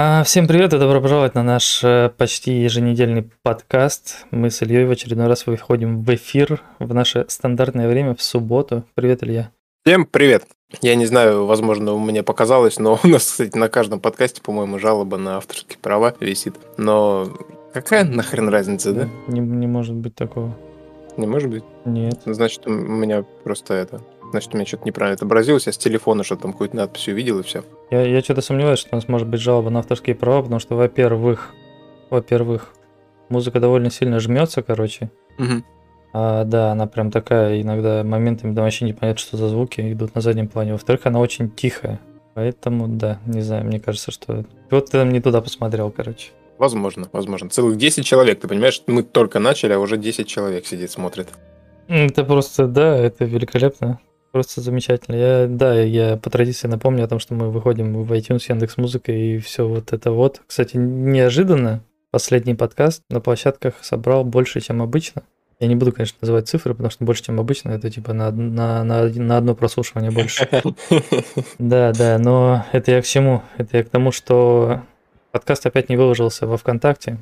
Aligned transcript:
А, 0.00 0.22
Всем 0.22 0.46
привет 0.46 0.72
и 0.72 0.78
добро 0.78 1.00
пожаловать 1.00 1.34
на 1.34 1.42
наш 1.42 1.82
э, 1.82 2.12
почти 2.16 2.52
еженедельный 2.52 3.28
подкаст. 3.42 4.26
Мы 4.30 4.48
с 4.48 4.62
Ильей 4.62 4.84
в 4.84 4.92
очередной 4.92 5.26
раз 5.26 5.44
выходим 5.44 6.04
в 6.04 6.14
эфир 6.14 6.62
в 6.78 6.94
наше 6.94 7.26
стандартное 7.26 7.88
время 7.88 8.14
в 8.14 8.22
субботу. 8.22 8.84
Привет, 8.94 9.24
Илья. 9.24 9.50
Всем 9.84 10.06
привет! 10.06 10.44
Я 10.82 10.94
не 10.94 11.04
знаю, 11.04 11.46
возможно, 11.46 11.96
мне 11.96 12.22
показалось, 12.22 12.78
но 12.78 13.00
у 13.02 13.08
нас, 13.08 13.24
кстати, 13.24 13.58
на 13.58 13.68
каждом 13.68 13.98
подкасте, 13.98 14.40
по-моему, 14.40 14.78
жалоба 14.78 15.16
на 15.16 15.38
авторские 15.38 15.80
права 15.82 16.14
висит. 16.20 16.54
Но 16.76 17.36
какая 17.72 18.04
нахрен 18.04 18.48
разница, 18.50 18.92
да? 18.92 19.08
Не, 19.26 19.40
не 19.40 19.66
может 19.66 19.96
быть 19.96 20.14
такого. 20.14 20.56
Не 21.16 21.26
может 21.26 21.50
быть? 21.50 21.64
Нет. 21.84 22.20
Значит, 22.24 22.68
у 22.68 22.70
меня 22.70 23.24
просто 23.42 23.74
это... 23.74 24.00
Значит, 24.30 24.52
у 24.52 24.56
меня 24.56 24.66
что-то 24.66 24.84
неправильно 24.86 25.14
отобразилось. 25.16 25.66
Я 25.66 25.72
с 25.72 25.78
телефона 25.78 26.22
что-то 26.22 26.42
там 26.42 26.52
какую-то 26.52 26.76
надпись 26.76 27.08
увидел, 27.08 27.40
и 27.40 27.42
все. 27.42 27.64
Я, 27.90 28.02
я 28.02 28.20
что-то 28.20 28.42
сомневаюсь, 28.42 28.78
что 28.78 28.90
у 28.92 28.96
нас 28.96 29.08
может 29.08 29.26
быть 29.28 29.40
жалоба 29.40 29.70
на 29.70 29.80
авторские 29.80 30.14
права, 30.14 30.42
потому 30.42 30.60
что, 30.60 30.76
во-первых, 30.76 31.54
во-первых, 32.10 32.74
музыка 33.28 33.60
довольно 33.60 33.90
сильно 33.90 34.20
жмется, 34.20 34.62
короче. 34.62 35.10
Мгм. 35.38 35.64
А, 36.12 36.44
да, 36.44 36.72
она 36.72 36.86
прям 36.86 37.10
такая, 37.10 37.60
иногда 37.60 38.02
моментами 38.02 38.54
там 38.54 38.64
вообще 38.64 38.84
не 38.84 38.92
понятно, 38.92 39.20
что 39.20 39.36
за 39.36 39.48
звуки 39.48 39.92
идут 39.92 40.14
на 40.14 40.20
заднем 40.20 40.48
плане. 40.48 40.72
Во-вторых, 40.72 41.06
она 41.06 41.20
очень 41.20 41.50
тихая. 41.50 42.00
Поэтому, 42.34 42.86
да, 42.88 43.18
не 43.26 43.40
знаю, 43.40 43.64
мне 43.64 43.80
кажется, 43.80 44.10
что... 44.10 44.44
Вот 44.70 44.86
ты 44.86 44.92
там 44.92 45.10
не 45.10 45.20
туда 45.20 45.40
посмотрел, 45.40 45.90
короче. 45.90 46.30
Возможно, 46.56 47.08
возможно. 47.12 47.50
Целых 47.50 47.76
10 47.76 48.04
человек, 48.04 48.40
ты 48.40 48.48
понимаешь? 48.48 48.82
Мы 48.86 49.02
только 49.02 49.38
начали, 49.38 49.72
а 49.72 49.78
уже 49.78 49.96
10 49.96 50.26
человек 50.26 50.66
сидит, 50.66 50.90
смотрит. 50.90 51.28
Это 51.88 52.24
просто, 52.24 52.66
да, 52.66 52.96
это 52.96 53.24
великолепно. 53.24 54.00
Просто 54.32 54.60
замечательно. 54.60 55.16
Я, 55.16 55.46
да, 55.48 55.80
я 55.80 56.16
по 56.16 56.28
традиции 56.28 56.68
напомню 56.68 57.04
о 57.04 57.08
том, 57.08 57.18
что 57.18 57.34
мы 57.34 57.50
выходим 57.50 58.02
в 58.02 58.12
iTunes, 58.12 58.44
Яндекс 58.48 58.76
Музыка 58.76 59.10
и 59.10 59.38
все 59.38 59.66
вот 59.66 59.92
это 59.92 60.12
вот. 60.12 60.42
Кстати, 60.46 60.76
неожиданно 60.76 61.82
последний 62.10 62.54
подкаст 62.54 63.02
на 63.08 63.20
площадках 63.20 63.74
собрал 63.82 64.24
больше, 64.24 64.60
чем 64.60 64.82
обычно. 64.82 65.22
Я 65.60 65.66
не 65.66 65.74
буду, 65.74 65.92
конечно, 65.92 66.16
называть 66.20 66.48
цифры, 66.48 66.72
потому 66.72 66.90
что 66.90 67.04
больше, 67.04 67.24
чем 67.24 67.40
обычно, 67.40 67.70
это 67.70 67.90
типа 67.90 68.12
на, 68.12 68.30
на, 68.30 68.84
на, 68.84 69.08
на 69.08 69.38
одно 69.38 69.54
прослушивание 69.54 70.10
больше. 70.10 70.48
Да, 71.58 71.92
да, 71.92 72.18
но 72.18 72.64
это 72.72 72.92
я 72.92 73.02
к 73.02 73.06
чему? 73.06 73.42
Это 73.56 73.78
я 73.78 73.84
к 73.84 73.88
тому, 73.88 74.12
что 74.12 74.82
подкаст 75.32 75.66
опять 75.66 75.88
не 75.88 75.96
выложился 75.96 76.46
во 76.46 76.56
ВКонтакте. 76.56 77.18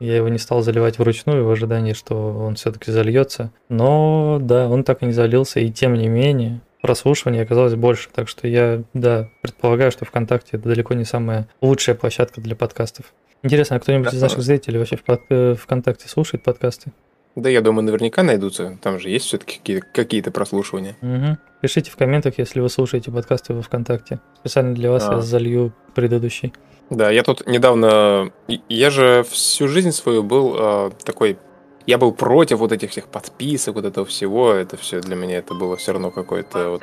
Я 0.00 0.16
его 0.16 0.28
не 0.28 0.38
стал 0.38 0.62
заливать 0.62 0.98
вручную 0.98 1.44
в 1.44 1.50
ожидании, 1.50 1.92
что 1.92 2.16
он 2.32 2.56
все-таки 2.56 2.90
зальется. 2.90 3.52
Но 3.68 4.38
да, 4.40 4.68
он 4.68 4.82
так 4.82 5.02
и 5.02 5.06
не 5.06 5.12
залился, 5.12 5.60
и 5.60 5.70
тем 5.70 5.94
не 5.94 6.08
менее 6.08 6.60
прослушиваний 6.80 7.42
оказалось 7.42 7.74
больше. 7.74 8.08
Так 8.12 8.28
что 8.28 8.48
я, 8.48 8.82
да, 8.94 9.28
предполагаю, 9.42 9.92
что 9.92 10.06
ВКонтакте 10.06 10.56
это 10.56 10.68
далеко 10.68 10.94
не 10.94 11.04
самая 11.04 11.48
лучшая 11.60 11.94
площадка 11.94 12.40
для 12.40 12.56
подкастов. 12.56 13.12
Интересно, 13.42 13.76
а 13.76 13.80
кто-нибудь 13.80 14.12
из 14.12 14.20
наших 14.20 14.42
зрителей 14.42 14.78
вообще 14.78 14.96
в 14.96 15.02
под- 15.02 15.20
э, 15.30 15.54
ВКонтакте 15.54 16.08
слушает 16.08 16.42
подкасты? 16.42 16.92
Да, 17.36 17.48
я 17.48 17.60
думаю, 17.60 17.84
наверняка 17.84 18.22
найдутся. 18.22 18.76
Там 18.82 18.98
же 18.98 19.08
есть 19.08 19.26
все-таки 19.26 19.58
какие- 19.58 19.80
какие-то 19.92 20.30
прослушивания. 20.30 20.96
Мгм. 21.00 21.38
Пишите 21.60 21.90
в 21.90 21.96
комментах, 21.96 22.38
если 22.38 22.60
вы 22.60 22.68
слушаете 22.68 23.10
подкасты 23.10 23.54
во 23.54 23.62
ВКонтакте. 23.62 24.18
Специально 24.40 24.74
для 24.74 24.90
вас 24.90 25.06
А. 25.08 25.14
я 25.14 25.20
залью 25.20 25.72
предыдущий. 25.94 26.52
Да, 26.90 27.10
я 27.10 27.22
тут 27.22 27.46
недавно... 27.46 28.32
Я 28.68 28.90
же 28.90 29.24
всю 29.30 29.68
жизнь 29.68 29.92
свою 29.92 30.22
был 30.24 30.56
э, 30.58 30.90
такой... 31.04 31.38
Я 31.86 31.98
был 31.98 32.12
против 32.12 32.58
вот 32.58 32.72
этих 32.72 32.90
всех 32.90 33.06
подписок, 33.06 33.76
вот 33.76 33.84
этого 33.84 34.04
всего. 34.06 34.52
Это 34.52 34.76
все 34.76 35.00
для 35.00 35.14
меня 35.16 35.38
это 35.38 35.54
было 35.54 35.76
все 35.76 35.92
равно 35.92 36.10
какое-то 36.10 36.70
вот... 36.70 36.82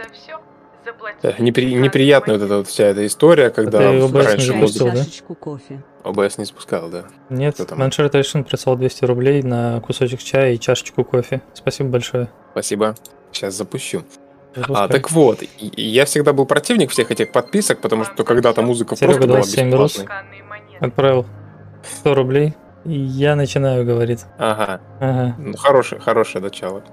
э, 1.24 1.32
непри- 1.40 1.74
неприятная 1.80 2.38
вот 2.38 2.46
эта 2.46 2.58
вот 2.58 2.68
вся 2.68 2.86
эта 2.86 3.06
история, 3.06 3.50
когда 3.50 3.80
ты 3.80 4.00
ОБС 4.02 4.14
не 4.14 4.22
раньше 4.22 4.46
запустил, 4.54 4.88
музыку... 4.88 5.60
да? 6.04 6.10
ОБС 6.10 6.38
не 6.38 6.46
спускал, 6.46 6.90
да. 6.90 7.06
Нет? 7.30 7.60
Маншер 7.72 8.10
Тайшин 8.10 8.44
прислал 8.44 8.76
200 8.76 9.06
рублей 9.06 9.42
на 9.44 9.82
кусочек 9.82 10.22
чая 10.22 10.54
и 10.54 10.60
чашечку 10.60 11.04
кофе. 11.04 11.42
Спасибо 11.54 11.90
большое. 11.90 12.30
Спасибо. 12.52 12.96
Сейчас 13.32 13.56
запущу. 13.56 14.04
А, 14.70 14.88
так 14.88 15.12
вот, 15.12 15.44
я 15.60 16.06
всегда 16.06 16.34
был 16.34 16.46
противник 16.46 16.90
всех 16.92 17.12
этих 17.12 17.32
подписок, 17.32 17.80
потому 17.80 18.06
что 18.06 18.24
когда-то 18.24 18.62
музыка 18.64 18.96
Серега, 18.96 19.14
просто 19.14 19.28
была 19.28 19.38
27 19.40 19.74
рус. 19.76 19.98
бесплатной. 20.00 20.44
Отправил 20.80 21.26
100 22.00 22.14
рублей. 22.16 22.54
И 22.86 22.94
я 22.98 23.36
начинаю, 23.36 23.86
говорит. 23.86 24.22
Ага, 24.38 24.80
Ага. 25.00 25.36
ну 25.38 25.58
хорошее, 25.58 26.00
хорошее 26.02 26.42
начало. 26.44 26.84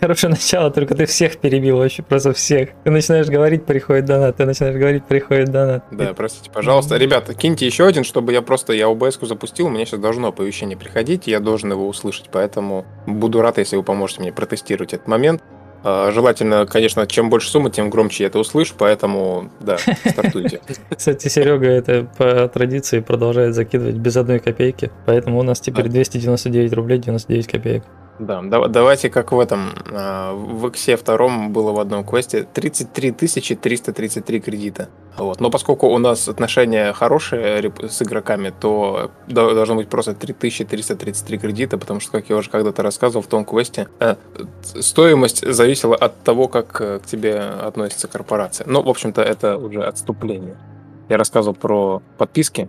Хорошее 0.00 0.30
начало, 0.30 0.70
только 0.70 0.94
ты 0.94 1.06
всех 1.06 1.38
перебил 1.38 1.78
вообще, 1.78 2.02
просто 2.02 2.32
всех. 2.32 2.70
Ты 2.84 2.90
начинаешь 2.90 3.28
говорить, 3.28 3.64
приходит 3.64 4.04
донат. 4.04 4.36
Ты 4.36 4.44
начинаешь 4.44 4.76
говорить, 4.76 5.04
приходит 5.04 5.50
донат. 5.50 5.84
Да, 5.90 6.12
простите, 6.14 6.50
пожалуйста. 6.50 6.96
Ребята, 6.96 7.34
киньте 7.34 7.66
еще 7.66 7.86
один, 7.86 8.04
чтобы 8.04 8.32
я 8.32 8.42
просто, 8.42 8.72
я 8.72 8.88
ОБС-ку 8.88 9.26
запустил, 9.26 9.66
у 9.66 9.70
меня 9.70 9.84
сейчас 9.84 10.00
должно 10.00 10.28
оповещение 10.28 10.76
приходить, 10.76 11.26
я 11.26 11.40
должен 11.40 11.72
его 11.72 11.88
услышать, 11.88 12.28
поэтому 12.30 12.84
буду 13.06 13.40
рад, 13.42 13.58
если 13.58 13.76
вы 13.76 13.82
поможете 13.82 14.20
мне 14.20 14.32
протестировать 14.32 14.92
этот 14.94 15.08
момент. 15.08 15.42
А, 15.84 16.10
Желательно, 16.12 16.64
конечно, 16.66 17.06
чем 17.06 17.28
больше 17.28 17.50
суммы, 17.50 17.70
тем 17.70 17.90
громче 17.90 18.24
я 18.24 18.28
это 18.28 18.38
услышу, 18.38 18.74
поэтому, 18.78 19.50
да, 19.60 19.78
стартуйте. 19.78 20.60
Кстати, 20.96 21.28
Серега 21.28 21.66
это 21.66 22.06
по 22.16 22.48
традиции 22.48 23.00
продолжает 23.00 23.54
закидывать 23.54 23.96
без 23.96 24.16
одной 24.16 24.38
копейки. 24.38 24.90
Поэтому 25.06 25.40
у 25.40 25.42
нас 25.42 25.60
теперь 25.60 25.86
А. 25.86 25.88
299 25.88 26.72
рублей 26.72 26.98
99 26.98 27.46
копеек. 27.48 27.84
Да, 28.26 28.40
да- 28.42 28.68
давайте 28.68 29.10
как 29.10 29.32
в 29.32 29.40
этом, 29.40 29.70
а, 29.90 30.32
в 30.34 30.68
Иксе 30.68 30.96
втором 30.96 31.52
было 31.52 31.72
в 31.72 31.80
одном 31.80 32.04
квесте 32.04 32.44
33 32.44 33.12
333 33.56 34.40
кредита. 34.40 34.88
Вот. 35.18 35.40
Но 35.40 35.50
поскольку 35.50 35.88
у 35.88 35.98
нас 35.98 36.28
отношения 36.28 36.92
хорошие 36.92 37.72
с 37.88 38.00
игроками, 38.02 38.52
то 38.60 39.10
до- 39.26 39.54
должно 39.54 39.74
быть 39.74 39.88
просто 39.88 40.14
3333 40.14 41.38
кредита, 41.38 41.78
потому 41.78 42.00
что, 42.00 42.12
как 42.12 42.30
я 42.30 42.36
уже 42.36 42.48
когда-то 42.50 42.82
рассказывал 42.82 43.22
в 43.22 43.26
том 43.26 43.44
квесте, 43.44 43.88
э, 44.00 44.14
стоимость 44.80 45.46
зависела 45.52 45.96
от 45.96 46.22
того, 46.22 46.48
как 46.48 46.68
к 46.68 47.00
тебе 47.04 47.38
относится 47.40 48.08
корпорация. 48.08 48.66
Ну, 48.68 48.82
в 48.82 48.88
общем-то, 48.88 49.20
это 49.22 49.56
уже 49.58 49.82
отступление. 49.82 50.56
Я 51.08 51.16
рассказывал 51.18 51.54
про 51.54 52.02
подписки. 52.18 52.68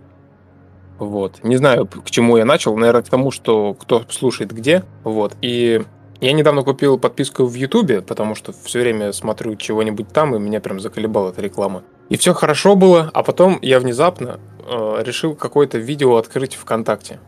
Вот. 1.04 1.42
Не 1.42 1.56
знаю, 1.56 1.86
к 1.86 2.10
чему 2.10 2.36
я 2.36 2.44
начал. 2.44 2.76
Наверное, 2.76 3.02
к 3.02 3.08
тому, 3.08 3.30
что 3.30 3.74
кто 3.74 4.04
слушает 4.08 4.52
где. 4.52 4.84
Вот. 5.02 5.34
И 5.42 5.82
я 6.20 6.32
недавно 6.32 6.62
купил 6.62 6.98
подписку 6.98 7.44
в 7.44 7.54
Ютубе, 7.54 8.00
потому 8.00 8.34
что 8.34 8.52
все 8.64 8.80
время 8.80 9.12
смотрю 9.12 9.56
чего-нибудь 9.56 10.08
там, 10.08 10.34
и 10.34 10.38
меня 10.38 10.60
прям 10.60 10.80
заколебала 10.80 11.30
эта 11.30 11.42
реклама. 11.42 11.82
И 12.08 12.16
все 12.16 12.32
хорошо 12.34 12.76
было, 12.76 13.10
а 13.12 13.22
потом 13.22 13.58
я 13.62 13.80
внезапно 13.80 14.40
э, 14.66 15.02
решил 15.04 15.34
какое-то 15.34 15.78
видео 15.78 16.16
открыть 16.16 16.54
ВКонтакте. 16.54 17.20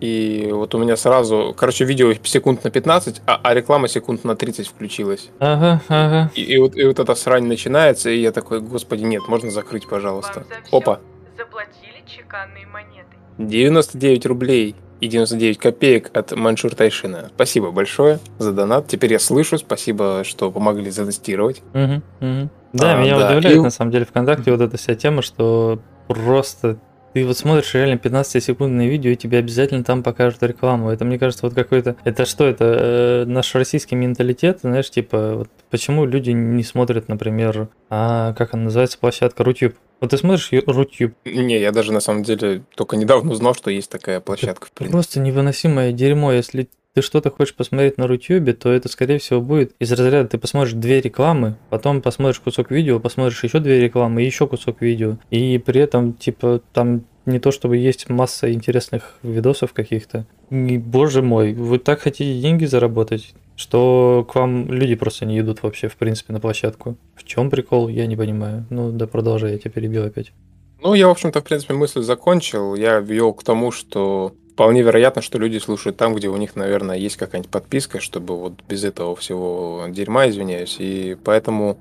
И 0.00 0.50
вот 0.52 0.74
у 0.74 0.78
меня 0.78 0.96
сразу, 0.96 1.54
короче, 1.56 1.84
видео 1.84 2.12
секунд 2.22 2.62
на 2.62 2.70
15, 2.70 3.22
а, 3.26 3.40
а 3.42 3.54
реклама 3.54 3.88
секунд 3.88 4.22
на 4.22 4.36
30 4.36 4.68
включилась. 4.68 5.30
Ага, 5.40 5.82
ага. 5.88 6.30
И, 6.36 6.42
и 6.42 6.58
вот, 6.58 6.76
и 6.76 6.84
вот 6.84 7.00
эта 7.00 7.14
срань 7.16 7.46
начинается, 7.46 8.08
и 8.10 8.20
я 8.20 8.30
такой, 8.30 8.60
господи, 8.60 9.02
нет, 9.02 9.26
можно 9.26 9.50
закрыть, 9.50 9.88
пожалуйста. 9.88 10.44
Опа, 10.70 11.00
Заплатили 11.36 12.04
чеканные 12.06 12.66
монеты. 12.66 12.97
99 13.38 14.26
рублей 14.26 14.74
и 15.00 15.06
99 15.06 15.58
копеек 15.58 16.10
от 16.16 16.32
Маншур 16.32 16.74
Тайшина. 16.74 17.30
Спасибо 17.34 17.70
большое 17.70 18.18
за 18.38 18.52
донат. 18.52 18.88
Теперь 18.88 19.12
я 19.12 19.18
слышу. 19.18 19.58
Спасибо, 19.58 20.22
что 20.24 20.50
помогли 20.50 20.90
затестировать. 20.90 21.62
Мгм, 21.72 22.02
мгм. 22.20 22.50
Да, 22.72 22.98
А, 22.98 23.00
меня 23.02 23.18
да, 23.18 23.30
удивляет 23.32 23.56
и- 23.58 23.60
на 23.60 23.70
самом 23.70 23.92
деле 23.92 24.04
ВКонтакте 24.04 24.50
вот 24.50 24.60
эта 24.60 24.76
вся 24.76 24.94
тема, 24.94 25.22
что 25.22 25.80
просто 26.08 26.78
ты 27.14 27.24
вот 27.24 27.38
смотришь 27.38 27.72
реально 27.74 27.96
15-секундное 27.98 28.86
видео, 28.88 29.10
и 29.12 29.16
тебе 29.16 29.38
обязательно 29.38 29.82
там 29.82 30.02
покажут 30.02 30.42
рекламу. 30.42 30.90
Это, 30.90 31.04
мне 31.06 31.18
кажется, 31.18 31.46
вот 31.46 31.54
какой-то... 31.54 31.96
Это 32.04 32.26
что 32.26 32.44
это? 32.44 32.64
э, 32.64 33.24
наш 33.24 33.54
российский 33.54 33.96
менталитет, 33.96 34.60
знаешь, 34.62 34.90
типа, 34.90 35.34
вот 35.36 35.48
почему 35.70 36.04
люди 36.04 36.30
не 36.32 36.62
смотрят, 36.62 37.08
например, 37.08 37.68
а, 37.88 38.34
как 38.34 38.52
она 38.52 38.64
называется, 38.64 38.98
площадка 38.98 39.42
Рутюб? 39.42 39.74
Вот 40.00 40.10
ты 40.10 40.16
смотришь 40.16 40.50
Рутюб, 40.66 41.12
Не, 41.24 41.58
я 41.58 41.72
даже 41.72 41.92
на 41.92 42.00
самом 42.00 42.22
деле 42.22 42.62
только 42.74 42.96
недавно 42.96 43.32
узнал, 43.32 43.54
что 43.54 43.70
есть 43.70 43.90
такая 43.90 44.20
площадка. 44.20 44.68
Принципе. 44.72 44.92
Просто 44.92 45.20
невыносимое 45.20 45.92
дерьмо. 45.92 46.32
Если 46.32 46.68
ты 46.94 47.02
что-то 47.02 47.30
хочешь 47.30 47.54
посмотреть 47.54 47.98
на 47.98 48.06
Рутюбе, 48.06 48.54
то 48.54 48.70
это, 48.70 48.88
скорее 48.88 49.18
всего, 49.18 49.40
будет 49.40 49.74
из 49.78 49.90
разряда 49.92 50.28
ты 50.28 50.38
посмотришь 50.38 50.74
две 50.74 51.00
рекламы, 51.00 51.56
потом 51.70 52.02
посмотришь 52.02 52.40
кусок 52.40 52.70
видео, 52.70 53.00
посмотришь 53.00 53.42
еще 53.42 53.58
две 53.58 53.80
рекламы 53.80 54.22
еще 54.22 54.46
кусок 54.46 54.80
видео. 54.82 55.18
И 55.30 55.58
при 55.58 55.80
этом, 55.80 56.12
типа, 56.14 56.60
там 56.72 57.04
не 57.26 57.38
то 57.40 57.50
чтобы 57.50 57.76
есть 57.76 58.08
масса 58.08 58.52
интересных 58.52 59.14
видосов 59.22 59.72
каких-то. 59.72 60.26
И, 60.50 60.78
боже 60.78 61.22
мой, 61.22 61.52
вы 61.52 61.78
так 61.78 62.00
хотите 62.00 62.40
деньги 62.40 62.64
заработать, 62.64 63.34
что 63.58 64.24
к 64.30 64.36
вам 64.36 64.72
люди 64.72 64.94
просто 64.94 65.26
не 65.26 65.40
идут 65.40 65.64
вообще, 65.64 65.88
в 65.88 65.96
принципе, 65.96 66.32
на 66.32 66.38
площадку. 66.38 66.96
В 67.16 67.24
чем 67.24 67.50
прикол, 67.50 67.88
я 67.88 68.06
не 68.06 68.16
понимаю. 68.16 68.64
Ну 68.70 68.92
да, 68.92 69.08
продолжай, 69.08 69.52
я 69.52 69.58
тебя 69.58 69.72
перебил 69.72 70.04
опять. 70.04 70.32
Ну, 70.80 70.94
я, 70.94 71.08
в 71.08 71.10
общем-то, 71.10 71.40
в 71.40 71.44
принципе, 71.44 71.74
мысль 71.74 72.02
закончил. 72.02 72.76
Я 72.76 73.00
вел 73.00 73.34
к 73.34 73.42
тому, 73.42 73.72
что 73.72 74.32
вполне 74.52 74.82
вероятно, 74.82 75.22
что 75.22 75.38
люди 75.38 75.58
слушают 75.58 75.96
там, 75.96 76.14
где 76.14 76.28
у 76.28 76.36
них, 76.36 76.54
наверное, 76.54 76.96
есть 76.96 77.16
какая-нибудь 77.16 77.50
подписка, 77.50 77.98
чтобы 77.98 78.38
вот 78.38 78.62
без 78.68 78.84
этого 78.84 79.16
всего 79.16 79.86
дерьма, 79.88 80.28
извиняюсь. 80.28 80.76
И 80.78 81.16
поэтому 81.24 81.78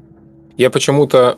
я 0.58 0.72
почему-то 0.72 1.38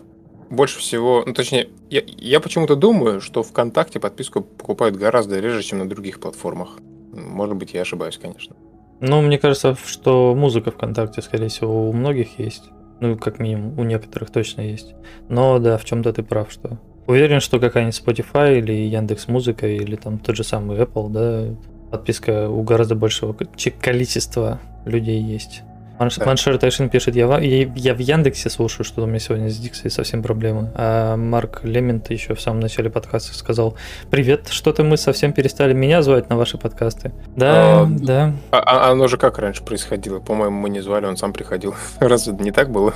больше 0.49 0.79
всего, 0.79 1.21
ну 1.25 1.33
точнее, 1.33 1.67
я, 1.89 2.01
я 2.05 2.39
почему-то 2.39 2.77
думаю, 2.77 3.19
что 3.19 3.43
ВКонтакте 3.43 3.99
подписку 3.99 4.39
покупают 4.39 4.95
гораздо 4.95 5.41
реже, 5.41 5.63
чем 5.63 5.79
на 5.79 5.89
других 5.89 6.21
платформах. 6.21 6.77
Может 7.11 7.57
быть, 7.57 7.73
я 7.73 7.81
ошибаюсь, 7.81 8.17
конечно. 8.17 8.55
Ну, 9.01 9.21
мне 9.21 9.37
кажется, 9.37 9.77
что 9.85 10.35
музыка 10.35 10.71
ВКонтакте, 10.71 11.21
скорее 11.21 11.47
всего, 11.47 11.89
у 11.89 11.93
многих 11.93 12.39
есть. 12.39 12.69
Ну, 12.99 13.17
как 13.17 13.39
минимум, 13.39 13.79
у 13.79 13.83
некоторых 13.83 14.29
точно 14.29 14.61
есть. 14.61 14.93
Но 15.29 15.59
да, 15.59 15.77
в 15.77 15.85
чем-то 15.85 16.11
ты 16.11 16.23
прав, 16.23 16.51
что 16.51 16.79
Уверен, 17.09 17.39
что 17.39 17.59
какая-нибудь 17.59 17.99
Spotify 17.99 18.59
или 18.59 18.71
Яндекс 18.71 19.27
Музыка 19.27 19.67
или 19.67 19.95
там 19.95 20.19
тот 20.19 20.35
же 20.35 20.43
самый 20.43 20.77
Apple, 20.77 21.09
да, 21.09 21.55
подписка 21.89 22.47
у 22.47 22.61
гораздо 22.61 22.93
большего 22.93 23.35
количества 23.81 24.59
людей 24.85 25.19
есть. 25.19 25.63
Маншер 25.99 26.57
Тайшин 26.57 26.89
пишет, 26.89 27.15
я, 27.15 27.37
я, 27.39 27.93
в 27.93 27.99
Яндексе 27.99 28.49
слушаю, 28.49 28.85
что 28.85 29.03
у 29.03 29.05
меня 29.05 29.19
сегодня 29.19 29.49
с 29.49 29.57
Диксой 29.57 29.91
совсем 29.91 30.23
проблемы. 30.23 30.71
А 30.75 31.17
Марк 31.17 31.61
Лемент 31.63 32.09
еще 32.09 32.35
в 32.35 32.41
самом 32.41 32.61
начале 32.61 32.89
подкаста 32.89 33.33
сказал, 33.33 33.75
привет, 34.09 34.47
что-то 34.49 34.83
мы 34.83 34.95
совсем 34.95 35.33
перестали 35.33 35.73
меня 35.73 36.01
звать 36.01 36.29
на 36.29 36.37
ваши 36.37 36.57
подкасты. 36.57 37.11
Да, 37.35 37.81
а, 37.81 37.87
да. 37.89 38.33
А, 38.51 38.59
а 38.59 38.91
оно 38.91 39.07
же 39.07 39.17
как 39.17 39.39
раньше 39.39 39.63
происходило? 39.63 40.19
По-моему, 40.19 40.57
мы 40.57 40.69
не 40.69 40.79
звали, 40.79 41.05
он 41.05 41.17
сам 41.17 41.33
приходил. 41.33 41.75
Разве 41.99 42.33
не 42.33 42.51
так 42.51 42.71
было? 42.71 42.93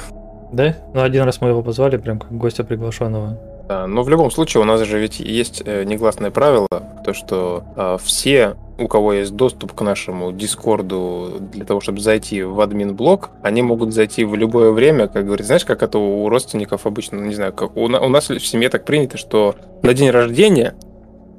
Да? 0.53 0.75
Ну, 0.93 1.01
один 1.01 1.23
раз 1.23 1.41
мы 1.41 1.49
его 1.49 1.61
позвали, 1.61 1.97
прям 1.97 2.19
как 2.19 2.31
гостя 2.31 2.63
приглашенного. 2.63 3.37
Но 3.69 4.03
в 4.03 4.09
любом 4.09 4.29
случае 4.29 4.61
у 4.61 4.65
нас 4.65 4.81
же 4.81 4.99
ведь 4.99 5.19
есть 5.19 5.63
э, 5.65 5.83
негласное 5.85 6.31
правило, 6.31 6.67
то 7.05 7.13
что 7.13 7.63
э, 7.75 7.97
все, 8.03 8.55
у 8.77 8.87
кого 8.87 9.13
есть 9.13 9.35
доступ 9.35 9.73
к 9.73 9.81
нашему 9.81 10.31
Дискорду 10.31 11.37
для 11.39 11.65
того, 11.65 11.79
чтобы 11.79 11.99
зайти 11.99 12.43
в 12.43 12.59
админ-блок, 12.59 13.29
они 13.41 13.61
могут 13.61 13.93
зайти 13.93 14.25
в 14.25 14.35
любое 14.35 14.71
время, 14.71 15.07
как 15.07 15.25
говорится, 15.25 15.47
знаешь, 15.47 15.65
как 15.65 15.83
это 15.83 15.97
у 15.97 16.27
родственников 16.29 16.85
обычно, 16.85 17.19
не 17.19 17.35
знаю, 17.35 17.53
как 17.53 17.75
у 17.77 17.87
нас 17.87 18.29
в 18.29 18.45
семье 18.45 18.69
так 18.69 18.85
принято, 18.85 19.17
что 19.17 19.55
на 19.81 19.93
день 19.93 20.09
рождения 20.09 20.75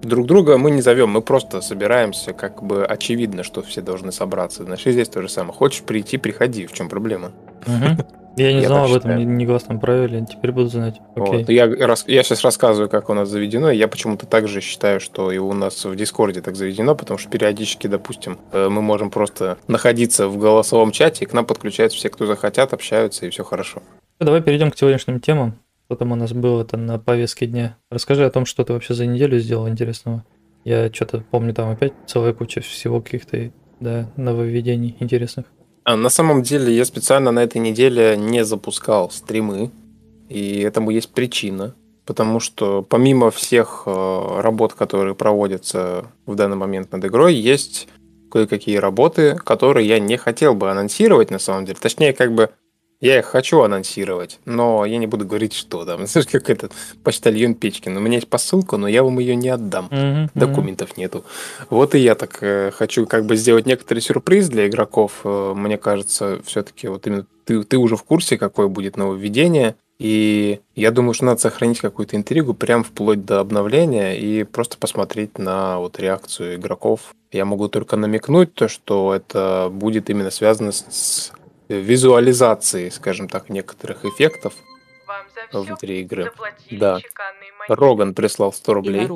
друг 0.04 0.26
друга 0.26 0.58
мы 0.58 0.70
не 0.70 0.82
зовем, 0.82 1.10
мы 1.10 1.22
просто 1.22 1.60
собираемся, 1.60 2.32
как 2.32 2.62
бы 2.62 2.84
очевидно, 2.84 3.42
что 3.42 3.62
все 3.62 3.80
должны 3.80 4.12
собраться. 4.12 4.64
Значит, 4.64 4.92
здесь 4.92 5.08
то 5.08 5.22
же 5.22 5.28
самое. 5.28 5.54
Хочешь 5.54 5.82
прийти, 5.82 6.18
приходи, 6.18 6.66
в 6.66 6.72
чем 6.72 6.88
проблема? 6.88 7.32
Угу. 7.66 8.04
Я 8.36 8.52
не 8.52 8.62
я 8.62 8.68
знал 8.68 8.86
об 8.86 8.92
этом 8.92 9.38
негласном 9.38 9.78
правиле, 9.78 10.26
теперь 10.28 10.50
буду 10.50 10.68
знать. 10.68 11.00
Окей. 11.14 11.38
Вот. 11.38 11.48
Я, 11.48 11.66
я 11.66 12.22
сейчас 12.24 12.42
рассказываю, 12.42 12.88
как 12.88 13.08
у 13.08 13.14
нас 13.14 13.28
заведено, 13.28 13.70
я 13.70 13.86
почему-то 13.86 14.26
также 14.26 14.60
считаю, 14.60 14.98
что 14.98 15.30
и 15.30 15.38
у 15.38 15.52
нас 15.52 15.84
в 15.84 15.94
Дискорде 15.94 16.40
так 16.40 16.56
заведено, 16.56 16.96
потому 16.96 17.18
что 17.18 17.30
периодически, 17.30 17.86
допустим, 17.86 18.38
э, 18.50 18.68
мы 18.68 18.82
можем 18.82 19.10
просто 19.10 19.58
находиться 19.68 20.26
в 20.26 20.36
голосовом 20.36 20.90
чате, 20.90 21.24
и 21.24 21.28
к 21.28 21.32
нам 21.32 21.46
подключаются 21.46 21.96
все, 21.96 22.08
кто 22.08 22.26
захотят, 22.26 22.72
общаются, 22.72 23.24
и 23.24 23.30
все 23.30 23.44
хорошо. 23.44 23.82
Давай 24.18 24.42
перейдем 24.42 24.70
к 24.72 24.76
сегодняшним 24.76 25.20
темам. 25.20 25.54
Что 25.94 26.00
там 26.00 26.10
у 26.10 26.16
нас 26.16 26.32
было 26.32 26.62
это 26.62 26.76
на 26.76 26.98
повестке 26.98 27.46
дня? 27.46 27.78
Расскажи 27.88 28.26
о 28.26 28.30
том, 28.30 28.46
что 28.46 28.64
ты 28.64 28.72
вообще 28.72 28.94
за 28.94 29.06
неделю 29.06 29.38
сделал 29.38 29.68
интересного. 29.68 30.24
Я 30.64 30.92
что-то 30.92 31.22
помню, 31.30 31.54
там 31.54 31.70
опять 31.70 31.92
целая 32.08 32.32
куча 32.32 32.62
всего 32.62 33.00
каких-то 33.00 33.52
да, 33.78 34.10
нововведений 34.16 34.96
интересных. 34.98 35.46
А 35.84 35.94
на 35.94 36.08
самом 36.08 36.42
деле 36.42 36.76
я 36.76 36.84
специально 36.84 37.30
на 37.30 37.44
этой 37.44 37.58
неделе 37.58 38.16
не 38.16 38.44
запускал 38.44 39.08
стримы, 39.12 39.70
и 40.28 40.62
этому 40.62 40.90
есть 40.90 41.10
причина, 41.10 41.76
потому 42.06 42.40
что 42.40 42.82
помимо 42.82 43.30
всех 43.30 43.84
э, 43.86 44.40
работ, 44.40 44.74
которые 44.74 45.14
проводятся 45.14 46.06
в 46.26 46.34
данный 46.34 46.56
момент 46.56 46.90
над 46.90 47.04
игрой, 47.04 47.36
есть 47.36 47.86
кое-какие 48.32 48.78
работы, 48.78 49.36
которые 49.36 49.86
я 49.86 50.00
не 50.00 50.16
хотел 50.16 50.56
бы 50.56 50.72
анонсировать 50.72 51.30
на 51.30 51.38
самом 51.38 51.66
деле. 51.66 51.78
Точнее, 51.80 52.12
как 52.12 52.34
бы 52.34 52.50
я 53.04 53.18
их 53.18 53.26
хочу 53.26 53.60
анонсировать, 53.60 54.40
но 54.46 54.86
я 54.86 54.96
не 54.96 55.06
буду 55.06 55.26
говорить, 55.26 55.52
что 55.52 55.84
там. 55.84 56.06
Знаешь, 56.06 56.26
как 56.26 56.48
этот 56.48 56.72
почтальон 57.02 57.54
Печкин. 57.54 57.94
У 57.94 58.00
меня 58.00 58.16
есть 58.16 58.28
посылка, 58.28 58.78
но 58.78 58.88
я 58.88 59.02
вам 59.02 59.18
ее 59.18 59.36
не 59.36 59.50
отдам. 59.50 59.88
Mm-hmm. 59.90 60.30
Документов 60.34 60.96
нету. 60.96 61.22
Вот 61.68 61.94
и 61.94 61.98
я 61.98 62.14
так 62.14 62.38
э, 62.42 62.70
хочу 62.70 63.06
как 63.06 63.26
бы 63.26 63.36
сделать 63.36 63.66
некоторый 63.66 63.98
сюрприз 63.98 64.48
для 64.48 64.66
игроков. 64.66 65.20
Э, 65.24 65.52
мне 65.54 65.76
кажется, 65.76 66.40
все-таки 66.46 66.88
вот 66.88 67.06
именно 67.06 67.26
ты, 67.44 67.62
ты 67.64 67.76
уже 67.76 67.96
в 67.96 68.04
курсе, 68.04 68.38
какое 68.38 68.68
будет 68.68 68.96
нововведение. 68.96 69.76
И 69.98 70.60
я 70.74 70.90
думаю, 70.90 71.12
что 71.12 71.26
надо 71.26 71.40
сохранить 71.42 71.80
какую-то 71.80 72.16
интригу 72.16 72.54
прям 72.54 72.84
вплоть 72.84 73.26
до 73.26 73.40
обновления 73.40 74.18
и 74.18 74.44
просто 74.44 74.78
посмотреть 74.78 75.38
на 75.38 75.78
вот 75.78 76.00
реакцию 76.00 76.56
игроков. 76.56 77.14
Я 77.30 77.44
могу 77.44 77.68
только 77.68 77.96
намекнуть 77.96 78.54
то, 78.54 78.66
что 78.66 79.14
это 79.14 79.68
будет 79.70 80.08
именно 80.08 80.30
связано 80.30 80.72
с 80.72 81.32
визуализации, 81.68 82.88
скажем 82.88 83.28
так, 83.28 83.48
некоторых 83.48 84.04
эффектов 84.04 84.54
внутри 85.52 86.00
игры. 86.00 86.30
Да. 86.70 86.98
Роган 87.68 88.14
прислал 88.14 88.52
100 88.52 88.74
рублей. 88.74 89.08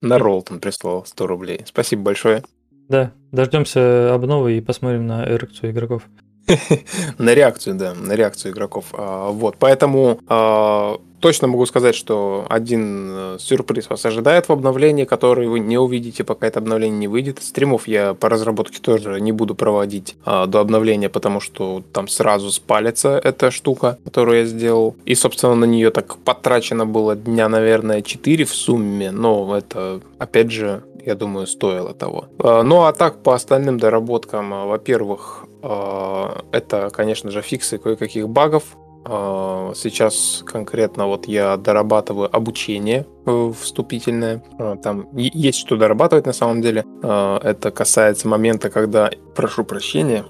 На 0.00 0.18
Ролтон 0.18 0.60
прислал 0.60 1.04
100 1.06 1.26
рублей. 1.26 1.62
Спасибо 1.66 2.02
большое. 2.02 2.42
Да, 2.88 3.12
дождемся 3.30 4.12
обновы 4.12 4.58
и 4.58 4.60
посмотрим 4.60 5.06
на 5.06 5.24
реакцию 5.24 5.70
игроков. 5.70 6.02
на 7.18 7.34
реакцию, 7.34 7.76
да, 7.76 7.94
на 7.94 8.12
реакцию 8.12 8.52
игроков. 8.52 8.86
А, 8.92 9.30
вот, 9.30 9.56
поэтому 9.58 10.18
а, 10.26 10.98
точно 11.20 11.48
могу 11.48 11.64
сказать, 11.66 11.94
что 11.94 12.44
один 12.50 13.08
э, 13.10 13.36
сюрприз 13.38 13.88
вас 13.88 14.04
ожидает 14.04 14.48
в 14.48 14.52
обновлении, 14.52 15.04
который 15.04 15.46
вы 15.46 15.60
не 15.60 15.78
увидите, 15.78 16.24
пока 16.24 16.48
это 16.48 16.58
обновление 16.58 16.98
не 16.98 17.08
выйдет. 17.08 17.42
Стримов 17.42 17.86
я 17.86 18.14
по 18.14 18.28
разработке 18.28 18.80
тоже 18.80 19.20
не 19.20 19.32
буду 19.32 19.54
проводить 19.54 20.16
а, 20.24 20.46
до 20.46 20.60
обновления, 20.60 21.08
потому 21.08 21.40
что 21.40 21.82
там 21.92 22.08
сразу 22.08 22.50
спалится 22.50 23.20
эта 23.22 23.50
штука, 23.50 23.98
которую 24.04 24.40
я 24.40 24.44
сделал. 24.44 24.96
И, 25.06 25.14
собственно, 25.14 25.54
на 25.54 25.64
нее 25.64 25.90
так 25.90 26.16
потрачено 26.18 26.84
было 26.86 27.14
дня, 27.14 27.48
наверное, 27.48 28.02
4 28.02 28.44
в 28.44 28.54
сумме, 28.54 29.12
но 29.12 29.56
это, 29.56 30.00
опять 30.18 30.50
же, 30.50 30.82
я 31.06 31.14
думаю, 31.14 31.46
стоило 31.46 31.94
того. 31.94 32.26
Ну 32.38 32.82
а 32.82 32.92
так, 32.92 33.22
по 33.22 33.34
остальным 33.34 33.78
доработкам, 33.78 34.68
во-первых, 34.68 35.46
это, 35.62 36.90
конечно 36.92 37.30
же, 37.30 37.40
фиксы 37.40 37.78
кое-каких 37.78 38.28
багов, 38.28 38.76
а, 39.04 39.72
сейчас 39.74 40.42
конкретно 40.46 41.06
вот 41.06 41.26
я 41.26 41.56
дорабатываю 41.56 42.34
обучение 42.34 43.06
э, 43.26 43.52
вступительное. 43.58 44.44
Там 44.82 45.08
есть 45.12 45.58
что 45.58 45.76
дорабатывать 45.76 46.26
на 46.26 46.32
самом 46.32 46.62
деле. 46.62 46.84
Это 47.02 47.70
касается 47.74 48.28
момента, 48.28 48.70
когда... 48.70 49.10
Прошу 49.34 49.64
прощения. 49.64 50.24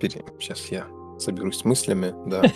Сейчас 0.00 0.66
я 0.70 0.84
соберусь 1.18 1.58
с 1.58 1.64
мыслями, 1.64 2.14
да. 2.26 2.42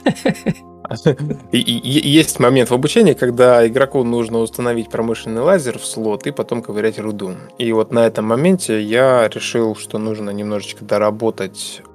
И, 1.53 1.59
и, 1.59 2.09
есть 2.09 2.39
момент 2.39 2.69
в 2.69 2.75
обучении, 2.75 3.15
когда 3.15 3.67
игроку 3.67 4.03
нужно 4.03 4.41
установить 4.41 4.91
промышленный 4.91 5.41
лазер 5.41 5.79
в 5.79 5.87
слот 5.87 6.27
и 6.27 6.33
потом 6.33 6.61
ковырять 6.61 6.99
руду. 6.99 7.35
И 7.57 7.73
вот 7.73 7.93
на 7.93 8.01
этом 8.01 8.27
моменте 8.27 8.83
я 8.83 9.27
решил, 9.29 9.75
что 9.75 9.99
нужно 9.99 10.31
немножечко 10.31 10.85
доработать 10.85 11.83
Э, 11.83 11.92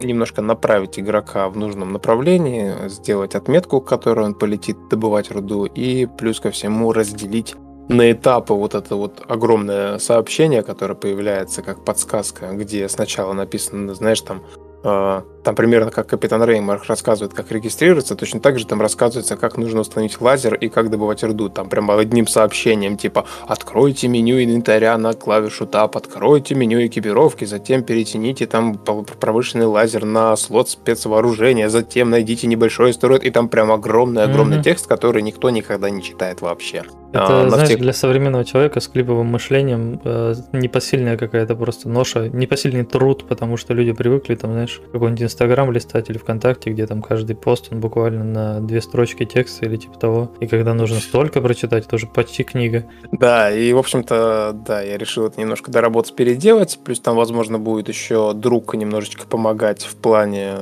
немножко 0.00 0.42
направить 0.42 0.98
игрока 0.98 1.48
в 1.48 1.56
нужном 1.56 1.92
направлении, 1.92 2.88
сделать 2.88 3.34
отметку, 3.34 3.80
к 3.80 3.88
которой 3.88 4.26
он 4.26 4.34
полетит 4.34 4.76
добывать 4.88 5.30
руду, 5.30 5.64
и 5.64 6.06
плюс 6.06 6.40
ко 6.40 6.50
всему 6.50 6.92
разделить 6.92 7.54
на 7.88 8.10
этапы 8.10 8.54
вот 8.54 8.74
это 8.74 8.96
вот 8.96 9.22
огромное 9.28 9.98
сообщение, 9.98 10.62
которое 10.62 10.94
появляется 10.94 11.62
как 11.62 11.84
подсказка, 11.84 12.50
где 12.52 12.88
сначала 12.88 13.32
написано, 13.32 13.94
знаешь, 13.94 14.20
там 14.20 14.42
а, 14.82 15.24
там 15.46 15.54
примерно 15.54 15.92
как 15.92 16.08
Капитан 16.08 16.42
Реймар 16.42 16.82
рассказывает, 16.88 17.32
как 17.32 17.52
регистрироваться, 17.52 18.16
точно 18.16 18.40
так 18.40 18.58
же 18.58 18.66
там 18.66 18.80
рассказывается, 18.80 19.36
как 19.36 19.56
нужно 19.56 19.82
установить 19.82 20.20
лазер 20.20 20.54
и 20.54 20.68
как 20.68 20.90
добывать 20.90 21.22
рду. 21.22 21.48
Там 21.48 21.68
прямо 21.68 21.96
одним 21.96 22.26
сообщением, 22.26 22.96
типа 22.96 23.26
«Откройте 23.46 24.08
меню 24.08 24.42
инвентаря 24.42 24.98
на 24.98 25.12
клавишу 25.12 25.66
Tab, 25.66 25.92
откройте 25.94 26.56
меню 26.56 26.84
экипировки, 26.84 27.44
затем 27.44 27.84
перетяните 27.84 28.46
там 28.46 28.76
промышленный 29.20 29.66
лазер 29.66 30.04
на 30.04 30.34
слот 30.34 30.68
спецвооружения, 30.68 31.68
затем 31.68 32.10
найдите 32.10 32.48
небольшой 32.48 32.90
астероид». 32.90 33.22
И 33.22 33.30
там 33.30 33.48
прям 33.48 33.70
огромный-огромный 33.70 34.56
mm-hmm. 34.56 34.64
текст, 34.64 34.88
который 34.88 35.22
никто 35.22 35.50
никогда 35.50 35.90
не 35.90 36.02
читает 36.02 36.40
вообще. 36.40 36.82
Это, 37.12 37.42
а, 37.42 37.48
знаешь, 37.50 37.68
тех... 37.68 37.80
для 37.80 37.92
современного 37.92 38.44
человека 38.44 38.80
с 38.80 38.88
клиповым 38.88 39.26
мышлением 39.28 40.00
э, 40.04 40.34
непосильная 40.52 41.16
какая-то 41.16 41.54
просто 41.54 41.88
ноша, 41.88 42.28
непосильный 42.28 42.84
труд, 42.84 43.24
потому 43.28 43.56
что 43.56 43.74
люди 43.74 43.92
привыкли, 43.92 44.34
там, 44.34 44.52
знаешь, 44.52 44.80
какой-нибудь 44.92 45.20
Инстаграм 45.36 45.70
листать 45.70 46.08
или 46.08 46.16
ВКонтакте, 46.16 46.70
где 46.70 46.86
там 46.86 47.02
каждый 47.02 47.36
пост, 47.36 47.68
он 47.70 47.78
буквально 47.78 48.24
на 48.24 48.60
две 48.62 48.80
строчки 48.80 49.26
текста 49.26 49.66
или 49.66 49.76
типа 49.76 49.98
того. 49.98 50.32
И 50.40 50.46
когда 50.46 50.72
нужно 50.72 50.98
столько 50.98 51.42
прочитать, 51.42 51.84
это 51.84 51.96
уже 51.96 52.06
почти 52.06 52.42
книга. 52.42 52.86
Да, 53.12 53.50
и, 53.50 53.70
в 53.74 53.78
общем-то, 53.78 54.56
да, 54.66 54.80
я 54.80 54.96
решил 54.96 55.26
это 55.26 55.38
немножко 55.38 55.70
доработать, 55.70 56.16
переделать, 56.16 56.78
плюс 56.82 57.00
там, 57.00 57.16
возможно, 57.16 57.58
будет 57.58 57.88
еще 57.88 58.32
друг 58.32 58.74
немножечко 58.74 59.26
помогать 59.26 59.84
в 59.84 59.96
плане 59.96 60.54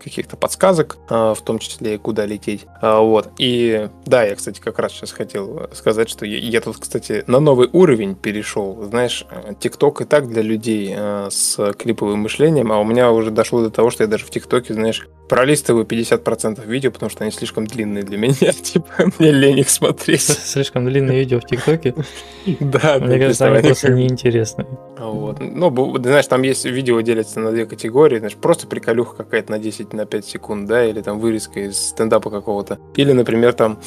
каких-то 0.00 0.36
подсказок, 0.36 0.98
э, 1.10 1.34
в 1.36 1.42
том 1.42 1.58
числе, 1.58 1.98
куда 1.98 2.24
лететь. 2.24 2.66
А, 2.80 3.00
вот. 3.00 3.30
И 3.36 3.88
да, 4.06 4.22
я, 4.22 4.36
кстати, 4.36 4.60
как 4.60 4.78
раз 4.78 4.92
сейчас 4.92 5.10
хотел 5.10 5.68
сказать, 5.74 6.08
что 6.08 6.24
я, 6.24 6.38
я 6.38 6.60
тут, 6.60 6.78
кстати, 6.78 7.24
на 7.26 7.40
новый 7.40 7.68
уровень 7.72 8.14
перешел. 8.14 8.80
Знаешь, 8.84 9.26
ТикТок 9.58 10.02
и 10.02 10.04
так 10.04 10.28
для 10.28 10.42
людей 10.42 10.94
э, 10.96 11.28
с 11.30 11.72
клиповым 11.74 12.20
мышлением, 12.20 12.70
а 12.70 12.78
у 12.78 12.84
меня 12.84 13.10
уже 13.10 13.32
дошло 13.32 13.62
до 13.62 13.70
того, 13.70 13.90
что 13.90 14.04
я 14.04 14.06
даже 14.06 14.19
даже 14.20 14.26
в 14.26 14.30
ТикТоке, 14.30 14.74
знаешь, 14.74 15.08
пролистываю 15.28 15.84
50% 15.84 16.66
видео, 16.66 16.90
потому 16.90 17.10
что 17.10 17.24
они 17.24 17.32
слишком 17.32 17.66
длинные 17.66 18.02
для 18.02 18.18
меня. 18.18 18.34
Типа, 18.62 18.86
мне 19.18 19.30
лень 19.30 19.60
их 19.60 19.70
смотреть. 19.70 20.22
Слишком 20.22 20.86
длинные 20.86 21.20
видео 21.20 21.40
в 21.40 21.46
ТикТоке. 21.46 21.94
Да, 22.60 22.98
Мне 22.98 23.18
кажется, 23.18 23.52
они 23.52 23.62
просто 23.62 23.90
неинтересны. 23.90 24.66
Вот. 24.98 25.40
Ну, 25.40 25.98
знаешь, 25.98 26.26
там 26.26 26.42
есть 26.42 26.64
видео 26.64 27.00
делятся 27.02 27.38
на 27.38 27.52
две 27.52 27.66
категории, 27.66 28.18
знаешь, 28.18 28.34
просто 28.34 28.66
приколюха 28.66 29.16
какая-то 29.16 29.52
на 29.52 29.58
10 29.58 29.92
на 29.92 30.06
5 30.06 30.24
секунд, 30.24 30.66
да, 30.66 30.84
или 30.84 31.02
там 31.02 31.20
вырезка 31.20 31.60
из 31.60 31.76
стендапа 31.76 32.30
какого-то. 32.30 32.78
Или, 32.96 33.12
например, 33.12 33.52
там 33.52 33.78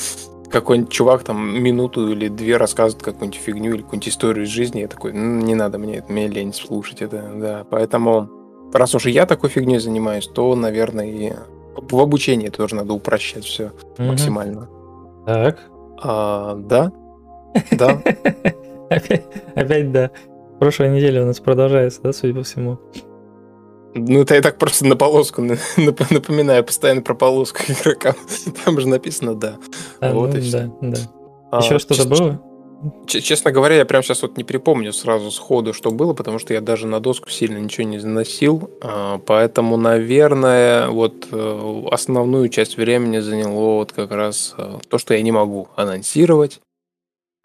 какой-нибудь 0.52 0.92
чувак 0.92 1.24
там 1.24 1.63
минуту 1.63 2.12
или 2.12 2.28
две 2.28 2.58
рассказывает 2.58 3.04
какую-нибудь 3.04 3.40
фигню 3.40 3.74
или 3.74 3.82
какую-нибудь 3.82 4.10
историю 4.10 4.46
из 4.46 4.50
жизни, 4.50 4.82
я 4.82 4.88
такой, 4.88 5.12
«Ну, 5.13 5.42
не 5.42 5.56
надо 5.56 5.80
мне, 5.80 5.98
это, 5.98 6.12
мне 6.12 6.28
лень 6.28 6.54
слушать 6.54 7.02
это, 7.02 7.32
да. 7.36 7.66
Поэтому, 7.68 8.42
раз 8.74 8.96
уж 8.96 9.06
я 9.06 9.25
такой 9.25 9.50
фигней 9.50 9.80
занимаюсь, 9.80 10.27
то, 10.27 10.56
наверное, 10.56 11.06
и 11.06 11.34
в 11.75 12.00
обучении 12.00 12.50
тоже 12.50 12.75
надо 12.75 12.94
упрощать 12.94 13.46
все 13.46 13.72
Мгм. 13.98 14.08
максимально. 14.10 14.70
Так. 15.25 15.60
А, 16.01 16.56
да, 16.56 16.92
да. 17.72 18.01
Опять, 18.89 19.24
опять 19.56 19.92
да. 19.92 20.12
Прошлая 20.60 20.89
неделя 20.89 21.24
у 21.24 21.25
нас 21.25 21.39
продолжается, 21.39 22.01
да, 22.03 22.13
судя 22.13 22.36
по 22.36 22.44
всему. 22.44 22.77
Ну, 23.96 24.22
это 24.22 24.36
я 24.36 24.42
так 24.42 24.58
просто 24.58 24.86
на 24.86 24.96
полоску 24.96 25.42
на- 25.42 25.53
нап- 25.77 26.13
напоминаю 26.13 26.63
постоянно 26.63 27.01
про 27.01 27.15
полоску 27.15 27.60
игрокам. 27.68 28.13
Там 28.65 28.80
же 28.80 28.88
написано 28.88 29.34
«да». 29.36 29.56
А, 30.00 30.13
Вот 30.13 30.32
ну 30.34 30.38
и 30.38 30.42
всё. 30.42 30.58
да, 30.60 30.72
да. 30.82 30.98
А, 31.51 31.60
Еще 31.60 31.80
что-то 31.80 32.08
было? 32.08 32.42
Честно 33.08 33.52
говоря, 33.52 33.75
я 33.75 33.86
прямо 33.86 34.04
сейчас 34.04 34.22
вот 34.24 34.38
не 34.38 34.44
припомню 34.44 34.92
сразу 34.92 35.32
сходу, 35.32 35.74
что 35.74 35.92
было, 35.92 36.13
потому 36.13 36.40
что 36.40 36.54
я 36.54 36.62
даже 36.62 36.88
на 36.88 37.00
доску 37.00 37.30
сильно 37.30 37.58
ничего 37.58 37.88
не 37.88 38.00
заносил. 38.00 38.72
А, 38.82 39.20
Поэтому, 39.20 39.78
наверное, 39.78 40.90
вот 40.90 41.28
э, 41.32 41.84
основную 41.92 42.50
часть 42.50 42.78
времени 42.78 43.20
заняло 43.20 43.75
вот 43.75 43.94
как 43.94 44.12
раз 44.12 44.56
э, 44.58 44.80
то, 44.90 44.98
что 44.98 45.13
я 45.13 45.22
не 45.22 45.32
могу 45.32 45.70
анонсировать. 45.75 46.60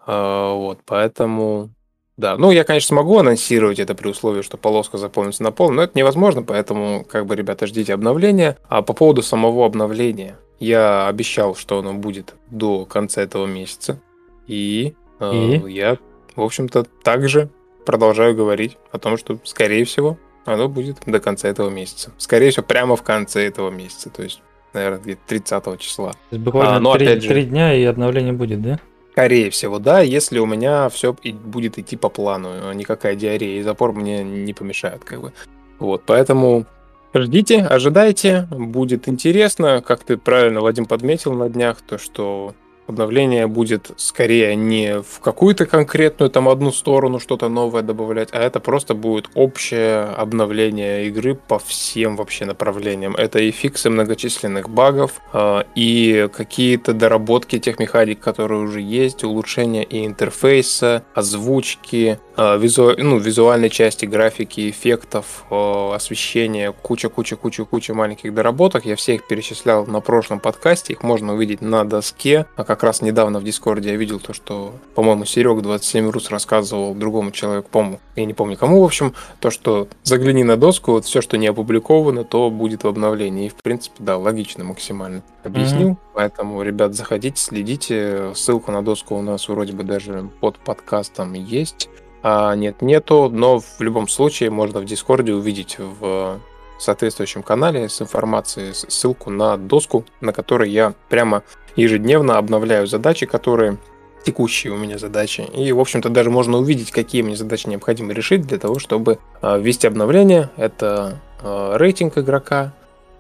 А, 0.05 0.55
Вот, 0.55 0.81
поэтому... 0.85 1.71
Да, 2.17 2.37
ну 2.37 2.51
я, 2.51 2.65
конечно, 2.65 2.89
смогу 2.89 3.19
анонсировать 3.19 3.79
это 3.79 3.95
при 3.95 4.09
условии, 4.09 4.43
что 4.43 4.57
полоска 4.57 4.99
заполнится 4.99 5.45
на 5.45 5.53
пол, 5.53 5.71
но 5.71 5.83
это 5.83 5.97
невозможно, 5.97 6.43
поэтому, 6.43 7.05
как 7.05 7.27
бы, 7.27 7.37
ребята, 7.37 7.69
ждите 7.69 7.95
обновления. 7.95 8.57
А 8.69 8.83
по 8.83 8.93
поводу 8.93 9.23
самого 9.23 9.65
обновления, 9.65 10.37
я 10.59 11.07
обещал, 11.07 11.55
что 11.55 11.79
оно 11.79 11.95
будет 11.95 12.35
до 12.51 12.85
конца 12.87 13.23
этого 13.23 13.47
месяца, 13.47 14.01
и, 14.49 14.95
И? 15.21 15.63
я, 15.73 15.99
в 16.37 16.43
общем-то, 16.43 16.85
также 17.03 17.49
продолжаю 17.85 18.35
говорить 18.37 18.77
о 18.93 18.99
том, 18.99 19.17
что, 19.17 19.39
скорее 19.45 19.85
всего, 19.85 20.19
оно 20.45 20.69
будет 20.69 20.99
до 21.07 21.21
конца 21.21 21.49
этого 21.49 21.71
месяца. 21.71 22.13
Скорее 22.19 22.51
всего, 22.51 22.65
прямо 22.65 22.97
в 22.97 23.03
конце 23.03 23.47
этого 23.47 23.71
месяца, 23.71 24.11
то 24.11 24.23
есть, 24.23 24.41
наверное, 24.73 25.01
где-то 25.01 25.21
30 25.27 25.79
числа. 25.79 26.13
То 26.13 26.19
есть 26.33 26.45
буквально 26.45 26.77
А, 26.77 26.81
ну, 26.81 26.93
три, 26.95 27.07
опять 27.07 27.23
же- 27.23 27.29
три 27.29 27.45
дня 27.45 27.75
и 27.75 27.83
обновление 27.85 28.33
будет, 28.33 28.63
да? 28.63 28.79
Скорее 29.13 29.51
всего, 29.51 29.79
да, 29.81 30.01
если 30.01 30.39
у 30.39 30.47
меня 30.47 30.89
все 30.91 31.13
будет 31.13 31.77
идти 31.79 31.97
по 31.97 32.09
плану, 32.09 32.73
никакая 32.73 33.17
диарея 33.17 33.59
и 33.59 33.63
запор 33.63 33.93
мне 33.93 34.23
не 34.23 34.53
помешают, 34.55 35.03
как 35.05 35.21
бы. 35.21 35.33
Вот, 35.81 36.03
поэтому 36.07 36.67
ждите, 37.13 37.63
ожидайте, 37.63 38.47
будет 38.51 39.09
интересно, 39.09 39.83
как 39.85 40.05
ты 40.05 40.17
правильно, 40.19 40.61
Вадим, 40.61 40.87
подметил 40.87 41.33
на 41.33 41.49
днях, 41.49 41.79
то, 41.81 41.99
что 41.99 42.55
обновление 42.89 43.47
будет 43.47 43.91
скорее 43.97 44.57
не 44.57 45.03
в 45.03 45.21
какую-то 45.21 45.67
конкретную 45.67 46.31
там 46.31 46.49
одну 46.49 46.73
сторону 46.73 47.21
что-то 47.21 47.49
новое 47.49 47.83
добавлять, 47.83 48.31
а 48.33 48.41
это 48.41 48.61
просто 48.61 48.95
будет 48.95 49.29
общее 49.35 50.05
обновление 50.05 51.07
игры 51.07 51.35
по 51.35 51.59
всем 51.59 52.17
вообще 52.17 52.47
направлениям. 52.47 53.15
Это 53.15 53.39
и 53.39 53.51
фиксы 53.51 53.91
многочисленных 53.91 54.71
багов, 54.71 55.21
э, 55.33 55.63
и 55.75 56.29
какие-то 56.35 56.95
доработки 56.95 57.59
тех 57.59 57.79
механик, 57.79 58.21
которые 58.21 58.61
уже 58.63 58.81
есть, 58.81 59.23
улучшение 59.23 59.85
и 59.85 60.07
интерфейса, 60.07 61.05
озвучки, 61.15 62.19
э, 62.37 62.59
визу- 62.59 62.95
ну, 62.97 63.19
визуальной 63.19 63.71
части, 63.71 64.07
графики, 64.07 64.71
эффектов, 64.71 65.45
э, 65.51 65.93
освещения, 65.95 66.73
куча-куча-куча-куча 66.73 67.93
маленьких 67.93 68.33
доработок. 68.33 68.87
Я 68.87 68.97
все 68.97 69.17
их 69.17 69.27
перечислял 69.27 69.87
на 69.87 70.01
прошлом 70.01 70.41
подкасте, 70.41 70.95
их 70.95 71.03
можно 71.03 71.35
увидеть 71.35 71.61
на 71.61 71.85
доске. 71.85 72.47
А 72.57 72.65
как 72.79 72.85
раз 72.85 73.03
недавно 73.03 73.41
в 73.41 73.45
Дискорде 73.45 73.91
я 73.91 73.97
видел 73.97 74.21
то, 74.21 74.33
что, 74.33 74.73
по-моему, 74.95 75.25
Серег 75.25 75.61
27 75.63 76.11
Рус 76.11 76.31
рассказывал 76.31 76.95
другому 76.95 77.33
человеку, 77.33 77.69
по-моему, 77.73 77.99
я 78.15 78.25
не 78.25 78.35
помню 78.35 78.57
кому, 78.57 78.81
в 78.81 78.85
общем, 78.85 79.15
то, 79.41 79.51
что 79.51 79.89
загляни 80.05 80.45
на 80.45 80.57
доску, 80.57 80.93
вот 80.93 81.05
все, 81.05 81.21
что 81.21 81.37
не 81.39 81.49
опубликовано, 81.49 82.23
то 82.23 82.51
будет 82.51 82.85
в 82.85 82.87
обновлении. 82.87 83.47
И, 83.47 83.49
в 83.49 83.57
принципе, 83.57 83.97
да, 83.99 84.17
логично 84.17 84.63
максимально 84.63 85.25
объяснил. 85.43 85.97
Поэтому, 86.15 86.63
ребят, 86.63 86.95
заходите, 86.95 87.43
следите. 87.43 88.33
Ссылка 88.37 88.71
на 88.71 88.83
доску 88.83 89.17
у 89.17 89.23
нас 89.23 89.49
вроде 89.49 89.73
бы 89.73 89.83
даже 89.83 90.31
под 90.41 90.61
подкастом 90.61 91.33
есть. 91.33 91.89
А 92.23 92.55
нет, 92.55 92.81
нету, 92.81 93.29
но 93.29 93.59
в 93.59 93.81
любом 93.81 94.07
случае 94.07 94.51
можно 94.51 94.79
в 94.79 94.85
Дискорде 94.85 95.35
увидеть 95.35 95.79
в 95.81 96.39
соответствующем 96.79 97.43
канале 97.43 97.89
с 97.89 98.01
информацией 98.01 98.73
ссылку 98.73 99.31
на 99.31 99.57
доску, 99.57 100.05
на 100.21 100.33
которой 100.33 100.71
я 100.71 100.95
прямо 101.09 101.43
ежедневно 101.77 102.39
обновляю 102.39 102.87
задачи, 102.87 103.27
которые 103.27 103.79
текущие 104.25 104.73
у 104.73 104.77
меня 104.77 104.99
задачи. 104.99 105.43
И, 105.55 105.73
в 105.73 105.81
общем-то, 105.81 106.09
даже 106.09 106.31
можно 106.31 106.59
увидеть, 106.59 106.91
какие 106.91 107.23
мне 107.23 107.37
задачи 107.37 107.69
необходимо 107.69 108.13
решить 108.13 108.43
для 108.43 108.59
того, 108.59 108.79
чтобы 108.79 109.19
э, 109.41 109.61
ввести 109.61 109.87
обновление. 109.87 110.51
Это 110.57 111.21
э, 111.41 111.77
рейтинг 111.77 112.19
игрока, 112.19 112.75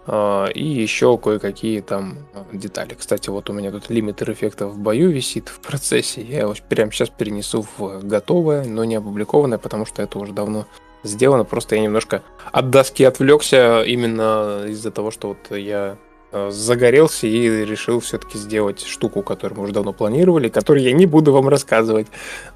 э, 0.07 0.53
и 0.55 0.65
еще 0.65 1.17
кое-какие 1.17 1.81
там 1.81 2.19
детали. 2.53 2.95
Кстати, 2.95 3.31
вот 3.31 3.49
у 3.49 3.53
меня 3.53 3.71
тут 3.71 3.91
лимитер 3.91 4.31
эффектов 4.33 4.73
в 4.73 4.79
бою 4.79 5.11
висит 5.11 5.49
в 5.49 5.61
процессе. 5.61 6.21
Я 6.21 6.41
его 6.41 6.55
прямо 6.69 6.93
сейчас 6.93 7.09
перенесу 7.09 7.65
в 7.79 8.01
готовое, 8.03 8.65
но 8.65 8.85
не 8.85 8.97
опубликованное, 8.97 9.59
потому 9.59 9.87
что 9.87 10.03
это 10.03 10.19
уже 10.19 10.33
давно 10.33 10.67
сделано. 11.03 11.45
Просто 11.45 11.77
я 11.77 11.83
немножко 11.83 12.23
от 12.53 12.71
доски 12.71 13.05
отвлекся 13.05 13.83
именно 13.83 14.65
из-за 14.69 14.91
того, 14.91 15.11
что 15.11 15.29
вот 15.29 15.57
я 15.57 15.97
э, 16.33 16.51
загорелся 16.51 17.27
и 17.27 17.65
решил 17.65 18.01
все-таки 18.01 18.39
сделать 18.39 18.85
штуку, 18.85 19.23
которую 19.23 19.59
мы 19.59 19.65
уже 19.65 19.73
давно 19.73 19.93
планировали, 19.93 20.49
которую 20.49 20.83
я 20.83 20.93
не 20.93 21.07
буду 21.07 21.33
вам 21.33 21.49
рассказывать. 21.49 22.07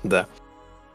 Да. 0.02 0.26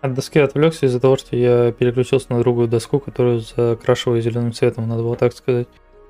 От 0.01 0.13
доски 0.13 0.39
отвлекся 0.39 0.85
из-за 0.85 0.99
того, 0.99 1.17
что 1.17 1.35
я 1.35 1.71
переключился 1.71 2.27
на 2.29 2.39
другую 2.39 2.67
доску, 2.67 2.99
которую 2.99 3.41
закрашиваю 3.41 4.21
зеленым 4.21 4.53
цветом, 4.53 4.87
надо 4.87 5.03
было 5.03 5.15
так 5.15 5.33
сказать. 5.33 5.67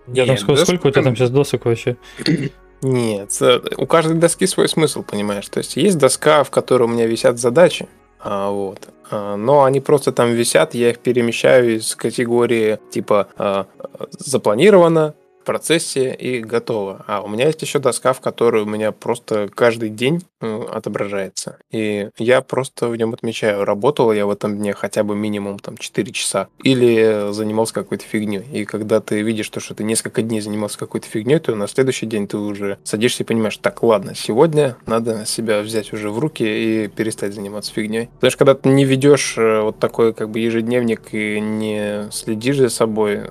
Я 0.07 0.25
там 0.25 0.35
Нет, 0.35 0.39
сколько, 0.39 0.59
доска 0.59 0.65
сколько 0.65 0.87
у 0.87 0.91
тебя 0.91 1.03
там 1.03 1.11
там- 1.11 1.15
сейчас 1.15 1.29
досок 1.29 1.65
вообще? 1.65 1.97
Нет, 2.81 3.31
у 3.77 3.87
каждой 3.87 4.17
доски 4.17 4.45
свой 4.45 4.69
смысл, 4.69 5.03
понимаешь? 5.03 5.47
То 5.49 5.57
есть 5.59 5.77
есть 5.77 5.97
доска, 5.97 6.43
в 6.43 6.51
которой 6.51 6.83
у 6.83 6.87
меня 6.87 7.07
висят 7.07 7.39
задачи, 7.39 7.87
а, 8.29 8.49
вот. 8.49 8.89
а, 9.09 9.37
Но 9.37 9.63
они 9.63 9.79
просто 9.79 10.11
там 10.11 10.31
висят, 10.33 10.73
я 10.73 10.89
их 10.89 10.99
перемещаю 10.99 11.77
из 11.77 11.95
категории 11.95 12.77
типа 12.91 13.29
а, 13.37 13.67
запланировано, 14.11 15.15
процессе 15.47 16.13
и 16.13 16.41
готово. 16.41 17.05
А 17.07 17.21
у 17.21 17.29
меня 17.29 17.45
есть 17.45 17.61
еще 17.61 17.79
доска, 17.79 18.11
в 18.11 18.19
которой 18.19 18.63
у 18.63 18.65
меня 18.65 18.91
просто 18.91 19.49
каждый 19.55 19.89
день 19.89 20.25
э, 20.41 20.65
отображается. 20.73 21.57
И 21.71 22.09
я 22.17 22.41
просто 22.41 22.89
в 22.89 22.97
нем 22.97 23.13
отмечаю, 23.13 23.63
работал 23.63 24.11
я 24.11 24.25
в 24.25 24.29
этом 24.29 24.57
дне 24.57 24.73
хотя 24.73 25.05
бы 25.05 25.15
минимум 25.15 25.57
там 25.59 25.77
4 25.77 26.11
часа 26.11 26.49
или 26.61 27.31
занимался 27.31 27.73
какой-то 27.73 28.03
фигней. 28.03 28.43
И 28.51 28.65
когда 28.65 28.99
ты 28.99 29.21
видишь 29.21 29.49
то, 29.49 29.61
что 29.61 29.73
ты 29.73 29.85
несколько 29.85 30.21
дней 30.21 30.41
занимался 30.41 30.77
какой-то 30.77 31.07
фигней, 31.07 31.39
то 31.39 31.55
на 31.55 31.67
следующий 31.69 32.07
день 32.07 32.27
ты 32.27 32.35
уже 32.35 32.77
садишься 32.83 33.23
и 33.23 33.25
понимаешь, 33.25 33.55
так, 33.55 33.81
ладно, 33.83 34.15
сегодня 34.15 34.75
надо 34.85 35.25
себя 35.25 35.61
взять 35.61 35.93
уже 35.93 36.09
в 36.09 36.19
руки 36.19 36.43
и 36.43 36.87
перестать 36.89 37.33
заниматься 37.33 37.71
фигней. 37.71 38.09
Потому 38.15 38.31
что 38.31 38.39
когда 38.39 38.53
ты 38.53 38.67
не 38.67 38.83
ведешь 38.83 39.35
э, 39.37 39.61
вот 39.61 39.79
такой 39.79 40.13
как 40.13 40.29
бы 40.29 40.39
ежедневник 40.39 41.13
и 41.13 41.39
не 41.39 42.11
следишь 42.11 42.57
за 42.57 42.67
собой 42.67 43.21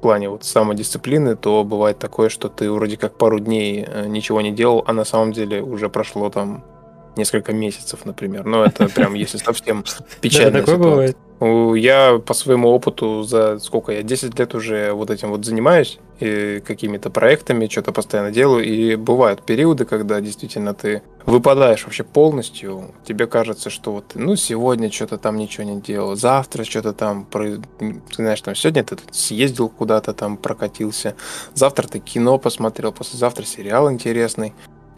плане 0.00 0.28
вот 0.28 0.44
самодисциплины, 0.44 1.36
то 1.36 1.64
бывает 1.64 1.98
такое, 1.98 2.28
что 2.28 2.48
ты 2.48 2.70
вроде 2.70 2.96
как 2.96 3.16
пару 3.16 3.38
дней 3.38 3.84
э, 3.86 4.06
ничего 4.06 4.40
не 4.40 4.52
делал, 4.52 4.82
а 4.86 4.92
на 4.92 5.04
самом 5.04 5.32
деле 5.32 5.62
уже 5.62 5.88
прошло 5.88 6.30
там 6.30 6.64
несколько 7.16 7.52
месяцев, 7.52 8.04
например. 8.04 8.44
Но 8.44 8.64
это 8.64 8.88
прям 8.94 9.14
если 9.14 9.38
совсем 9.38 9.84
печально. 10.20 10.60
такое 10.60 10.78
бывает. 10.78 11.16
Я 11.40 12.18
по 12.18 12.34
своему 12.34 12.68
опыту 12.68 13.22
за 13.22 13.58
сколько 13.60 13.92
я 13.92 14.02
10 14.02 14.38
лет 14.38 14.54
уже 14.54 14.92
вот 14.92 15.08
этим 15.08 15.30
вот 15.30 15.42
занимаюсь 15.42 15.98
и 16.18 16.62
какими-то 16.66 17.08
проектами, 17.08 17.66
что-то 17.66 17.92
постоянно 17.92 18.30
делаю, 18.30 18.62
и 18.62 18.94
бывают 18.94 19.42
периоды, 19.42 19.86
когда 19.86 20.20
действительно 20.20 20.74
ты 20.74 21.02
выпадаешь 21.24 21.84
вообще 21.84 22.04
полностью, 22.04 22.94
тебе 23.06 23.26
кажется, 23.26 23.70
что 23.70 23.92
вот, 23.92 24.12
ну, 24.14 24.36
сегодня 24.36 24.90
что-то 24.90 25.16
там 25.16 25.38
ничего 25.38 25.64
не 25.64 25.80
делал, 25.80 26.14
завтра 26.14 26.64
что-то 26.64 26.92
там, 26.92 27.26
ты 27.30 27.62
знаешь, 28.16 28.42
там, 28.42 28.54
сегодня 28.54 28.84
ты 28.84 28.98
съездил 29.10 29.70
куда-то 29.70 30.12
там, 30.12 30.36
прокатился, 30.36 31.16
завтра 31.54 31.88
ты 31.88 32.00
кино 32.00 32.36
посмотрел, 32.36 32.92
послезавтра 32.92 33.44
сериал 33.44 33.90
интересный, 33.90 34.52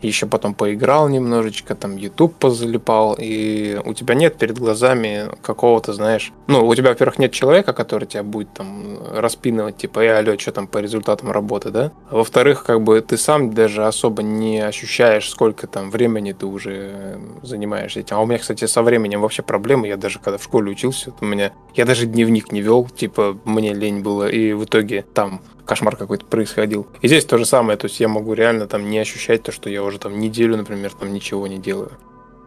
еще 0.07 0.27
потом 0.27 0.55
поиграл 0.55 1.09
немножечко, 1.09 1.75
там 1.75 1.97
YouTube 1.97 2.35
позалипал, 2.35 3.17
и 3.19 3.81
у 3.85 3.95
тебя 3.95 4.15
нет 4.15 4.37
перед 4.37 4.59
глазами 4.59 5.29
какого-то, 5.43 5.93
знаешь, 5.93 6.33
ну, 6.47 6.67
у 6.67 6.75
тебя, 6.75 6.91
во-первых, 6.91 7.19
нет 7.19 7.33
человека, 7.33 7.73
который 7.73 8.07
тебя 8.07 8.23
будет 8.23 8.53
там 8.53 8.99
распинывать, 9.15 9.77
типа, 9.77 10.01
эй, 10.01 10.19
алло, 10.19 10.37
что 10.39 10.53
там 10.53 10.67
по 10.67 10.79
результатам 10.79 11.31
работы, 11.31 11.71
да? 11.71 11.93
А 12.11 12.17
во-вторых, 12.17 12.65
как 12.65 12.83
бы 12.83 13.01
ты 13.01 13.17
сам 13.17 13.53
даже 13.53 13.87
особо 13.87 14.23
не 14.23 14.61
ощущаешь, 14.61 15.29
сколько 15.29 15.67
там 15.67 15.91
времени 15.91 16.33
ты 16.33 16.47
уже 16.47 17.19
занимаешься 17.43 18.01
этим. 18.01 18.17
А 18.17 18.21
у 18.21 18.27
меня, 18.27 18.39
кстати, 18.39 18.67
со 18.67 18.83
временем 18.83 19.21
вообще 19.21 19.43
проблемы. 19.43 19.89
Я 19.89 19.97
даже 19.97 20.19
когда 20.19 20.39
в 20.39 20.45
школе 20.45 20.73
учился, 20.73 21.13
у 21.21 21.25
меня 21.25 21.53
я 21.75 21.85
даже 21.85 22.07
дневник 22.07 22.53
не 22.53 22.61
вел, 22.61 22.89
типа, 22.89 23.39
мне 23.45 23.73
лень 23.73 24.01
было, 24.01 24.29
и 24.29 24.53
в 24.53 24.65
итоге 24.65 25.05
там 25.15 25.41
кошмар 25.64 25.97
какой-то 25.97 26.26
происходил. 26.26 26.87
И 27.00 27.09
здесь 27.09 27.25
то 27.25 27.38
же 27.38 27.47
самое, 27.47 27.78
то 27.78 27.87
есть 27.87 28.00
я 28.00 28.09
могу 28.09 28.35
реально 28.35 28.66
там 28.66 28.88
не 28.88 28.99
ощущать 28.99 29.42
то, 29.42 29.52
что 29.52 29.71
я 29.71 29.83
уже 29.83 29.99
там 29.99 30.19
неделю, 30.19 30.57
например, 30.57 30.92
там 30.92 31.12
ничего 31.12 31.47
не 31.47 31.59
делаю. 31.59 31.92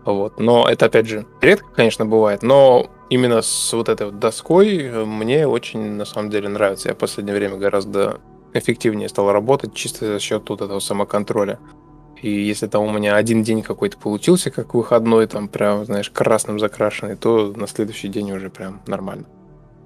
Вот. 0.06 0.40
Но 0.40 0.68
это, 0.70 0.86
опять 0.86 1.08
же, 1.08 1.26
редко, 1.42 1.68
конечно, 1.76 2.06
бывает, 2.06 2.44
но 2.44 2.90
именно 3.10 3.42
с 3.42 3.74
вот 3.74 3.90
этой 3.90 4.08
вот 4.08 4.20
доской 4.20 4.78
э, 4.78 5.06
мне 5.06 5.48
очень, 5.48 5.82
на 5.94 6.06
самом 6.06 6.30
деле, 6.30 6.48
нравится. 6.48 6.90
Я 6.90 6.96
в 6.96 6.98
последнее 6.98 7.36
время 7.36 7.58
гораздо 7.58 8.20
эффективнее 8.54 9.10
стал 9.10 9.32
работать 9.32 9.74
чисто 9.74 10.06
за 10.06 10.20
счет 10.20 10.48
вот 10.48 10.62
этого 10.62 10.80
самоконтроля. 10.80 11.60
И 12.22 12.30
если 12.30 12.68
там 12.68 12.84
у 12.84 12.92
меня 12.92 13.16
один 13.16 13.44
день 13.44 13.62
какой-то 13.62 13.98
получился, 13.98 14.50
как 14.50 14.74
выходной, 14.74 15.28
там 15.28 15.48
прям, 15.48 15.86
знаешь, 15.86 16.10
красным 16.10 16.60
закрашенный, 16.60 17.16
то 17.16 17.54
на 17.56 17.68
следующий 17.68 18.08
день 18.08 18.32
уже 18.32 18.50
прям 18.50 18.82
нормально. 18.88 19.26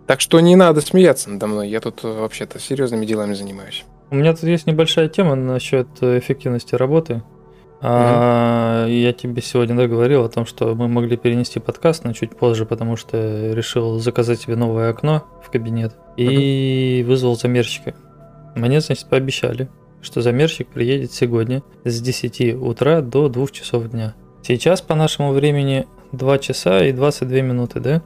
Так 0.10 0.22
что 0.22 0.40
не 0.40 0.56
надо 0.56 0.82
смеяться 0.82 1.30
надо 1.30 1.46
мной, 1.46 1.70
я 1.70 1.80
тут 1.80 2.04
э, 2.04 2.08
вообще-то 2.12 2.58
серьезными 2.58 3.06
делами 3.06 3.36
занимаюсь. 3.36 3.86
У 4.10 4.16
меня 4.16 4.34
тут 4.34 4.42
есть 4.46 4.66
небольшая 4.66 5.08
тема 5.08 5.36
насчет 5.36 5.88
э, 6.02 6.18
эффективности 6.18 6.74
работы. 6.74 7.22
А, 7.80 8.88
я 8.88 9.14
тебе 9.14 9.40
сегодня 9.44 9.76
да, 9.76 9.86
говорил 9.86 10.26
о 10.26 10.30
том, 10.30 10.48
что 10.48 10.74
мы 10.74 10.88
могли 10.88 11.16
перенести 11.16 11.60
подкаст 11.60 12.06
на 12.06 12.16
чуть 12.16 12.36
позже, 12.36 12.66
потому 12.66 12.96
что 12.96 13.54
решил 13.54 14.00
заказать 14.00 14.42
себе 14.42 14.56
новое 14.56 14.90
окно 14.90 15.26
в 15.46 15.52
кабинет 15.52 15.94
и 16.18 17.06
вызвал 17.08 17.36
замерщика. 17.36 17.94
Мне, 18.56 18.82
значит, 18.82 19.08
пообещали, 19.10 19.70
что 20.02 20.24
замерщик 20.24 20.70
приедет 20.70 21.14
сегодня 21.14 21.62
с 21.84 22.02
10 22.02 22.56
утра 22.56 23.02
до 23.02 23.30
2 23.30 23.48
часов 23.50 23.88
дня. 23.92 24.16
Сейчас 24.42 24.82
по 24.82 24.96
нашему 24.96 25.34
времени 25.34 25.86
2 26.14 26.40
часа 26.40 26.84
и 26.84 26.94
22 26.94 27.42
минуты, 27.42 27.80
да? 27.80 28.02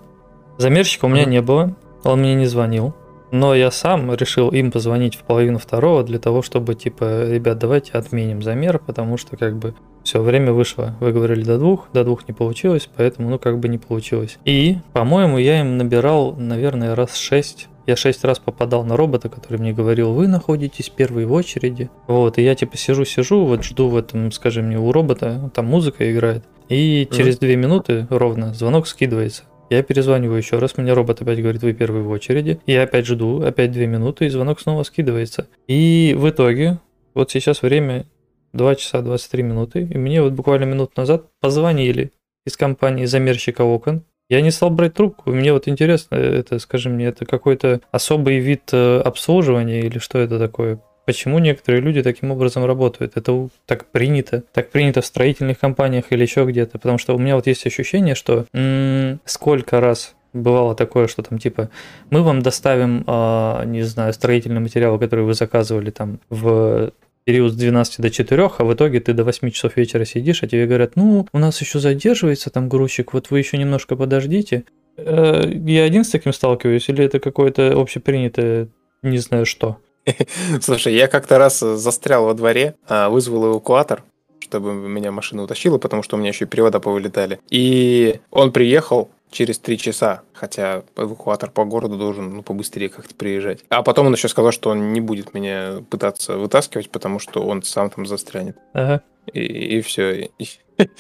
Замерщика 0.57 1.05
у 1.05 1.07
меня 1.07 1.23
не 1.23 1.41
было, 1.41 1.75
он 2.03 2.19
мне 2.19 2.35
не 2.35 2.45
звонил. 2.45 2.93
Но 3.31 3.55
я 3.55 3.71
сам 3.71 4.13
решил 4.13 4.49
им 4.49 4.71
позвонить 4.71 5.15
в 5.15 5.23
половину 5.23 5.57
второго 5.57 6.03
для 6.03 6.19
того, 6.19 6.43
чтобы, 6.43 6.75
типа, 6.75 7.31
ребят, 7.31 7.57
давайте 7.57 7.93
отменим 7.93 8.43
замер, 8.43 8.77
потому 8.77 9.17
что, 9.17 9.37
как 9.37 9.57
бы, 9.57 9.73
все, 10.03 10.21
время 10.21 10.53
вышло. 10.53 10.95
Вы 10.99 11.13
говорили 11.13 11.43
до 11.43 11.57
двух, 11.57 11.87
до 11.93 12.03
двух 12.03 12.27
не 12.27 12.33
получилось, 12.35 12.87
поэтому, 12.95 13.29
ну, 13.31 13.39
как 13.39 13.59
бы 13.59 13.69
не 13.69 13.79
получилось. 13.79 14.37
И, 14.45 14.77
по-моему, 14.93 15.39
я 15.39 15.61
им 15.61 15.77
набирал, 15.77 16.35
наверное, 16.35 16.93
раз 16.93 17.15
шесть 17.15 17.69
я 17.85 17.97
шесть 17.97 18.23
раз 18.23 18.39
попадал 18.39 18.85
на 18.85 18.95
робота, 18.95 19.27
который 19.27 19.57
мне 19.57 19.73
говорил, 19.73 20.13
вы 20.13 20.27
находитесь 20.27 20.89
первый 20.89 21.25
в 21.25 21.33
очереди. 21.33 21.89
Вот, 22.07 22.37
и 22.37 22.41
я 22.41 22.55
типа 22.55 22.77
сижу-сижу, 22.77 23.45
вот 23.45 23.63
жду 23.63 23.89
в 23.89 23.97
этом, 23.97 24.31
скажи 24.31 24.61
мне, 24.61 24.79
у 24.79 24.91
робота, 24.91 25.51
там 25.53 25.65
музыка 25.65 26.09
играет. 26.09 26.45
И 26.69 27.07
через 27.11 27.37
две 27.39 27.57
минуты 27.57 28.07
ровно 28.09 28.53
звонок 28.53 28.87
скидывается. 28.87 29.43
Я 29.69 29.81
перезваниваю 29.83 30.37
еще 30.37 30.59
раз, 30.59 30.77
мне 30.77 30.93
робот 30.93 31.21
опять 31.21 31.41
говорит, 31.41 31.63
вы 31.63 31.73
первый 31.73 32.01
в 32.01 32.09
очереди. 32.09 32.59
Я 32.65 32.83
опять 32.83 33.05
жду, 33.05 33.41
опять 33.41 33.71
две 33.71 33.87
минуты, 33.87 34.25
и 34.25 34.29
звонок 34.29 34.59
снова 34.59 34.83
скидывается. 34.83 35.47
И 35.67 36.13
в 36.17 36.29
итоге, 36.29 36.79
вот 37.13 37.31
сейчас 37.31 37.61
время 37.61 38.05
2 38.53 38.75
часа 38.75 39.01
23 39.01 39.43
минуты, 39.43 39.81
и 39.81 39.97
мне 39.97 40.21
вот 40.21 40.33
буквально 40.33 40.65
минут 40.65 40.95
назад 40.95 41.25
позвонили 41.41 42.11
из 42.45 42.55
компании 42.55 43.05
замерщика 43.05 43.61
окон. 43.61 44.03
Я 44.29 44.41
не 44.41 44.51
стал 44.51 44.69
брать 44.69 44.93
трубку, 44.93 45.31
мне 45.31 45.51
вот 45.53 45.67
интересно, 45.67 46.15
это, 46.15 46.59
скажи 46.59 46.89
мне, 46.89 47.07
это 47.07 47.25
какой-то 47.25 47.81
особый 47.91 48.39
вид 48.39 48.69
э, 48.71 48.99
обслуживания 48.99 49.81
или 49.81 49.99
что 49.99 50.19
это 50.19 50.39
такое? 50.39 50.79
Почему 51.05 51.39
некоторые 51.39 51.81
люди 51.81 52.01
таким 52.01 52.31
образом 52.31 52.65
работают? 52.65 53.17
Это 53.17 53.49
так 53.65 53.85
принято. 53.85 54.43
Так 54.53 54.69
принято 54.69 55.01
в 55.01 55.05
строительных 55.05 55.59
компаниях 55.59 56.05
или 56.11 56.21
еще 56.21 56.45
где-то. 56.45 56.79
Потому 56.79 56.97
что 56.97 57.15
у 57.15 57.17
меня 57.19 57.35
вот 57.35 57.47
есть 57.47 57.65
ощущение, 57.65 58.15
что 58.15 58.45
м- 58.53 59.19
сколько 59.25 59.81
раз 59.81 60.15
бывало 60.33 60.75
такое, 60.75 61.07
что 61.07 61.21
там 61.21 61.37
типа 61.39 61.69
мы 62.09 62.23
вам 62.23 62.41
доставим, 62.41 63.03
э, 63.05 63.63
не 63.65 63.83
знаю, 63.83 64.13
строительный 64.13 64.61
материал, 64.61 64.97
который 64.97 65.25
вы 65.25 65.33
заказывали 65.33 65.91
там 65.91 66.19
в 66.29 66.91
период 67.25 67.53
с 67.53 67.55
12 67.55 68.01
до 68.01 68.09
4, 68.09 68.49
а 68.57 68.63
в 68.63 68.73
итоге 68.73 68.99
ты 68.99 69.13
до 69.13 69.23
8 69.23 69.49
часов 69.51 69.77
вечера 69.77 70.05
сидишь, 70.05 70.43
а 70.43 70.47
тебе 70.47 70.65
говорят, 70.65 70.95
ну, 70.95 71.27
у 71.31 71.39
нас 71.39 71.61
еще 71.61 71.79
задерживается 71.79 72.49
там 72.49 72.67
грузчик, 72.67 73.13
вот 73.13 73.29
вы 73.29 73.39
еще 73.39 73.57
немножко 73.57 73.95
подождите. 73.95 74.63
Э, 74.97 75.49
я 75.65 75.83
один 75.83 76.03
с 76.03 76.09
таким 76.09 76.33
сталкиваюсь, 76.33 76.89
или 76.89 77.03
это 77.05 77.19
какое-то 77.19 77.79
общепринятое, 77.79 78.67
не 79.03 79.19
знаю 79.19 79.45
что? 79.45 79.77
Слушай, 80.61 80.95
я 80.95 81.07
как-то 81.07 81.37
раз 81.37 81.59
застрял 81.59 82.25
во 82.25 82.33
дворе, 82.33 82.75
а, 82.87 83.09
вызвал 83.09 83.51
эвакуатор, 83.51 84.03
чтобы 84.39 84.73
меня 84.73 85.11
машина 85.11 85.43
утащила, 85.43 85.77
потому 85.77 86.03
что 86.03 86.15
у 86.15 86.19
меня 86.19 86.29
еще 86.29 86.45
и 86.45 86.47
привода 86.47 86.79
повылетали. 86.79 87.39
И 87.49 88.19
он 88.31 88.51
приехал 88.51 89.09
через 89.31 89.57
три 89.57 89.77
часа, 89.77 90.21
хотя 90.33 90.83
эвакуатор 90.95 91.49
по 91.49 91.65
городу 91.65 91.97
должен 91.97 92.35
ну, 92.35 92.43
побыстрее 92.43 92.89
как-то 92.89 93.15
приезжать. 93.15 93.63
А 93.69 93.81
потом 93.81 94.07
он 94.07 94.13
еще 94.13 94.27
сказал, 94.27 94.51
что 94.51 94.69
он 94.69 94.93
не 94.93 95.01
будет 95.01 95.33
меня 95.33 95.83
пытаться 95.89 96.37
вытаскивать, 96.37 96.89
потому 96.89 97.19
что 97.19 97.43
он 97.43 97.63
сам 97.63 97.89
там 97.89 98.05
застрянет. 98.05 98.57
Ага. 98.73 99.01
И, 99.31 99.39
и 99.77 99.81
все. 99.81 100.29
И, 100.37 100.47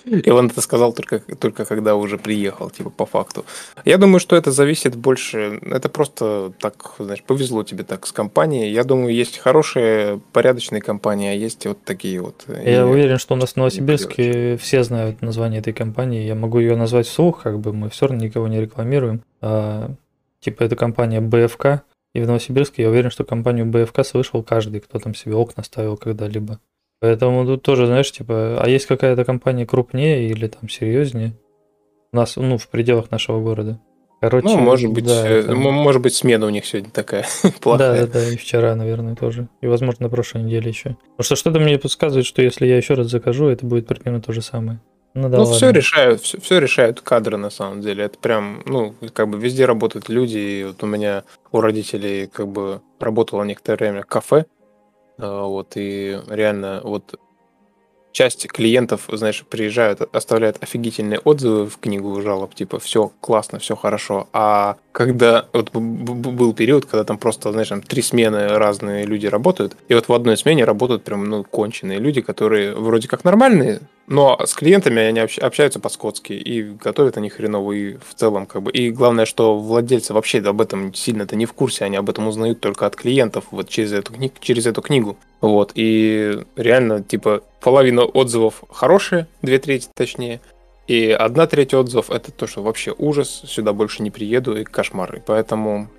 и 0.05 0.29
он 0.29 0.47
это 0.47 0.61
сказал 0.61 0.93
только, 0.93 1.19
только 1.19 1.65
когда 1.65 1.95
уже 1.95 2.17
приехал, 2.17 2.69
типа, 2.69 2.89
по 2.89 3.05
факту. 3.05 3.45
Я 3.85 3.97
думаю, 3.97 4.19
что 4.19 4.35
это 4.35 4.51
зависит 4.51 4.95
больше... 4.95 5.59
Это 5.63 5.89
просто 5.89 6.53
так, 6.59 6.95
знаешь, 6.99 7.23
повезло 7.23 7.63
тебе 7.63 7.83
так 7.83 8.05
с 8.05 8.11
компанией. 8.11 8.71
Я 8.71 8.83
думаю, 8.83 9.13
есть 9.13 9.37
хорошие, 9.37 10.21
порядочные 10.31 10.81
компании, 10.81 11.29
а 11.29 11.33
есть 11.33 11.65
вот 11.65 11.83
такие 11.83 12.21
вот. 12.21 12.45
Я 12.47 12.81
и... 12.81 12.83
уверен, 12.83 13.17
что 13.17 13.33
у 13.33 13.37
нас 13.37 13.53
в 13.53 13.55
Новосибирске 13.57 14.57
все 14.57 14.83
знают 14.83 15.21
название 15.21 15.59
этой 15.59 15.73
компании. 15.73 16.25
Я 16.25 16.35
могу 16.35 16.59
ее 16.59 16.75
назвать 16.75 17.07
вслух, 17.07 17.43
как 17.43 17.59
бы 17.59 17.73
мы 17.73 17.89
все 17.89 18.07
равно 18.07 18.23
никого 18.23 18.47
не 18.47 18.61
рекламируем. 18.61 19.21
А, 19.41 19.91
типа, 20.39 20.63
это 20.63 20.75
компания 20.75 21.21
БФК. 21.21 21.83
И 22.13 22.21
в 22.21 22.27
Новосибирске 22.27 22.83
я 22.83 22.89
уверен, 22.89 23.09
что 23.09 23.23
компанию 23.23 23.65
БФК 23.65 24.05
слышал 24.05 24.43
каждый, 24.43 24.81
кто 24.81 24.99
там 24.99 25.15
себе 25.15 25.35
окна 25.35 25.63
ставил 25.63 25.97
когда-либо. 25.97 26.59
Поэтому 27.03 27.45
тут 27.45 27.63
тоже, 27.63 27.85
знаешь, 27.85 28.09
типа, 28.13 28.57
а 28.61 28.69
есть 28.69 28.85
какая-то 28.85 29.25
компания 29.25 29.65
крупнее 29.65 30.29
или 30.29 30.47
там 30.47 30.69
серьезнее? 30.69 31.33
У 32.13 32.15
нас, 32.15 32.37
ну, 32.37 32.57
в 32.57 32.69
пределах 32.69 33.11
нашего 33.11 33.41
города. 33.41 33.77
Короче, 34.21 34.47
ну, 34.47 34.57
может 34.57 34.89
быть, 34.89 35.03
да, 35.03 35.27
э, 35.27 35.39
это... 35.39 35.53
может 35.53 36.01
быть, 36.01 36.13
смена 36.13 36.45
у 36.45 36.49
них 36.49 36.65
сегодня 36.65 36.91
такая 36.91 37.25
плохая. 37.59 38.05
Да, 38.05 38.07
да, 38.07 38.13
да, 38.21 38.29
и 38.29 38.37
вчера, 38.37 38.73
наверное, 38.75 39.17
тоже. 39.17 39.49
И, 39.59 39.67
возможно, 39.67 40.03
на 40.03 40.09
прошлой 40.09 40.43
неделе 40.43 40.69
еще. 40.69 40.95
Потому 41.17 41.25
что 41.25 41.35
что-то 41.35 41.59
мне 41.59 41.77
подсказывает, 41.77 42.25
что 42.25 42.41
если 42.41 42.67
я 42.67 42.77
еще 42.77 42.93
раз 42.93 43.07
закажу, 43.07 43.47
это 43.47 43.65
будет 43.65 43.85
примерно 43.85 44.21
то 44.21 44.31
же 44.31 44.41
самое. 44.41 44.79
Ну, 45.13 45.27
да, 45.27 45.39
ну 45.39 45.43
все 45.43 45.71
решают, 45.71 46.21
все, 46.21 46.39
все 46.39 46.57
решают 46.57 47.01
кадры 47.01 47.35
на 47.35 47.49
самом 47.49 47.81
деле. 47.81 48.05
Это 48.05 48.17
прям, 48.17 48.63
ну, 48.65 48.95
как 49.11 49.27
бы 49.27 49.37
везде 49.37 49.65
работают 49.65 50.07
люди. 50.07 50.37
И 50.37 50.63
вот 50.63 50.81
у 50.81 50.85
меня 50.85 51.25
у 51.51 51.59
родителей 51.59 52.27
как 52.27 52.47
бы 52.47 52.79
работало 53.01 53.43
некоторое 53.43 53.91
время 53.91 54.03
кафе, 54.03 54.45
вот, 55.17 55.73
и 55.75 56.19
реально 56.29 56.81
вот 56.83 57.19
часть 58.13 58.47
клиентов, 58.47 59.09
знаешь, 59.11 59.43
приезжают, 59.49 60.01
оставляют 60.15 60.57
офигительные 60.61 61.19
отзывы 61.19 61.67
в 61.67 61.77
книгу 61.77 62.21
жалоб, 62.21 62.55
типа, 62.55 62.79
все 62.79 63.11
классно, 63.19 63.59
все 63.59 63.75
хорошо. 63.75 64.29
А 64.31 64.77
когда 64.91 65.47
вот 65.51 65.71
был 65.73 66.53
период, 66.53 66.85
когда 66.85 67.03
там 67.03 67.17
просто, 67.17 67.51
знаешь, 67.51 67.69
там 67.69 67.81
три 67.81 68.01
смены 68.01 68.47
разные 68.47 69.05
люди 69.05 69.27
работают, 69.27 69.75
и 69.89 69.95
вот 69.95 70.07
в 70.07 70.13
одной 70.13 70.37
смене 70.37 70.63
работают 70.63 71.03
прям, 71.03 71.25
ну, 71.25 71.43
конченые 71.43 71.99
люди, 71.99 72.21
которые 72.21 72.73
вроде 72.73 73.07
как 73.07 73.23
нормальные, 73.23 73.81
но 74.07 74.39
с 74.45 74.53
клиентами 74.53 75.01
они 75.01 75.19
общаются 75.19 75.79
по-скотски 75.79 76.33
и 76.33 76.61
готовят 76.63 77.17
они 77.17 77.29
хреново 77.29 77.71
и 77.71 77.93
в 77.97 78.13
целом 78.15 78.45
как 78.45 78.63
бы. 78.63 78.71
И 78.71 78.91
главное, 78.91 79.25
что 79.25 79.57
владельцы 79.57 80.13
вообще 80.13 80.39
об 80.39 80.61
этом 80.61 80.93
сильно-то 80.93 81.35
не 81.35 81.45
в 81.45 81.53
курсе, 81.53 81.85
они 81.85 81.95
об 81.95 82.09
этом 82.09 82.27
узнают 82.27 82.59
только 82.59 82.85
от 82.85 82.95
клиентов 82.95 83.45
вот 83.51 83.69
через 83.69 83.93
эту, 83.93 84.13
книг, 84.13 84.33
через 84.39 84.65
эту 84.65 84.81
книгу. 84.81 85.17
Вот, 85.41 85.71
и 85.75 86.39
реально, 86.55 87.03
типа, 87.03 87.43
половина 87.61 88.03
отзывов 88.03 88.63
хорошие, 88.69 89.27
две 89.41 89.59
трети 89.59 89.87
точнее, 89.93 90.41
и 90.87 91.11
одна 91.11 91.47
треть 91.47 91.73
отзывов 91.73 92.09
это 92.11 92.31
то, 92.31 92.45
что 92.45 92.61
вообще 92.61 92.93
ужас, 92.97 93.43
сюда 93.47 93.73
больше 93.73 94.03
не 94.03 94.11
приеду 94.11 94.57
и 94.57 94.63
кошмар. 94.63 95.15
И 95.15 95.21
поэтому 95.25 95.89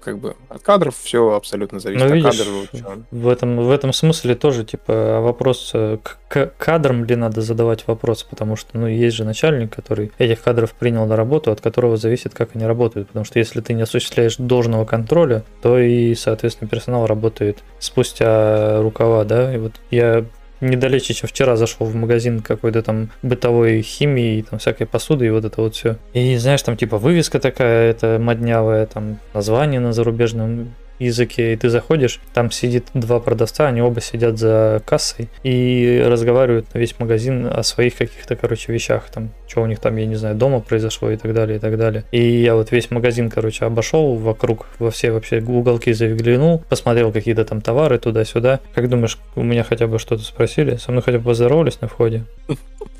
как 0.00 0.18
бы 0.18 0.36
от 0.48 0.62
кадров 0.62 0.96
все 0.96 1.34
абсолютно 1.34 1.80
зависит 1.80 2.04
ну, 2.04 2.08
от 2.08 2.14
видишь, 2.14 2.38
кадров. 2.38 2.98
В 3.10 3.28
этом, 3.28 3.56
в 3.58 3.70
этом 3.70 3.92
смысле 3.92 4.34
тоже, 4.34 4.64
типа, 4.64 5.20
вопрос, 5.20 5.70
э, 5.74 5.98
к 6.28 6.52
кадрам 6.58 7.04
ли 7.04 7.16
надо 7.16 7.40
задавать 7.40 7.86
вопрос, 7.86 8.22
потому 8.22 8.56
что, 8.56 8.78
ну, 8.78 8.86
есть 8.86 9.16
же 9.16 9.24
начальник, 9.24 9.74
который 9.74 10.12
этих 10.18 10.42
кадров 10.42 10.72
принял 10.72 11.06
на 11.06 11.16
работу, 11.16 11.50
от 11.50 11.60
которого 11.60 11.96
зависит, 11.96 12.34
как 12.34 12.50
они 12.54 12.64
работают, 12.64 13.08
потому 13.08 13.24
что 13.24 13.38
если 13.38 13.60
ты 13.60 13.74
не 13.74 13.82
осуществляешь 13.82 14.36
должного 14.36 14.84
контроля, 14.84 15.44
то 15.62 15.78
и, 15.78 16.14
соответственно, 16.14 16.68
персонал 16.68 17.06
работает 17.06 17.58
спустя 17.78 18.80
рукава, 18.80 19.24
да, 19.24 19.54
и 19.54 19.58
вот 19.58 19.72
я 19.90 20.24
недалече, 20.60 21.14
чем 21.14 21.28
вчера 21.28 21.56
зашел 21.56 21.86
в 21.86 21.94
магазин 21.94 22.40
какой-то 22.40 22.82
там 22.82 23.10
бытовой 23.22 23.82
химии, 23.82 24.42
там 24.42 24.58
всякой 24.58 24.86
посуды 24.86 25.26
и 25.26 25.30
вот 25.30 25.44
это 25.44 25.60
вот 25.60 25.74
все. 25.74 25.96
И 26.12 26.36
знаешь, 26.36 26.62
там 26.62 26.76
типа 26.76 26.98
вывеска 26.98 27.38
такая, 27.40 27.90
это 27.90 28.18
моднявая, 28.20 28.86
там 28.86 29.18
название 29.34 29.80
на 29.80 29.92
зарубежном 29.92 30.74
языке, 30.98 31.52
и 31.52 31.56
ты 31.56 31.68
заходишь, 31.68 32.20
там 32.34 32.50
сидит 32.50 32.86
два 32.94 33.20
продавца, 33.20 33.68
они 33.68 33.82
оба 33.82 34.00
сидят 34.00 34.38
за 34.38 34.82
кассой 34.84 35.28
и 35.42 36.02
разговаривают 36.06 36.72
на 36.74 36.78
весь 36.78 36.98
магазин 36.98 37.46
о 37.46 37.62
своих 37.62 37.96
каких-то, 37.96 38.36
короче, 38.36 38.72
вещах, 38.72 39.08
там, 39.12 39.30
что 39.48 39.62
у 39.62 39.66
них 39.66 39.80
там, 39.80 39.96
я 39.96 40.06
не 40.06 40.16
знаю, 40.16 40.34
дома 40.34 40.60
произошло 40.60 41.10
и 41.10 41.16
так 41.16 41.34
далее, 41.34 41.56
и 41.56 41.60
так 41.60 41.76
далее. 41.76 42.04
И 42.12 42.20
я 42.20 42.54
вот 42.54 42.72
весь 42.72 42.90
магазин, 42.90 43.30
короче, 43.30 43.64
обошел 43.64 44.14
вокруг, 44.14 44.66
во 44.78 44.90
все 44.90 45.10
вообще 45.10 45.40
уголки 45.40 45.92
заглянул, 45.92 46.62
посмотрел 46.68 47.12
какие-то 47.12 47.44
там 47.44 47.60
товары 47.60 47.98
туда-сюда. 47.98 48.60
Как 48.74 48.88
думаешь, 48.88 49.18
у 49.34 49.42
меня 49.42 49.64
хотя 49.64 49.86
бы 49.86 49.98
что-то 49.98 50.22
спросили? 50.22 50.76
Со 50.76 50.90
мной 50.90 51.02
хотя 51.02 51.18
бы 51.18 51.24
поздоровались 51.24 51.80
на 51.80 51.88
входе? 51.88 52.24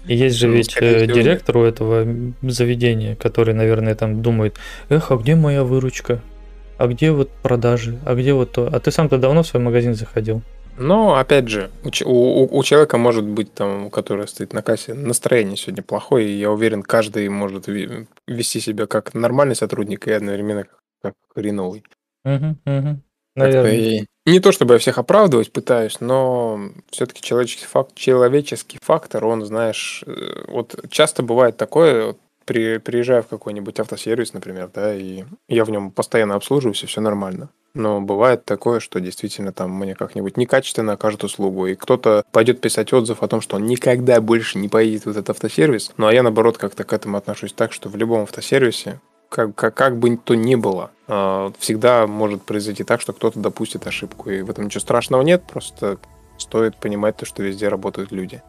И 0.06 0.14
есть 0.14 0.36
же 0.36 0.46
Ну, 0.46 0.54
ведь 0.54 0.76
э, 0.80 1.06
директор 1.06 1.56
у 1.58 1.64
этого 1.64 2.06
заведения, 2.42 3.16
который, 3.16 3.54
наверное, 3.54 3.94
там 3.94 4.22
думает, 4.22 4.56
эх, 4.88 5.10
а 5.10 5.16
где 5.16 5.34
моя 5.34 5.64
выручка? 5.64 6.20
А 6.78 6.86
где 6.86 7.10
вот 7.10 7.30
продажи? 7.42 7.98
А 8.04 8.14
где 8.14 8.32
вот 8.34 8.52
то? 8.52 8.68
А 8.72 8.80
ты 8.80 8.90
сам-то 8.90 9.18
давно 9.18 9.42
в 9.42 9.46
свой 9.46 9.62
магазин 9.62 9.94
заходил? 9.94 10.42
Но, 10.78 11.16
опять 11.16 11.48
же, 11.48 11.70
у, 12.04 12.10
у- 12.10 12.58
у- 12.58 12.62
человека 12.62 12.98
может 12.98 13.24
быть, 13.24 13.54
там, 13.54 13.90
который 13.90 14.28
стоит 14.28 14.52
на 14.52 14.60
кассе, 14.62 14.92
настроение 14.92 15.56
сегодня 15.56 15.82
плохое, 15.82 16.28
и 16.28 16.38
я 16.38 16.50
уверен, 16.50 16.82
каждый 16.82 17.28
может 17.30 17.66
вести 17.66 18.60
себя 18.60 18.86
как 18.86 19.14
нормальный 19.14 19.54
сотрудник 19.56 20.06
и 20.06 20.12
одновременно 20.12 20.66
как, 21.02 21.14
хреновый. 21.34 21.82
Угу, 22.26 22.56
угу. 22.66 23.00
Наверное. 23.36 24.06
Не 24.26 24.40
то 24.40 24.50
чтобы 24.52 24.74
я 24.74 24.78
всех 24.78 24.98
оправдывать 24.98 25.52
пытаюсь, 25.52 26.00
но 26.00 26.60
все-таки 26.90 27.22
человеческий, 27.22 27.66
фак- 27.66 27.94
человеческий 27.94 28.78
фактор, 28.82 29.24
он, 29.24 29.44
знаешь, 29.46 30.02
э, 30.06 30.44
вот 30.48 30.74
часто 30.90 31.22
бывает 31.22 31.56
такое, 31.56 32.16
при, 32.46 32.78
приезжаю 32.78 33.22
в 33.22 33.26
какой-нибудь 33.26 33.78
автосервис, 33.78 34.32
например, 34.32 34.70
да, 34.72 34.94
и 34.94 35.24
я 35.48 35.64
в 35.64 35.70
нем 35.70 35.90
постоянно 35.90 36.36
обслуживаюсь, 36.36 36.82
и 36.82 36.86
все 36.86 37.00
нормально. 37.00 37.50
Но 37.74 38.00
бывает 38.00 38.46
такое, 38.46 38.80
что 38.80 39.00
действительно 39.00 39.52
там 39.52 39.70
мне 39.70 39.94
как-нибудь 39.94 40.38
некачественно 40.38 40.94
окажут 40.94 41.24
услугу, 41.24 41.66
и 41.66 41.74
кто-то 41.74 42.24
пойдет 42.32 42.62
писать 42.62 42.92
отзыв 42.94 43.22
о 43.22 43.28
том, 43.28 43.42
что 43.42 43.56
он 43.56 43.66
никогда 43.66 44.20
больше 44.22 44.58
не 44.58 44.68
поедет 44.68 45.04
в 45.04 45.10
этот 45.10 45.28
автосервис, 45.28 45.92
ну 45.98 46.06
а 46.06 46.14
я, 46.14 46.22
наоборот, 46.22 46.56
как-то 46.56 46.84
к 46.84 46.92
этому 46.94 47.18
отношусь 47.18 47.52
так, 47.52 47.72
что 47.72 47.90
в 47.90 47.96
любом 47.96 48.22
автосервисе 48.22 49.00
как, 49.28 49.54
как, 49.54 49.74
как 49.74 49.98
бы 49.98 50.16
то 50.16 50.34
ни 50.34 50.54
было, 50.54 50.90
а, 51.08 51.52
всегда 51.58 52.06
может 52.06 52.42
произойти 52.42 52.84
так, 52.84 53.00
что 53.00 53.12
кто-то 53.12 53.40
допустит 53.40 53.86
ошибку. 53.86 54.30
И 54.30 54.42
в 54.42 54.50
этом 54.50 54.66
ничего 54.66 54.80
страшного 54.80 55.22
нет, 55.22 55.42
просто 55.44 55.98
стоит 56.38 56.76
понимать 56.76 57.16
то, 57.16 57.26
что 57.26 57.42
везде 57.42 57.68
работают 57.68 58.12
люди. 58.12 58.42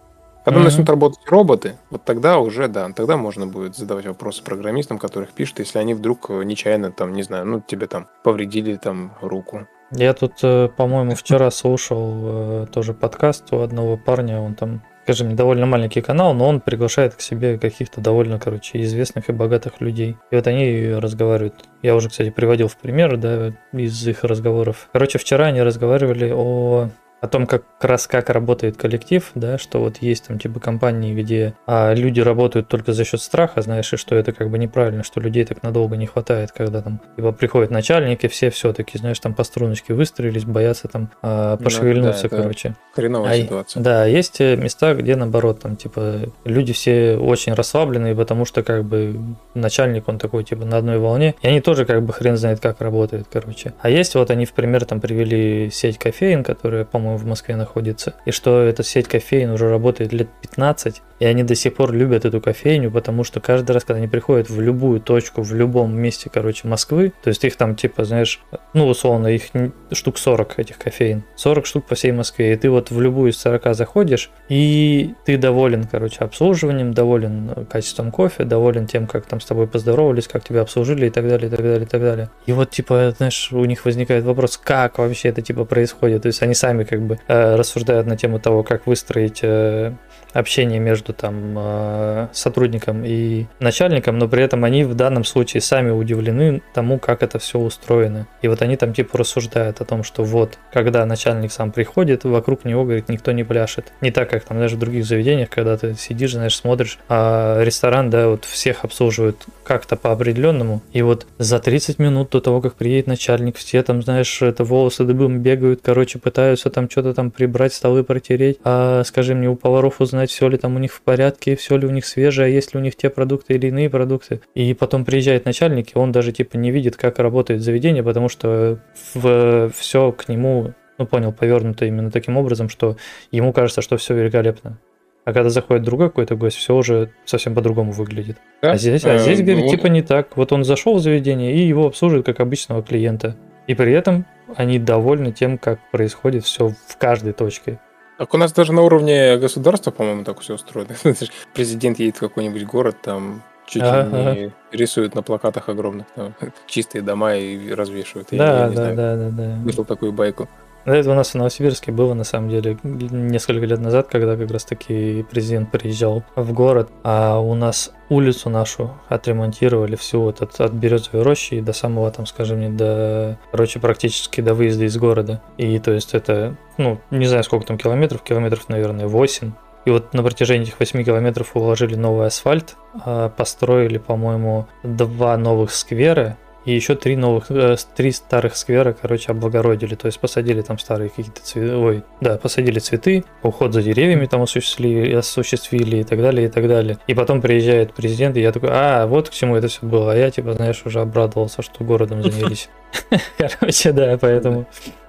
Когда 0.47 0.59
Мгм. 0.61 0.65
начнут 0.69 0.89
работать 0.89 1.19
роботы, 1.29 1.75
вот 1.89 2.05
тогда 2.05 2.39
уже, 2.39 2.69
да, 2.69 2.89
тогда 2.95 3.17
можно 3.17 3.47
будет 3.47 3.75
задавать 3.75 4.05
вопросы 4.05 4.41
программистам, 4.41 4.97
которых 4.97 5.31
пишут, 5.31 5.59
если 5.59 5.77
они 5.77 5.93
вдруг 5.93 6.29
э, 6.29 6.41
нечаянно, 6.45 6.89
там, 6.93 7.11
не 7.11 7.21
знаю, 7.23 7.45
ну, 7.45 7.59
тебе 7.59 7.85
там 7.87 8.07
повредили 8.23 8.77
там 8.77 9.11
руку. 9.19 9.67
Я 9.91 10.13
тут, 10.13 10.35
э, 10.43 10.69
по-моему, 10.69 11.15
вчера 11.15 11.51
слушал 11.51 12.13
э, 12.13 12.65
тоже 12.71 12.93
подкаст 12.93 13.51
у 13.51 13.59
одного 13.59 13.97
парня, 13.97 14.39
он 14.39 14.55
там, 14.55 14.83
скажем, 15.03 15.35
довольно 15.35 15.65
маленький 15.65 15.99
канал, 15.99 16.33
но 16.33 16.47
он 16.47 16.61
приглашает 16.61 17.15
к 17.15 17.19
себе 17.19 17.57
каких-то 17.57 17.99
довольно, 17.99 18.39
короче, 18.39 18.81
известных 18.83 19.27
и 19.27 19.33
богатых 19.33 19.81
людей. 19.81 20.15
И 20.31 20.35
вот 20.37 20.47
они 20.47 20.93
разговаривают. 20.93 21.55
Я 21.81 21.93
уже, 21.93 22.07
кстати, 22.07 22.29
приводил 22.29 22.69
в 22.69 22.77
пример, 22.77 23.17
да, 23.17 23.51
из 23.73 24.07
их 24.07 24.23
разговоров. 24.23 24.87
Короче, 24.93 25.19
вчера 25.19 25.47
они 25.47 25.61
разговаривали 25.61 26.31
о 26.33 26.89
о 27.21 27.27
том, 27.27 27.45
как 27.45 27.63
как 27.79 27.89
раз 27.89 28.07
как 28.07 28.29
работает 28.29 28.77
коллектив, 28.77 29.29
да, 29.35 29.57
что 29.57 29.79
вот 29.79 29.97
есть 29.97 30.27
там 30.27 30.39
типа 30.39 30.59
компании, 30.59 31.13
где 31.13 31.53
а, 31.65 31.93
люди 31.93 32.19
работают 32.19 32.67
только 32.67 32.93
за 32.93 33.05
счет 33.05 33.21
страха, 33.21 33.61
знаешь, 33.61 33.91
и 33.93 33.97
что 33.97 34.15
это 34.15 34.31
как 34.31 34.49
бы 34.49 34.57
неправильно, 34.57 35.03
что 35.03 35.19
людей 35.19 35.45
так 35.45 35.63
надолго 35.63 35.95
не 35.95 36.07
хватает, 36.07 36.51
когда 36.51 36.81
там 36.81 36.99
типа 37.15 37.31
приходят 37.31 37.69
начальники, 37.69 38.27
все 38.27 38.49
все-таки, 38.49 38.97
знаешь, 38.97 39.19
там 39.19 39.33
по 39.33 39.43
струночке 39.43 39.93
выстроились, 39.93 40.45
боятся 40.45 40.87
там 40.87 41.11
а, 41.21 41.57
Ну, 41.57 41.63
пошевельнуться, 41.63 42.23
да, 42.23 42.27
это 42.27 42.37
короче. 42.37 42.75
Хреновая 42.93 43.31
А 43.31 43.37
ситуация. 43.37 43.83
Да, 43.83 44.05
есть 44.05 44.41
э, 44.41 44.55
места, 44.55 44.95
где 44.95 45.15
наоборот, 45.15 45.59
там, 45.61 45.75
типа, 45.75 46.31
люди 46.45 46.73
все 46.73 47.17
очень 47.17 47.53
расслабленные, 47.53 48.15
потому 48.15 48.45
что, 48.45 48.63
как 48.63 48.83
бы, 48.85 49.19
начальник, 49.53 50.07
он 50.07 50.17
такой, 50.17 50.43
типа, 50.43 50.65
на 50.65 50.77
одной 50.77 50.97
волне, 50.97 51.35
и 51.41 51.47
они 51.47 51.61
тоже, 51.61 51.85
как 51.85 52.03
бы, 52.03 52.11
хрен 52.11 52.37
знает, 52.37 52.59
как 52.59 52.81
работают, 52.81 53.27
короче. 53.31 53.73
А 53.81 53.89
есть, 53.89 54.15
вот 54.15 54.31
они, 54.31 54.45
в 54.45 54.53
пример, 54.53 54.85
там, 54.85 54.99
привели 54.99 55.69
сеть 55.69 55.99
кофеин, 55.99 56.43
которая, 56.43 56.85
по-моему, 56.85 57.06
в 57.15 57.25
Москве 57.25 57.55
находится, 57.55 58.15
и 58.25 58.31
что 58.31 58.61
эта 58.61 58.83
сеть 58.83 59.07
кофеин 59.07 59.51
уже 59.51 59.69
работает 59.69 60.11
лет 60.11 60.27
15, 60.41 61.01
и 61.19 61.25
они 61.25 61.43
до 61.43 61.55
сих 61.55 61.75
пор 61.75 61.93
любят 61.93 62.25
эту 62.25 62.41
кофейню, 62.41 62.91
потому 62.91 63.23
что 63.23 63.39
каждый 63.39 63.71
раз, 63.71 63.83
когда 63.83 63.97
они 63.97 64.07
приходят 64.07 64.49
в 64.49 64.59
любую 64.59 64.99
точку, 64.99 65.41
в 65.41 65.53
любом 65.53 65.95
месте, 65.95 66.29
короче, 66.31 66.67
Москвы, 66.67 67.13
то 67.23 67.29
есть 67.29 67.43
их 67.43 67.55
там, 67.55 67.75
типа, 67.75 68.03
знаешь, 68.05 68.41
ну, 68.73 68.87
условно, 68.87 69.27
их 69.27 69.43
штук 69.91 70.17
40 70.17 70.59
этих 70.59 70.77
кофеин, 70.77 71.23
40 71.35 71.65
штук 71.65 71.85
по 71.85 71.95
всей 71.95 72.11
Москве, 72.11 72.53
и 72.53 72.55
ты 72.55 72.69
вот 72.69 72.91
в 72.91 73.01
любую 73.01 73.31
из 73.31 73.37
40 73.37 73.75
заходишь, 73.75 74.29
и 74.49 75.13
ты 75.25 75.37
доволен, 75.37 75.85
короче, 75.85 76.19
обслуживанием, 76.19 76.93
доволен 76.93 77.51
э, 77.55 77.65
качеством 77.65 78.11
кофе, 78.11 78.43
доволен 78.43 78.87
тем, 78.87 79.07
как 79.07 79.25
там 79.25 79.39
с 79.39 79.45
тобой 79.45 79.67
поздоровались, 79.67 80.27
как 80.27 80.43
тебя 80.43 80.61
обслужили 80.61 81.07
и 81.07 81.09
так 81.09 81.27
далее, 81.27 81.47
и 81.47 81.49
так 81.49 81.61
далее, 81.61 81.83
и 81.83 81.85
так 81.85 82.01
далее. 82.01 82.29
И 82.45 82.51
вот, 82.51 82.69
типа, 82.71 83.13
знаешь, 83.17 83.51
у 83.51 83.63
них 83.65 83.85
возникает 83.85 84.23
вопрос, 84.23 84.57
как 84.57 84.97
вообще 84.97 85.29
это, 85.29 85.41
типа, 85.41 85.65
происходит, 85.65 86.23
то 86.23 86.27
есть 86.27 86.41
они 86.41 86.53
сами, 86.53 86.83
как 86.83 86.96
бы, 87.01 87.19
э, 87.27 87.55
рассуждают 87.55 88.07
на 88.07 88.17
тему 88.17 88.39
того, 88.39 88.63
как 88.63 88.87
выстроить 88.87 89.39
э, 89.43 89.93
общение 90.33 90.79
между 90.79 91.13
там 91.13 91.55
э, 91.57 92.27
сотрудником 92.31 93.03
и 93.05 93.45
начальником, 93.59 94.17
но 94.17 94.27
при 94.27 94.43
этом 94.43 94.63
они 94.63 94.83
в 94.83 94.93
данном 94.95 95.23
случае 95.23 95.61
сами 95.61 95.89
удивлены 95.89 96.61
тому, 96.73 96.99
как 96.99 97.23
это 97.23 97.39
все 97.39 97.59
устроено. 97.59 98.27
И 98.41 98.47
вот 98.47 98.61
они 98.61 98.77
там 98.77 98.93
типа 98.93 99.17
рассуждают 99.17 99.81
о 99.81 99.85
том, 99.85 100.03
что 100.03 100.23
вот, 100.23 100.57
когда 100.71 101.05
начальник 101.05 101.51
сам 101.51 101.71
приходит, 101.71 102.23
вокруг 102.23 102.65
него, 102.65 102.83
говорит, 102.83 103.09
никто 103.09 103.31
не 103.31 103.43
пляшет. 103.43 103.91
Не 104.01 104.11
так, 104.11 104.29
как 104.29 104.43
там 104.43 104.59
даже 104.59 104.75
в 104.75 104.79
других 104.79 105.05
заведениях, 105.05 105.49
когда 105.49 105.77
ты 105.77 105.95
сидишь, 105.95 106.33
знаешь, 106.33 106.55
смотришь, 106.55 106.99
а 107.09 107.63
ресторан, 107.63 108.09
да, 108.09 108.27
вот 108.27 108.45
всех 108.45 108.83
обслуживают 108.83 109.45
как-то 109.63 109.95
по 109.95 110.11
определенному. 110.11 110.81
И 110.93 111.01
вот 111.01 111.25
за 111.37 111.59
30 111.59 111.99
минут 111.99 112.29
до 112.31 112.41
того, 112.41 112.61
как 112.61 112.75
приедет 112.75 113.07
начальник, 113.07 113.57
все 113.57 113.83
там, 113.83 114.01
знаешь, 114.01 114.41
это 114.41 114.63
волосы 114.63 115.03
дыбом 115.03 115.39
бегают, 115.39 115.81
короче, 115.83 116.19
пытаются 116.19 116.69
там 116.69 116.89
что-то 116.89 117.13
там 117.13 117.31
прибрать, 117.31 117.73
столы 117.73 118.03
протереть, 118.03 118.57
а 118.63 119.03
скажи 119.03 119.35
мне, 119.35 119.49
у 119.49 119.55
поваров 119.55 120.01
узнать, 120.01 120.16
все 120.25 120.47
ли 120.47 120.57
там 120.57 120.75
у 120.75 120.79
них 120.79 120.93
в 120.93 121.01
порядке, 121.01 121.55
все 121.55 121.77
ли 121.77 121.85
у 121.85 121.91
них 121.91 122.05
свежее, 122.05 122.45
а 122.45 122.49
есть 122.49 122.73
ли 122.73 122.79
у 122.79 122.83
них 122.83 122.95
те 122.95 123.09
продукты 123.09 123.53
или 123.53 123.67
иные 123.67 123.89
продукты. 123.89 124.41
И 124.55 124.73
потом 124.73 125.05
приезжает 125.05 125.45
начальник, 125.45 125.95
и 125.95 125.99
он 125.99 126.11
даже 126.11 126.31
типа 126.31 126.57
не 126.57 126.71
видит, 126.71 126.95
как 126.95 127.19
работает 127.19 127.61
заведение, 127.61 128.03
потому 128.03 128.29
что 128.29 128.79
в, 129.13 129.69
все 129.75 130.11
к 130.11 130.27
нему, 130.27 130.73
ну 130.97 131.05
понял, 131.05 131.31
повернуто 131.31 131.85
именно 131.85 132.09
таким 132.09 132.37
образом, 132.37 132.69
что 132.69 132.97
ему 133.31 133.53
кажется, 133.53 133.81
что 133.81 133.97
все 133.97 134.15
великолепно. 134.15 134.79
А 135.27 135.33
когда 135.33 135.49
заходит 135.49 135.83
другой 135.83 136.07
какой-то 136.07 136.35
гость, 136.37 136.55
все 136.55 136.73
уже 136.73 137.11
совсем 137.25 137.53
по-другому 137.53 137.91
выглядит. 137.91 138.37
Да? 138.61 138.71
А 138.71 138.77
здесь, 138.77 139.03
а 139.03 139.15
Э, 139.15 139.19
здесь 139.19 139.41
говорит, 139.41 139.69
типа 139.69 139.87
не 139.87 140.01
так. 140.01 140.37
Вот 140.37 140.53
он 140.53 140.63
зашел 140.63 140.95
в 140.95 141.01
заведение, 141.01 141.53
и 141.53 141.67
его 141.67 141.87
обслуживают 141.87 142.25
как 142.25 142.39
обычного 142.39 142.81
клиента. 142.81 143.35
И 143.67 143.75
при 143.75 143.91
этом 143.91 144.25
они 144.55 144.79
довольны 144.79 145.33
тем, 145.33 145.57
как 145.57 145.79
происходит 145.91 146.45
все 146.45 146.69
в 146.69 146.97
каждой 146.97 147.33
точке. 147.33 147.81
Так 148.17 148.33
у 148.33 148.37
нас 148.37 148.51
даже 148.51 148.73
на 148.73 148.81
уровне 148.81 149.37
государства, 149.37 149.91
по-моему, 149.91 150.23
так 150.23 150.39
все 150.39 150.55
устроено. 150.55 150.95
Президент 151.53 151.99
едет 151.99 152.17
в 152.17 152.19
какой-нибудь 152.19 152.65
город, 152.65 152.97
там 153.01 153.43
чуть 153.67 153.83
ли 153.83 153.87
Ага. 153.87 154.33
не 154.33 154.51
рисуют 154.71 155.13
на 155.13 155.21
плакатах 155.21 155.69
огромных 155.69 156.07
там, 156.15 156.33
чистые 156.67 157.01
дома 157.01 157.35
и 157.35 157.71
развешивают. 157.71 158.29
Да, 158.31 158.67
я 158.67 158.69
да, 158.69 158.93
да, 158.93 159.15
да, 159.15 159.29
да. 159.29 159.61
Слышал 159.63 159.85
такую 159.85 160.13
байку. 160.13 160.49
Это 160.87 161.11
у 161.11 161.15
нас 161.15 161.31
в 161.31 161.35
Новосибирске 161.35 161.91
было, 161.91 162.13
на 162.13 162.23
самом 162.23 162.49
деле, 162.49 162.77
несколько 162.83 163.65
лет 163.65 163.79
назад, 163.81 164.07
когда 164.09 164.37
как 164.37 164.49
раз-таки 164.49 165.25
президент 165.29 165.69
приезжал 165.69 166.23
в 166.37 166.53
город, 166.53 166.89
а 167.03 167.39
у 167.39 167.55
нас 167.55 167.91
улицу 168.07 168.49
нашу 168.49 168.91
отремонтировали 169.09 169.97
всю 169.97 170.21
вот 170.21 170.41
от, 170.41 170.61
от 170.61 170.71
Березовой 170.71 171.23
рощи 171.23 171.59
до 171.59 171.73
самого, 171.73 172.09
там, 172.09 172.25
скажем, 172.25 172.61
не 172.61 172.69
до, 172.69 173.37
короче, 173.51 173.81
практически 173.81 174.39
до 174.39 174.53
выезда 174.53 174.85
из 174.85 174.95
города. 174.95 175.41
И 175.57 175.77
то 175.79 175.91
есть 175.91 176.13
это, 176.13 176.55
ну, 176.77 177.01
не 177.11 177.25
знаю, 177.25 177.43
сколько 177.43 177.65
там 177.67 177.77
километров, 177.77 178.23
километров, 178.23 178.69
наверное, 178.69 179.07
8. 179.07 179.51
И 179.83 179.89
вот 179.89 180.13
на 180.13 180.23
протяжении 180.23 180.67
этих 180.67 180.79
8 180.79 181.03
километров 181.03 181.51
уложили 181.53 181.95
новый 181.95 182.27
асфальт, 182.27 182.77
а, 183.03 183.27
построили, 183.27 183.97
по-моему, 183.97 184.67
два 184.83 185.35
новых 185.35 185.73
сквера, 185.73 186.37
и 186.67 186.73
еще 186.73 186.95
три 186.95 187.15
новых, 187.15 187.49
э, 187.49 187.77
три 187.95 188.11
старых 188.11 188.57
сквера, 188.57 188.91
короче, 188.91 189.31
облагородили. 189.31 189.95
То 189.95 190.07
есть 190.07 190.19
посадили 190.19 190.61
там 190.61 190.77
старые 190.77 191.09
какие-то 191.09 191.41
цветы. 191.41 191.75
Ой, 191.77 192.03
да, 192.19 192.37
посадили 192.37 192.79
цветы, 192.79 193.23
уход 193.41 193.73
за 193.73 193.81
деревьями 193.81 194.25
там 194.25 194.41
осуществили, 194.41 195.13
осуществили 195.13 195.99
и 195.99 196.03
так 196.03 196.19
далее, 196.19 196.47
и 196.47 196.49
так 196.49 196.67
далее. 196.67 196.97
И 197.07 197.13
потом 197.13 197.39
приезжает 197.39 197.93
президент, 197.93 198.35
и 198.35 198.41
я 198.41 198.51
такой, 198.51 198.69
а, 198.73 199.07
вот 199.07 199.29
к 199.29 199.33
чему 199.33 199.55
это 199.55 199.69
все 199.69 199.85
было. 199.85 200.11
А 200.11 200.15
я, 200.17 200.29
типа, 200.29 200.53
знаешь, 200.53 200.81
уже 200.83 200.99
обрадовался, 200.99 201.61
что 201.61 201.85
городом 201.85 202.21
занялись. 202.29 202.67
Короче, 203.37 203.91
да, 203.91 204.17
поэтому 204.19 204.65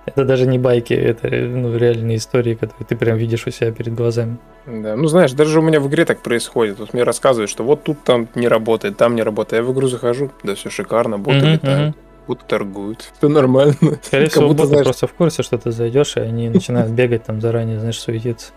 это 0.07 0.25
даже 0.25 0.47
не 0.47 0.59
байки, 0.59 0.95
это 0.95 1.29
ну, 1.29 1.77
реальные 1.77 2.17
истории, 2.17 2.55
которые 2.55 2.87
ты 2.87 2.97
прям 2.97 3.17
видишь 3.17 3.47
у 3.47 3.51
себя 3.51 3.73
перед 3.73 3.95
глазами. 3.95 4.38
Да, 4.67 4.97
ну 4.97 5.07
знаешь, 5.09 5.33
даже 5.33 5.61
у 5.61 5.62
меня 5.62 5.81
в 5.81 5.88
игре 5.88 6.05
так 6.05 6.21
происходит. 6.21 6.79
Вот 6.79 6.93
мне 6.95 7.03
рассказывают, 7.03 7.51
что 7.51 7.64
вот 7.64 7.85
тут 7.85 8.03
там 8.05 8.29
не 8.35 8.49
работает, 8.49 8.97
там 8.97 9.14
не 9.14 9.23
работает. 9.23 9.62
Я 9.62 9.69
в 9.69 9.73
игру 9.73 9.88
захожу, 9.88 10.31
да 10.43 10.55
все 10.55 10.71
шикарно, 10.71 11.19
боты 11.19 11.38
Мгм, 11.38 11.53
летают, 11.53 11.97
будто 12.27 12.45
торгуют. 12.45 13.11
Все 13.19 13.29
нормально. 13.29 13.75
Скорее 14.03 14.29
всего, 14.29 14.49
будто, 14.49 14.67
знаешь- 14.67 14.85
просто 14.85 15.07
в 15.07 15.12
курсе, 15.14 15.43
что 15.43 15.59
ты 15.59 15.71
зайдешь, 15.73 16.17
и 16.17 16.21
они 16.21 16.49
начинают 16.49 16.91
бегать 16.93 17.25
там 17.25 17.41
заранее, 17.41 17.79
знаешь, 17.79 17.99
суетиться. 18.01 18.53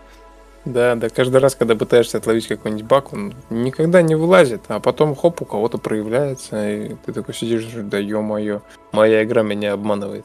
Да, 0.64 0.94
да, 0.94 1.08
каждый 1.08 1.38
раз, 1.38 1.56
когда 1.56 1.74
пытаешься 1.74 2.18
отловить 2.18 2.46
какой-нибудь 2.46 2.84
баг, 2.84 3.12
он 3.12 3.34
никогда 3.50 4.00
не 4.00 4.14
вылазит, 4.14 4.62
а 4.68 4.78
потом 4.78 5.16
хоп, 5.16 5.42
у 5.42 5.44
кого-то 5.44 5.78
проявляется, 5.78 6.70
и 6.70 6.94
ты 7.04 7.12
такой 7.12 7.34
сидишь, 7.34 7.66
да 7.74 7.98
ё-моё, 7.98 8.60
моя 8.92 9.24
игра 9.24 9.42
меня 9.42 9.72
обманывает. 9.72 10.24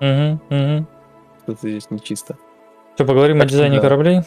Угу, 0.00 0.40
угу. 0.50 0.86
Что-то 1.44 1.68
здесь 1.68 1.90
нечисто. 1.90 2.36
Что, 2.94 3.06
поговорим 3.06 3.38
о 3.38 3.40
Так 3.40 3.48
что 3.48 3.56
дизайне 3.56 3.76
да. 3.76 3.82
кораблей? 3.82 4.20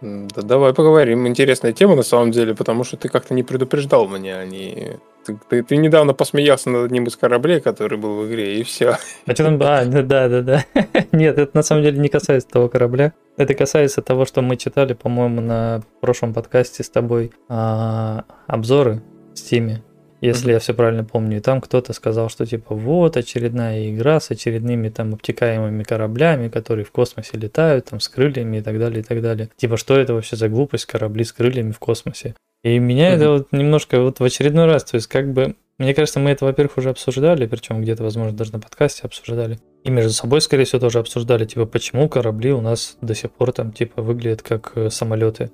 Да 0.00 0.42
давай 0.42 0.72
поговорим. 0.72 1.26
Интересная 1.26 1.72
тема 1.72 1.94
на 1.94 2.02
самом 2.02 2.30
деле, 2.30 2.54
потому 2.54 2.84
что 2.84 2.96
ты 2.96 3.08
как-то 3.08 3.34
не 3.34 3.42
предупреждал 3.42 4.08
меня. 4.08 4.38
Они... 4.38 4.92
Ты, 5.26 5.38
ты- 5.50 5.62
ты 5.62 5.76
недавно 5.76 6.14
посмеялся 6.14 6.70
над 6.70 6.86
одним 6.86 7.04
из 7.04 7.16
кораблей, 7.16 7.60
который 7.60 7.98
был 7.98 8.16
в 8.16 8.28
игре, 8.28 8.58
и 8.58 8.62
все. 8.62 8.96
А 9.26 9.34
что 9.34 9.44
там? 9.44 9.56
А, 9.62 9.84
да, 9.84 10.02
да, 10.02 10.28
да, 10.28 10.40
да. 10.40 10.64
Нет, 11.12 11.38
это 11.38 11.50
на 11.54 11.62
самом 11.62 11.82
деле 11.82 11.98
не 11.98 12.08
касается 12.08 12.48
того 12.48 12.68
корабля. 12.70 13.12
Это 13.36 13.52
касается 13.54 14.00
того, 14.00 14.24
что 14.24 14.40
мы 14.40 14.56
читали, 14.56 14.94
по-моему, 14.94 15.42
на 15.42 15.82
прошлом 16.00 16.32
подкасте 16.32 16.82
с 16.82 16.88
тобой 16.88 17.32
а, 17.48 18.24
обзоры 18.46 19.02
в 19.34 19.34
Steam, 19.34 19.76
если 20.20 20.44
Мгм. 20.46 20.52
я 20.52 20.58
все 20.58 20.74
правильно 20.74 21.04
помню. 21.04 21.38
И 21.38 21.40
там 21.40 21.60
кто-то 21.60 21.92
сказал, 21.92 22.28
что 22.28 22.46
типа 22.46 22.74
вот 22.74 23.16
очередная 23.16 23.90
игра 23.90 24.20
с 24.20 24.30
очередными 24.30 24.88
там 24.88 25.14
обтекаемыми 25.14 25.82
кораблями, 25.82 26.48
которые 26.48 26.84
в 26.84 26.90
космосе 26.90 27.38
летают, 27.38 27.86
там 27.86 28.00
с 28.00 28.08
крыльями 28.08 28.58
и 28.58 28.60
так 28.60 28.78
далее, 28.78 29.00
и 29.00 29.02
так 29.02 29.22
далее. 29.22 29.48
Типа, 29.56 29.76
что 29.76 29.96
это 29.98 30.14
вообще 30.14 30.36
за 30.36 30.48
глупость, 30.48 30.86
корабли 30.86 31.24
с 31.24 31.32
крыльями 31.32 31.72
в 31.72 31.78
космосе? 31.78 32.34
И 32.62 32.78
меня 32.78 33.10
это 33.14 33.24
Мгм. 33.24 33.32
вот 33.38 33.52
немножко 33.52 34.00
вот 34.00 34.20
в 34.20 34.24
очередной 34.24 34.66
раз, 34.66 34.84
то 34.84 34.96
есть 34.96 35.06
как 35.06 35.32
бы, 35.32 35.54
мне 35.78 35.94
кажется, 35.94 36.20
мы 36.20 36.30
это, 36.30 36.44
во-первых, 36.44 36.76
уже 36.76 36.90
обсуждали, 36.90 37.46
причем 37.46 37.80
где-то, 37.80 38.02
возможно, 38.02 38.36
даже 38.36 38.52
на 38.52 38.60
подкасте 38.60 39.02
обсуждали. 39.04 39.58
И 39.82 39.90
между 39.90 40.12
собой, 40.12 40.42
скорее 40.42 40.64
всего, 40.64 40.78
тоже 40.80 40.98
обсуждали, 40.98 41.46
типа, 41.46 41.64
почему 41.64 42.06
корабли 42.10 42.52
у 42.52 42.60
нас 42.60 42.98
до 43.00 43.14
сих 43.14 43.30
пор 43.30 43.52
там, 43.52 43.72
типа, 43.72 44.02
выглядят 44.02 44.42
как 44.42 44.72
э, 44.74 44.90
самолеты. 44.90 45.50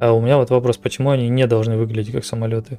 А 0.00 0.12
у 0.12 0.20
меня 0.20 0.36
вот 0.36 0.50
вопрос, 0.50 0.76
почему 0.76 1.08
они 1.10 1.30
не 1.30 1.46
должны 1.46 1.78
выглядеть 1.78 2.12
как 2.12 2.26
самолеты? 2.26 2.78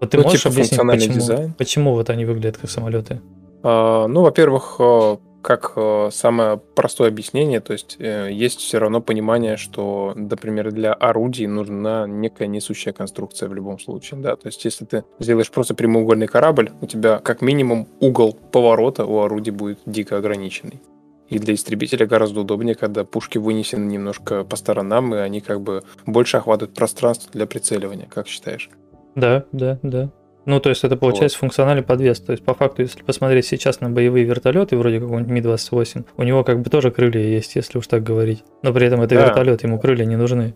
Вот 0.00 0.10
ты 0.10 0.16
Ну, 0.16 0.24
можешь 0.24 0.42
типа 0.42 0.54
объяснить, 0.54 0.80
почему, 0.80 1.14
дизайн. 1.14 1.54
почему 1.58 1.94
вот 1.94 2.10
они 2.10 2.24
выглядят 2.24 2.58
как 2.58 2.70
самолеты? 2.70 3.20
А, 3.62 4.06
Ну, 4.06 4.22
во-первых, 4.22 4.76
э, 4.78 5.16
как 5.42 5.72
э, 5.76 6.10
самое 6.12 6.58
простое 6.58 7.08
объяснение, 7.08 7.60
то 7.60 7.72
есть 7.72 7.96
э, 7.98 8.28
есть 8.30 8.60
все 8.60 8.78
равно 8.78 9.00
понимание, 9.00 9.56
что, 9.56 10.12
например, 10.16 10.72
для 10.72 10.92
орудий 10.92 11.46
нужна 11.46 12.06
некая 12.06 12.48
несущая 12.48 12.92
конструкция 12.92 13.48
в 13.48 13.54
любом 13.54 13.78
случае, 13.78 14.20
да, 14.20 14.36
то 14.36 14.48
есть 14.48 14.64
если 14.64 14.84
ты 14.84 15.04
сделаешь 15.18 15.50
просто 15.50 15.74
прямоугольный 15.74 16.26
корабль, 16.26 16.72
у 16.80 16.86
тебя 16.86 17.18
как 17.18 17.40
минимум 17.40 17.88
угол 18.00 18.32
поворота 18.32 19.04
у 19.04 19.20
орудий 19.20 19.52
будет 19.52 19.78
дико 19.86 20.18
ограниченный. 20.18 20.80
И 21.28 21.38
для 21.38 21.54
истребителя 21.54 22.06
гораздо 22.06 22.40
удобнее, 22.40 22.74
когда 22.74 23.04
пушки 23.04 23.36
вынесены 23.38 23.84
немножко 23.84 24.44
по 24.44 24.56
сторонам, 24.56 25.14
и 25.14 25.18
они 25.18 25.40
как 25.40 25.60
бы 25.60 25.82
больше 26.06 26.38
охватывают 26.38 26.74
пространство 26.74 27.30
для 27.32 27.46
прицеливания, 27.46 28.06
как 28.06 28.28
считаешь? 28.28 28.70
Да, 29.18 29.44
да, 29.52 29.78
да. 29.82 30.10
Ну, 30.46 30.60
то 30.60 30.70
есть 30.70 30.82
это 30.84 30.96
получается 30.96 31.36
функциональный 31.38 31.82
подвес. 31.82 32.20
То 32.20 32.32
есть, 32.32 32.42
по 32.44 32.54
факту, 32.54 32.80
если 32.82 33.02
посмотреть 33.02 33.44
сейчас 33.46 33.80
на 33.80 33.90
боевые 33.90 34.24
вертолеты, 34.24 34.76
вроде 34.78 34.98
какого-нибудь 35.00 35.30
Ми-28, 35.30 36.04
у 36.16 36.22
него 36.22 36.42
как 36.44 36.60
бы 36.62 36.70
тоже 36.70 36.90
крылья 36.90 37.20
есть, 37.20 37.54
если 37.56 37.76
уж 37.78 37.86
так 37.86 38.02
говорить. 38.02 38.44
Но 38.62 38.72
при 38.72 38.86
этом 38.86 39.02
это 39.02 39.14
Да. 39.14 39.26
вертолет, 39.26 39.62
ему 39.62 39.78
крылья 39.78 40.06
не 40.06 40.16
нужны. 40.16 40.54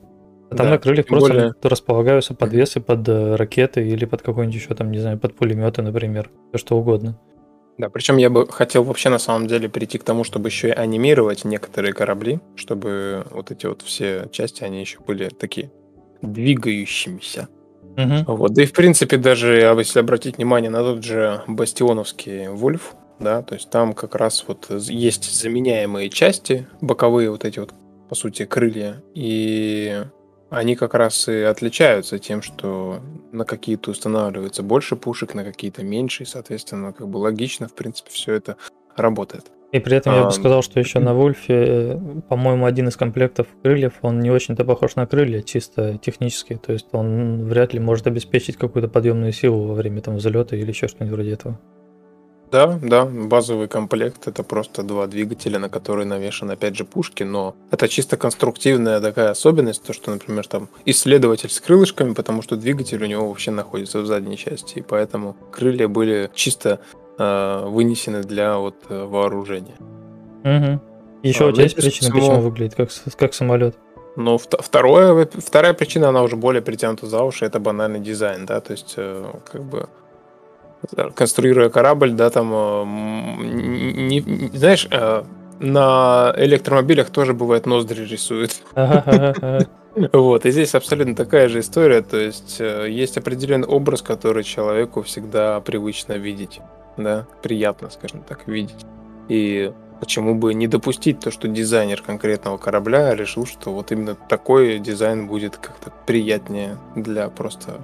А 0.51 0.55
там 0.55 0.67
Да, 0.67 0.73
на 0.73 0.79
крыльях 0.79 1.07
просто 1.07 1.29
более- 1.33 1.55
располагаются 1.63 2.35
подвесы 2.35 2.81
под 2.81 3.07
э, 3.09 3.35
ракеты 3.37 3.87
или 3.87 4.05
под 4.07 4.23
какой-нибудь 4.23 4.55
еще 4.55 4.75
там, 4.75 4.91
не 4.91 4.99
знаю, 4.99 5.19
под 5.19 5.35
пулеметы, 5.35 5.83
например. 5.83 6.31
Все 6.51 6.59
что 6.59 6.79
угодно. 6.79 7.19
Да, 7.79 7.89
причем 7.91 8.19
я 8.19 8.29
бы 8.31 8.47
хотел 8.47 8.85
вообще 8.85 9.09
на 9.09 9.19
самом 9.19 9.47
деле 9.47 9.69
перейти 9.69 9.99
к 9.99 10.05
тому, 10.05 10.25
чтобы 10.25 10.49
еще 10.49 10.69
и 10.69 10.73
анимировать 10.73 11.45
некоторые 11.45 11.93
корабли, 11.95 12.41
чтобы 12.55 13.25
вот 13.31 13.51
эти 13.51 13.67
вот 13.67 13.83
все 13.83 14.27
части, 14.31 14.63
они 14.63 14.81
еще 14.81 14.99
были 15.07 15.29
такие 15.29 15.71
двигающимися. 16.23 17.49
Мгм. 17.97 18.25
Вот, 18.27 18.53
да 18.55 18.63
и 18.63 18.67
в 18.67 18.73
принципе 18.73 19.17
даже, 19.19 19.71
а 19.71 19.75
если 19.75 20.01
обратить 20.01 20.37
внимание 20.39 20.71
на 20.71 20.79
тот 20.81 21.05
же 21.05 21.43
бастионовский 21.47 22.49
Вольф, 22.49 22.95
да, 23.19 23.43
то 23.43 23.55
есть 23.55 23.71
там 23.71 23.93
как 23.93 24.15
раз 24.15 24.45
вот 24.49 24.71
есть 24.71 25.31
заменяемые 25.33 26.09
части, 26.09 26.67
боковые 26.81 27.31
вот 27.31 27.45
эти 27.45 27.59
вот, 27.59 27.75
по 28.09 28.15
сути, 28.15 28.45
крылья, 28.47 29.03
и 29.15 30.05
они 30.51 30.75
как 30.77 30.95
раз 30.95 31.29
и 31.29 31.43
отличаются 31.43 32.19
тем, 32.19 32.43
что 32.43 33.01
на 33.31 33.45
какие-то 33.45 33.91
устанавливается 33.91 34.63
больше 34.63 34.97
пушек, 34.97 35.35
на 35.35 35.45
какие-то 35.45 35.83
меньше, 35.85 36.25
и, 36.25 36.27
соответственно, 36.27 36.93
как 36.93 37.09
бы 37.09 37.19
логично, 37.19 37.69
в 37.69 37.75
принципе, 37.75 38.11
все 38.11 38.35
это 38.35 38.57
работает. 38.97 39.51
И 39.73 39.81
при 39.81 39.97
этом 39.97 40.15
я 40.15 40.23
А, 40.23 40.25
бы 40.27 40.31
сказал, 40.33 40.63
что 40.63 40.79
еще 40.79 40.99
на 40.99 41.15
Вольфе, 41.15 41.55
э, 41.55 41.99
по-моему, 42.29 42.67
один 42.67 42.89
из 42.89 42.97
комплектов 42.97 43.47
крыльев, 43.63 43.95
он 44.03 44.21
не 44.21 44.31
очень-то 44.31 44.67
похож 44.67 44.97
на 44.97 45.07
крылья, 45.07 45.41
чисто 45.41 45.97
технически. 45.97 46.61
То 46.65 46.75
есть 46.75 46.89
он 46.93 47.47
вряд 47.47 47.73
ли 47.73 47.81
может 47.81 48.07
обеспечить 48.07 48.59
какую-то 48.59 48.89
подъемную 48.89 49.33
силу 49.33 49.69
во 49.69 49.75
время 49.75 50.03
там 50.03 50.17
взлета 50.17 50.57
или 50.57 50.69
еще 50.69 50.89
что-нибудь 50.89 51.15
вроде 51.15 51.33
этого. 51.33 51.59
Да, 52.53 52.79
да, 52.83 53.07
базовый 53.07 53.67
комплект 53.67 54.29
это 54.29 54.43
просто 54.43 54.83
два 54.83 55.07
двигателя, 55.07 55.59
на 55.59 55.71
которые 55.71 56.05
навешаны 56.05 56.53
опять 56.53 56.77
же 56.77 56.85
пушки, 56.85 57.23
но 57.23 57.57
это 57.71 57.89
чисто 57.89 58.19
конструктивная 58.19 59.01
такая 59.01 59.31
особенность, 59.31 59.83
то 59.83 59.95
что, 59.95 60.11
например, 60.11 60.47
там 60.47 60.69
исследователь 60.85 61.49
с 61.49 61.59
крылышками, 61.61 62.13
потому 62.13 62.43
что 62.43 62.57
двигатель 62.57 63.03
у 63.03 63.07
него 63.07 63.27
вообще 63.27 63.53
находится 63.53 64.03
в 64.03 64.07
задней 64.07 64.37
части, 64.37 64.81
и 64.81 64.83
поэтому 64.83 65.35
крылья 65.51 65.89
были 65.89 66.31
чисто 66.35 66.81
вынесены 67.67 68.23
для 68.23 68.57
вот 68.59 68.75
э, 68.89 69.05
вооружения. 69.05 69.75
Угу. 70.45 70.81
Еще 71.23 71.45
А, 71.45 71.47
у 71.47 71.51
ну 71.51 71.53
тебя 71.55 71.65
есть 71.65 71.77
причина, 71.77 72.11
всему- 72.11 72.21
почему 72.21 72.41
выглядит 72.41 72.75
как, 72.75 72.89
как 73.19 73.35
самолет? 73.35 73.77
Но 74.17 74.35
вт- 74.37 74.61
второе, 74.63 75.29
вторая 75.39 75.73
причина, 75.73 76.09
она 76.09 76.23
уже 76.23 76.37
более 76.37 76.61
притянута 76.63 77.07
за 77.07 77.23
уши, 77.23 77.47
это 77.47 77.59
банальный 77.61 78.01
дизайн, 78.01 78.45
да, 78.47 78.61
то 78.61 78.73
есть 78.73 78.95
э, 78.97 79.25
как 79.51 79.63
бы 79.63 79.89
э, 80.97 81.11
конструируя 81.15 81.69
корабль, 81.71 82.11
да, 82.13 82.29
там, 82.31 82.51
э, 82.53 82.85
не- 83.45 84.21
не- 84.21 84.51
знаешь, 84.59 84.87
э, 84.91 85.23
на 85.61 86.35
электромобилях 86.37 87.11
тоже 87.11 87.33
бывает 87.35 87.67
ноздри 87.67 88.05
рисуют. 88.05 88.61
Вот, 90.15 90.47
и 90.47 90.51
здесь 90.51 90.75
абсолютно 90.75 91.15
такая 91.15 91.49
же 91.49 91.61
история, 91.61 92.01
то 92.01 92.17
есть 92.17 92.57
э, 92.61 92.87
есть 92.89 93.19
определенный 93.19 93.69
образ, 93.69 94.01
который 94.01 94.43
человеку 94.43 95.03
всегда 95.03 95.61
привычно 95.61 96.15
видеть, 96.15 96.61
да, 96.97 97.27
приятно, 97.43 97.91
скажем 97.91 98.23
так, 98.23 98.47
видеть. 98.47 98.85
И 99.29 99.73
почему 100.01 100.35
бы 100.35 100.53
не 100.55 100.67
допустить 100.67 101.21
то, 101.21 101.31
что 101.31 101.49
дизайнер 101.49 102.03
конкретного 102.03 102.59
корабля 102.59 103.15
решил, 103.15 103.47
что 103.47 103.73
вот 103.73 103.93
именно 103.93 104.15
такой 104.15 104.79
дизайн 104.79 105.27
будет 105.27 105.57
как-то 105.57 105.93
приятнее 106.07 106.77
для 106.97 107.29
просто 107.29 107.81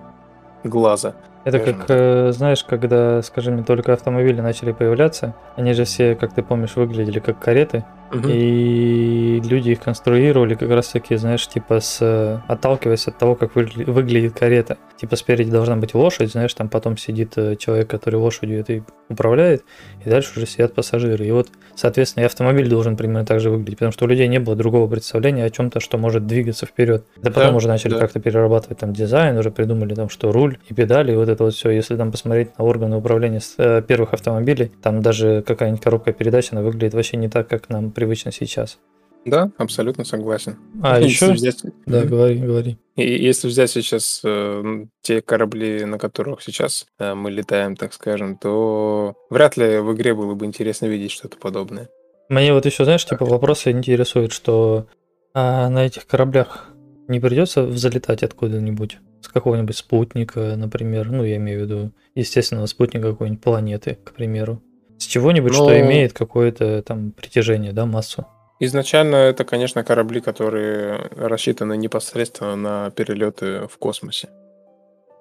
глаза. 0.64 1.14
Это 1.44 1.60
как, 1.60 1.84
э, 1.88 2.32
знаешь, 2.32 2.64
когда, 2.64 3.22
скажем, 3.22 3.64
только 3.64 3.92
автомобили 3.92 4.40
начали 4.40 4.72
появляться, 4.72 5.34
они 5.56 5.72
же 5.72 5.84
все, 5.84 6.14
как 6.14 6.34
ты 6.34 6.42
помнишь, 6.42 6.76
выглядели 6.76 7.20
как 7.20 7.38
кареты, 7.38 7.84
Мгм. 8.10 8.30
и 8.32 9.40
люди 9.44 9.70
их 9.70 9.80
конструировали 9.80 10.54
как 10.54 10.70
раз 10.70 10.88
таки, 10.88 11.16
знаешь, 11.16 11.46
типа 11.46 11.80
с 11.80 12.42
отталкиваясь 12.48 13.06
от 13.08 13.18
того, 13.18 13.34
как 13.34 13.54
выгля- 13.54 13.90
выглядит 13.90 14.38
карета. 14.38 14.78
Типа 14.96 15.16
спереди 15.16 15.50
должна 15.50 15.76
быть 15.76 15.94
лошадь, 15.94 16.30
знаешь, 16.32 16.52
там 16.54 16.68
потом 16.68 16.96
сидит 16.96 17.34
э, 17.36 17.54
человек, 17.56 17.88
который 17.88 18.16
лошадью 18.16 18.58
этой 18.58 18.82
управляет, 19.08 19.62
и 20.04 20.10
дальше 20.10 20.32
уже 20.36 20.46
сидят 20.46 20.74
пассажиры. 20.74 21.24
И 21.24 21.30
вот, 21.30 21.48
соответственно, 21.76 22.24
и 22.24 22.26
автомобиль 22.26 22.68
должен 22.68 22.96
примерно 22.96 23.24
так 23.24 23.40
же 23.40 23.50
выглядеть, 23.50 23.78
потому 23.78 23.92
что 23.92 24.06
у 24.06 24.08
людей 24.08 24.26
не 24.26 24.40
было 24.40 24.56
другого 24.56 24.88
представления 24.88 25.44
о 25.44 25.50
чем-то, 25.50 25.78
что 25.80 25.98
может 25.98 26.26
двигаться 26.26 26.66
вперед. 26.66 27.04
Это 27.20 27.30
потом 27.30 27.50
Да, 27.52 27.56
уже 27.56 27.68
начали 27.68 27.92
да. 27.92 28.00
как-то 28.00 28.18
перерабатывать 28.20 28.78
там 28.78 28.92
дизайн, 28.92 29.36
уже 29.38 29.50
придумали 29.50 29.94
там, 29.94 30.08
что 30.08 30.32
руль 30.32 30.58
и 30.68 30.74
педали, 30.74 31.12
и 31.12 31.16
вот 31.16 31.28
это 31.28 31.44
вот 31.44 31.54
все. 31.54 31.70
Если 31.70 31.96
там 31.96 32.10
посмотреть 32.10 32.58
на 32.58 32.64
органы 32.64 32.96
управления 32.96 33.40
э, 33.58 33.82
первых 33.86 34.14
автомобилей, 34.14 34.72
там 34.82 35.00
даже 35.00 35.42
какая-нибудь 35.46 35.82
коробка 35.82 36.12
передач, 36.12 36.48
она 36.52 36.62
выглядит 36.62 36.94
вообще 36.94 37.16
не 37.18 37.28
так, 37.28 37.46
как 37.48 37.68
нам 37.68 37.90
привычно 37.98 38.30
сейчас. 38.30 38.78
Да, 39.24 39.50
абсолютно 39.58 40.04
согласен. 40.04 40.56
А 40.82 41.00
Если 41.00 41.08
еще... 41.08 41.32
взять- 41.32 41.62
Да, 41.86 42.04
говори, 42.04 42.38
говори. 42.38 42.78
И 42.94 43.02
если 43.02 43.48
взять 43.48 43.70
сейчас 43.70 44.20
э, 44.24 44.86
те 45.02 45.20
корабли, 45.20 45.84
на 45.84 45.98
которых 45.98 46.40
сейчас 46.42 46.86
э, 47.00 47.14
мы 47.14 47.32
летаем, 47.32 47.74
так 47.74 47.92
скажем, 47.92 48.38
то 48.38 49.16
вряд 49.30 49.56
ли 49.56 49.78
в 49.78 49.92
игре 49.94 50.14
было 50.14 50.34
бы 50.34 50.46
интересно 50.46 50.86
видеть 50.86 51.10
что-то 51.10 51.36
подобное. 51.36 51.88
Мне 52.28 52.52
вот 52.52 52.64
еще, 52.66 52.84
знаешь, 52.84 53.04
типа 53.04 53.24
вопросы 53.24 53.72
интересуют, 53.72 54.32
что 54.32 54.86
а, 55.34 55.68
на 55.68 55.84
этих 55.84 56.06
кораблях 56.06 56.68
не 57.08 57.18
придется 57.20 57.64
взлетать 57.64 58.22
откуда-нибудь? 58.22 58.98
С 59.20 59.28
какого-нибудь 59.28 59.76
спутника, 59.76 60.54
например, 60.56 61.10
ну, 61.10 61.24
я 61.24 61.36
имею 61.36 61.60
в 61.60 61.62
виду, 61.64 61.92
естественного 62.14 62.66
спутника 62.66 63.10
какой-нибудь 63.10 63.42
планеты, 63.42 63.98
к 64.04 64.12
примеру. 64.12 64.62
С 64.98 65.04
чего-нибудь, 65.04 65.54
что 65.54 65.68
Ну- 65.70 65.80
имеет 65.80 66.12
какое-то 66.12 66.82
там 66.82 67.12
притяжение, 67.12 67.72
да, 67.72 67.86
массу. 67.86 68.26
Изначально 68.60 69.16
это, 69.16 69.44
конечно, 69.44 69.84
корабли, 69.84 70.20
которые 70.20 71.08
рассчитаны 71.16 71.76
непосредственно 71.76 72.56
на 72.56 72.90
перелеты 72.90 73.68
в 73.68 73.78
космосе. 73.78 74.28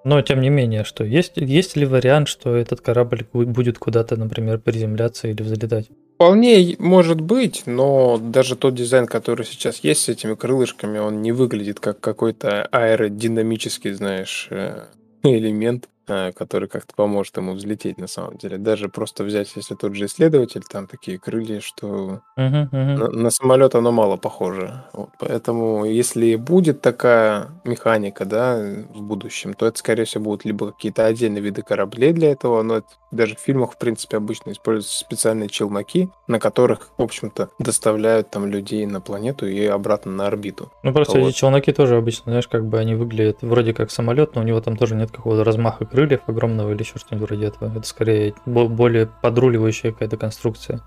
Но 0.04 0.20
тем 0.22 0.40
не 0.40 0.48
менее, 0.50 0.84
что 0.84 1.04
есть, 1.04 1.32
есть 1.36 1.76
ли 1.76 1.84
вариант, 1.86 2.28
что 2.28 2.56
этот 2.56 2.80
корабль 2.80 3.24
бу- 3.32 3.44
будет 3.44 3.78
куда-то, 3.78 4.16
например, 4.16 4.58
приземляться 4.58 5.28
или 5.28 5.42
взлетать? 5.42 5.88
Вполне 6.14 6.74
может 6.78 7.20
быть, 7.20 7.62
но 7.66 8.18
даже 8.18 8.56
тот 8.56 8.74
дизайн, 8.74 9.06
который 9.06 9.44
сейчас 9.46 9.78
есть 9.84 10.02
с 10.02 10.08
этими 10.08 10.34
крылышками, 10.34 10.98
он 10.98 11.22
не 11.22 11.30
выглядит 11.30 11.78
как 11.78 12.00
какой-то 12.00 12.62
аэродинамический, 12.72 13.92
знаешь, 13.92 14.48
э, 14.50 14.84
элемент, 15.22 15.88
который 16.36 16.68
как-то 16.68 16.94
поможет 16.94 17.36
ему 17.36 17.52
взлететь 17.52 17.98
на 17.98 18.06
самом 18.06 18.36
деле. 18.36 18.58
Даже 18.58 18.88
просто 18.88 19.24
взять, 19.24 19.52
если 19.56 19.74
тот 19.74 19.94
же 19.94 20.06
исследователь, 20.06 20.62
там 20.62 20.86
такие 20.86 21.18
крылья, 21.18 21.60
что 21.60 22.20
Мгм, 22.36 22.68
мгм. 22.72 22.94
на, 22.94 23.08
на 23.10 23.30
самолет 23.30 23.74
оно 23.74 23.92
мало 23.92 24.16
похоже. 24.16 24.84
Вот, 24.92 25.10
поэтому, 25.18 25.84
если 25.84 26.36
будет 26.36 26.80
такая 26.80 27.48
механика, 27.64 28.24
да, 28.24 28.58
в 28.94 29.02
будущем, 29.02 29.54
то 29.54 29.66
это, 29.66 29.78
скорее 29.78 30.04
всего, 30.04 30.24
будут 30.24 30.44
либо 30.44 30.72
какие-то 30.72 31.06
отдельные 31.06 31.42
виды 31.42 31.62
кораблей 31.62 32.12
для 32.12 32.30
этого, 32.32 32.62
но 32.62 32.78
это 32.78 32.88
даже 33.10 33.36
в 33.36 33.40
фильмах, 33.40 33.72
в 33.72 33.78
принципе, 33.78 34.18
обычно 34.18 34.50
используются 34.50 34.98
специальные 34.98 35.48
челноки, 35.48 36.10
на 36.26 36.38
которых, 36.38 36.90
в 36.98 37.02
общем-то, 37.02 37.48
доставляют 37.58 38.30
там 38.30 38.46
людей 38.46 38.84
на 38.86 39.00
планету 39.00 39.46
и 39.46 39.64
обратно 39.66 40.12
на 40.12 40.26
орбиту. 40.26 40.70
Ну, 40.82 40.92
просто 40.92 41.18
Вот. 41.18 41.28
эти 41.28 41.36
челноки 41.36 41.72
тоже 41.72 41.96
обычно, 41.96 42.24
знаешь, 42.32 42.48
как 42.48 42.66
бы 42.66 42.78
они 42.78 42.94
выглядят 42.94 43.38
вроде 43.42 43.72
как 43.72 43.90
самолет, 43.90 44.34
но 44.34 44.42
у 44.42 44.44
него 44.44 44.60
там 44.60 44.76
тоже 44.76 44.94
нет 44.94 45.10
какого-то 45.10 45.44
размаха 45.44 45.84
крыльев 45.98 46.20
огромного 46.28 46.70
или 46.72 46.82
еще 46.82 46.98
что-нибудь 46.98 47.28
вроде 47.28 47.46
этого. 47.46 47.76
Это 47.76 47.86
скорее 47.86 48.34
бо- 48.46 48.68
более 48.68 49.06
подруливающая 49.06 49.90
какая-то 49.92 50.16
конструкция. 50.16 50.80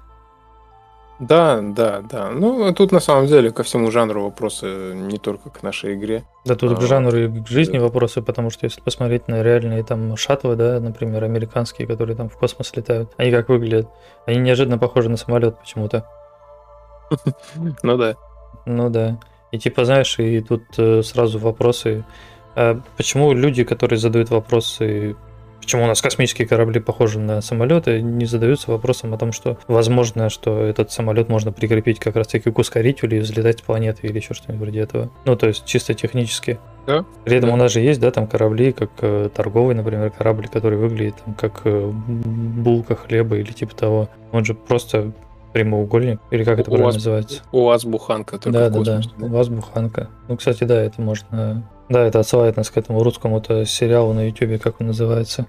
Да, 1.20 1.60
да, 1.62 2.02
да. 2.02 2.30
Ну, 2.30 2.74
тут 2.74 2.92
на 2.92 3.00
самом 3.00 3.28
деле 3.28 3.52
ко 3.52 3.62
всему 3.62 3.92
жанру 3.92 4.24
вопросы 4.24 4.94
не 4.96 5.20
только 5.20 5.50
к 5.50 5.62
нашей 5.62 5.94
игре. 5.96 6.24
Да 6.46 6.56
тут 6.56 6.80
к 6.80 6.82
А, 6.82 6.86
жанру 6.88 7.18
и 7.18 7.42
к 7.42 7.48
жизни 7.48 7.78
да. 7.78 7.84
вопросы, 7.84 8.22
потому 8.24 8.50
что 8.50 8.66
если 8.66 8.82
посмотреть 8.82 9.28
на 9.28 9.44
реальные 9.44 9.84
там 9.84 10.16
шаттлы, 10.18 10.56
да, 10.56 10.80
например, 10.80 11.24
американские, 11.24 11.88
которые 11.88 12.16
там 12.16 12.30
в 12.30 12.38
космос 12.38 12.76
летают, 12.76 13.12
они 13.18 13.32
как 13.32 13.50
выглядят? 13.50 13.88
Они 14.26 14.38
неожиданно 14.40 14.78
похожи 14.80 15.10
на 15.10 15.18
самолет 15.18 15.60
почему-то. 15.60 16.06
Ну 17.84 17.98
да. 17.98 18.16
Ну 18.66 18.90
да. 18.90 19.20
И 19.52 19.60
типа, 19.60 19.84
знаешь, 19.86 20.18
и 20.18 20.40
тут 20.42 20.64
э, 20.78 21.04
сразу 21.04 21.38
вопросы. 21.40 22.06
А 22.56 22.80
почему 22.98 23.34
люди, 23.34 23.64
которые 23.64 24.00
задают 24.00 24.30
вопросы, 24.30 25.16
почему 25.60 25.84
у 25.84 25.88
нас 25.88 26.02
космические 26.02 26.48
корабли 26.48 26.80
похожи 26.80 27.20
на 27.20 27.42
самолеты, 27.42 28.02
не 28.02 28.26
задаются 28.26 28.72
вопросом 28.72 29.14
о 29.14 29.18
том, 29.18 29.32
что 29.32 29.58
возможно, 29.68 30.30
что 30.30 30.64
этот 30.64 30.92
самолет 30.92 31.30
можно 31.30 31.52
прикрепить 31.52 32.00
как 32.00 32.16
раз 32.16 32.28
таки 32.28 32.52
к 32.52 32.58
ускорителю 32.58 33.18
и 33.18 33.20
взлетать 33.20 33.60
с 33.60 33.62
планеты 33.62 34.08
или 34.08 34.18
еще 34.18 34.34
что-нибудь 34.34 34.62
вроде 34.62 34.80
этого. 34.82 35.10
Ну, 35.26 35.36
то 35.36 35.48
есть 35.48 35.66
чисто 35.66 35.94
технически. 35.94 36.60
Да, 36.88 37.06
При 37.26 37.38
этом 37.38 37.50
да. 37.50 37.56
у 37.56 37.58
нас 37.58 37.72
же 37.72 37.80
есть, 37.80 38.00
да, 38.02 38.10
там 38.10 38.26
корабли, 38.26 38.72
как 38.72 38.90
э, 39.02 39.30
торговый, 39.34 39.76
например, 39.76 40.10
корабль, 40.10 40.48
который 40.48 40.80
выглядит 40.80 41.16
там 41.24 41.36
как 41.36 41.62
э, 41.66 41.92
булка 41.92 42.96
хлеба 42.96 43.38
или 43.38 43.52
типа 43.52 43.76
того. 43.76 44.10
Он 44.32 44.44
же 44.44 44.56
просто 44.56 45.14
прямоугольник, 45.54 46.20
или 46.32 46.44
как 46.44 46.60
это 46.60 46.70
У 46.70 46.74
правильно 46.74 46.86
вас- 46.86 46.96
называется? 46.96 47.44
У 47.52 47.64
вас 47.66 47.86
буханка 47.86 48.38
только 48.38 48.52
Да, 48.52 48.70
да, 48.70 48.80
да. 48.80 48.96
космосе. 48.98 49.10
У 49.20 49.28
вас 49.28 49.48
буханка. 49.50 50.10
Ну, 50.28 50.38
кстати, 50.38 50.64
да, 50.64 50.82
это 50.82 51.02
можно. 51.02 51.64
Да, 51.90 52.02
это 52.06 52.20
отсылает 52.20 52.58
нас 52.58 52.70
к 52.70 52.78
этому 52.78 53.04
русскому-то 53.04 53.66
сериалу 53.66 54.14
на 54.14 54.28
Ютубе, 54.28 54.58
как 54.60 54.80
он 54.80 54.88
называется. 54.88 55.46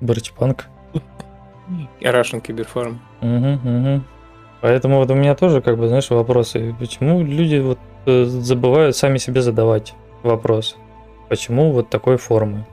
Барчпанк. 0.00 0.66
Russian 2.00 2.40
Киберфарм. 2.40 3.00
Угу, 3.20 3.68
угу. 3.68 4.02
Поэтому 4.60 4.98
вот 4.98 5.10
у 5.10 5.14
меня 5.14 5.34
тоже, 5.34 5.60
как 5.62 5.78
бы, 5.78 5.88
знаешь, 5.88 6.10
вопросы. 6.10 6.74
Почему 6.78 7.22
люди 7.22 7.56
вот 7.58 7.78
э, 8.06 8.24
забывают 8.24 8.96
сами 8.96 9.18
себе 9.18 9.40
задавать 9.42 9.94
вопрос? 10.22 10.76
Почему 11.28 11.72
вот 11.72 11.88
такой 11.90 12.16
формы? 12.16 12.66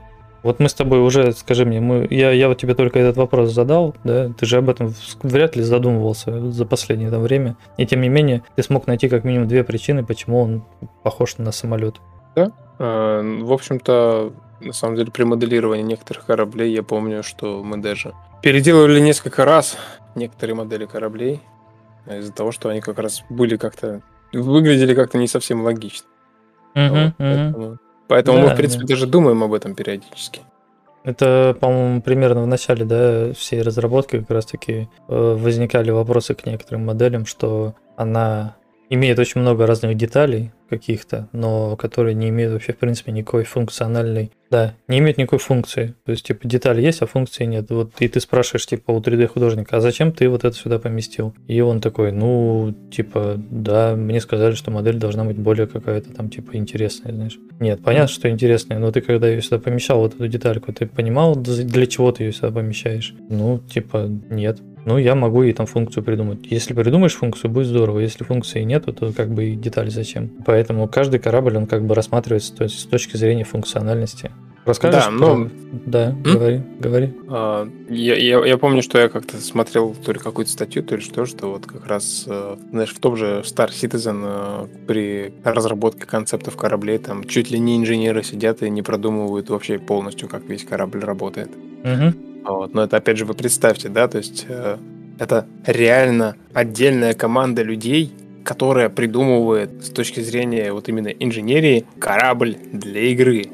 Вот 0.46 0.60
мы 0.60 0.68
с 0.68 0.74
тобой 0.74 1.00
уже, 1.00 1.32
скажи 1.32 1.64
мне, 1.64 1.80
мы, 1.80 2.06
я, 2.08 2.30
я 2.30 2.46
вот 2.46 2.56
тебе 2.56 2.76
только 2.76 3.00
этот 3.00 3.16
вопрос 3.16 3.50
задал, 3.50 3.96
да, 4.04 4.28
ты 4.28 4.46
же 4.46 4.58
об 4.58 4.70
этом 4.70 4.94
вряд 5.24 5.56
ли 5.56 5.62
задумывался 5.64 6.52
за 6.52 6.64
последнее 6.64 7.10
там 7.10 7.22
время, 7.22 7.56
и 7.78 7.84
тем 7.84 8.00
не 8.00 8.08
менее 8.08 8.44
ты 8.54 8.62
смог 8.62 8.86
найти 8.86 9.08
как 9.08 9.24
минимум 9.24 9.48
две 9.48 9.64
причины, 9.64 10.04
почему 10.04 10.40
он 10.40 10.64
похож 11.02 11.38
на 11.38 11.50
самолет. 11.50 11.96
А, 12.36 13.22
В 13.22 13.52
общем-то, 13.52 14.32
на 14.60 14.72
самом 14.72 14.94
деле, 14.94 15.10
при 15.10 15.24
моделировании 15.24 15.82
некоторых 15.82 16.26
кораблей 16.26 16.72
я 16.72 16.84
помню, 16.84 17.24
что 17.24 17.64
мы 17.64 17.78
даже 17.78 18.14
переделывали 18.40 19.00
несколько 19.00 19.44
раз 19.44 19.76
некоторые 20.14 20.54
модели 20.54 20.86
кораблей 20.86 21.40
из-за 22.06 22.32
того, 22.32 22.52
что 22.52 22.68
они 22.68 22.80
как 22.80 23.00
раз 23.00 23.24
были 23.30 23.56
как-то 23.56 24.00
выглядели 24.32 24.94
как-то 24.94 25.18
не 25.18 25.26
совсем 25.26 25.62
логично. 25.62 26.06
Вот, 26.76 27.14
поэтому 27.18 27.78
поэтому 28.08 28.38
мы, 28.38 28.46
Да, 28.46 28.54
в 28.54 28.56
принципе, 28.56 28.82
да. 28.82 28.88
даже 28.88 29.06
думаем 29.06 29.42
об 29.42 29.52
этом 29.52 29.74
периодически. 29.74 30.40
Это, 31.04 31.56
по-моему, 31.60 32.02
примерно 32.02 32.42
в 32.42 32.46
начале, 32.48 32.84
да, 32.84 33.32
всей 33.32 33.62
разработки 33.62 34.18
как 34.18 34.30
раз-таки 34.30 34.88
э, 35.08 35.36
возникали 35.38 35.90
вопросы 35.92 36.34
к 36.34 36.44
некоторым 36.46 36.84
моделям, 36.84 37.26
что 37.26 37.74
она 37.96 38.56
имеет 38.88 39.18
очень 39.18 39.40
много 39.40 39.66
разных 39.66 39.96
деталей 39.96 40.52
каких-то, 40.68 41.28
но 41.32 41.76
которые 41.76 42.14
не 42.14 42.28
имеют 42.28 42.52
вообще, 42.52 42.72
в 42.72 42.78
принципе, 42.78 43.12
никакой 43.12 43.44
функциональной... 43.44 44.32
Да, 44.50 44.74
не 44.88 44.98
имеют 44.98 45.18
никакой 45.18 45.38
функции. 45.38 45.94
То 46.04 46.12
есть, 46.12 46.24
типа, 46.26 46.46
деталь 46.46 46.80
есть, 46.80 47.02
а 47.02 47.06
функции 47.06 47.44
нет. 47.44 47.70
Вот 47.70 47.92
и 48.00 48.08
ты 48.08 48.20
спрашиваешь, 48.20 48.66
типа, 48.66 48.90
у 48.92 49.00
3D-художника, 49.00 49.76
а 49.76 49.80
зачем 49.80 50.12
ты 50.12 50.28
вот 50.28 50.44
это 50.44 50.56
сюда 50.56 50.78
поместил? 50.78 51.34
И 51.46 51.60
он 51.60 51.80
такой, 51.80 52.12
ну, 52.12 52.74
типа, 52.90 53.34
да, 53.36 53.94
мне 53.96 54.20
сказали, 54.20 54.54
что 54.54 54.70
модель 54.70 54.96
должна 54.96 55.24
быть 55.24 55.36
более 55.36 55.66
какая-то 55.66 56.12
там, 56.12 56.30
типа, 56.30 56.56
интересная, 56.56 57.12
знаешь. 57.12 57.38
Нет, 57.58 57.82
понятно, 57.82 58.08
что 58.08 58.28
интересная, 58.28 58.78
но 58.78 58.92
ты 58.92 59.00
когда 59.00 59.28
ее 59.28 59.42
сюда 59.42 59.58
помещал, 59.58 60.00
вот 60.00 60.14
эту 60.14 60.28
детальку, 60.28 60.72
ты 60.72 60.86
понимал, 60.86 61.36
для 61.36 61.86
чего 61.86 62.12
ты 62.12 62.24
ее 62.24 62.32
сюда 62.32 62.50
помещаешь? 62.50 63.14
Ну, 63.28 63.58
типа, 63.58 64.08
нет. 64.30 64.58
Ну, 64.86 64.98
я 64.98 65.16
могу 65.16 65.42
ей 65.42 65.52
там 65.52 65.66
функцию 65.66 66.04
придумать. 66.04 66.46
Если 66.48 66.72
придумаешь 66.72 67.16
функцию, 67.16 67.50
будет 67.50 67.66
здорово. 67.66 67.98
Если 67.98 68.22
функции 68.22 68.62
нету, 68.62 68.92
то 68.92 69.12
как 69.12 69.30
бы 69.30 69.46
и 69.46 69.56
деталь 69.56 69.90
зачем. 69.90 70.30
Поэтому 70.46 70.86
каждый 70.86 71.18
корабль, 71.18 71.56
он 71.56 71.66
как 71.66 71.84
бы 71.84 71.96
рассматривается 71.96 72.54
то 72.54 72.62
есть, 72.62 72.78
с 72.78 72.84
точки 72.84 73.16
зрения 73.16 73.42
функциональности. 73.42 74.30
Расскажешь? 74.66 75.04
Да, 75.04 75.10
но- 75.10 75.34
про- 75.36 75.50
Да, 75.86 76.14
говори, 76.24 76.60
говори. 76.80 77.14
А, 77.28 77.68
Я, 77.88 78.16
я, 78.16 78.44
я 78.44 78.58
помню, 78.58 78.82
что 78.82 78.98
я 78.98 79.08
как-то 79.08 79.36
смотрел 79.38 79.94
то 79.94 80.12
ли 80.12 80.18
какую-то 80.18 80.50
статью, 80.50 80.82
то 80.82 80.96
ли 80.96 81.00
что, 81.00 81.24
что 81.24 81.52
вот 81.52 81.66
как 81.66 81.86
раз, 81.86 82.24
э, 82.26 82.56
знаешь, 82.70 82.90
в 82.92 82.98
том 82.98 83.16
же 83.16 83.42
Star 83.44 83.70
Citizen 83.70 84.22
э, 84.24 84.66
при 84.86 85.32
разработке 85.44 86.04
концептов 86.06 86.56
кораблей 86.56 86.98
там 86.98 87.24
чуть 87.24 87.50
ли 87.50 87.58
не 87.58 87.76
инженеры 87.76 88.22
сидят 88.24 88.62
и 88.62 88.68
не 88.70 88.82
продумывают 88.82 89.48
вообще 89.50 89.78
полностью, 89.78 90.28
как 90.28 90.44
весь 90.44 90.64
корабль 90.64 91.00
работает. 91.00 91.50
Мгм. 91.84 92.16
Вот. 92.44 92.74
Но 92.74 92.82
это 92.82 92.96
опять 92.96 93.18
же 93.18 93.24
вы 93.24 93.34
представьте, 93.34 93.88
да, 93.88 94.08
то 94.08 94.18
есть 94.18 94.46
э, 94.48 94.76
это 95.18 95.46
реально 95.66 96.36
отдельная 96.54 97.14
команда 97.14 97.62
людей, 97.62 98.12
которая 98.46 98.88
придумывает 98.88 99.84
с 99.84 99.90
точки 99.90 100.20
зрения 100.20 100.72
вот 100.72 100.88
именно 100.88 101.08
инженерии 101.08 101.84
корабль 101.98 102.56
для 102.72 103.00
игры. 103.00 103.46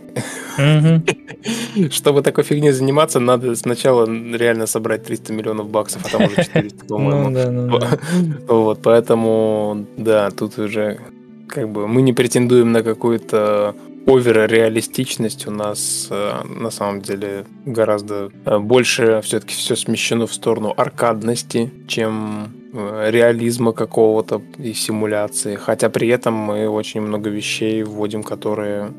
Чтобы 1.91 2.21
такой 2.23 2.45
фигней 2.45 2.73
заниматься, 2.73 3.19
надо 3.19 3.57
сначала 3.57 4.07
реально 4.07 4.67
собрать 4.67 5.05
300 5.05 5.33
миллионов 5.33 5.71
баксов, 5.71 6.05
а 6.05 6.11
там 6.11 6.25
уже 6.25 6.45
400, 6.45 6.85
Ну 6.89 6.89
по-моему. 6.89 7.31
ну 7.31 7.79
да. 7.79 7.99
Вот, 8.49 8.81
поэтому, 8.83 9.87
да, 9.97 10.31
тут 10.31 10.59
уже 10.59 11.01
как 11.49 11.71
бы 11.71 11.89
мы 11.89 12.03
не 12.03 12.13
претендуем 12.13 12.73
на 12.73 12.83
какую-то 12.83 13.75
овер-реалистичность. 14.07 15.47
У 15.47 15.51
нас 15.51 16.09
э, 16.11 16.33
на 16.45 16.71
самом 16.71 17.01
деле 17.01 17.47
гораздо 17.65 18.31
э, 18.45 18.59
больше 18.59 19.23
все-таки 19.25 19.55
все 19.55 19.75
смещено 19.75 20.27
в 20.27 20.35
сторону 20.35 20.75
аркадности, 20.77 21.73
чем 21.89 22.53
реализма 22.73 23.73
какого-то 23.73 24.43
и 24.59 24.73
симуляции. 24.73 25.57
Хотя 25.57 25.91
при 25.91 26.09
этом 26.09 26.35
мы 26.35 26.69
очень 26.69 27.01
много 27.01 27.31
вещей 27.31 27.83
вводим, 27.83 28.23
которые 28.23 28.93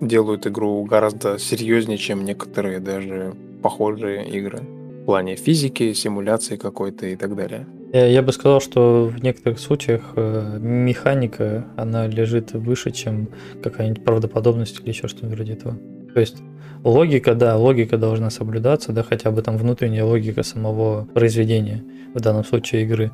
делают 0.00 0.46
игру 0.46 0.84
гораздо 0.84 1.38
серьезнее, 1.38 1.98
чем 1.98 2.24
некоторые 2.24 2.80
даже 2.80 3.34
похожие 3.62 4.28
игры. 4.28 4.60
В 5.02 5.04
плане 5.06 5.36
физики, 5.36 5.92
симуляции 5.92 6.56
какой-то 6.56 7.06
и 7.06 7.16
так 7.16 7.34
далее. 7.34 7.66
Я, 7.92 8.06
я 8.06 8.22
бы 8.22 8.32
сказал, 8.32 8.60
что 8.60 9.06
в 9.06 9.22
некоторых 9.22 9.58
случаях 9.58 10.12
э, 10.16 10.58
механика, 10.60 11.66
она 11.76 12.06
лежит 12.06 12.52
выше, 12.52 12.90
чем 12.90 13.28
какая-нибудь 13.62 14.04
правдоподобность 14.04 14.80
или 14.80 14.88
еще 14.90 15.08
что-нибудь 15.08 15.36
вроде 15.38 15.54
этого. 15.54 15.78
То 16.12 16.20
есть 16.20 16.36
логика, 16.84 17.34
да, 17.34 17.56
логика 17.56 17.96
должна 17.96 18.30
соблюдаться, 18.30 18.92
да, 18.92 19.02
хотя 19.02 19.30
бы 19.30 19.42
там 19.42 19.56
внутренняя 19.56 20.04
логика 20.04 20.42
самого 20.42 21.04
произведения, 21.06 21.84
в 22.14 22.20
данном 22.20 22.44
случае 22.44 22.82
игры. 22.82 23.10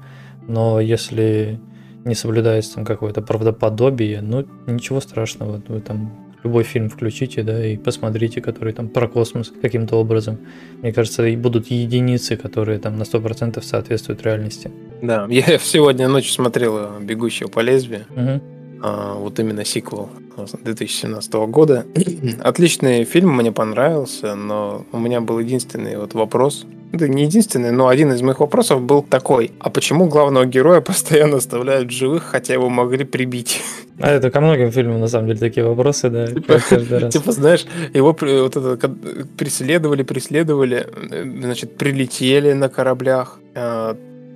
Но 0.46 0.80
если 0.80 1.60
не 2.04 2.14
соблюдается 2.14 2.74
там 2.74 2.84
какое-то 2.84 3.22
правдоподобие, 3.22 4.20
ну, 4.20 4.46
ничего 4.66 5.00
страшного, 5.00 5.62
вы 5.68 5.80
там 5.80 6.24
любой 6.44 6.62
фильм 6.62 6.90
включите, 6.90 7.42
да, 7.42 7.66
и 7.66 7.76
посмотрите, 7.76 8.40
который 8.42 8.74
там 8.74 8.88
про 8.88 9.08
космос 9.08 9.52
каким-то 9.62 9.96
образом. 9.96 10.38
Мне 10.82 10.92
кажется, 10.92 11.26
и 11.26 11.36
будут 11.36 11.70
единицы, 11.70 12.36
которые 12.36 12.78
там 12.78 12.98
на 12.98 13.04
100% 13.04 13.62
соответствуют 13.62 14.22
реальности. 14.22 14.70
Да, 15.02 15.26
я 15.30 15.58
сегодня 15.58 16.06
ночью 16.08 16.32
смотрел 16.32 17.00
«Бегущего 17.00 17.48
по 17.48 17.60
лезвию». 17.60 18.04
Мгм. 18.14 18.42
А, 18.82 19.14
вот 19.14 19.40
именно 19.40 19.64
сиквел 19.64 20.10
2017 20.36 21.32
года. 21.48 21.86
Отличный 22.42 23.04
фильм, 23.04 23.36
мне 23.36 23.52
понравился, 23.52 24.34
но 24.34 24.84
у 24.92 24.98
меня 24.98 25.20
был 25.20 25.38
единственный 25.38 25.96
вот 25.96 26.14
вопрос. 26.14 26.66
Это 26.92 27.08
не 27.08 27.24
единственный, 27.24 27.72
но 27.72 27.88
один 27.88 28.12
из 28.12 28.22
моих 28.22 28.38
вопросов 28.38 28.80
был 28.80 29.02
такой. 29.02 29.50
А 29.58 29.68
почему 29.70 30.06
главного 30.06 30.46
героя 30.46 30.80
постоянно 30.92 31.38
оставляют 31.38 31.90
живых, 31.90 32.22
хотя 32.24 32.54
его 32.54 32.68
могли 32.68 33.04
прибить? 33.04 33.62
А 34.00 34.10
это 34.10 34.30
ко 34.30 34.40
многим 34.40 34.70
фильмам, 34.70 35.00
на 35.00 35.08
самом 35.08 35.28
деле, 35.28 35.38
такие 35.38 35.66
вопросы, 35.66 36.10
да, 36.10 36.26
Типа, 36.26 36.60
каждый 36.68 36.98
раз. 37.00 37.12
Типа, 37.12 37.32
знаешь, 37.32 37.66
его 37.92 38.16
вот 38.20 38.56
это, 38.56 38.76
ка- 38.76 38.94
преследовали, 39.36 40.02
преследовали, 40.02 40.86
э, 41.10 41.24
значит, 41.42 41.76
прилетели 41.76 42.52
на 42.52 42.68
кораблях, 42.68 43.38
э, 43.54 43.94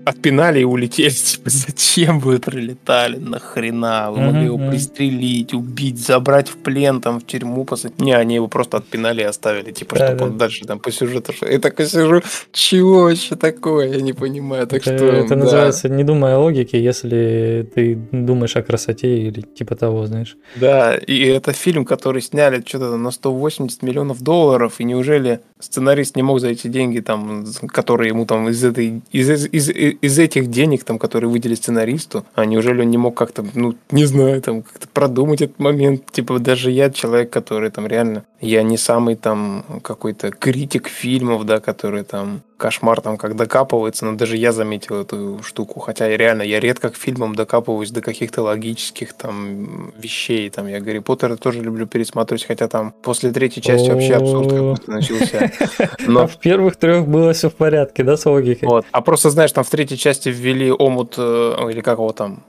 отпинали 0.09 0.61
и 0.61 0.65
улетели. 0.65 1.11
Типа, 1.29 1.51
зачем 1.51 2.21
вы 2.21 2.39
прилетали? 2.39 3.17
Нахрена? 3.17 4.11
Вы 4.11 4.21
могли 4.21 4.45
его 4.45 4.59
пристрелить, 4.59 5.55
убить, 5.55 5.99
забрать 5.99 6.49
в 6.49 6.57
плен, 6.57 7.01
там, 7.01 7.21
в 7.21 7.27
тюрьму 7.27 7.65
посадить. 7.65 8.01
Не, 8.01 8.13
они 8.13 8.37
его 8.37 8.49
просто 8.49 8.79
отпинали 8.79 9.23
и 9.23 9.25
оставили, 9.25 9.73
типа, 9.73 9.97
Да, 9.97 10.07
чтобы 10.07 10.19
да. 10.19 10.25
он 10.25 10.39
дальше 10.39 10.65
там 10.65 10.79
по 10.79 10.91
сюжету. 10.91 11.33
Я 11.43 11.59
такой 11.59 11.87
сижу, 11.87 12.23
чего 12.53 13.05
вообще 13.05 13.37
такое? 13.37 13.89
Я 13.89 14.01
не 14.01 14.13
понимаю. 14.13 14.67
Так 14.67 14.87
это, 14.87 14.97
что, 14.97 15.07
это 15.07 15.29
да. 15.29 15.37
называется 15.37 15.89
не 15.89 16.05
думая 16.05 16.37
о 16.37 16.39
логике, 16.39 16.83
если 16.83 17.69
ты 17.75 17.99
думаешь 18.13 18.57
о 18.57 18.63
красоте 18.63 19.19
или 19.19 19.41
типа 19.41 19.77
того, 19.77 20.07
знаешь. 20.07 20.37
Да, 20.57 20.97
и 20.97 21.21
это 21.27 21.53
фильм, 21.53 21.85
который 21.85 22.23
сняли 22.23 22.63
что-то 22.67 22.97
на 22.97 23.11
180 23.11 23.83
миллионов 23.83 24.23
долларов, 24.23 24.75
и 24.79 24.85
неужели 24.85 25.41
сценарист 25.61 26.17
не 26.17 26.23
мог 26.23 26.41
за 26.41 26.49
эти 26.49 26.69
деньги, 26.69 27.01
там, 27.01 27.45
которые 27.69 28.09
ему 28.09 28.27
там 28.27 28.49
из, 28.49 28.65
этой, 28.65 29.03
из, 29.13 29.29
из, 29.31 29.47
из, 29.71 29.98
из 30.01 30.19
этих 30.19 30.49
денег, 30.49 30.85
там, 30.85 30.99
которые 30.99 31.31
выделили 31.31 31.57
сценаристу, 31.57 32.25
а 32.35 32.45
неужели 32.45 32.83
он 32.83 32.91
не 32.91 32.99
мог 32.99 33.17
как-то, 33.17 33.45
ну, 33.55 33.75
не 33.91 34.05
знаю, 34.05 34.41
там, 34.43 34.63
как-то 34.63 34.89
продумать 34.89 35.43
этот 35.43 35.59
момент, 35.59 36.11
типа, 36.11 36.39
даже 36.39 36.71
я 36.71 36.91
человек, 36.91 37.31
который 37.31 37.71
там 37.71 37.87
реально, 37.87 38.25
я 38.41 38.63
не 38.63 38.77
самый 38.77 39.17
там 39.17 39.65
какой-то 39.83 40.31
критик 40.31 40.89
фильмов, 40.89 41.45
да, 41.45 41.61
который 41.61 42.05
там 42.05 42.43
кошмар 42.59 43.01
там 43.01 43.17
как 43.17 43.37
докапывается, 43.37 44.05
но 44.05 44.17
даже 44.17 44.37
я 44.37 44.53
заметил 44.53 45.01
эту 45.01 45.41
штуку, 45.43 45.81
хотя 45.81 46.09
реально, 46.15 46.43
я 46.43 46.61
редко 46.61 46.91
к 46.91 46.97
фильмам 46.97 47.35
докапываюсь 47.35 47.91
до 47.91 48.03
каких-то 48.03 48.43
логических 48.43 49.15
там 49.15 49.93
вещей, 49.97 50.51
там 50.51 50.67
я 50.67 50.81
Гарри 50.81 50.99
Поттера 50.99 51.37
тоже 51.37 51.63
люблю 51.63 51.87
пересматривать, 51.87 52.45
хотя 52.45 52.69
там 52.69 52.93
после 53.03 53.31
третьей 53.31 53.63
части 53.63 53.89
вообще 53.89 54.17
абсурд 54.17 54.51
какой-то 54.51 54.91
начался. 54.91 55.51
А 55.79 56.11
Но 56.11 56.27
в 56.27 56.37
первых 56.39 56.77
трех 56.77 57.07
было 57.07 57.33
все 57.33 57.49
в 57.49 57.55
порядке, 57.55 58.03
да, 58.03 58.17
с 58.17 58.27
логикой? 58.27 58.69
вот. 58.69 58.85
А 58.91 59.01
просто, 59.01 59.31
знаешь, 59.31 59.53
там 59.53 59.63
в 59.63 59.71
третьей 59.71 59.97
части 59.97 60.29
ввели 60.29 60.73
омут, 60.73 61.15
э, 61.17 61.69
или 61.71 61.81
как 61.81 61.99
его 61.99 62.13
там, 62.13 62.43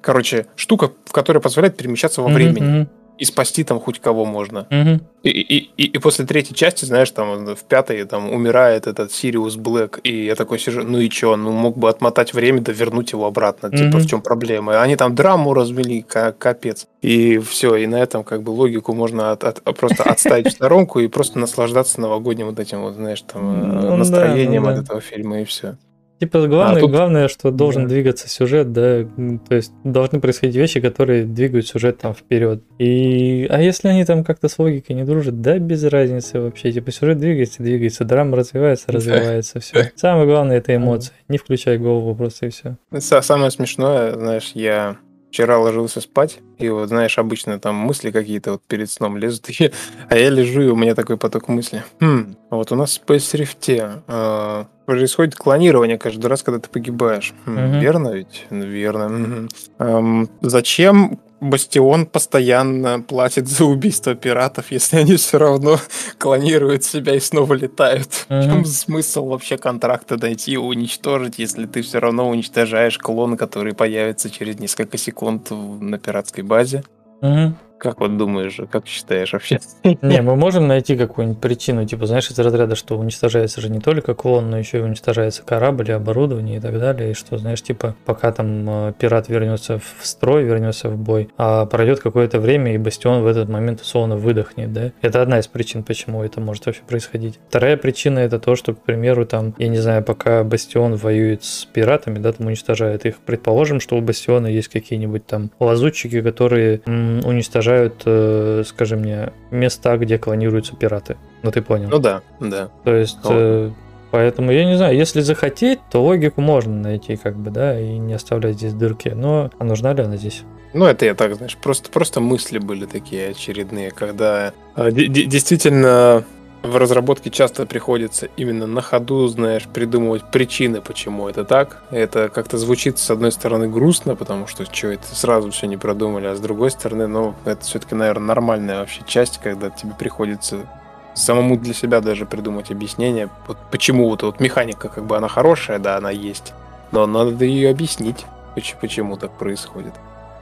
короче, 0.00 0.46
штука, 0.54 0.92
в 1.04 1.12
которая 1.12 1.40
позволяет 1.40 1.76
перемещаться 1.76 2.22
во 2.22 2.28
времени 2.28 2.86
и 3.18 3.24
спасти 3.24 3.64
там 3.64 3.80
хоть 3.80 3.98
кого 4.00 4.24
можно. 4.24 4.66
мгм. 4.70 5.00
И, 5.22 5.30
и, 5.30 5.70
и, 5.76 5.84
и 5.86 5.98
после 5.98 6.24
третьей 6.24 6.54
части, 6.54 6.84
знаешь, 6.84 7.10
там 7.10 7.46
в 7.56 7.64
пятой 7.64 8.04
там 8.04 8.30
умирает 8.32 8.86
этот 8.86 9.10
Сириус 9.10 9.56
Блэк, 9.56 9.98
и 10.04 10.26
я 10.26 10.34
такой 10.36 10.58
сижу, 10.60 10.82
ну 10.84 11.00
и 11.00 11.08
чё, 11.08 11.34
ну 11.36 11.50
мог 11.50 11.76
бы 11.76 11.88
отмотать 11.88 12.32
время, 12.34 12.60
да 12.60 12.72
вернуть 12.72 13.12
его 13.12 13.26
обратно, 13.26 13.70
типа 13.70 13.96
Мгм. 13.96 13.98
в 14.00 14.06
чем 14.06 14.20
проблема? 14.22 14.80
Они 14.82 14.94
там 14.96 15.14
драму 15.14 15.52
развели, 15.54 16.02
ка- 16.02 16.32
капец. 16.32 16.86
И 17.02 17.38
все, 17.38 17.74
и 17.76 17.86
на 17.86 17.96
этом 17.96 18.22
как 18.22 18.42
бы 18.42 18.50
логику 18.50 18.92
можно 18.94 19.32
от- 19.32 19.42
от- 19.44 19.62
просто 19.76 20.02
отставить 20.04 20.48
в 20.48 20.52
сторонку 20.52 21.00
и 21.00 21.08
просто 21.08 21.38
наслаждаться 21.38 22.00
новогодним 22.00 22.46
вот 22.46 22.60
этим 22.60 22.82
вот, 22.82 22.94
знаешь, 22.94 23.22
там 23.22 23.42
э, 23.62 23.64
Ну 23.82 23.82
да, 23.82 23.96
настроением 23.96 24.62
ну 24.64 24.68
от 24.70 24.78
этого 24.84 25.00
фильма 25.00 25.40
и 25.40 25.44
все. 25.44 25.76
Типа 26.18 26.46
главное, 26.46 26.78
А 26.78 26.80
тут- 26.80 26.90
главное, 26.90 27.28
что 27.28 27.50
должен 27.50 27.82
Да. 27.82 27.88
двигаться 27.90 28.28
сюжет, 28.28 28.72
да, 28.72 29.04
то 29.48 29.54
есть 29.54 29.72
должны 29.84 30.18
происходить 30.18 30.56
вещи, 30.56 30.80
которые 30.80 31.24
двигают 31.24 31.66
сюжет 31.66 31.98
там 31.98 32.14
вперед. 32.14 32.62
И 32.78 33.46
а 33.50 33.60
если 33.60 33.88
они 33.88 34.04
там 34.06 34.24
как-то 34.24 34.48
с 34.48 34.58
логикой 34.58 34.96
не 34.96 35.04
дружат, 35.04 35.42
да, 35.42 35.58
без 35.58 35.84
разницы 35.84 36.40
вообще. 36.40 36.72
Типа 36.72 36.90
сюжет 36.90 37.18
двигается, 37.18 37.62
двигается, 37.62 38.04
драма 38.04 38.36
развивается, 38.38 38.90
развивается, 38.92 39.60
все. 39.60 39.92
Самое 39.94 40.26
главное 40.26 40.56
это 40.56 40.74
эмоции. 40.74 41.12
Не 41.28 41.36
включай 41.38 41.76
голову 41.76 42.14
просто 42.14 42.46
и 42.46 42.48
все. 42.48 42.76
Са- 42.92 43.20
Самое 43.22 43.50
смешное, 43.50 44.14
знаешь, 44.14 44.52
я 44.54 44.96
вчера 45.30 45.58
ложился 45.58 46.00
спать, 46.00 46.38
и 46.58 46.68
вот, 46.68 46.88
знаешь, 46.88 47.18
обычно 47.18 47.58
там 47.58 47.74
мысли 47.74 48.10
какие-то 48.10 48.52
вот 48.52 48.62
перед 48.66 48.90
сном 48.90 49.16
лезут, 49.16 49.48
и- 49.60 49.70
а 50.08 50.16
я 50.16 50.30
лежу, 50.30 50.62
и 50.62 50.68
у 50.68 50.76
меня 50.76 50.94
такой 50.94 51.16
поток 51.16 51.48
мысли. 51.48 51.82
Хм, 52.00 52.36
вот 52.50 52.72
у 52.72 52.76
нас 52.76 52.98
в 52.98 53.08
Space 53.10 53.34
Rift 53.38 54.02
э, 54.08 54.64
происходит 54.86 55.34
клонирование 55.34 55.98
каждый 55.98 56.26
раз, 56.26 56.42
когда 56.42 56.60
ты 56.60 56.68
погибаешь. 56.70 57.34
Хм, 57.44 57.50
Мгм. 57.54 57.80
Верно 57.80 58.08
ведь? 58.14 58.46
Верно. 58.50 59.08
мгм. 59.08 59.48
Эм, 59.78 60.28
зачем 60.40 61.18
Бастион 61.40 62.06
постоянно 62.06 63.00
платит 63.02 63.46
за 63.46 63.64
убийство 63.66 64.14
пиратов, 64.14 64.70
если 64.70 64.96
они 64.96 65.16
все 65.16 65.38
равно 65.38 65.78
клонируют 66.18 66.84
себя 66.84 67.14
и 67.14 67.20
снова 67.20 67.52
летают? 67.54 68.08
В 68.28 68.30
Мгм. 68.30 68.42
чем 68.42 68.64
смысл 68.64 69.26
вообще 69.26 69.58
контракта 69.58 70.16
найти 70.18 70.52
и 70.52 70.56
уничтожить, 70.56 71.38
если 71.38 71.66
ты 71.66 71.82
все 71.82 71.98
равно 71.98 72.28
уничтожаешь 72.30 72.96
клон, 72.98 73.36
который 73.36 73.74
появится 73.74 74.30
через 74.30 74.58
несколько 74.58 74.96
секунд 74.96 75.50
в- 75.50 75.82
на 75.82 75.98
пиратской 75.98 76.42
базе? 76.42 76.84
Мгм. 77.20 77.56
Как 77.78 78.00
вот 78.00 78.16
думаешь, 78.16 78.58
как 78.70 78.86
считаешь 78.86 79.32
вообще? 79.32 79.60
Не, 79.84 80.22
мы 80.22 80.36
можем 80.36 80.66
найти 80.66 80.96
какую-нибудь 80.96 81.40
причину, 81.40 81.84
типа, 81.84 82.06
знаешь, 82.06 82.30
из 82.30 82.38
разряда, 82.38 82.74
что 82.74 82.98
уничтожается 82.98 83.60
же 83.60 83.68
не 83.68 83.80
только 83.80 84.14
клон, 84.14 84.50
но 84.50 84.58
еще 84.58 84.78
и 84.78 84.80
уничтожается 84.80 85.42
корабль, 85.42 85.90
и 85.90 85.92
оборудование 85.92 86.56
и 86.56 86.60
так 86.60 86.78
далее, 86.78 87.10
и 87.10 87.14
что, 87.14 87.36
знаешь, 87.36 87.62
типа, 87.62 87.94
пока 88.04 88.32
там 88.32 88.68
э, 88.68 88.92
пират 88.98 89.28
вернется 89.28 89.78
в 89.78 90.06
строй, 90.06 90.44
вернется 90.44 90.88
в 90.88 90.96
бой, 90.96 91.28
а 91.36 91.66
пройдет 91.66 92.00
какое-то 92.00 92.40
время, 92.40 92.74
и 92.74 92.78
Бастион 92.78 93.22
в 93.22 93.26
этот 93.26 93.48
момент 93.48 93.82
условно 93.82 94.16
выдохнет, 94.16 94.72
да? 94.72 94.92
Это 95.02 95.20
одна 95.20 95.38
из 95.38 95.46
причин, 95.46 95.82
почему 95.82 96.22
это 96.22 96.40
может 96.40 96.66
вообще 96.66 96.82
происходить. 96.86 97.38
Вторая 97.48 97.76
причина 97.76 98.20
это 98.20 98.38
то, 98.38 98.56
что, 98.56 98.74
к 98.74 98.82
примеру, 98.82 99.26
там, 99.26 99.54
я 99.58 99.68
не 99.68 99.78
знаю, 99.78 100.02
пока 100.02 100.44
Бастион 100.44 100.96
воюет 100.96 101.44
с 101.44 101.66
пиратами, 101.66 102.18
да, 102.18 102.32
там 102.32 102.46
уничтожает 102.46 103.04
их, 103.04 103.18
предположим, 103.18 103.80
что 103.80 103.96
у 103.96 104.00
Бастиона 104.00 104.46
есть 104.46 104.68
какие-нибудь 104.68 105.26
там 105.26 105.50
лазутчики, 105.60 106.22
которые 106.22 106.80
м, 106.86 107.20
уничтожают, 107.24 107.65
э, 107.74 108.62
скажи 108.66 108.96
мне, 108.96 109.32
места, 109.50 109.96
где 109.96 110.18
клонируются 110.18 110.74
пираты. 110.76 111.16
Ну 111.42 111.50
ты 111.50 111.62
понял. 111.62 111.88
Ну 111.88 111.98
да, 111.98 112.22
да. 112.40 112.70
То 112.84 112.94
есть, 112.94 113.18
э, 113.24 113.70
поэтому 114.10 114.50
я 114.52 114.64
не 114.64 114.76
знаю, 114.76 114.96
если 114.96 115.20
захотеть, 115.20 115.78
то 115.90 116.02
логику 116.04 116.40
можно 116.40 116.74
найти, 116.74 117.16
как 117.16 117.36
бы, 117.36 117.50
да, 117.50 117.78
и 117.78 117.98
не 117.98 118.14
оставлять 118.14 118.56
здесь 118.56 118.72
дырки. 118.74 119.08
Но 119.08 119.50
а 119.58 119.64
нужна 119.64 119.92
ли 119.92 120.02
она 120.02 120.16
здесь? 120.16 120.42
Ну, 120.72 120.84
это 120.84 121.04
я 121.06 121.14
так, 121.14 121.34
знаешь, 121.36 121.56
просто, 121.56 121.90
просто 121.90 122.20
мысли 122.20 122.58
были 122.58 122.84
такие 122.86 123.30
очередные, 123.30 123.90
когда 123.90 124.52
э, 124.76 124.90
де- 124.90 125.06
де- 125.08 125.24
действительно 125.24 126.24
в 126.66 126.76
разработке 126.76 127.30
часто 127.30 127.66
приходится 127.66 128.28
именно 128.36 128.66
на 128.66 128.80
ходу, 128.80 129.26
знаешь, 129.28 129.64
придумывать 129.64 130.24
причины, 130.24 130.80
почему 130.80 131.28
это 131.28 131.44
так. 131.44 131.82
Это 131.90 132.28
как-то 132.28 132.58
звучит, 132.58 132.98
с 132.98 133.10
одной 133.10 133.32
стороны, 133.32 133.68
грустно, 133.68 134.16
потому 134.16 134.46
что 134.46 134.64
что 134.64 134.88
это 134.88 135.14
сразу 135.14 135.50
все 135.50 135.66
не 135.66 135.76
продумали, 135.76 136.26
а 136.26 136.34
с 136.34 136.40
другой 136.40 136.70
стороны, 136.70 137.06
ну, 137.06 137.34
это 137.44 137.64
все-таки, 137.64 137.94
наверное, 137.94 138.26
нормальная 138.26 138.80
вообще 138.80 139.02
часть, 139.06 139.38
когда 139.38 139.70
тебе 139.70 139.92
приходится 139.98 140.66
самому 141.14 141.56
для 141.56 141.74
себя 141.74 142.00
даже 142.00 142.26
придумать 142.26 142.70
объяснение, 142.70 143.30
вот 143.46 143.56
почему 143.70 144.08
вот, 144.08 144.22
вот 144.22 144.40
механика, 144.40 144.88
как 144.88 145.04
бы 145.04 145.16
она 145.16 145.28
хорошая, 145.28 145.78
да, 145.78 145.96
она 145.96 146.10
есть, 146.10 146.52
но 146.92 147.06
надо 147.06 147.44
ее 147.44 147.70
объяснить, 147.70 148.26
поч- 148.54 148.76
почему 148.80 149.16
так 149.16 149.32
происходит. 149.32 149.94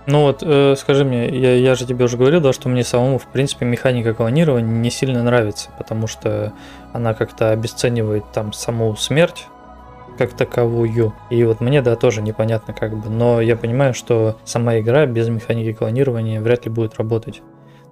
Ну 0.07 0.23
вот, 0.23 0.43
э, 0.43 0.75
скажи 0.77 1.05
мне, 1.05 1.29
я, 1.29 1.55
я 1.55 1.75
же 1.75 1.87
тебе 1.87 2.05
уже 2.05 2.19
говорил, 2.19 2.41
да, 2.41 2.53
что 2.53 2.69
мне 2.69 2.85
самому, 2.85 3.19
в 3.19 3.27
принципе, 3.27 3.65
механика 3.65 4.13
клонирования 4.13 4.69
не 4.69 4.91
сильно 4.91 5.23
нравится, 5.23 5.71
потому 5.79 6.07
что 6.07 6.53
она 6.93 7.15
как-то 7.15 7.51
обесценивает 7.53 8.25
там 8.33 8.53
саму 8.53 8.95
смерть 8.97 9.47
как 10.19 10.33
таковую. 10.35 11.15
И 11.31 11.43
вот 11.45 11.61
мне, 11.61 11.83
да, 11.83 11.97
тоже 11.97 12.23
непонятно 12.23 12.75
как 12.75 12.97
бы. 12.97 13.09
Но 13.09 13.41
я 13.41 13.57
понимаю, 13.57 13.95
что 13.95 14.37
сама 14.45 14.79
игра 14.79 15.07
без 15.07 15.29
механики 15.29 15.73
клонирования 15.73 16.41
вряд 16.41 16.67
ли 16.67 16.71
будет 16.71 16.99
работать. 16.99 17.43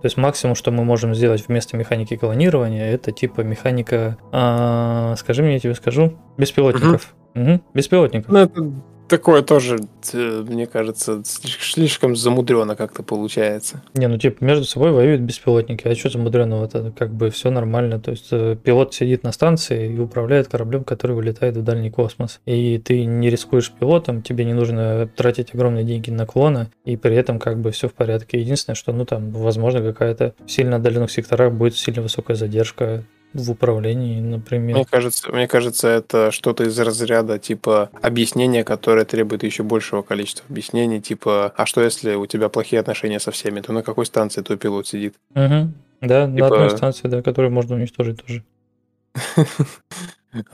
То 0.02 0.06
есть 0.06 0.16
максимум, 0.16 0.56
что 0.56 0.72
мы 0.72 0.84
можем 0.84 1.14
сделать 1.14 1.46
вместо 1.46 1.76
механики 1.76 2.16
клонирования, 2.16 2.92
это 2.92 3.12
типа 3.12 3.42
механика, 3.42 4.18
а, 4.32 5.14
скажи 5.16 5.42
мне, 5.42 5.54
я 5.54 5.58
тебе 5.60 5.74
скажу, 5.76 6.18
беспилотников. 6.36 7.14
Мгм, 7.34 7.62
беспилотников. 7.72 8.30
Ну, 8.30 8.38
это 8.40 8.72
такое 9.12 9.42
тоже, 9.42 9.78
э, 10.14 10.44
мне 10.48 10.66
кажется, 10.66 11.22
слиш- 11.22 11.72
слишком 11.74 12.16
замудрено 12.16 12.76
как-то 12.76 13.02
получается. 13.02 13.82
Не, 13.92 14.06
ну 14.08 14.16
типа 14.16 14.42
между 14.42 14.64
собой 14.64 14.90
воюют 14.90 15.20
беспилотники, 15.20 15.86
а 15.86 15.94
что 15.94 16.08
замудреного? 16.08 16.64
Это 16.64 16.94
как 16.96 17.12
бы 17.12 17.28
все 17.28 17.50
нормально. 17.50 18.00
То 18.00 18.12
есть 18.12 18.28
э, 18.30 18.56
пилот 18.56 18.94
сидит 18.94 19.22
на 19.22 19.32
станции 19.32 19.92
и 19.92 19.98
управляет 19.98 20.48
кораблем, 20.48 20.82
который 20.82 21.14
вылетает 21.14 21.58
в 21.58 21.62
дальний 21.62 21.90
космос. 21.90 22.40
И 22.46 22.78
ты 22.78 23.04
не 23.04 23.28
рискуешь 23.28 23.70
пилотом, 23.70 24.22
тебе 24.22 24.46
не 24.46 24.54
нужно 24.54 25.06
тратить 25.14 25.54
огромные 25.54 25.84
деньги 25.84 26.08
на 26.08 26.24
клона, 26.24 26.70
и 26.86 26.96
при 26.96 27.14
этом 27.14 27.38
как 27.38 27.60
бы 27.60 27.70
все 27.70 27.88
в 27.88 27.92
порядке. 27.92 28.40
Единственное, 28.40 28.76
что 28.76 28.94
ну 28.94 29.04
там, 29.04 29.30
возможно, 29.32 29.82
какая-то 29.82 30.34
сильно 30.46 30.76
отдаленных 30.76 31.10
секторах 31.10 31.52
будет 31.52 31.76
сильно 31.76 32.00
высокая 32.00 32.34
задержка 32.34 33.04
в 33.34 33.50
управлении, 33.50 34.20
например. 34.20 34.76
Мне 34.76 34.84
кажется, 34.84 35.32
мне 35.32 35.48
кажется, 35.48 35.88
это 35.88 36.30
что-то 36.30 36.64
из 36.64 36.78
разряда 36.78 37.38
типа 37.38 37.90
объяснения, 38.00 38.64
которое 38.64 39.04
требует 39.04 39.42
еще 39.42 39.62
большего 39.62 40.02
количества 40.02 40.44
объяснений, 40.48 41.00
типа, 41.00 41.52
а 41.56 41.66
что 41.66 41.82
если 41.82 42.14
у 42.14 42.26
тебя 42.26 42.48
плохие 42.48 42.80
отношения 42.80 43.20
со 43.20 43.30
всеми, 43.30 43.60
то 43.60 43.72
на 43.72 43.82
какой 43.82 44.06
станции 44.06 44.42
твой 44.42 44.58
пилот 44.58 44.86
сидит? 44.86 45.14
Мгм. 45.34 45.74
Да, 46.00 46.26
на 46.26 46.34
Типа- 46.34 46.46
одной 46.48 46.70
станции, 46.70 47.08
да, 47.08 47.22
которую 47.22 47.52
можно 47.52 47.76
уничтожить 47.76 48.22
тоже. 48.24 48.42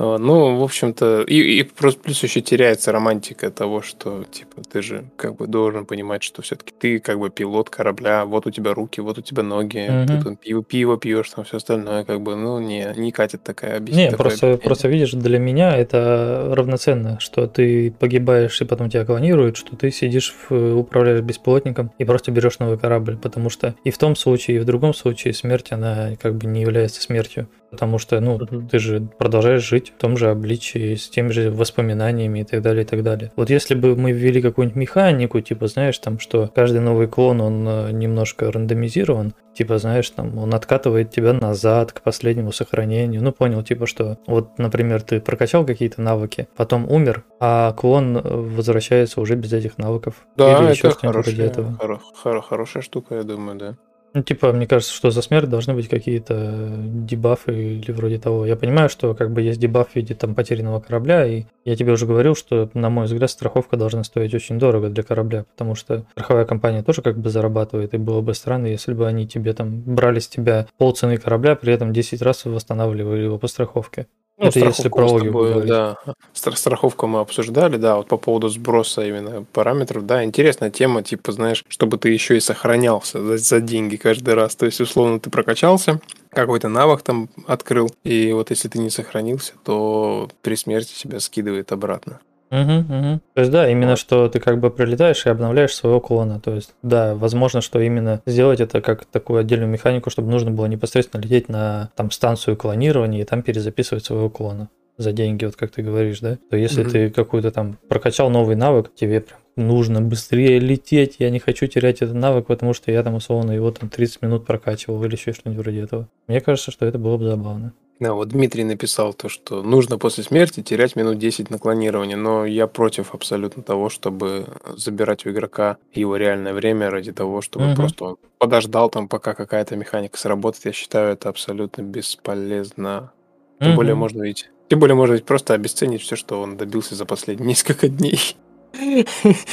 Ну, 0.00 0.56
в 0.58 0.62
общем-то, 0.64 1.22
и, 1.22 1.60
и 1.60 1.62
просто 1.62 2.00
плюс 2.00 2.20
еще 2.24 2.40
теряется 2.40 2.90
романтика 2.90 3.48
того, 3.48 3.80
что, 3.80 4.24
типа, 4.24 4.60
ты 4.68 4.82
же 4.82 5.04
как 5.14 5.36
бы 5.36 5.46
должен 5.46 5.86
понимать, 5.86 6.24
что 6.24 6.42
все-таки 6.42 6.72
ты 6.76 6.98
как 6.98 7.20
бы 7.20 7.30
пилот 7.30 7.70
корабля, 7.70 8.24
вот 8.24 8.48
у 8.48 8.50
тебя 8.50 8.74
руки, 8.74 9.00
вот 9.00 9.18
у 9.18 9.22
тебя 9.22 9.44
ноги, 9.44 9.86
ты 9.86 10.14
Мгм. 10.14 10.22
там 10.24 10.36
пиво, 10.36 10.64
пиво 10.64 10.98
пьешь, 10.98 11.30
там 11.30 11.44
все 11.44 11.58
остальное, 11.58 12.02
как 12.04 12.22
бы, 12.22 12.34
ну, 12.34 12.58
не, 12.58 12.92
не 12.96 13.12
катит 13.12 13.44
такая 13.44 13.78
объяс- 13.78 13.94
Не, 13.96 14.10
такое 14.10 14.16
просто, 14.30 14.46
объяснение. 14.46 14.58
просто 14.58 14.88
видишь, 14.88 15.12
для 15.12 15.38
меня 15.38 15.76
это 15.76 16.52
равноценно, 16.56 17.20
что 17.20 17.46
ты 17.46 17.92
погибаешь 17.92 18.60
и 18.60 18.64
потом 18.64 18.90
тебя 18.90 19.04
клонируют, 19.04 19.56
что 19.56 19.76
ты 19.76 19.92
сидишь, 19.92 20.34
в- 20.50 20.74
управляешь 20.76 21.20
беспилотником 21.20 21.92
и 21.98 22.04
просто 22.04 22.32
берешь 22.32 22.58
новый 22.58 22.78
корабль, 22.78 23.16
потому 23.16 23.48
что 23.48 23.76
и 23.84 23.92
в 23.92 23.98
том 23.98 24.16
случае, 24.16 24.56
и 24.56 24.60
в 24.60 24.64
другом 24.64 24.92
случае 24.92 25.34
смерть, 25.34 25.70
она 25.70 26.16
как 26.20 26.34
бы 26.34 26.48
не 26.48 26.62
является 26.62 27.00
смертью, 27.00 27.48
потому 27.70 27.98
что, 27.98 28.20
ну, 28.20 28.38
ты 28.38 28.78
же 28.78 29.00
продолжаешь 29.18 29.62
жить 29.62 29.92
в 29.96 30.00
том 30.00 30.16
же 30.16 30.30
обличии, 30.30 30.94
с 30.94 31.08
теми 31.08 31.30
же 31.30 31.50
воспоминаниями 31.50 32.40
и 32.40 32.44
так 32.44 32.62
далее, 32.62 32.84
и 32.84 32.86
так 32.86 33.02
далее. 33.02 33.32
Вот 33.36 33.50
если 33.50 33.74
бы 33.74 33.96
мы 33.96 34.12
ввели 34.12 34.40
какую-нибудь 34.40 34.76
механику, 34.76 35.40
типа, 35.40 35.66
знаешь, 35.66 35.98
там, 35.98 36.18
что 36.18 36.50
каждый 36.54 36.80
новый 36.80 37.06
клон, 37.08 37.40
он 37.40 37.66
э, 37.68 37.90
немножко 37.92 38.50
рандомизирован, 38.50 39.34
типа, 39.54 39.78
знаешь, 39.78 40.08
там, 40.10 40.38
он 40.38 40.54
откатывает 40.54 41.10
тебя 41.10 41.32
назад 41.32 41.92
к 41.92 42.00
последнему 42.00 42.52
сохранению. 42.52 43.22
Ну, 43.22 43.32
понял, 43.32 43.62
типа, 43.62 43.86
что 43.86 44.18
вот, 44.26 44.58
например, 44.58 45.02
ты 45.02 45.20
прокачал 45.20 45.66
какие-то 45.66 46.00
навыки, 46.00 46.48
потом 46.56 46.90
умер, 46.90 47.24
а 47.40 47.72
клон 47.72 48.20
возвращается 48.22 49.20
уже 49.20 49.34
без 49.34 49.52
этих 49.52 49.78
навыков. 49.78 50.26
Да, 50.36 50.58
Или 50.58 50.78
это 50.78 50.90
хорошая, 50.92 51.46
этого. 51.46 51.76
хоро- 51.80 52.00
хоро- 52.24 52.42
хорошая 52.42 52.82
штука, 52.82 53.16
я 53.16 53.22
думаю, 53.24 53.58
да. 53.58 53.76
Ну, 54.14 54.22
типа, 54.22 54.52
мне 54.52 54.66
кажется, 54.66 54.94
что 54.94 55.10
за 55.10 55.22
смерть 55.22 55.50
должны 55.50 55.74
быть 55.74 55.88
какие-то 55.88 56.68
дебафы 56.78 57.74
или 57.74 57.92
вроде 57.92 58.18
того. 58.18 58.46
Я 58.46 58.56
понимаю, 58.56 58.88
что 58.88 59.14
как 59.14 59.32
бы 59.32 59.42
есть 59.42 59.60
дебаф 59.60 59.90
в 59.90 59.96
виде 59.96 60.14
там 60.14 60.34
потерянного 60.34 60.80
корабля, 60.80 61.26
и 61.26 61.44
я 61.64 61.76
тебе 61.76 61.92
уже 61.92 62.06
говорил, 62.06 62.34
что, 62.34 62.70
на 62.74 62.88
мой 62.88 63.04
взгляд, 63.04 63.30
страховка 63.30 63.76
должна 63.76 64.04
стоить 64.04 64.34
очень 64.34 64.58
дорого 64.58 64.88
для 64.88 65.02
корабля, 65.02 65.44
потому 65.44 65.74
что 65.74 66.04
страховая 66.12 66.46
компания 66.46 66.82
тоже 66.82 67.02
как 67.02 67.18
бы 67.18 67.28
зарабатывает, 67.28 67.94
и 67.94 67.98
было 67.98 68.22
бы 68.22 68.34
странно, 68.34 68.66
если 68.66 68.94
бы 68.94 69.06
они 69.06 69.28
тебе 69.28 69.52
там 69.52 69.80
брали 69.82 70.20
с 70.20 70.28
тебя 70.28 70.66
полцены 70.78 71.18
корабля, 71.18 71.54
при 71.54 71.72
этом 71.72 71.92
10 71.92 72.22
раз 72.22 72.44
восстанавливали 72.44 73.22
его 73.22 73.38
по 73.38 73.46
страховке. 73.46 74.06
Ну, 74.38 74.46
Это 74.46 74.60
если 74.60 74.88
про 74.88 75.04
логику 75.04 75.44
да. 75.66 75.96
Стра- 76.32 76.54
Страховку 76.54 77.08
мы 77.08 77.18
обсуждали, 77.18 77.76
да, 77.76 77.96
вот 77.96 78.06
по 78.06 78.16
поводу 78.16 78.48
сброса 78.48 79.04
именно 79.04 79.44
параметров, 79.52 80.06
да, 80.06 80.22
интересная 80.22 80.70
тема, 80.70 81.02
типа, 81.02 81.32
знаешь, 81.32 81.64
чтобы 81.68 81.98
ты 81.98 82.10
еще 82.10 82.36
и 82.36 82.40
сохранялся 82.40 83.20
за, 83.20 83.38
за 83.38 83.60
деньги 83.60 83.96
каждый 83.96 84.34
раз. 84.34 84.54
То 84.54 84.66
есть, 84.66 84.80
условно, 84.80 85.18
ты 85.18 85.28
прокачался, 85.28 86.00
какой-то 86.30 86.68
навык 86.68 87.02
там 87.02 87.28
открыл, 87.48 87.90
и 88.04 88.32
вот 88.32 88.50
если 88.50 88.68
ты 88.68 88.78
не 88.78 88.90
сохранился, 88.90 89.54
то 89.64 90.30
при 90.42 90.54
смерти 90.54 90.94
тебя 90.94 91.18
скидывает 91.18 91.72
обратно. 91.72 92.20
Мгм, 92.50 92.86
мгм. 92.88 93.20
То 93.34 93.40
есть, 93.40 93.52
да, 93.52 93.68
именно 93.70 93.90
Вот. 93.90 93.98
что 93.98 94.28
ты 94.28 94.40
как 94.40 94.58
бы 94.58 94.70
прилетаешь 94.70 95.26
и 95.26 95.28
обновляешь 95.28 95.74
своего 95.74 96.00
клона. 96.00 96.40
То 96.40 96.54
есть, 96.54 96.74
да, 96.82 97.14
возможно, 97.14 97.60
что 97.60 97.80
именно 97.80 98.22
сделать 98.26 98.60
это 98.60 98.80
как 98.80 99.04
такую 99.04 99.40
отдельную 99.40 99.70
механику, 99.70 100.10
чтобы 100.10 100.30
нужно 100.30 100.50
было 100.50 100.66
непосредственно 100.66 101.20
лететь 101.20 101.48
на 101.48 101.90
там 101.94 102.10
станцию 102.10 102.56
клонирования 102.56 103.20
и 103.22 103.24
там 103.24 103.42
перезаписывать 103.42 104.04
своего 104.04 104.30
клона 104.30 104.68
за 104.96 105.12
деньги, 105.12 105.44
вот 105.44 105.56
как 105.56 105.70
ты 105.70 105.82
говоришь, 105.82 106.20
да? 106.20 106.38
То 106.50 106.56
если 106.56 106.82
Мгм. 106.82 106.90
ты 106.90 107.10
какую-то 107.10 107.50
там 107.52 107.78
прокачал 107.88 108.30
новый 108.30 108.56
навык, 108.56 108.92
тебе 108.94 109.20
прям 109.20 109.38
нужно 109.56 110.00
быстрее 110.00 110.58
лететь, 110.58 111.16
я 111.18 111.30
не 111.30 111.38
хочу 111.40 111.66
терять 111.66 112.02
этот 112.02 112.14
навык, 112.14 112.46
потому 112.46 112.72
что 112.74 112.90
я 112.90 113.02
там 113.02 113.14
условно 113.14 113.52
его 113.52 113.70
там 113.70 113.88
30 113.88 114.22
минут 114.22 114.46
прокачивал 114.46 115.04
или 115.04 115.12
еще 115.14 115.32
что-нибудь 115.32 115.62
вроде 115.62 115.82
этого. 115.82 116.08
Мне 116.26 116.40
кажется, 116.40 116.70
что 116.70 116.86
это 116.86 116.98
было 116.98 117.16
бы 117.16 117.26
забавно. 117.26 117.72
Да, 118.00 118.14
вот 118.14 118.28
Дмитрий 118.28 118.62
написал 118.62 119.12
то, 119.12 119.28
что 119.28 119.62
нужно 119.62 119.98
после 119.98 120.22
смерти 120.22 120.62
терять 120.62 120.94
минут 120.94 121.18
10 121.18 121.50
на 121.50 121.58
клонирование, 121.58 122.16
но 122.16 122.46
я 122.46 122.68
против 122.68 123.12
абсолютно 123.12 123.62
того, 123.64 123.88
чтобы 123.88 124.46
забирать 124.76 125.26
у 125.26 125.30
игрока 125.30 125.78
его 125.92 126.16
реальное 126.16 126.52
время 126.54 126.90
ради 126.90 127.12
того, 127.12 127.40
чтобы 127.40 127.66
Мгм. 127.66 127.76
просто 127.76 128.04
он 128.04 128.16
подождал 128.38 128.88
там, 128.88 129.08
пока 129.08 129.34
какая-то 129.34 129.74
механика 129.74 130.16
сработает. 130.16 130.66
Я 130.66 130.72
считаю 130.72 131.12
это 131.12 131.28
абсолютно 131.28 131.82
бесполезно. 131.82 133.12
Тем 133.60 133.74
более 133.74 133.94
Мгм. 133.94 134.00
можно 134.00 134.22
ведь... 134.22 134.48
Тем 134.68 134.78
более 134.78 134.94
можно 134.94 135.14
ведь 135.14 135.24
просто 135.24 135.54
обесценить 135.54 136.02
все, 136.02 136.14
что 136.14 136.40
он 136.40 136.56
добился 136.56 136.94
за 136.94 137.04
последние 137.04 137.48
несколько 137.48 137.88
дней. 137.88 138.36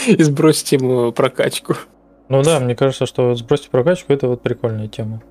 И 0.07 0.21
сбросить 0.23 0.71
ему 0.73 1.11
прокачку. 1.11 1.75
Ну 2.29 2.43
да, 2.43 2.59
мне 2.59 2.75
кажется, 2.75 3.05
что 3.07 3.33
сбросить 3.33 3.69
прокачку 3.69 4.13
это 4.13 4.27
вот 4.27 4.41
прикольная 4.41 4.87
тема. 4.87 5.23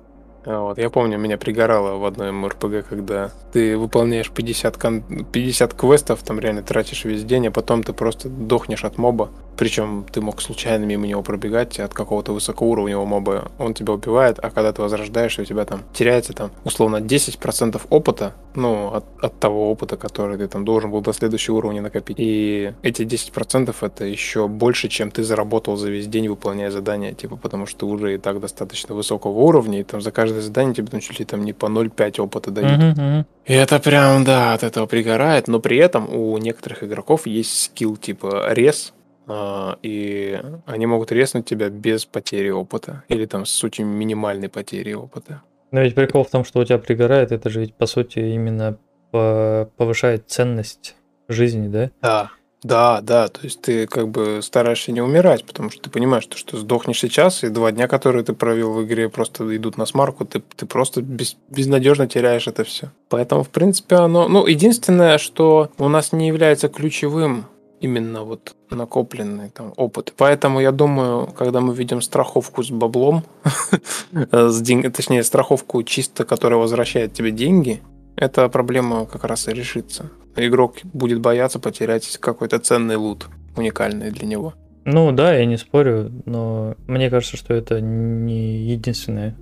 А 0.45 0.61
Вот, 0.61 0.77
я 0.77 0.89
помню, 0.89 1.17
меня 1.17 1.37
пригорало 1.37 1.97
в 1.97 2.05
одной 2.05 2.29
РПГ, 2.29 2.87
когда 2.87 3.31
ты 3.51 3.77
выполняешь 3.77 4.29
50, 4.29 4.77
кон- 4.77 5.25
50 5.31 5.73
квестов, 5.73 6.21
там 6.23 6.39
реально 6.39 6.61
тратишь 6.61 7.05
весь 7.05 7.23
день, 7.23 7.47
а 7.47 7.51
потом 7.51 7.83
ты 7.83 7.93
просто 7.93 8.29
дохнешь 8.29 8.83
от 8.83 8.97
моба. 8.97 9.29
Причем 9.57 10.05
ты 10.11 10.21
мог 10.21 10.41
случайно 10.41 10.83
мимо 10.83 11.07
него 11.07 11.23
пробегать 11.23 11.79
от 11.79 11.93
какого-то 11.93 12.33
высокоуровневого 12.33 13.05
моба. 13.05 13.51
Он 13.57 13.73
тебя 13.73 13.93
убивает, 13.93 14.37
а 14.41 14.49
когда 14.49 14.73
ты 14.73 14.81
возрождаешься, 14.81 15.41
у 15.41 15.45
тебя 15.45 15.65
там 15.65 15.83
теряется 15.93 16.33
там 16.33 16.51
условно 16.63 16.97
10% 16.97 17.81
опыта, 17.89 18.33
ну, 18.53 18.93
от, 18.93 19.05
от 19.21 19.39
того 19.39 19.71
опыта, 19.71 19.97
который 19.97 20.37
ты 20.37 20.47
там 20.47 20.65
должен 20.65 20.91
был 20.91 21.01
до 21.01 21.13
следующего 21.13 21.55
уровня 21.55 21.81
накопить. 21.81 22.17
И 22.19 22.73
эти 22.81 23.03
10% 23.03 23.73
это 23.81 24.05
еще 24.05 24.47
больше, 24.47 24.89
чем 24.89 25.09
ты 25.09 25.23
заработал 25.23 25.77
за 25.77 25.89
весь 25.89 26.07
день, 26.07 26.27
выполняя 26.27 26.71
задания, 26.71 27.13
типа, 27.13 27.37
потому 27.37 27.65
что 27.65 27.79
ты 27.79 27.85
уже 27.85 28.15
и 28.15 28.17
так 28.17 28.39
достаточно 28.39 28.93
высокого 28.93 29.39
уровня, 29.39 29.79
и 29.79 29.83
там 29.83 30.01
за 30.01 30.11
каждое 30.35 30.41
задание 30.41 30.73
тебе 30.75 30.87
там 30.87 30.99
чуть 30.99 31.19
ли 31.19 31.25
там 31.25 31.43
не 31.43 31.53
по 31.53 31.67
0,5 31.67 32.19
опыта 32.19 32.51
дают. 32.51 32.77
Мгм, 32.79 32.89
мгм. 32.89 33.25
И 33.45 33.53
это 33.53 33.79
прям, 33.79 34.23
да, 34.23 34.53
от 34.53 34.63
этого 34.63 34.85
пригорает, 34.85 35.47
но 35.47 35.59
при 35.59 35.77
этом 35.77 36.13
у 36.13 36.37
некоторых 36.37 36.83
игроков 36.83 37.27
есть 37.27 37.63
скилл 37.63 37.97
типа 37.97 38.47
рез, 38.53 38.93
а, 39.27 39.77
и 39.81 40.39
они 40.65 40.85
могут 40.85 41.11
резнуть 41.11 41.45
тебя 41.45 41.69
без 41.69 42.05
потери 42.05 42.49
опыта, 42.49 43.03
или 43.07 43.25
там 43.25 43.45
с 43.45 43.63
очень 43.63 43.85
минимальной 43.85 44.49
потерей 44.49 44.95
опыта. 44.95 45.41
Но 45.71 45.81
ведь 45.81 45.95
прикол 45.95 46.23
в 46.23 46.29
том, 46.29 46.45
что 46.45 46.59
у 46.59 46.63
тебя 46.63 46.77
пригорает, 46.77 47.31
это 47.31 47.49
же 47.49 47.61
ведь 47.61 47.75
по 47.75 47.85
сути 47.85 48.19
именно 48.19 48.77
по- 49.11 49.69
повышает 49.77 50.29
ценность 50.29 50.95
жизни, 51.27 51.67
да? 51.67 51.89
Да. 52.01 52.31
Да, 52.63 53.01
да, 53.01 53.27
то 53.27 53.41
есть 53.43 53.61
ты 53.61 53.85
как 53.85 54.07
бы 54.07 54.39
стараешься 54.41 54.91
не 54.91 55.01
умирать, 55.01 55.45
потому 55.45 55.69
что 55.69 55.83
ты 55.83 55.89
понимаешь, 55.89 56.23
что, 56.23 56.37
что 56.37 56.57
сдохнешь 56.57 56.99
сейчас, 56.99 57.43
и 57.43 57.49
два 57.49 57.71
дня, 57.71 57.87
которые 57.87 58.23
ты 58.23 58.33
провел 58.33 58.73
в 58.73 58.83
игре, 58.83 59.07
просто 59.07 59.55
идут 59.55 59.77
на 59.77 59.85
смарку, 59.85 60.25
ты, 60.25 60.41
ты 60.55 60.65
просто 60.65 61.01
без- 61.01 61.37
безнадежно 61.49 62.07
теряешь 62.07 62.47
это 62.47 62.63
все. 62.63 62.91
Поэтому, 63.09 63.43
в 63.43 63.49
принципе, 63.49 63.97
оно... 63.97 64.27
Ну, 64.27 64.47
единственное, 64.47 65.19
что 65.19 65.69
у 65.77 65.87
нас 65.89 66.11
не 66.11 66.27
является 66.27 66.67
ключевым 66.67 67.45
именно 67.81 68.23
вот 68.23 68.55
накопленный 68.71 69.49
там 69.49 69.73
опыт. 69.75 70.13
Поэтому 70.17 70.59
я 70.59 70.71
думаю, 70.71 71.27
когда 71.37 71.61
мы 71.61 71.75
видим 71.75 72.01
страховку 72.01 72.63
с 72.63 72.71
баблом, 72.71 73.23
с 74.31 74.61
день- 74.61 74.91
точнее 74.91 75.23
страховку 75.23 75.83
чисто, 75.83 76.25
которая 76.25 76.59
возвращает 76.59 77.13
тебе 77.13 77.31
деньги, 77.31 77.81
эта 78.15 78.47
проблема 78.49 79.05
как 79.05 79.23
раз 79.23 79.47
и 79.47 79.53
решится. 79.53 80.11
Игрок 80.35 80.77
будет 80.83 81.19
бояться 81.21 81.59
потерять 81.59 82.17
какой-то 82.17 82.59
ценный 82.59 82.95
лут, 82.95 83.27
уникальный 83.55 84.11
для 84.11 84.27
него. 84.27 84.53
Ну 84.85 85.11
да, 85.11 85.33
я 85.33 85.45
не 85.45 85.57
спорю, 85.57 86.11
но 86.25 86.75
мне 86.87 87.09
кажется, 87.09 87.37
что 87.37 87.53
это 87.53 87.81
не 87.81 88.59
единственное, 88.67 89.35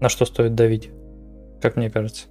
на 0.00 0.08
что 0.08 0.24
стоит 0.24 0.54
давить, 0.54 0.90
как 1.60 1.76
мне 1.76 1.90
кажется. 1.90 2.26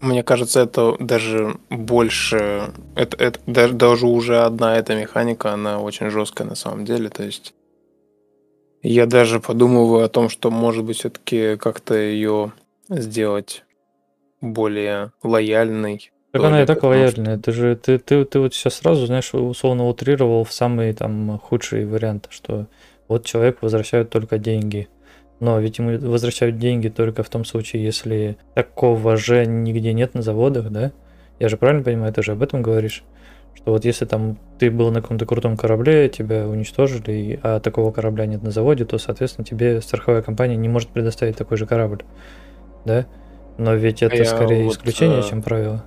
Мне 0.00 0.22
кажется, 0.22 0.60
это 0.60 0.94
даже 1.00 1.56
больше, 1.70 2.72
это, 2.94 3.16
это 3.16 3.40
даже, 3.46 3.72
даже 3.72 4.06
уже 4.06 4.40
одна 4.40 4.76
эта 4.76 4.94
механика, 4.94 5.52
она 5.52 5.80
очень 5.80 6.10
жесткая 6.10 6.46
на 6.46 6.54
самом 6.54 6.84
деле. 6.84 7.08
То 7.08 7.22
есть 7.22 7.54
я 8.82 9.06
даже 9.06 9.40
подумываю 9.40 10.04
о 10.04 10.08
том, 10.08 10.28
что 10.28 10.50
может 10.50 10.84
быть 10.84 10.98
все-таки 10.98 11.56
как-то 11.56 11.94
ее 11.94 12.52
сделать 12.90 13.64
более 14.46 15.12
лояльной. 15.22 16.10
Так 16.32 16.42
она 16.42 16.62
и 16.62 16.66
так 16.66 16.76
потому 16.80 16.94
что- 16.94 17.20
лояльная. 17.20 17.38
Ты 17.38 17.52
же 17.52 17.76
ты, 17.76 17.98
ты, 17.98 18.24
ты 18.24 18.40
вот 18.40 18.54
сейчас 18.54 18.74
сразу, 18.74 19.06
знаешь, 19.06 19.32
условно 19.32 19.86
утрировал 19.86 20.44
в 20.44 20.52
самый 20.52 20.92
там 20.92 21.38
худший 21.42 21.86
вариант, 21.86 22.28
что 22.30 22.66
вот 23.08 23.24
человек 23.24 23.58
возвращают 23.62 24.10
только 24.10 24.38
деньги. 24.38 24.88
Но 25.38 25.58
ведь 25.60 25.78
ему 25.78 25.98
возвращают 25.98 26.58
деньги 26.58 26.88
только 26.88 27.22
в 27.22 27.28
том 27.28 27.44
случае, 27.44 27.84
если 27.84 28.38
такого 28.54 29.16
же 29.16 29.44
нигде 29.44 29.92
нет 29.92 30.14
на 30.14 30.22
заводах, 30.22 30.70
да? 30.70 30.92
Я 31.38 31.48
же 31.48 31.56
правильно 31.58 31.84
понимаю, 31.84 32.12
ты 32.12 32.22
же 32.22 32.32
об 32.32 32.42
этом 32.42 32.62
говоришь? 32.62 33.04
Что 33.54 33.72
вот 33.72 33.84
если 33.84 34.04
там 34.04 34.38
ты 34.58 34.70
был 34.70 34.90
на 34.90 35.02
каком-то 35.02 35.26
крутом 35.26 35.56
корабле, 35.56 36.08
тебя 36.08 36.46
уничтожили, 36.46 37.38
а 37.42 37.60
такого 37.60 37.90
корабля 37.90 38.26
нет 38.26 38.42
на 38.42 38.50
заводе, 38.50 38.84
то, 38.84 38.98
соответственно, 38.98 39.44
тебе 39.44 39.80
страховая 39.80 40.22
компания 40.22 40.56
не 40.56 40.68
может 40.68 40.88
предоставить 40.90 41.36
такой 41.36 41.56
же 41.56 41.66
корабль. 41.66 42.02
Да? 42.84 43.06
Но 43.58 43.74
ведь 43.74 44.02
это 44.02 44.16
я 44.16 44.24
скорее 44.24 44.64
вот, 44.64 44.74
исключение, 44.74 45.20
э, 45.20 45.22
чем 45.22 45.42
правило. 45.42 45.82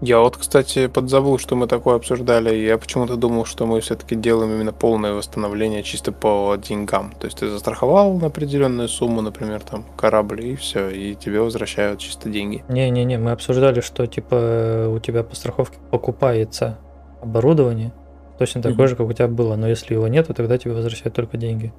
Я 0.00 0.18
вот, 0.18 0.36
кстати, 0.36 0.88
подзабыл, 0.88 1.38
что 1.38 1.54
мы 1.54 1.68
такое 1.68 1.94
обсуждали. 1.94 2.52
Я 2.56 2.76
почему-то 2.76 3.14
думал, 3.14 3.44
что 3.44 3.66
мы 3.66 3.80
все-таки 3.80 4.16
делаем 4.16 4.50
именно 4.50 4.72
полное 4.72 5.12
восстановление 5.12 5.84
чисто 5.84 6.10
по 6.10 6.56
деньгам. 6.56 7.12
То 7.20 7.26
есть 7.26 7.38
ты 7.38 7.48
застраховал 7.48 8.14
на 8.18 8.26
определенную 8.26 8.88
сумму, 8.88 9.20
например, 9.20 9.60
там 9.60 9.84
корабль, 9.96 10.44
и 10.44 10.56
все, 10.56 10.88
и 10.88 11.14
тебе 11.14 11.40
возвращают 11.40 12.00
чисто 12.00 12.28
деньги. 12.30 12.64
Не-не-не, 12.68 13.18
мы 13.18 13.30
обсуждали, 13.30 13.80
что 13.80 14.06
типа 14.08 14.88
у 14.92 14.98
тебя 14.98 15.22
по 15.22 15.36
страховке 15.36 15.76
покупается 15.92 16.78
оборудование, 17.20 17.92
точно 18.38 18.60
такое 18.60 18.86
Мгм. 18.86 18.88
же, 18.88 18.96
как 18.96 19.06
у 19.06 19.12
тебя 19.12 19.28
было, 19.28 19.54
но 19.54 19.68
если 19.68 19.94
его 19.94 20.08
нету, 20.08 20.34
тогда 20.34 20.58
тебе 20.58 20.74
возвращают 20.74 21.14
только 21.14 21.36
деньги. 21.36 21.72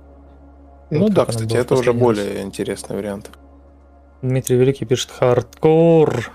Ну 0.89 1.01
Вот 1.01 1.13
да, 1.13 1.25
кстати, 1.25 1.53
это 1.57 1.73
уже 1.75 1.91
раз. 1.91 1.99
более 1.99 2.41
интересный 2.41 2.95
вариант. 2.95 3.31
Дмитрий 4.23 4.55
Великий 4.55 4.85
пишет 4.85 5.11
хардкор. 5.11 6.31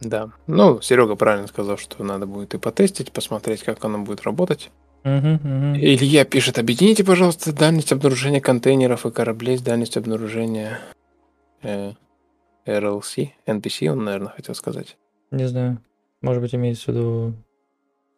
Да. 0.00 0.30
Ну, 0.46 0.80
Серега 0.80 1.16
правильно 1.16 1.48
сказал, 1.48 1.76
что 1.76 2.04
надо 2.04 2.24
будет 2.26 2.54
и 2.54 2.58
потестить, 2.58 3.10
посмотреть, 3.10 3.64
как 3.64 3.84
оно 3.84 3.98
будет 3.98 4.22
работать. 4.22 4.70
Мгм, 5.02 5.40
мгм. 5.42 5.76
Илья 5.76 6.24
пишет, 6.24 6.56
объедините, 6.56 7.02
пожалуйста, 7.02 7.52
дальность 7.52 7.90
обнаружения 7.92 8.40
контейнеров 8.40 9.06
и 9.06 9.10
кораблей 9.10 9.58
с 9.58 9.60
дальностью 9.60 9.98
обнаружения 10.00 10.78
э, 11.62 11.94
RLC, 12.64 13.30
NPC, 13.44 13.88
он, 13.88 14.04
наверное, 14.04 14.30
хотел 14.30 14.54
сказать. 14.54 14.96
Не 15.32 15.48
знаю. 15.48 15.82
Может 16.20 16.42
быть, 16.42 16.54
имеется 16.54 16.84
в 16.84 16.94
виду 16.94 17.34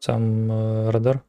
сам 0.01 0.53
э, 0.53 0.91
радар? 0.91 1.23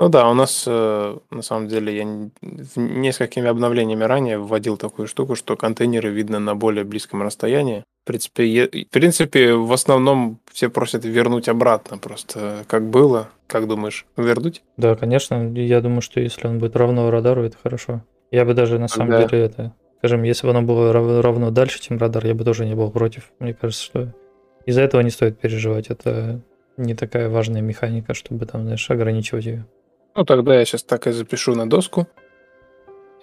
Ну 0.00 0.08
да, 0.08 0.30
у 0.30 0.34
нас 0.34 0.64
э, 0.66 1.16
на 1.30 1.42
самом 1.42 1.68
деле 1.68 1.94
я 1.96 2.02
н- 2.04 2.32
в 2.40 2.76
несколькими 2.78 3.48
обновлениями 3.48 4.02
ранее 4.04 4.38
вводил 4.38 4.76
такую 4.78 5.06
штуку, 5.08 5.36
что 5.36 5.56
контейнеры 5.56 6.08
видно 6.08 6.38
на 6.38 6.54
более 6.54 6.84
близком 6.84 7.22
расстоянии. 7.22 7.84
В 8.04 8.06
принципе, 8.06 8.46
е- 8.48 8.86
в 8.86 8.90
принципе, 8.90 9.52
в 9.54 9.70
основном 9.72 10.38
все 10.50 10.70
просят 10.70 11.04
вернуть 11.04 11.48
обратно, 11.50 11.98
просто 11.98 12.64
как 12.66 12.88
было. 12.88 13.28
Как 13.46 13.66
думаешь, 13.68 14.06
вернуть? 14.16 14.62
Да, 14.78 14.94
конечно. 14.96 15.52
Я 15.54 15.80
думаю, 15.82 16.00
что 16.00 16.20
если 16.20 16.46
он 16.46 16.58
будет 16.60 16.76
равно 16.76 17.10
радару, 17.10 17.42
это 17.44 17.56
хорошо. 17.62 18.02
Я 18.30 18.44
бы 18.46 18.54
даже 18.54 18.78
на 18.78 18.88
самом 18.88 19.10
Тогда- 19.10 19.28
деле 19.28 19.44
это, 19.44 19.74
скажем, 19.98 20.22
если 20.22 20.46
бы 20.46 20.52
оно 20.52 20.62
было 20.62 20.92
рав- 20.94 21.22
равно 21.22 21.50
дальше, 21.50 21.80
чем 21.80 21.98
радар, 21.98 22.24
я 22.26 22.34
бы 22.34 22.44
тоже 22.44 22.64
не 22.64 22.74
был 22.74 22.90
против. 22.90 23.32
Мне 23.38 23.52
кажется, 23.52 23.84
что 23.84 24.14
из-за 24.64 24.80
этого 24.80 25.02
не 25.02 25.10
стоит 25.10 25.38
переживать. 25.38 25.88
Это 25.88 26.40
не 26.78 26.94
такая 26.94 27.28
важная 27.28 27.60
механика, 27.60 28.14
чтобы 28.14 28.46
там, 28.46 28.62
знаешь, 28.62 28.90
ограничивать 28.90 29.44
ее. 29.44 29.66
Ну, 30.20 30.26
тогда 30.26 30.58
я 30.58 30.66
сейчас 30.66 30.82
так 30.82 31.06
и 31.06 31.12
запишу 31.12 31.54
на 31.54 31.66
доску. 31.66 32.06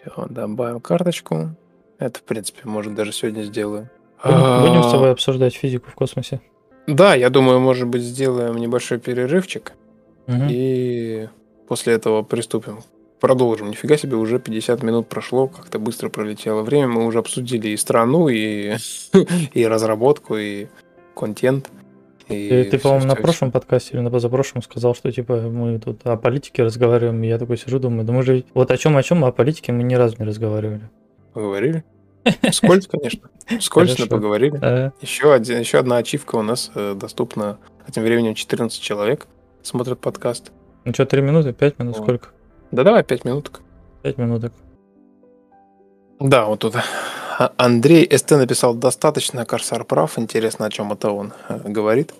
Всё, 0.01 0.25
добавим 0.31 0.79
карточку. 0.79 1.55
Это, 1.99 2.17
в 2.17 2.23
принципе, 2.23 2.61
может, 2.63 2.95
даже 2.95 3.11
сегодня 3.11 3.43
сделаю. 3.43 3.91
Будем, 4.23 4.81
с 4.81 4.87
А, 4.87 4.91
тобой 4.93 5.11
обсуждать 5.11 5.53
физику 5.53 5.91
в 5.91 5.93
космосе. 5.93 6.41
Да, 6.87 7.13
я 7.13 7.29
думаю, 7.29 7.59
может 7.59 7.87
быть, 7.87 8.01
сделаем 8.01 8.55
небольшой 8.55 8.97
перерывчик. 8.97 9.73
И 10.49 11.29
после 11.67 11.93
этого 11.93 12.23
приступим. 12.23 12.79
Продолжим. 13.19 13.69
Нифига 13.69 13.95
себе, 13.95 14.15
уже 14.15 14.39
50 14.39 14.81
минут 14.81 15.07
прошло, 15.07 15.47
как-то 15.47 15.77
быстро 15.77 16.09
пролетело 16.09 16.63
время. 16.63 16.87
Мы 16.87 17.05
уже 17.05 17.19
обсудили 17.19 17.69
и 17.69 17.77
страну, 17.77 18.27
и, 18.27 18.75
и 19.53 19.67
разработку, 19.67 20.35
и 20.35 20.65
контент. 21.15 21.69
И 22.29 22.63
Ты, 22.69 22.77
по-моему, 22.79 23.05
на 23.05 23.15
прошлом 23.15 23.51
подкасте 23.51 23.93
или 23.93 24.01
на 24.01 24.11
позапрошлом 24.11 24.61
сказал, 24.61 24.93
что 24.95 25.11
типа 25.11 25.35
мы 25.41 25.79
тут 25.79 26.05
о 26.05 26.17
политике 26.17 26.63
разговариваем, 26.63 27.23
и 27.23 27.27
я 27.27 27.37
такой 27.37 27.57
сижу, 27.57 27.79
думаю, 27.79 28.05
да 28.05 28.11
мы 28.13 28.23
же 28.23 28.43
вот 28.53 28.69
о 28.71 28.77
чем 28.77 28.97
о 28.97 29.03
чем, 29.03 29.23
о 29.23 29.31
политике 29.31 29.71
мы 29.71 29.83
ни 29.83 29.95
разу 29.95 30.15
не 30.19 30.25
разговаривали. 30.25 30.81
Поговорили? 31.33 31.83
Скользь, 32.51 32.87
конечно. 32.87 33.29
Хорошо. 33.69 34.07
поговорили. 34.07 34.59
А, 34.61 34.91
Еще, 35.01 35.33
один, 35.33 35.59
еще 35.59 35.79
одна 35.79 35.97
ачивка 35.97 36.35
у 36.35 36.41
нас 36.41 36.71
э, 36.75 36.93
доступна. 36.99 37.57
Этим 37.87 38.03
временем 38.03 38.35
14 38.35 38.81
человек 38.81 39.27
смотрят 39.61 39.99
подкаст. 39.99 40.51
ну 40.83 40.93
что, 40.93 41.05
три 41.05 41.21
минуты, 41.21 41.53
пять 41.53 41.79
минут, 41.79 41.95
Вот. 41.97 42.03
сколько? 42.03 42.29
Да 42.71 42.83
давай 42.83 43.03
5 43.05 43.23
минуток. 43.23 43.61
Пять 44.03 44.17
минуток. 44.17 44.51
Да, 46.19 46.45
вот 46.45 46.59
тут 46.59 46.75
Андрей 47.57 48.09
СТ 48.17 48.31
написал 48.31 48.73
достаточно, 48.73 49.45
Корсар 49.45 49.83
прав. 49.83 50.17
Интересно, 50.17 50.65
о 50.65 50.69
чем 50.69 50.91
это 50.91 51.11
он 51.11 51.33
э, 51.49 51.59
говорит. 51.69 52.13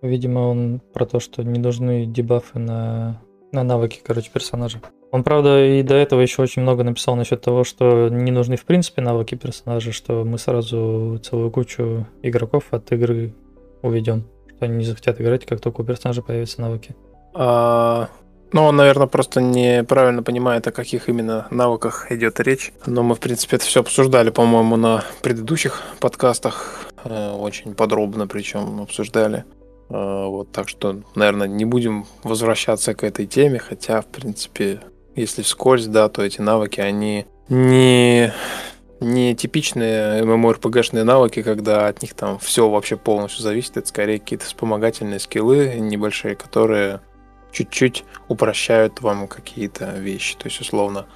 Видимо, 0.00 0.40
он 0.40 0.80
про 0.92 1.06
то, 1.06 1.20
что 1.20 1.42
не 1.42 1.60
нужны 1.60 2.06
дебафы 2.06 2.58
на, 2.58 3.20
на 3.52 3.62
навыки, 3.62 4.00
короче, 4.02 4.30
персонажа. 4.32 4.80
Он, 5.10 5.22
правда, 5.22 5.62
и 5.62 5.82
до 5.82 5.94
этого 5.94 6.20
еще 6.20 6.40
очень 6.40 6.62
много 6.62 6.82
написал 6.82 7.14
насчет 7.16 7.42
того, 7.42 7.64
что 7.64 8.08
не 8.08 8.30
нужны 8.30 8.56
в 8.56 8.64
принципе 8.64 9.02
навыки 9.02 9.34
персонажа, 9.34 9.92
что 9.92 10.24
мы 10.24 10.38
сразу 10.38 11.20
целую 11.22 11.50
кучу 11.50 12.06
игроков 12.22 12.68
от 12.70 12.90
игры 12.92 13.34
уведем. 13.82 14.24
Что 14.48 14.64
они 14.64 14.76
не 14.76 14.84
захотят 14.84 15.20
играть, 15.20 15.44
как 15.44 15.60
только 15.60 15.82
у 15.82 15.84
персонажа 15.84 16.22
появятся 16.22 16.62
навыки. 16.62 16.96
А, 17.34 18.08
ну, 18.52 18.64
он, 18.64 18.76
наверное, 18.76 19.06
просто 19.06 19.40
неправильно 19.40 20.22
понимает, 20.22 20.66
о 20.66 20.72
каких 20.72 21.08
именно 21.08 21.46
навыках 21.50 22.10
идет 22.12 22.40
речь. 22.40 22.72
Но 22.86 23.02
мы, 23.02 23.14
в 23.14 23.20
принципе, 23.20 23.56
это 23.56 23.64
все 23.64 23.80
обсуждали, 23.80 24.30
по-моему, 24.30 24.76
на 24.76 25.04
предыдущих 25.22 25.80
подкастах. 26.00 26.86
э, 27.04 27.32
Очень 27.32 27.74
подробно, 27.74 28.26
причем 28.26 28.80
обсуждали. 28.80 29.44
Э, 29.90 30.26
Вот, 30.26 30.52
так 30.52 30.68
что, 30.68 31.00
наверное, 31.14 31.48
не 31.48 31.64
будем 31.64 32.06
возвращаться 32.22 32.94
к 32.94 33.04
этой 33.04 33.26
теме, 33.26 33.58
хотя, 33.58 34.00
в 34.00 34.06
принципе, 34.06 34.80
если 35.14 35.42
вскользь, 35.42 35.86
да, 35.86 36.08
то 36.08 36.22
эти 36.22 36.40
навыки, 36.40 36.80
они 36.80 37.26
не, 37.48 38.32
не 39.00 39.34
типичные 39.34 40.22
MMORPG-шные 40.24 41.04
навыки, 41.04 41.42
когда 41.42 41.88
от 41.88 42.00
них 42.02 42.14
там 42.14 42.38
все 42.38 42.68
вообще 42.68 42.96
полностью 42.96 43.42
зависит. 43.42 43.76
Это 43.76 43.88
скорее 43.88 44.18
какие-то 44.18 44.46
вспомогательные 44.46 45.20
скиллы 45.20 45.74
небольшие, 45.78 46.34
которые 46.36 47.00
чуть-чуть 47.52 48.04
упрощают 48.28 49.00
вам 49.00 49.28
какие-то 49.28 49.92
вещи. 49.92 50.36
То 50.36 50.48
есть, 50.48 50.60
условно, 50.60 51.06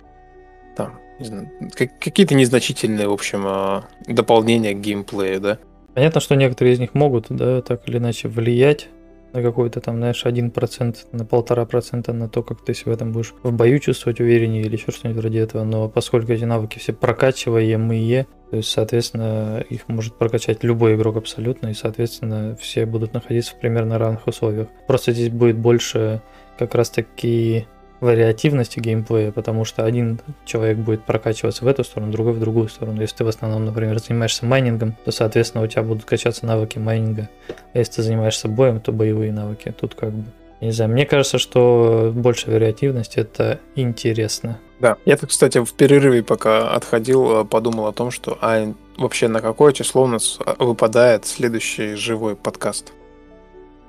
там, 0.76 1.01
не 1.18 1.26
знаю, 1.26 1.51
как- 1.74 1.99
какие-то 1.99 2.34
незначительные, 2.34 3.09
в 3.09 3.12
общем, 3.12 3.45
а, 3.47 3.84
дополнения 4.07 4.74
к 4.74 4.80
геймплею, 4.80 5.41
да. 5.41 5.59
Понятно, 5.95 6.20
что 6.20 6.34
некоторые 6.34 6.74
из 6.74 6.78
них 6.78 6.95
могут, 6.95 7.26
да, 7.30 7.62
так 7.62 7.89
или 7.89 7.97
иначе 7.97 8.28
влиять 8.28 8.89
на 9.37 9.43
какой-то 9.43 9.80
там, 9.80 9.97
знаешь, 9.97 10.24
1%, 10.24 10.97
на 11.12 11.24
полтора 11.24 11.66
процента 11.66 12.12
на 12.12 12.28
то, 12.28 12.43
как 12.43 12.64
ты 12.64 12.74
себя 12.74 12.97
там 12.97 13.12
будешь 13.12 13.34
в 13.43 13.53
бою 13.53 13.78
чувствовать 13.78 14.20
увереннее 14.20 14.62
или 14.62 14.76
еще 14.76 14.91
что-нибудь 14.91 15.20
вроде 15.20 15.41
этого. 15.41 15.64
Но 15.64 15.89
поскольку 15.89 16.32
эти 16.32 16.45
навыки 16.45 16.78
все 16.78 16.93
прокачиваемые, 16.93 18.26
то 18.51 18.57
есть, 18.57 18.70
соответственно, 18.70 19.62
их 19.68 19.89
может 19.89 20.16
прокачать 20.16 20.64
любой 20.64 20.95
игрок 20.95 21.16
абсолютно, 21.16 21.68
и, 21.68 21.74
соответственно, 21.74 22.57
все 22.61 22.87
будут 22.87 23.12
находиться 23.12 23.55
в 23.55 23.61
примерно 23.61 23.99
равных 23.99 24.26
условиях. 24.26 24.68
Просто 24.87 25.12
здесь 25.12 25.30
будет 25.30 25.59
больше 25.59 26.22
как 26.59 26.74
раз-таки 26.74 27.66
вариативности 28.01 28.79
геймплея, 28.79 29.33
потому 29.33 29.65
что 29.65 29.85
один 29.85 30.21
человек 30.45 30.79
будет 30.79 31.05
прокачиваться 31.05 31.65
в 31.65 31.69
эту 31.69 31.85
сторону, 31.85 32.13
другой 32.13 32.35
в 32.35 32.41
другую 32.41 32.69
сторону. 32.69 33.01
Если 33.01 33.17
ты 33.17 33.25
в 33.25 33.29
основном, 33.29 33.65
например, 33.65 33.99
занимаешься 33.99 34.45
майнингом, 34.47 34.97
то, 35.05 35.13
соответственно, 35.13 35.65
у 35.65 35.67
тебя 35.67 35.83
будут 35.83 36.05
качаться 36.05 36.47
навыки 36.47 36.79
майнинга. 36.79 37.29
А 37.73 37.79
если 37.79 37.95
ты 37.95 38.03
занимаешься 38.03 38.49
боем, 38.49 38.81
то 38.81 38.93
боевые 38.93 39.33
навыки. 39.33 39.75
Тут 39.79 39.95
как 39.95 40.13
бы... 40.13 40.25
Не 40.61 40.71
знаю, 40.71 40.91
мне 40.91 41.05
кажется, 41.05 41.39
что 41.39 42.13
больше 42.15 42.51
вариативности 42.51 43.19
это 43.19 43.61
интересно. 43.75 44.59
Да. 44.81 44.97
Я 45.05 45.17
тут, 45.17 45.31
кстати, 45.31 45.63
в 45.63 45.73
перерыве, 45.75 46.23
пока 46.23 46.71
отходил, 46.75 47.41
э, 47.41 47.45
подумал 47.45 47.87
о 47.87 47.93
том, 47.93 48.11
что 48.11 48.39
а 48.41 48.75
вообще 48.97 49.29
на 49.29 49.41
какое 49.41 49.73
число 49.73 50.05
у 50.05 50.07
нас 50.07 50.39
а, 50.45 50.63
выпадает 50.63 51.27
следующий 51.27 51.95
живой 51.95 52.37
подкаст. 52.37 52.93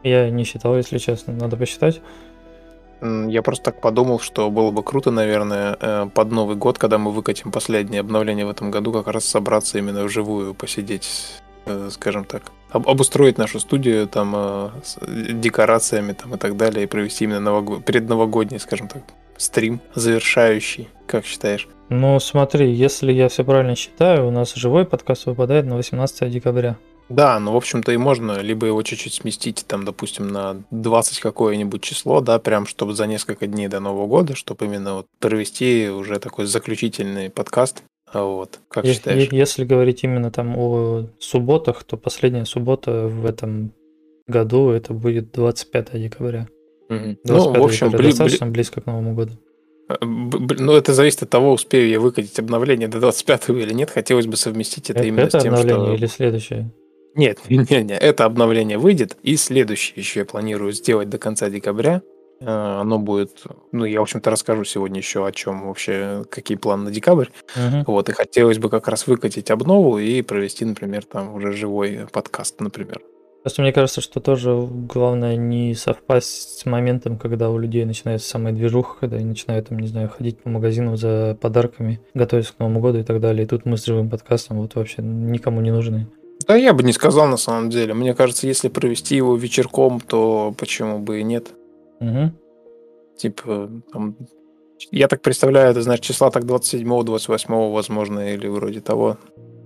Я 0.04 0.30
не 0.30 0.44
считал, 0.44 0.78
если 0.78 0.98
честно. 0.98 1.34
Надо 1.34 1.58
посчитать. 1.58 2.02
Я 3.02 3.42
просто 3.42 3.66
так 3.66 3.82
подумал, 3.82 4.20
что 4.20 4.50
было 4.50 4.72
бы 4.72 4.84
круто, 4.84 5.12
наверное, 5.12 5.78
э, 5.80 6.10
под 6.14 6.32
Новый 6.32 6.56
год, 6.56 6.78
когда 6.78 6.98
мы 6.98 7.12
выкатим 7.12 7.52
последнее 7.52 8.02
обновление 8.02 8.46
в 8.46 8.50
этом 8.50 8.72
году, 8.72 8.92
как 8.92 9.08
раз 9.08 9.26
собраться 9.26 9.78
именно 9.78 10.04
вживую, 10.04 10.54
посидеть, 10.54 11.08
э, 11.66 11.90
скажем 11.92 12.26
так, 12.26 12.52
об- 12.72 12.90
обустроить 12.90 13.38
нашу 13.38 13.60
студию 13.60 14.08
там 14.08 14.34
э, 14.36 14.70
с 14.84 14.98
декорациями 15.34 16.14
там 16.14 16.34
и 16.36 16.38
так 16.38 16.58
далее, 16.58 16.84
и 16.84 16.88
провести 16.88 17.26
именно 17.26 17.40
нового... 17.40 17.80
предновогодний, 17.82 18.60
скажем 18.60 18.88
так, 18.88 19.04
стрим 19.38 19.80
завершающий. 19.94 20.90
Как 21.06 21.26
считаешь? 21.26 21.68
Ну, 21.90 22.20
смотри, 22.20 22.74
если 22.74 23.14
я 23.14 23.30
все 23.30 23.44
правильно 23.44 23.76
считаю, 23.76 24.28
у 24.28 24.32
нас 24.32 24.56
живой 24.56 24.86
подкаст 24.86 25.26
выпадает 25.28 25.66
на 25.66 25.76
18 25.76 26.30
декабря. 26.32 26.78
Да, 27.10 27.40
ну, 27.40 27.54
в 27.54 27.56
общем-то, 27.56 27.92
и 27.92 27.98
можно 27.98 28.40
либо 28.42 28.68
его 28.68 28.82
чуть-чуть 28.84 29.14
сместить, 29.14 29.66
там, 29.68 29.86
допустим, 29.86 30.28
на 30.28 30.64
20 30.72 31.20
какое-нибудь 31.20 31.82
число, 31.82 32.20
да, 32.22 32.38
прям, 32.40 32.66
чтобы 32.68 32.94
за 32.94 33.08
несколько 33.08 33.48
дней 33.48 33.68
до 33.70 33.80
Нового 33.80 34.08
года, 34.08 34.36
чтобы 34.36 34.66
именно 34.66 34.96
вот 34.96 35.08
провести 35.20 35.90
уже 35.90 36.20
такой 36.20 36.46
заключительный 36.46 37.30
подкаст. 37.30 37.84
А 38.12 38.24
Вот, 38.24 38.60
как 38.70 38.86
Е- 38.86 38.94
считаешь? 38.94 39.30
Если 39.32 39.64
говорить 39.66 40.04
именно 40.04 40.32
там 40.32 40.58
о 40.58 41.08
субботах, 41.20 41.84
то 41.84 41.98
последняя 41.98 42.46
суббота 42.46 43.08
в 43.08 43.26
этом 43.26 43.72
году 44.28 44.70
это 44.72 44.94
будет 44.94 45.32
25 45.32 46.00
декабря. 46.00 46.48
Мгм. 46.90 47.18
25 47.24 47.28
Ну, 47.58 47.62
в 47.62 47.66
общем, 47.66 47.88
декабря 47.88 48.06
бли- 48.06 48.12
достаточно 48.12 48.48
близко 48.48 48.82
к 48.82 48.86
Новому 48.86 49.14
году. 49.14 49.34
бли- 50.02 50.40
б- 50.40 50.56
ну, 50.60 50.74
это 50.74 50.94
зависит 50.94 51.24
от 51.24 51.30
того, 51.30 51.52
успею 51.54 51.90
я 51.90 52.00
выкатить 52.00 52.38
обновление 52.40 52.88
до 52.90 53.00
25 53.00 53.62
или 53.62 53.74
нет. 53.74 53.90
Хотелось 53.90 54.26
бы 54.28 54.36
совместить 54.38 54.90
это 54.90 55.00
Это, 55.00 55.08
именно 55.08 55.22
это 55.22 55.40
с 55.40 55.44
тем, 55.44 55.54
обновление 55.54 55.86
что... 55.86 55.96
или 55.96 56.06
следующее? 56.08 56.72
Нет, 57.18 57.40
не, 57.50 57.84
не, 57.84 57.98
это 57.98 58.26
обновление 58.26 58.78
выйдет, 58.78 59.18
и 59.24 59.36
следующее 59.36 59.96
еще 59.98 60.22
я 60.22 60.26
планирую 60.26 60.72
сделать 60.72 61.10
до 61.10 61.18
конца 61.18 61.50
декабря. 61.50 62.02
Э, 62.40 62.80
Оно 62.82 63.00
будет, 63.00 63.44
ну, 63.72 63.84
я, 63.86 64.00
в 64.00 64.04
общем-то, 64.04 64.30
расскажу 64.30 64.64
сегодня 64.64 65.00
еще 65.00 65.26
о 65.26 65.32
чем 65.32 65.68
вообще, 65.68 66.24
какие 66.30 66.58
планы 66.58 66.86
на 66.86 66.92
декабрь. 66.92 67.28
Мгм. 67.56 67.84
Вот, 67.88 68.10
и 68.10 68.14
хотелось 68.14 68.60
бы 68.60 68.70
как 68.70 68.88
раз 68.88 69.08
выкатить 69.08 69.50
обнову 69.52 69.98
и 69.98 70.22
провести, 70.22 70.64
например, 70.64 71.04
там 71.04 71.34
уже 71.34 71.52
живой 71.52 72.08
подкаст, 72.12 72.62
например. 72.62 73.02
Просто 73.42 73.62
мне 73.62 73.72
кажется, 73.72 74.02
что 74.02 74.20
тоже 74.20 74.68
главное 74.70 75.38
не 75.38 75.74
совпасть 75.74 76.60
с 76.60 76.66
моментом, 76.66 77.18
когда 77.18 77.50
у 77.50 77.58
людей 77.58 77.86
начинается 77.86 78.28
самая 78.28 78.52
движуха, 78.52 78.98
когда 79.00 79.18
они 79.18 79.26
начинают, 79.26 79.70
там, 79.70 79.80
не 79.80 79.88
знаю, 79.88 80.10
ходить 80.10 80.38
по 80.40 80.50
магазинам 80.50 80.98
за 80.98 81.38
подарками, 81.40 82.02
готовиться 82.14 82.54
к 82.54 82.60
Новому 82.60 82.82
году 82.82 83.00
и 83.00 83.04
так 83.04 83.22
далее. 83.22 83.46
И 83.46 83.48
тут 83.48 83.66
мы 83.66 83.78
с 83.78 83.86
живым 83.86 84.10
подкастом 84.10 84.58
вот 84.58 84.76
вообще 84.76 85.02
никому 85.02 85.62
не 85.62 85.72
нужны. 85.72 86.08
Да 86.48 86.56
я 86.56 86.74
бы 86.74 86.84
не 86.84 86.94
сказал 86.94 87.28
на 87.28 87.38
самом 87.38 87.70
деле. 87.70 87.94
Мне 87.94 88.14
кажется, 88.14 88.48
если 88.48 88.70
провести 88.70 89.16
его 89.16 89.36
вечерком, 89.36 90.00
то 90.00 90.54
почему 90.58 91.00
бы 91.00 91.20
и 91.20 91.24
нет. 91.24 91.48
Мгм. 92.00 92.36
Типа, 93.18 93.70
там, 93.92 94.16
я 94.92 95.08
так 95.08 95.22
представляю, 95.22 95.72
это, 95.72 95.82
значит, 95.82 96.06
числа 96.06 96.30
так 96.30 96.46
27 96.46 97.04
28 97.04 97.72
возможно, 97.72 98.34
или 98.34 98.48
вроде 98.48 98.80
того. 98.80 99.18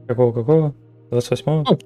Какого-какого? 0.07 0.73
28-го? 1.11 1.63
Ну, 1.69 1.79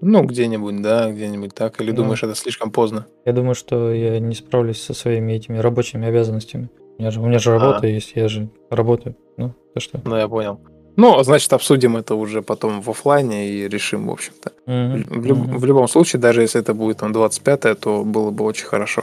Ну, 0.00 0.24
где-нибудь, 0.24 0.82
да, 0.82 1.12
где-нибудь 1.12 1.54
так. 1.54 1.80
Или 1.80 1.90
Ну. 1.90 1.98
думаешь, 1.98 2.22
это 2.22 2.34
слишком 2.34 2.70
поздно? 2.72 3.06
Я 3.24 3.32
думаю, 3.32 3.54
что 3.54 3.92
я 3.92 4.18
не 4.18 4.34
справлюсь 4.34 4.80
со 4.80 4.94
своими 4.94 5.32
этими 5.32 5.58
рабочими 5.58 6.06
обязанностями. 6.08 6.70
У 6.98 7.02
меня 7.02 7.10
же, 7.10 7.20
у 7.20 7.26
меня 7.26 7.38
же 7.38 7.50
А. 7.54 7.58
работа 7.58 7.86
есть, 7.86 8.12
я 8.14 8.28
же 8.28 8.48
работаю. 8.70 9.14
Ну, 9.36 9.54
то 9.74 9.80
что? 9.80 10.00
Ну, 10.04 10.16
я 10.16 10.26
понял. 10.28 10.58
Ну, 10.96 11.22
значит, 11.22 11.52
обсудим 11.52 11.96
это 11.96 12.14
уже 12.14 12.42
потом 12.42 12.80
в 12.82 12.90
оффлайне 12.90 13.48
и 13.48 13.68
решим, 13.68 14.08
в 14.08 14.10
общем-то. 14.10 14.52
Мгм, 14.66 15.20
В, 15.20 15.26
люб- 15.26 15.38
мгм. 15.38 15.58
в 15.58 15.64
любом 15.64 15.88
случае, 15.88 16.20
даже 16.20 16.42
если 16.42 16.60
это 16.60 16.74
будет 16.74 16.98
там 16.98 17.12
25 17.12 17.74
то 17.80 18.04
было 18.04 18.30
бы 18.30 18.44
очень 18.44 18.66
хорошо. 18.66 19.02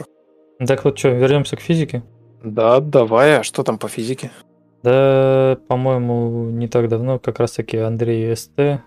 Так 0.66 0.84
вот 0.84 0.98
что, 0.98 1.08
вернемся 1.08 1.56
к 1.56 1.60
физике. 1.60 2.02
Да, 2.44 2.80
давай, 2.80 3.38
а 3.40 3.42
что 3.42 3.62
там 3.62 3.78
по 3.78 3.88
физике? 3.88 4.30
Да, 4.82 5.58
по-моему, 5.68 6.50
не 6.50 6.68
так 6.68 6.88
давно 6.88 7.18
как 7.18 7.38
раз-таки 7.40 7.76
Андрей 7.76 8.34
СТ 8.34 8.80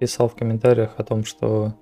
писал 0.00 0.28
в 0.28 0.34
комментариях 0.34 0.90
о 0.98 1.04
том, 1.04 1.24
что 1.24 1.74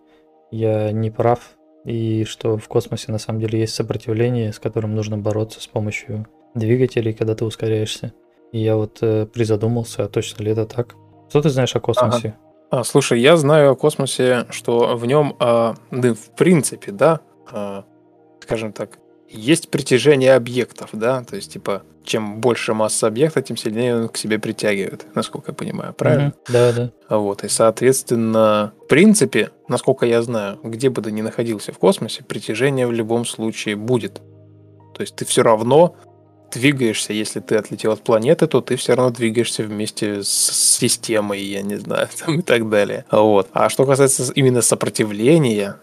я 0.51 0.93
не 0.93 1.11
прав, 1.11 1.41
и 1.85 2.25
что 2.25 2.57
в 2.57 2.69
космосе 2.69 3.11
на 3.11 3.19
самом 3.19 3.41
деле 3.41 3.59
есть 3.61 3.75
сопротивление, 3.75 4.53
с 4.53 4.59
которым 4.61 4.95
нужно 4.95 5.19
бороться 5.19 5.61
с 5.61 5.67
помощью 5.67 6.27
двигателей, 6.55 7.15
когда 7.15 7.35
ты 7.35 7.45
ускоряешься. 7.45 8.13
И 8.53 8.59
я 8.59 8.77
вот 8.77 8.99
э, 9.01 9.27
призадумался, 9.27 10.05
а 10.05 10.09
точно 10.09 10.43
ли 10.43 10.53
это 10.53 10.67
так? 10.67 10.95
Что 11.29 11.43
ты 11.43 11.49
знаешь 11.49 11.75
о 11.75 11.81
космосе? 11.81 12.37
А, 12.71 12.85
слушай, 12.85 13.21
я 13.21 13.37
знаю 13.37 13.73
о 13.73 13.77
космосе, 13.77 14.47
что 14.51 14.97
в 14.97 15.07
нем, 15.07 15.37
а, 15.41 15.75
да, 15.91 16.15
в 16.15 16.35
принципе, 16.37 16.93
да, 16.93 17.21
а, 17.51 17.85
скажем 18.41 18.73
так, 18.73 18.99
есть 19.29 19.71
притяжение 19.71 20.35
объектов, 20.35 20.91
да, 20.93 21.25
то 21.25 21.37
есть, 21.37 21.53
типа, 21.53 21.83
чем 22.05 22.41
больше 22.41 22.75
масса 22.75 23.07
объекта, 23.07 23.41
тем 23.41 23.57
сильнее 23.57 23.97
он 23.97 24.09
к 24.09 24.17
себе 24.17 24.39
притягивает, 24.39 25.07
насколько 25.15 25.53
я 25.53 25.55
понимаю, 25.55 25.95
правильно? 25.95 26.27
Мгм. 26.27 26.35
Да, 26.49 26.73
да. 26.73 26.93
А 27.09 27.19
Вот, 27.19 27.45
и, 27.45 27.49
соответственно, 27.49 28.73
в 28.85 28.89
принципе, 28.89 29.51
насколько 29.69 30.05
я 30.05 30.23
знаю, 30.23 30.59
где 30.63 30.91
бы 30.91 31.01
ты 31.01 31.13
ни 31.13 31.23
находился 31.23 31.73
в 31.73 31.79
космосе, 31.79 32.25
притяжение 32.25 32.87
в 32.87 32.93
любом 32.93 33.25
случае 33.25 33.77
будет. 33.77 34.21
То 34.95 35.01
есть 35.01 35.17
ты 35.17 35.25
все 35.25 35.43
равно 35.43 35.97
двигаешься, 36.53 37.13
если 37.13 37.41
ты 37.41 37.57
отлетел 37.57 37.93
от 37.93 38.03
планеты, 38.03 38.47
то 38.47 38.61
ты 38.61 38.77
все 38.77 38.95
равно 38.95 39.11
двигаешься 39.13 39.63
вместе 39.63 40.23
с 40.23 40.29
системой, 40.79 41.41
я 41.41 41.63
не 41.63 41.77
знаю, 41.77 42.09
там 42.25 42.41
и 42.41 42.43
так 42.43 42.69
далее. 42.69 43.05
Вот. 43.11 43.49
А 43.53 43.69
что 43.69 43.87
касается 43.87 44.33
именно 44.35 44.63
сопротивления, 44.63 45.77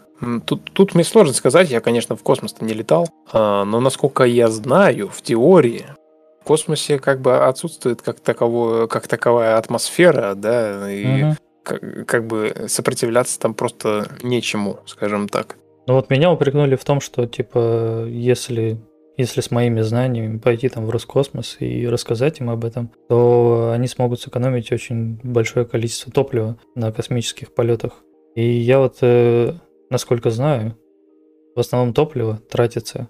тут, 0.45 0.71
тут 0.73 0.95
мне 0.95 1.03
сложно 1.03 1.33
сказать, 1.33 1.69
я, 1.69 1.81
конечно, 1.81 2.15
в 2.15 2.23
космос-то 2.23 2.63
не 2.65 2.73
летал, 2.73 3.09
а, 3.31 3.63
но 3.65 3.79
насколько 3.79 4.23
я 4.23 4.47
знаю, 4.49 5.09
в 5.09 5.21
теории, 5.21 5.85
в 6.41 6.45
космосе 6.45 6.99
как 6.99 7.21
бы 7.21 7.45
отсутствует 7.45 8.01
как, 8.01 8.19
таковое, 8.19 8.87
как 8.87 9.07
таковая 9.07 9.57
атмосфера, 9.57 10.33
да, 10.35 10.91
и 10.91 11.05
Мгм. 11.23 11.37
как, 11.63 12.07
как 12.07 12.27
бы 12.27 12.65
сопротивляться 12.67 13.39
там 13.39 13.53
просто 13.53 14.07
нечему, 14.23 14.79
скажем 14.85 15.27
так. 15.29 15.57
Ну 15.87 15.95
вот 15.95 16.09
меня 16.09 16.31
упрекнули 16.31 16.75
в 16.75 16.83
том, 16.83 17.01
что 17.01 17.25
типа 17.25 18.05
если 18.07 18.77
если 19.19 19.41
с 19.41 19.51
моими 19.51 19.81
знаниями 19.81 20.37
пойти 20.37 20.69
там 20.69 20.85
в 20.85 20.89
Роскосмос 20.91 21.57
и 21.59 21.85
рассказать 21.85 22.39
им 22.39 22.49
об 22.49 22.63
этом, 22.63 22.89
то 23.09 23.71
они 23.73 23.85
смогут 23.87 24.21
сэкономить 24.21 24.71
очень 24.71 25.19
большое 25.23 25.65
количество 25.65 26.09
топлива 26.09 26.57
на 26.73 26.93
космических 26.93 27.53
полетах. 27.53 28.01
И 28.35 28.49
я 28.49 28.79
вот, 28.79 28.99
э, 29.01 29.55
насколько 29.89 30.31
знаю, 30.31 30.77
в 31.53 31.59
основном 31.59 31.93
топливо 31.93 32.37
тратится 32.49 33.09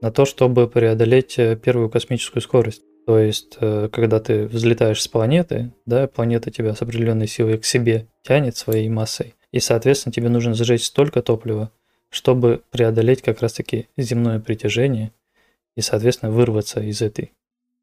на 0.00 0.12
то, 0.12 0.24
чтобы 0.24 0.68
преодолеть 0.68 1.36
э, 1.36 1.56
первую 1.56 1.90
космическую 1.90 2.42
скорость. 2.42 2.82
То 3.04 3.18
есть, 3.18 3.56
э, 3.60 3.88
когда 3.90 4.20
ты 4.20 4.46
взлетаешь 4.46 5.02
с 5.02 5.08
планеты, 5.08 5.72
да, 5.84 6.06
планета 6.06 6.52
тебя 6.52 6.76
с 6.76 6.82
определенной 6.82 7.26
силой 7.26 7.58
к 7.58 7.64
себе 7.64 8.06
тянет 8.22 8.56
своей 8.56 8.88
массой, 8.88 9.34
и, 9.50 9.58
соответственно, 9.58 10.12
тебе 10.12 10.28
нужно 10.28 10.54
сжечь 10.54 10.84
столько 10.84 11.22
топлива, 11.22 11.72
чтобы 12.08 12.62
преодолеть 12.70 13.22
как 13.22 13.40
раз-таки 13.40 13.88
земное 13.96 14.38
притяжение 14.38 15.12
и, 15.76 15.80
соответственно, 15.80 16.32
вырваться 16.32 16.80
из 16.80 17.02
этой 17.02 17.32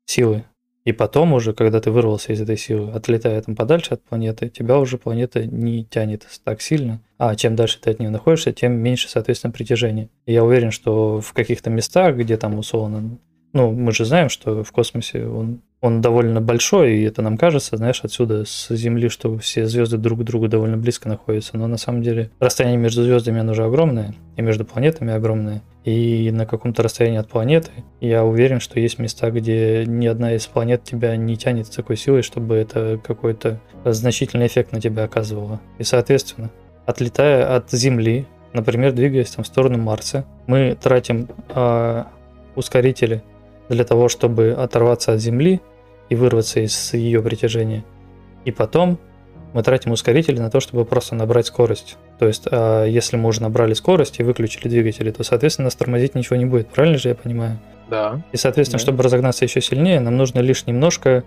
силы. 0.06 0.46
И 0.88 0.94
потом 0.94 1.34
уже, 1.34 1.54
когда 1.54 1.82
ты 1.82 1.92
вырвался 1.92 2.32
из 2.32 2.40
этой 2.40 2.56
силы, 2.56 2.92
отлетая 2.92 3.42
там 3.42 3.58
подальше 3.58 3.96
от 3.96 4.04
планеты, 4.04 4.48
тебя 4.48 4.80
уже 4.80 4.98
планета 4.98 5.46
не 5.46 5.84
тянет 5.84 6.26
так 6.46 6.62
сильно. 6.62 7.02
А 7.18 7.36
чем 7.36 7.58
дальше 7.58 7.80
ты 7.82 7.92
от 7.92 8.00
нее 8.00 8.10
находишься, 8.10 8.54
тем 8.54 8.72
меньше, 8.72 9.10
соответственно, 9.10 9.52
притяжение. 9.52 10.08
И 10.26 10.32
я 10.32 10.46
уверен, 10.46 10.72
что 10.72 11.20
в 11.20 11.34
каких-то 11.34 11.70
местах, 11.70 12.16
где 12.16 12.38
там 12.38 12.58
условно... 12.58 13.18
Ну, 13.52 13.72
мы 13.72 13.92
же 13.92 14.06
знаем, 14.06 14.30
что 14.30 14.64
в 14.64 14.72
космосе 14.72 15.26
он, 15.26 15.62
он 15.80 16.02
довольно 16.02 16.42
большой, 16.42 16.98
и 16.98 17.04
это 17.04 17.22
нам 17.22 17.38
кажется, 17.38 17.78
знаешь, 17.78 18.02
отсюда 18.04 18.46
с 18.46 18.74
Земли, 18.76 19.10
что 19.10 19.38
все 19.38 19.68
звезды 19.68 19.98
друг 19.98 20.22
к 20.22 20.24
другу 20.24 20.48
довольно 20.48 20.78
близко 20.78 21.08
находятся. 21.08 21.56
Но 21.56 21.68
на 21.68 21.78
самом 21.78 22.02
деле 22.02 22.32
расстояние 22.40 22.80
между 22.80 23.04
звездами 23.04 23.42
оно 23.42 23.54
же 23.54 23.64
огромное, 23.64 24.16
и 24.36 24.42
между 24.42 24.66
планетами 24.66 25.14
огромное. 25.14 25.62
И 25.84 26.32
на 26.32 26.46
каком-то 26.46 26.84
расстоянии 26.84 27.20
от 27.20 27.30
планеты 27.30 27.72
я 28.02 28.26
уверен, 28.26 28.60
что 28.60 28.80
есть 28.80 28.98
места, 28.98 29.30
где 29.30 29.86
ни 29.86 30.08
одна 30.08 30.34
из 30.34 30.48
планет 30.48 30.84
тебя 30.84 31.16
не 31.16 31.38
тянет 31.38 31.68
с 31.68 31.70
такой 31.70 31.96
силой, 31.96 32.24
чтобы 32.24 32.56
это 32.56 33.00
какой-то 33.04 33.62
значительный 33.86 34.48
эффект 34.48 34.72
на 34.72 34.82
тебя 34.82 35.04
оказывало. 35.04 35.62
И, 35.78 35.84
соответственно, 35.84 36.50
отлетая 36.86 37.56
от 37.56 37.70
Земли, 37.72 38.26
например, 38.52 38.94
двигаясь 38.94 39.30
там 39.30 39.46
в 39.46 39.48
сторону 39.48 39.78
Марса, 39.78 40.26
мы 40.48 40.76
тратим 40.82 41.30
а, 41.50 42.08
ускорители 42.56 43.24
для 43.70 43.84
того, 43.84 44.10
чтобы 44.10 44.52
оторваться 44.52 45.14
от 45.14 45.20
Земли 45.20 45.62
и 46.10 46.16
вырваться 46.16 46.60
из 46.60 46.94
ее 46.94 47.22
притяжения. 47.22 47.84
И 48.46 48.52
потом 48.52 48.98
мы 49.54 49.64
тратим 49.64 49.92
ускорители 49.92 50.40
на 50.40 50.50
то, 50.50 50.60
чтобы 50.60 50.86
просто 50.86 51.16
набрать 51.16 51.48
скорость. 51.48 51.98
То 52.20 52.28
есть, 52.28 52.44
а, 52.52 52.86
если 52.86 53.18
мы 53.18 53.30
уже 53.30 53.42
набрали 53.42 53.74
скорость 53.74 54.20
и 54.20 54.24
выключили 54.24 54.68
двигатели, 54.70 55.12
то, 55.12 55.24
соответственно, 55.24 55.66
нас 55.66 55.76
тормозить 55.76 56.16
ничего 56.16 56.36
не 56.36 56.46
будет. 56.46 56.68
Правильно 56.70 56.98
же 56.98 57.10
я 57.10 57.16
понимаю? 57.16 57.60
Да. 57.90 58.22
И, 58.32 58.38
соответственно, 58.38 58.80
Да. 58.80 58.84
чтобы 58.84 59.04
разогнаться 59.04 59.46
еще 59.46 59.62
сильнее, 59.62 60.00
нам 60.00 60.18
нужно 60.18 60.40
лишь 60.40 60.66
немножко 60.66 61.24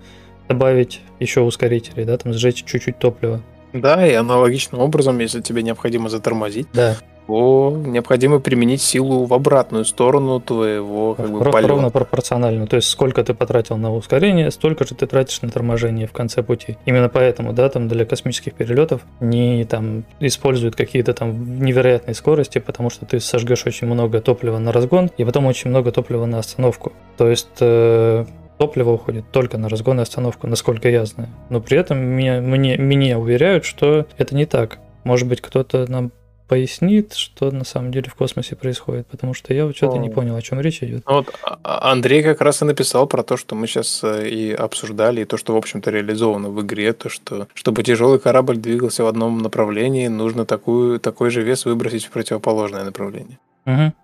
добавить 0.49 1.01
еще 1.19 1.41
ускорителей, 1.41 2.05
да, 2.05 2.19
там 2.19 2.33
сжечь 2.33 2.65
чуть-чуть 2.65 2.99
топлива. 2.99 3.41
Да, 3.73 4.05
и 4.07 4.13
аналогичным 4.15 4.81
образом, 4.81 5.19
если 5.21 5.41
тебе 5.41 5.63
необходимо 5.63 6.09
затормозить, 6.09 6.67
Да, 6.73 6.97
то 7.31 7.77
необходимо 7.77 8.41
применить 8.41 8.83
силу 8.83 9.25
в 9.25 9.33
обратную 9.35 9.85
сторону 9.85 10.41
твоего 10.41 11.15
как 11.15 11.31
бы, 11.31 11.39
полета. 11.39 11.69
ровно 11.69 11.91
пропорционально. 11.91 12.67
То 12.67 12.77
есть, 12.77 12.89
сколько 12.89 13.23
ты 13.23 13.35
потратил 13.35 13.77
на 13.77 13.95
ускорение, 13.95 14.51
столько 14.51 14.85
же 14.85 14.95
ты 14.95 15.07
тратишь 15.07 15.41
на 15.43 15.49
торможение 15.49 16.07
в 16.07 16.13
конце 16.13 16.43
пути. 16.43 16.77
Именно 16.87 17.09
поэтому, 17.09 17.53
да, 17.53 17.69
там 17.69 17.87
для 17.87 18.05
космических 18.05 18.55
перелетов 18.55 19.03
не 19.21 19.65
там 19.65 20.05
используют 20.19 20.75
какие-то 20.75 21.15
там 21.15 21.63
невероятные 21.63 22.15
скорости, 22.15 22.59
потому 22.59 22.91
что 22.91 23.07
ты 23.07 23.21
сожгешь 23.21 23.65
очень 23.67 23.87
много 23.87 24.21
топлива 24.21 24.59
на 24.59 24.73
разгон 24.73 25.11
и 25.17 25.25
потом 25.25 25.47
очень 25.47 25.71
много 25.71 25.93
топлива 25.93 26.27
на 26.27 26.41
остановку. 26.41 26.93
То 27.17 27.29
есть 27.29 27.49
э, 27.61 28.25
топливо 28.59 28.91
уходит 28.91 29.25
только 29.31 29.57
на 29.57 29.69
разгон 29.69 30.01
и 30.01 30.03
остановку, 30.03 30.49
насколько 30.49 30.89
я 30.89 31.05
знаю. 31.05 31.31
Но 31.49 31.61
при 31.61 31.79
этом 31.79 31.99
меня, 31.99 32.41
мне, 32.41 32.77
меня 32.77 33.19
уверяют, 33.19 33.65
что 33.65 34.07
это 34.19 34.35
не 34.35 34.47
так. 34.47 34.79
Может 35.05 35.29
быть, 35.29 35.41
кто-то 35.41 35.91
нам 35.91 36.11
пояснит, 36.51 37.13
что 37.13 37.53
на 37.53 37.63
самом 37.63 37.93
деле 37.93 38.11
в 38.11 38.17
космосе 38.17 38.57
происходит, 38.57 39.07
потому 39.07 39.35
что 39.35 39.55
я 39.55 39.67
вот 39.67 39.77
что-то 39.77 39.99
не 39.99 40.11
понял, 40.11 40.35
о 40.35 40.43
чем 40.43 40.61
речь 40.61 40.83
идет. 40.83 41.05
Ну 41.07 41.15
Вот 41.15 41.33
а- 41.45 41.61
а- 41.63 41.93
Андрей 41.93 42.25
как 42.25 42.41
раз 42.41 42.61
и 42.61 42.65
написал 42.65 43.07
про 43.07 43.23
то, 43.23 43.37
что 43.37 43.55
мы 43.55 43.69
сейчас 43.69 44.03
и 44.03 44.53
обсуждали, 44.53 45.21
и 45.21 45.25
то, 45.25 45.37
что, 45.37 45.55
в 45.55 45.57
общем-то, 45.57 45.93
реализовано 45.93 46.49
в 46.49 46.61
игре, 46.63 46.93
то, 46.93 47.09
что 47.09 47.47
чтобы 47.55 47.85
тяжелый 47.85 48.19
корабль 48.19 48.57
двигался 48.57 49.05
в 49.05 49.07
одном 49.07 49.39
направлении, 49.39 50.09
нужно 50.09 50.45
такую, 50.45 50.99
такой 50.99 51.31
же 51.31 51.43
вес 51.43 51.67
выбросить 51.67 52.07
в 52.07 52.11
противоположное 52.11 52.83
направление. 52.83 53.39
Мгм. 53.65 53.95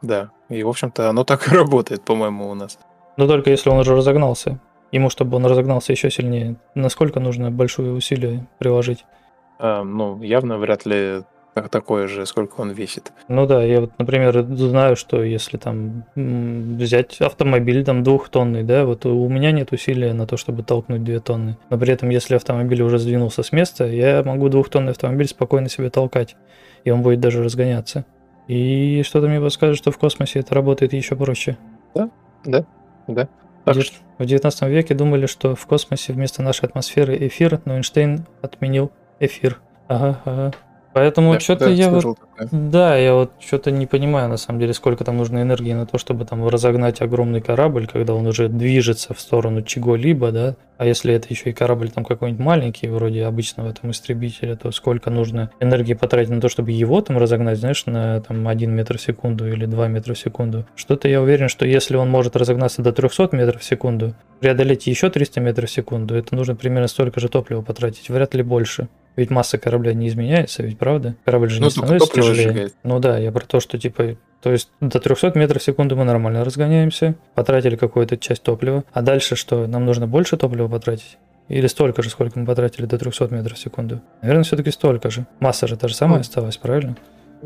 Да, 0.00 0.30
и, 0.48 0.62
в 0.62 0.68
общем-то, 0.70 1.10
оно 1.10 1.24
так 1.24 1.52
и 1.52 1.54
работает, 1.54 2.02
по-моему, 2.02 2.48
у 2.48 2.54
нас. 2.54 2.78
Но 3.18 3.26
только 3.26 3.50
если 3.50 3.68
он 3.68 3.76
уже 3.76 3.94
разогнался. 3.94 4.58
Ему, 4.90 5.10
чтобы 5.10 5.36
он 5.36 5.44
разогнался 5.44 5.92
еще 5.92 6.10
сильнее, 6.10 6.56
насколько 6.74 7.20
нужно 7.20 7.50
большое 7.50 7.92
усилие 7.92 8.46
приложить? 8.58 9.04
А, 9.58 9.84
ну, 9.84 10.22
явно 10.22 10.56
вряд 10.56 10.86
ли 10.86 11.22
так- 11.54 11.68
такое 11.68 12.08
же, 12.08 12.24
сколько 12.26 12.60
он 12.60 12.70
весит. 12.70 13.12
Ну 13.28 13.46
да, 13.46 13.62
я 13.62 13.80
вот, 13.82 13.92
например, 13.98 14.42
знаю, 14.56 14.96
что 14.96 15.22
если 15.22 15.56
там 15.56 16.04
взять 16.14 17.20
автомобиль 17.20 17.84
там 17.84 18.02
двухтонный, 18.02 18.62
да, 18.62 18.84
вот 18.84 19.06
у 19.06 19.28
меня 19.28 19.52
нет 19.52 19.72
усилия 19.72 20.12
на 20.14 20.26
то, 20.26 20.36
чтобы 20.36 20.62
толкнуть 20.62 21.04
две 21.04 21.20
тонны. 21.20 21.56
Но 21.70 21.78
при 21.78 21.92
этом, 21.92 22.08
если 22.08 22.36
автомобиль 22.36 22.82
уже 22.82 22.98
сдвинулся 22.98 23.42
с 23.42 23.52
места, 23.52 23.86
я 23.86 24.22
могу 24.24 24.48
двухтонный 24.48 24.92
автомобиль 24.92 25.26
спокойно 25.28 25.68
себе 25.68 25.90
толкать, 25.90 26.36
и 26.84 26.90
он 26.90 27.02
будет 27.02 27.20
даже 27.20 27.42
разгоняться. 27.42 28.04
И 28.48 29.02
что-то 29.04 29.28
мне 29.28 29.40
подскажет, 29.40 29.76
что 29.78 29.90
в 29.92 29.98
космосе 29.98 30.40
это 30.40 30.54
работает 30.54 30.92
еще 30.92 31.14
проще. 31.16 31.56
Да? 31.94 32.10
В 33.64 33.66
Так 33.66 33.74
дев- 33.76 33.84
что- 33.84 33.96
В 34.18 34.24
19 34.24 34.68
веке 34.68 34.94
думали, 34.94 35.26
что 35.26 35.54
в 35.56 35.66
космосе 35.66 36.12
вместо 36.12 36.42
нашей 36.42 36.66
атмосферы 36.66 37.16
эфир, 37.26 37.60
но 37.64 37.76
Эйнштейн 37.76 38.26
отменил 38.40 38.90
эфир. 39.20 39.58
Ага, 39.88 40.20
ага. 40.24 40.52
Поэтому 40.92 41.32
да, 41.32 41.40
что-то 41.40 41.64
да, 41.66 41.70
я 41.70 41.90
вот 41.90 42.18
такое. 42.18 42.48
да, 42.50 42.96
я 42.96 43.14
вот 43.14 43.32
что-то 43.40 43.70
не 43.70 43.86
понимаю, 43.86 44.28
на 44.28 44.36
самом 44.36 44.60
деле, 44.60 44.74
сколько 44.74 45.04
там 45.04 45.16
нужно 45.16 45.42
энергии 45.42 45.72
на 45.72 45.86
то, 45.86 45.98
чтобы 45.98 46.24
там 46.24 46.46
разогнать 46.46 47.00
огромный 47.00 47.40
корабль, 47.40 47.86
когда 47.86 48.14
он 48.14 48.26
уже 48.26 48.48
движется 48.48 49.14
в 49.14 49.20
сторону 49.20 49.62
чего-либо, 49.62 50.30
да. 50.32 50.56
А 50.76 50.84
если 50.84 51.14
это 51.14 51.28
еще 51.30 51.50
и 51.50 51.52
корабль 51.52 51.90
там 51.90 52.04
какой-нибудь 52.04 52.44
маленький, 52.44 52.88
вроде 52.88 53.24
обычного 53.24 53.72
там 53.72 53.92
истребителя, 53.92 54.56
то 54.56 54.72
сколько 54.72 55.10
нужно 55.10 55.50
энергии 55.60 55.94
потратить 55.94 56.30
на 56.30 56.40
то, 56.40 56.48
чтобы 56.48 56.72
его 56.72 57.00
там 57.00 57.18
разогнать, 57.18 57.58
знаешь, 57.58 57.86
на 57.86 58.20
там 58.20 58.48
1 58.48 58.70
метр 58.74 58.98
в 58.98 59.00
секунду 59.00 59.48
или 59.48 59.66
2 59.66 59.88
метра 59.88 60.14
в 60.14 60.18
секунду. 60.18 60.66
Что-то 60.74 61.08
я 61.08 61.22
уверен, 61.22 61.48
что 61.48 61.64
если 61.64 61.96
он 61.96 62.10
может 62.10 62.36
разогнаться 62.36 62.82
до 62.82 62.92
300 62.92 63.28
метров 63.32 63.60
в 63.60 63.64
секунду, 63.64 64.14
преодолеть 64.40 64.86
еще 64.86 65.08
300 65.08 65.40
метров 65.40 65.70
в 65.70 65.72
секунду, 65.72 66.16
это 66.16 66.34
нужно 66.34 66.56
примерно 66.56 66.88
столько 66.88 67.20
же 67.20 67.28
топлива 67.28 67.62
потратить, 67.62 68.10
вряд 68.10 68.34
ли 68.34 68.42
больше. 68.42 68.88
Ведь 69.16 69.30
масса 69.30 69.58
корабля 69.58 69.92
не 69.92 70.08
изменяется, 70.08 70.62
ведь 70.62 70.78
правда? 70.78 71.14
Корабль 71.24 71.50
же 71.50 71.60
Ну, 71.60 71.66
не 71.66 71.70
становится 71.70 72.12
тяжелее. 72.12 72.48
сжигает. 72.48 72.74
Ну 72.82 72.98
да, 72.98 73.18
я 73.18 73.30
про 73.32 73.44
то, 73.44 73.60
что 73.60 73.78
типа, 73.78 74.16
то 74.40 74.50
есть 74.50 74.70
до 74.80 75.00
300 75.00 75.32
метров 75.38 75.60
в 75.60 75.64
секунду 75.64 75.96
мы 75.96 76.04
нормально 76.04 76.44
разгоняемся, 76.44 77.14
потратили 77.34 77.76
какую-то 77.76 78.16
часть 78.16 78.42
топлива, 78.42 78.84
а 78.92 79.02
дальше 79.02 79.36
что, 79.36 79.66
нам 79.66 79.84
нужно 79.84 80.06
больше 80.06 80.36
топлива 80.36 80.68
потратить? 80.68 81.18
Или 81.48 81.66
столько 81.66 82.02
же, 82.02 82.08
сколько 82.08 82.38
мы 82.38 82.46
потратили 82.46 82.86
до 82.86 82.96
300 82.98 83.28
метров 83.28 83.58
в 83.58 83.60
секунду? 83.60 84.00
Наверное, 84.22 84.44
все-таки 84.44 84.70
столько 84.70 85.10
же. 85.10 85.26
Масса 85.40 85.66
же 85.66 85.76
та 85.76 85.88
же 85.88 85.94
самая 85.94 86.16
Ну, 86.16 86.20
осталась, 86.22 86.56
правильно? 86.56 86.96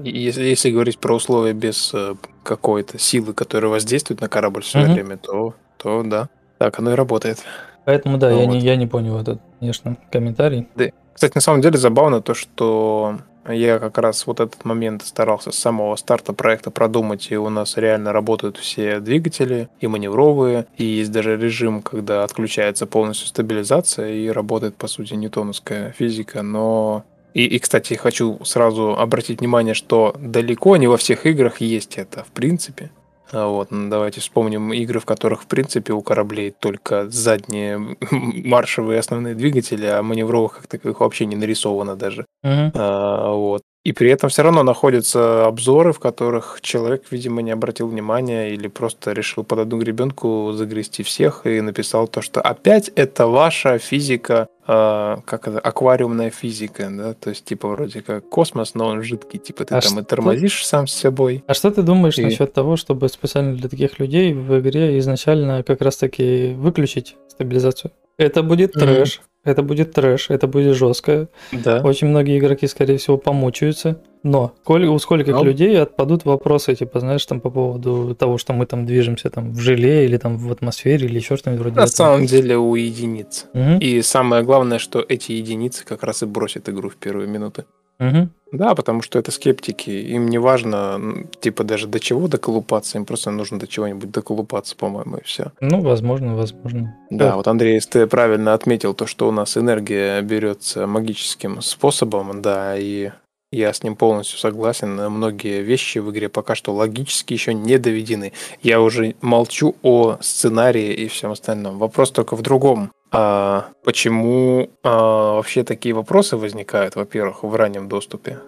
Если, 0.04 0.44
если 0.44 0.70
говорить 0.70 0.98
про 0.98 1.14
условия 1.16 1.54
без 1.54 1.90
э, 1.94 2.14
какой-то 2.44 2.98
силы, 2.98 3.32
которая 3.32 3.70
воздействует 3.70 4.20
на 4.20 4.28
корабль 4.28 4.62
все 4.62 4.80
Мгм. 4.80 4.92
время, 4.92 5.16
то, 5.16 5.54
то 5.78 6.02
да. 6.04 6.28
Так 6.58 6.78
оно 6.78 6.92
и 6.92 6.94
работает. 6.94 7.38
Поэтому 7.86 8.18
да, 8.18 8.30
Ну 8.30 8.40
я, 8.40 8.44
вот. 8.46 8.52
не, 8.52 8.60
я 8.60 8.76
не 8.76 8.86
понял 8.86 9.18
этот, 9.18 9.40
конечно, 9.58 9.96
комментарий. 10.12 10.68
Кстати, 11.16 11.32
на 11.34 11.40
самом 11.40 11.62
деле 11.62 11.78
забавно 11.78 12.20
то, 12.20 12.34
что 12.34 13.16
я 13.48 13.78
как 13.78 13.96
раз 13.96 14.26
вот 14.26 14.38
этот 14.38 14.66
момент 14.66 15.02
старался 15.02 15.50
с 15.50 15.58
самого 15.58 15.96
старта 15.96 16.34
проекта 16.34 16.70
продумать, 16.70 17.28
и 17.30 17.38
у 17.38 17.48
нас 17.48 17.78
реально 17.78 18.12
работают 18.12 18.58
все 18.58 19.00
двигатели, 19.00 19.70
и 19.80 19.86
маневровые, 19.86 20.66
и 20.76 20.84
есть 20.84 21.10
даже 21.10 21.38
режим, 21.38 21.80
когда 21.80 22.22
отключается 22.22 22.84
полностью 22.84 23.28
стабилизация, 23.28 24.12
и 24.12 24.28
работает, 24.28 24.76
по 24.76 24.88
сути, 24.88 25.14
ньютоновская 25.14 25.92
физика, 25.92 26.42
но... 26.42 27.02
И, 27.32 27.46
и, 27.46 27.58
кстати, 27.60 27.94
хочу 27.94 28.38
сразу 28.44 28.94
обратить 28.98 29.40
внимание, 29.40 29.72
что 29.72 30.14
далеко 30.20 30.76
не 30.76 30.86
во 30.86 30.98
всех 30.98 31.24
играх 31.24 31.62
есть 31.62 31.96
это, 31.96 32.24
в 32.24 32.28
принципе. 32.28 32.90
А 33.32 33.48
Вот, 33.48 33.70
ну, 33.70 33.90
давайте 33.90 34.20
вспомним 34.20 34.72
игры, 34.72 35.00
в 35.00 35.04
которых, 35.04 35.42
в 35.42 35.46
принципе, 35.46 35.92
у 35.92 36.02
кораблей 36.02 36.50
только 36.50 37.08
задние 37.10 37.96
маршевые 38.10 39.00
основные 39.00 39.34
двигатели, 39.34 39.86
а 39.86 40.02
маневровых 40.02 40.56
как 40.56 40.66
таковых 40.66 41.00
вообще 41.00 41.26
не 41.26 41.36
нарисовано 41.36 41.96
даже. 41.96 42.26
Мгм. 42.42 42.72
А, 42.74 43.32
вот. 43.32 43.62
И 43.86 43.92
при 43.92 44.10
этом 44.10 44.30
все 44.30 44.42
равно 44.42 44.64
находятся 44.64 45.46
обзоры, 45.46 45.92
в 45.92 46.00
которых 46.00 46.58
человек, 46.60 47.04
видимо, 47.12 47.40
не 47.40 47.52
обратил 47.52 47.86
внимания 47.86 48.52
или 48.52 48.66
просто 48.66 49.12
решил 49.12 49.44
под 49.44 49.60
одну 49.60 49.78
гребенку 49.78 50.50
загрести 50.54 51.04
всех 51.04 51.46
и 51.46 51.60
написал 51.60 52.08
то, 52.08 52.20
что 52.20 52.40
опять 52.40 52.90
это 52.96 53.28
ваша 53.28 53.78
физика, 53.78 54.48
а, 54.66 55.20
как 55.24 55.46
это, 55.46 55.60
аквариумная 55.60 56.30
физика, 56.30 56.88
да, 56.90 57.14
то 57.14 57.30
есть 57.30 57.44
типа 57.44 57.68
вроде 57.68 58.02
как 58.02 58.28
космос, 58.28 58.74
но 58.74 58.88
он 58.88 59.02
жидкий, 59.02 59.38
типа 59.38 59.64
ты 59.64 59.76
А 59.76 59.80
там 59.80 59.92
и 59.92 60.02
что- 60.02 60.04
тормозишь 60.04 60.66
сам 60.66 60.88
с 60.88 60.92
собой. 60.92 61.44
А 61.46 61.54
что 61.54 61.70
ты 61.70 61.82
думаешь 61.82 62.18
И- 62.18 62.24
насчет 62.24 62.52
того, 62.52 62.76
чтобы 62.76 63.08
специально 63.08 63.54
для 63.56 63.68
таких 63.68 64.00
людей 64.00 64.32
в 64.32 64.58
игре 64.58 64.98
изначально 64.98 65.62
как 65.62 65.80
раз-таки 65.80 66.54
выключить 66.58 67.14
стабилизацию? 67.28 67.92
Это 68.18 68.42
будет 68.42 68.72
трэш, 68.72 69.20
это 69.46 69.62
будет 69.62 69.92
трэш, 69.92 70.30
это 70.30 70.46
будет 70.46 70.76
жестко. 70.76 71.28
Да. 71.52 71.80
Очень 71.82 72.08
многие 72.08 72.38
игроки, 72.38 72.66
скорее 72.66 72.96
всего, 72.98 73.16
помучаются. 73.16 73.96
Но 74.22 74.52
у 74.66 74.98
скольких 74.98 75.32
Ну. 75.34 75.44
людей 75.44 75.80
отпадут 75.80 76.24
вопросы, 76.24 76.74
типа, 76.74 76.98
знаешь, 77.00 77.24
там 77.26 77.40
по 77.40 77.50
поводу 77.50 78.14
того, 78.14 78.38
что 78.38 78.52
мы 78.52 78.66
там 78.66 78.84
движемся 78.84 79.30
там 79.30 79.52
в 79.52 79.60
желе 79.60 80.04
или 80.04 80.16
там 80.16 80.36
в 80.36 80.50
атмосфере 80.50 81.06
или 81.06 81.16
еще 81.16 81.36
что-нибудь 81.36 81.60
вроде 81.62 81.76
На 81.76 81.82
этого. 81.84 81.92
самом 81.94 82.26
деле 82.26 82.56
у 82.56 82.74
единиц. 82.74 83.46
Мгм, 83.54 83.78
И 83.78 84.02
самое 84.02 84.42
главное, 84.42 84.78
что 84.78 85.04
эти 85.08 85.32
единицы 85.32 85.84
как 85.84 86.02
раз 86.02 86.22
и 86.22 86.26
бросят 86.26 86.68
игру 86.68 86.88
в 86.88 86.96
первые 86.96 87.28
минуты. 87.28 87.64
Мгм. 87.98 88.30
Да, 88.52 88.74
потому 88.74 89.02
что 89.02 89.18
это 89.18 89.32
скептики. 89.32 89.90
Им 89.90 90.28
не 90.28 90.38
важно, 90.38 91.26
типа, 91.40 91.64
даже 91.64 91.88
до 91.88 91.98
чего 91.98 92.28
доколупаться. 92.28 92.96
Им 92.96 93.04
просто 93.04 93.30
нужно 93.30 93.58
до 93.58 93.66
чего-нибудь 93.66 94.10
доколупаться, 94.10 94.76
по-моему, 94.76 95.16
и 95.16 95.24
все. 95.24 95.52
Ну, 95.60 95.80
возможно, 95.80 96.36
возможно. 96.36 96.96
Да, 97.10 97.26
Как? 97.26 97.36
вот 97.36 97.48
Андрей, 97.48 97.80
ты 97.80 98.06
правильно 98.06 98.54
отметил 98.54 98.94
то, 98.94 99.06
что 99.06 99.28
у 99.28 99.32
нас 99.32 99.56
энергия 99.56 100.20
берется 100.22 100.86
магическим 100.86 101.60
способом, 101.60 102.40
да, 102.40 102.76
и 102.78 103.10
я 103.52 103.72
с 103.72 103.82
ним 103.82 103.96
полностью 103.96 104.38
согласен. 104.38 104.94
Многие 105.10 105.62
вещи 105.62 105.98
в 105.98 106.10
игре 106.10 106.28
пока 106.28 106.54
что 106.54 106.72
логически 106.74 107.32
еще 107.32 107.54
не 107.54 107.78
доведены. 107.78 108.32
Я 108.62 108.80
уже 108.80 109.14
молчу 109.20 109.76
о 109.82 110.18
сценарии 110.20 110.92
и 110.92 111.08
всем 111.08 111.30
остальном. 111.30 111.78
Вопрос 111.78 112.10
только 112.10 112.36
в 112.36 112.42
другом. 112.42 112.92
А 113.18 113.68
почему 113.82 114.70
а, 114.82 115.36
вообще 115.36 115.64
такие 115.64 115.94
вопросы 115.94 116.36
возникают, 116.36 116.96
во-первых, 116.96 117.42
в 117.42 117.54
раннем 117.54 117.88
доступе? 117.88 118.38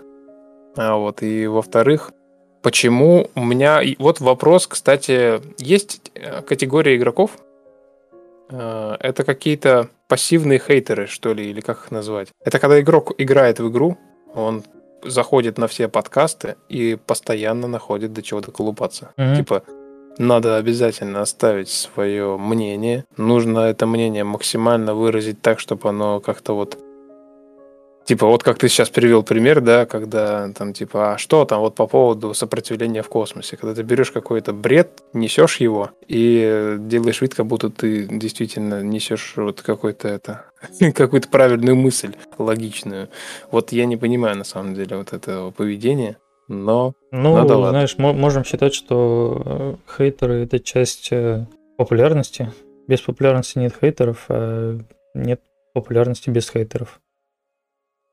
А 0.77 0.97
вот, 0.97 1.23
и 1.23 1.47
во-вторых, 1.47 2.12
почему 2.62 3.31
у 3.35 3.45
меня... 3.45 3.81
Вот 3.99 4.21
вопрос, 4.21 4.66
кстати, 4.66 5.41
есть 5.59 6.11
э, 6.14 6.43
категория 6.43 6.97
игроков, 6.97 7.31
Э, 8.51 8.97
это 9.01 9.25
какие-то 9.25 9.89
пассивные 10.09 10.59
хейтеры, 10.59 11.07
что 11.07 11.33
ли, 11.33 11.51
или 11.51 11.61
как 11.61 11.85
их 11.85 11.91
назвать. 11.91 12.29
Это 12.45 12.59
когда 12.59 12.81
игрок 12.81 13.12
играет 13.19 13.61
в 13.61 13.69
игру, 13.71 13.99
он 14.35 14.64
заходит 15.05 15.59
на 15.59 15.69
все 15.69 15.89
подкасты 15.89 16.57
и 16.69 16.99
постоянно 17.07 17.69
находит 17.69 18.12
до 18.12 18.23
чего 18.23 18.41
доколупаться. 18.41 19.12
Мгм. 19.16 19.37
Типа, 19.37 19.62
надо 20.19 20.57
обязательно 20.57 21.23
оставить 21.23 21.69
свое 21.69 22.37
мнение. 22.37 23.05
Нужно 23.16 23.61
это 23.61 23.87
мнение 23.87 24.25
максимально 24.25 24.95
выразить 24.95 25.41
так, 25.41 25.61
чтобы 25.61 25.89
оно 25.89 26.21
как-то 26.21 26.55
вот 26.55 26.79
Типа, 28.09 28.27
вот 28.27 28.43
как 28.43 28.57
ты 28.57 28.71
сейчас 28.71 28.89
привел 28.89 29.23
пример, 29.23 29.61
да, 29.61 29.85
когда 29.85 30.51
там, 30.55 30.73
типа, 30.73 31.12
а 31.12 31.19
что 31.19 31.45
там 31.45 31.61
вот 31.61 31.75
по 31.75 31.87
поводу 31.87 32.33
сопротивления 32.33 33.03
в 33.03 33.09
космосе? 33.11 33.59
Когда 33.59 33.75
ты 33.75 33.83
берешь 33.83 34.11
какой-то 34.11 34.55
бред, 34.55 35.03
несешь 35.12 35.59
его 35.61 35.91
и 36.07 36.77
делаешь 36.79 37.21
вид, 37.21 37.35
как 37.35 37.45
будто 37.45 37.69
ты 37.69 38.07
действительно 38.07 38.83
несешь 38.83 39.35
вот 39.37 39.61
какой-то 39.61 40.09
это, 40.09 40.47
какую-то 40.95 41.29
правильную 41.29 41.77
мысль, 41.77 42.14
логичную. 42.39 43.11
Вот 43.51 43.73
я 43.73 43.85
не 43.85 43.99
понимаю, 43.99 44.39
на 44.39 44.45
самом 44.45 44.75
деле, 44.75 44.97
вот 44.97 45.12
этого 45.12 45.51
поведения, 45.51 46.16
но 46.49 46.95
Ну, 47.13 47.37
Ну 47.39 47.47
да 47.47 47.57
ладно. 47.57 47.71
знаешь, 47.71 47.97
мо- 47.99 48.13
можем 48.13 48.45
считать, 48.45 48.75
что 48.75 49.43
э, 49.45 49.75
хейтеры 49.97 50.45
это 50.45 50.59
часть 50.61 51.09
э, 51.13 51.47
популярности. 51.77 52.53
Без 52.87 53.01
популярности 53.03 53.59
нет 53.59 53.75
хейтеров, 53.81 54.25
а 54.29 54.79
нет 55.15 55.41
популярности 55.75 56.31
без 56.31 56.51
хейтеров. 56.51 57.01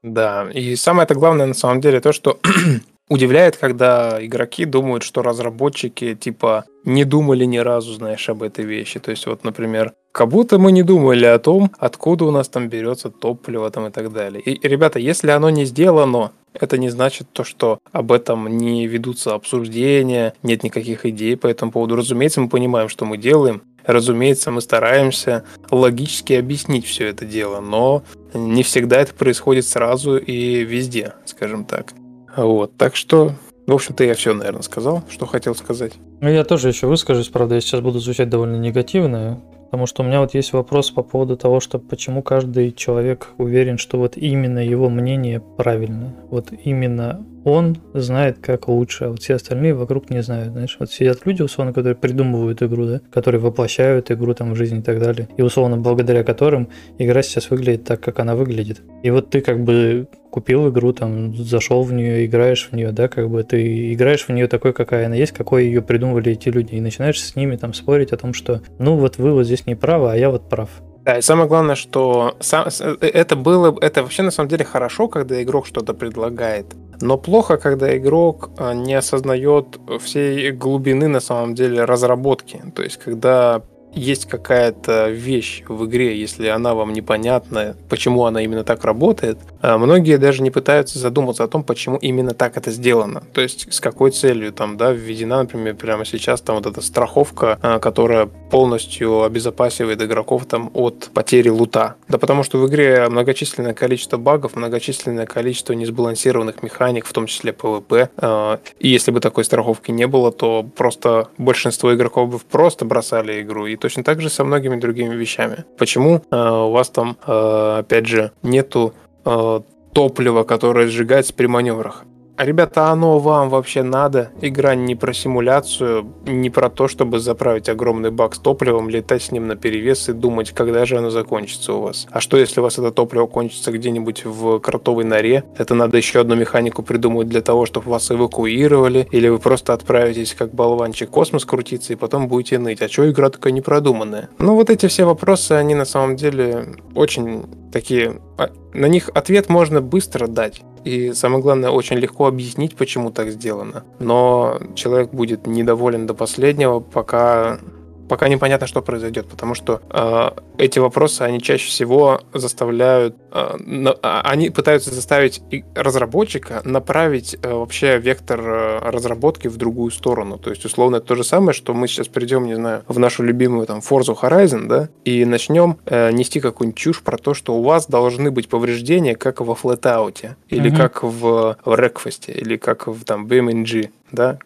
Да, 0.04 0.50
и 0.54 0.76
самое-то 0.76 1.16
главное 1.16 1.48
на 1.48 1.54
самом 1.54 1.82
деле 1.82 2.00
то, 2.00 2.12
что 2.14 2.40
удивляет, 3.10 3.58
когда 3.58 4.24
игроки 4.24 4.66
думают, 4.66 5.04
что 5.04 5.22
разработчики 5.24 6.14
типа 6.14 6.66
не 6.84 7.06
думали 7.06 7.46
ни 7.46 7.58
разу, 7.58 7.94
знаешь, 7.94 8.30
об 8.30 8.44
этой 8.44 8.66
вещи. 8.66 9.00
То 9.00 9.12
есть 9.12 9.26
вот, 9.26 9.44
например, 9.44 9.94
Как 10.16 10.30
будто 10.30 10.60
мы 10.60 10.72
не 10.72 10.82
думали 10.82 11.26
о 11.26 11.40
том, 11.40 11.70
откуда 11.78 12.24
у 12.24 12.32
нас 12.32 12.48
там 12.48 12.70
берется 12.70 13.10
топливо 13.10 13.70
там 13.70 13.88
и 13.88 13.92
так 13.92 14.14
далее. 14.14 14.42
И, 14.42 14.66
ребята, 14.66 14.98
если 14.98 15.30
оно 15.30 15.50
не 15.50 15.66
сделано, 15.66 16.32
это 16.54 16.78
не 16.78 16.88
значит 16.88 17.28
то, 17.34 17.44
что 17.44 17.80
об 17.92 18.14
этом 18.14 18.48
не 18.48 18.88
ведутся 18.88 19.34
обсуждения, 19.34 20.34
нет 20.42 20.64
никаких 20.64 21.06
идей 21.06 21.36
по 21.36 21.48
этому 21.48 21.74
поводу. 21.74 21.98
Разумеется, 21.98 22.40
мы 22.40 22.48
понимаем, 22.48 22.88
что 22.88 23.04
мы 23.04 23.18
делаем. 23.18 23.64
Разумеется, 23.86 24.52
мы 24.52 24.62
стараемся 24.62 25.44
логически 25.70 26.32
объяснить 26.32 26.86
все 26.86 27.08
это 27.10 27.26
дело, 27.26 27.60
но 27.60 28.02
не 28.34 28.64
всегда 28.64 29.02
это 29.02 29.14
происходит 29.14 29.68
сразу 29.68 30.16
и 30.16 30.64
везде, 30.64 31.12
скажем 31.26 31.66
так. 31.66 31.92
Вот, 32.38 32.78
так 32.78 32.96
что, 32.96 33.34
в 33.68 33.74
общем-то, 33.74 34.06
я 34.06 34.14
все, 34.14 34.34
наверное, 34.34 34.62
сказал, 34.62 35.04
что 35.10 35.26
хотел 35.26 35.56
сказать. 35.56 35.92
Ну, 36.22 36.30
я 36.30 36.46
тоже 36.46 36.70
еще 36.70 36.88
выскажусь, 36.88 37.28
правда, 37.28 37.56
я 37.56 37.62
сейчас 37.62 37.82
буду 37.82 38.00
звучать 38.00 38.30
довольно 38.30 38.56
негативно, 38.56 39.42
потому 39.76 39.88
что 39.88 40.04
у 40.04 40.06
меня 40.06 40.22
вот 40.22 40.34
есть 40.34 40.54
вопрос 40.54 40.90
по 40.90 41.04
поводу 41.04 41.36
того, 41.36 41.60
что 41.60 41.80
почему 41.80 42.24
каждый 42.24 42.72
человек 42.72 43.34
уверен, 43.38 43.78
что 43.78 43.98
вот 43.98 44.16
именно 44.16 44.60
его 44.60 44.88
мнение 44.90 45.42
правильно. 45.42 46.16
Вот 46.30 46.54
именно 46.64 47.26
он 47.46 47.78
знает, 47.94 48.40
как 48.42 48.68
лучше, 48.68 49.06
а 49.06 49.10
вот 49.10 49.22
все 49.22 49.36
остальные 49.36 49.76
вокруг 49.76 50.10
не 50.10 50.22
знают, 50.22 50.52
знаешь. 50.52 50.76
Вот 50.80 50.92
сидят 50.92 51.26
люди, 51.26 51.44
условно, 51.44 51.74
которые 51.74 51.96
придумывают 51.96 52.62
игру, 52.64 52.88
да, 52.88 53.02
которые 53.12 53.40
воплощают 53.40 54.12
игру 54.12 54.34
там 54.34 54.54
в 54.54 54.56
жизнь 54.56 54.80
и 54.80 54.82
так 54.82 55.00
далее. 55.00 55.30
И, 55.38 55.42
условно, 55.44 55.78
благодаря 55.78 56.24
которым 56.24 56.70
игра 56.98 57.22
сейчас 57.22 57.52
выглядит 57.52 57.84
так, 57.84 58.02
как 58.02 58.20
она 58.20 58.36
выглядит. 58.36 58.82
И 59.04 59.12
вот 59.12 59.30
ты 59.30 59.42
как 59.42 59.64
бы 59.64 60.08
купил 60.32 60.70
игру, 60.70 60.92
там, 60.92 61.36
зашел 61.36 61.84
в 61.84 61.94
нее, 61.94 62.26
играешь 62.26 62.68
в 62.70 62.76
нее, 62.76 62.92
да, 62.92 63.08
как 63.08 63.30
бы 63.30 63.44
ты 63.44 63.94
играешь 63.94 64.26
в 64.26 64.30
нее 64.30 64.48
такой, 64.48 64.74
какая 64.74 65.06
она 65.06 65.16
есть, 65.16 65.32
какой 65.32 65.66
ее 65.66 65.82
придумывали 65.82 66.32
эти 66.32 66.50
люди, 66.50 66.74
и 66.74 66.82
начинаешь 66.82 67.22
с 67.22 67.36
ними 67.36 67.56
там 67.56 67.74
спорить 67.74 68.12
о 68.12 68.18
том, 68.18 68.34
что, 68.34 68.62
ну, 68.80 68.98
вот 68.98 69.18
вы 69.18 69.34
вот 69.34 69.46
здесь 69.46 69.66
не 69.68 69.76
правы, 69.76 70.12
а 70.12 70.18
я 70.18 70.30
вот 70.30 70.50
прав. 70.50 70.70
Да, 71.06 71.20
и 71.20 71.22
самое 71.22 71.48
главное, 71.48 71.76
что 71.76 72.36
э, 72.52 72.96
это 73.00 73.36
было, 73.36 73.78
это 73.80 74.02
вообще 74.02 74.24
на 74.24 74.32
самом 74.32 74.50
деле 74.50 74.66
хорошо, 74.66 75.08
когда 75.08 75.42
игрок 75.44 75.68
что-то 75.68 75.94
предлагает. 75.94 76.66
Но 77.00 77.18
плохо, 77.18 77.58
когда 77.58 77.96
игрок 77.96 78.50
а, 78.58 78.74
не 78.74 78.96
осознает 78.96 79.80
всей 80.00 80.52
глубины 80.52 81.08
на 81.08 81.20
самом 81.20 81.54
деле 81.54 81.86
разработки. 81.86 82.62
То 82.76 82.82
есть, 82.82 82.98
когда 82.98 83.62
есть 83.96 84.26
какая-то 84.26 85.10
вещь 85.10 85.64
в 85.68 85.86
игре, 85.86 86.20
если 86.20 86.48
она 86.48 86.76
вам 86.76 86.94
непонятна, 86.94 87.76
почему 87.90 88.26
она 88.26 88.42
именно 88.42 88.64
так 88.64 88.84
работает, 88.84 89.38
а 89.62 89.78
многие 89.78 90.18
даже 90.18 90.44
не 90.44 90.52
пытаются 90.52 91.00
задуматься 91.00 91.44
о 91.44 91.48
том, 91.48 91.64
почему 91.64 91.98
именно 91.98 92.34
так 92.34 92.58
это 92.58 92.72
сделано. 92.72 93.24
То 93.34 93.42
есть 93.42 93.74
с 93.74 93.80
какой 93.80 94.12
целью 94.12 94.52
там, 94.52 94.78
да, 94.78 94.92
введена, 94.92 95.40
например, 95.40 95.76
прямо 95.76 96.06
сейчас 96.06 96.42
там 96.42 96.58
вот 96.58 96.66
эта 96.66 96.82
страховка, 96.82 97.58
а, 97.62 97.80
которая 97.80 98.28
полностью 98.28 99.24
обезопасивает 99.24 100.02
игроков 100.02 100.46
там 100.46 100.70
от 100.74 101.10
потери 101.14 101.50
лута. 101.50 101.96
Да 102.08 102.18
потому 102.18 102.44
что 102.44 102.60
в 102.60 102.68
игре 102.68 103.08
многочисленное 103.10 103.74
количество 103.74 104.18
багов, 104.18 104.56
многочисленное 104.56 105.26
количество 105.26 105.74
несбалансированных 105.74 106.62
механик, 106.62 107.06
в 107.06 107.14
том 107.14 107.26
числе 107.26 107.52
PvP. 107.52 108.10
А, 108.18 108.60
и 108.80 108.90
если 108.90 109.12
бы 109.12 109.20
такой 109.20 109.46
страховки 109.46 109.92
не 109.92 110.08
было, 110.08 110.32
то 110.32 110.64
просто 110.76 111.30
большинство 111.38 111.94
игроков 111.94 112.30
бы 112.30 112.40
просто 112.40 112.86
бросали 112.86 113.42
игру. 113.42 113.66
И 113.66 113.76
Точно 113.86 114.04
так 114.04 114.20
же 114.20 114.32
со 114.32 114.44
многими 114.44 114.78
другими 114.78 115.14
вещами. 115.14 115.64
Почему 115.78 116.24
э, 116.32 116.36
у 116.36 116.72
вас 116.72 116.90
там, 116.90 117.18
э, 117.28 117.78
опять 117.82 118.08
же, 118.08 118.32
нету 118.42 118.96
э, 119.26 119.62
топлива, 119.94 120.44
которое 120.44 120.88
сжигается 120.88 121.36
при 121.36 121.46
маневрах? 121.46 122.04
Ребята, 122.38 122.90
оно 122.90 123.18
вам 123.20 123.50
вообще 123.50 123.82
надо? 123.82 124.32
Игра 124.42 124.76
не 124.76 124.96
про 124.96 125.14
симуляцию, 125.14 126.06
не 126.26 126.50
про 126.50 126.70
то, 126.70 126.90
чтобы 126.90 127.20
заправить 127.20 127.70
огромный 127.70 128.12
бак 128.12 128.36
с 128.36 128.40
топливом, 128.40 128.90
летать 128.90 129.24
с 129.24 129.32
ним 129.32 129.48
на 129.48 129.56
перевес 129.56 130.10
и 130.10 130.14
думать, 130.14 130.52
когда 130.52 130.86
же 130.86 130.98
оно 130.98 131.10
закончится 131.10 131.74
у 131.74 131.82
вас. 131.82 132.08
А 132.12 132.20
что, 132.20 132.38
если 132.38 132.60
у 132.60 132.64
вас 132.64 132.78
это 132.78 132.92
топливо 132.92 133.26
кончится 133.28 133.72
где-нибудь 133.72 134.26
в 134.26 134.60
кротовой 134.60 135.06
норе? 135.06 135.46
Это 135.58 135.76
надо 135.76 135.96
еще 135.96 136.20
одну 136.20 136.36
механику 136.36 136.84
придумать 136.84 137.30
для 137.30 137.42
того, 137.42 137.66
чтобы 137.66 137.90
вас 137.90 138.12
эвакуировали, 138.12 139.08
или 139.12 139.30
вы 139.30 139.40
просто 139.40 139.74
отправитесь 139.74 140.34
как 140.34 140.54
болванчик 140.54 141.10
космос 141.10 141.46
крутиться 141.46 141.94
и 141.94 141.96
потом 141.96 142.28
будете 142.28 142.60
ныть. 142.60 142.82
А 142.82 142.90
что 142.90 143.10
игра 143.10 143.30
такая 143.30 143.54
непродуманная? 143.54 144.30
Ну 144.40 144.56
вот 144.56 144.70
эти 144.70 144.88
все 144.88 145.06
вопросы, 145.06 145.54
они 145.54 145.74
на 145.74 145.86
самом 145.86 146.18
деле 146.18 146.76
очень 146.96 147.46
такие... 147.72 148.20
А, 148.38 148.50
на 148.74 148.88
них 148.88 149.10
ответ 149.14 149.48
можно 149.48 149.82
быстро 149.82 150.28
дать. 150.28 150.64
И 150.86 151.14
самое 151.14 151.42
главное, 151.42 151.72
очень 151.72 151.98
легко 151.98 152.28
объяснить, 152.28 152.76
почему 152.76 153.12
так 153.12 153.32
сделано. 153.32 153.84
Но 154.00 154.60
человек 154.76 155.12
будет 155.12 155.48
недоволен 155.48 156.06
до 156.06 156.14
последнего, 156.14 156.80
пока 156.80 157.60
пока 158.08 158.28
непонятно, 158.28 158.68
что 158.68 158.82
произойдет, 158.82 159.28
потому 159.28 159.56
что 159.56 159.82
э, 159.90 160.32
эти 160.58 160.80
вопросы, 160.80 161.22
они 161.22 161.42
чаще 161.42 161.68
всего 161.68 162.22
заставляют, 162.34 163.16
э, 163.32 163.58
на, 163.60 163.92
а, 164.02 164.22
они 164.22 164.50
пытаются 164.50 164.94
заставить 164.94 165.42
разработчика 165.76 166.62
направить 166.64 167.38
э, 167.42 167.54
вообще 167.54 167.98
вектор 167.98 168.40
э, 168.42 168.80
разработки 168.90 169.48
в 169.48 169.58
другую 169.58 169.92
сторону. 169.92 170.38
То 170.38 170.50
есть, 170.50 170.66
условно, 170.66 170.98
это 170.98 171.08
то 171.08 171.16
же 171.16 171.24
самое, 171.24 171.54
что 171.54 171.74
мы 171.74 171.88
сейчас 171.88 172.08
придем, 172.08 172.46
не 172.46 172.56
знаю, 172.56 172.84
в 172.88 173.00
нашу 173.00 173.24
любимую 173.24 173.68
там 173.68 173.80
Forza 173.80 174.16
Horizon, 174.20 174.68
да, 174.68 174.90
и 175.04 175.26
начнем 175.26 175.78
э, 175.86 176.12
нести 176.12 176.40
какую-нибудь 176.40 176.78
чушь 176.78 177.02
про 177.02 177.18
то, 177.18 177.34
что 177.34 177.56
у 177.56 177.64
вас 177.64 177.88
должны 177.88 178.32
быть 178.32 178.50
повреждения, 178.50 179.16
как 179.16 179.42
во 179.42 179.54
Flatout, 179.54 180.36
или 180.50 180.72
mm-hmm. 180.72 180.78
как 180.78 181.04
в, 181.04 181.58
в 181.64 181.74
Request, 181.74 182.32
или 182.32 182.58
как 182.58 182.88
в 182.88 183.04
там 183.04 183.28
BMNG 183.28 183.90
да, 184.12 184.40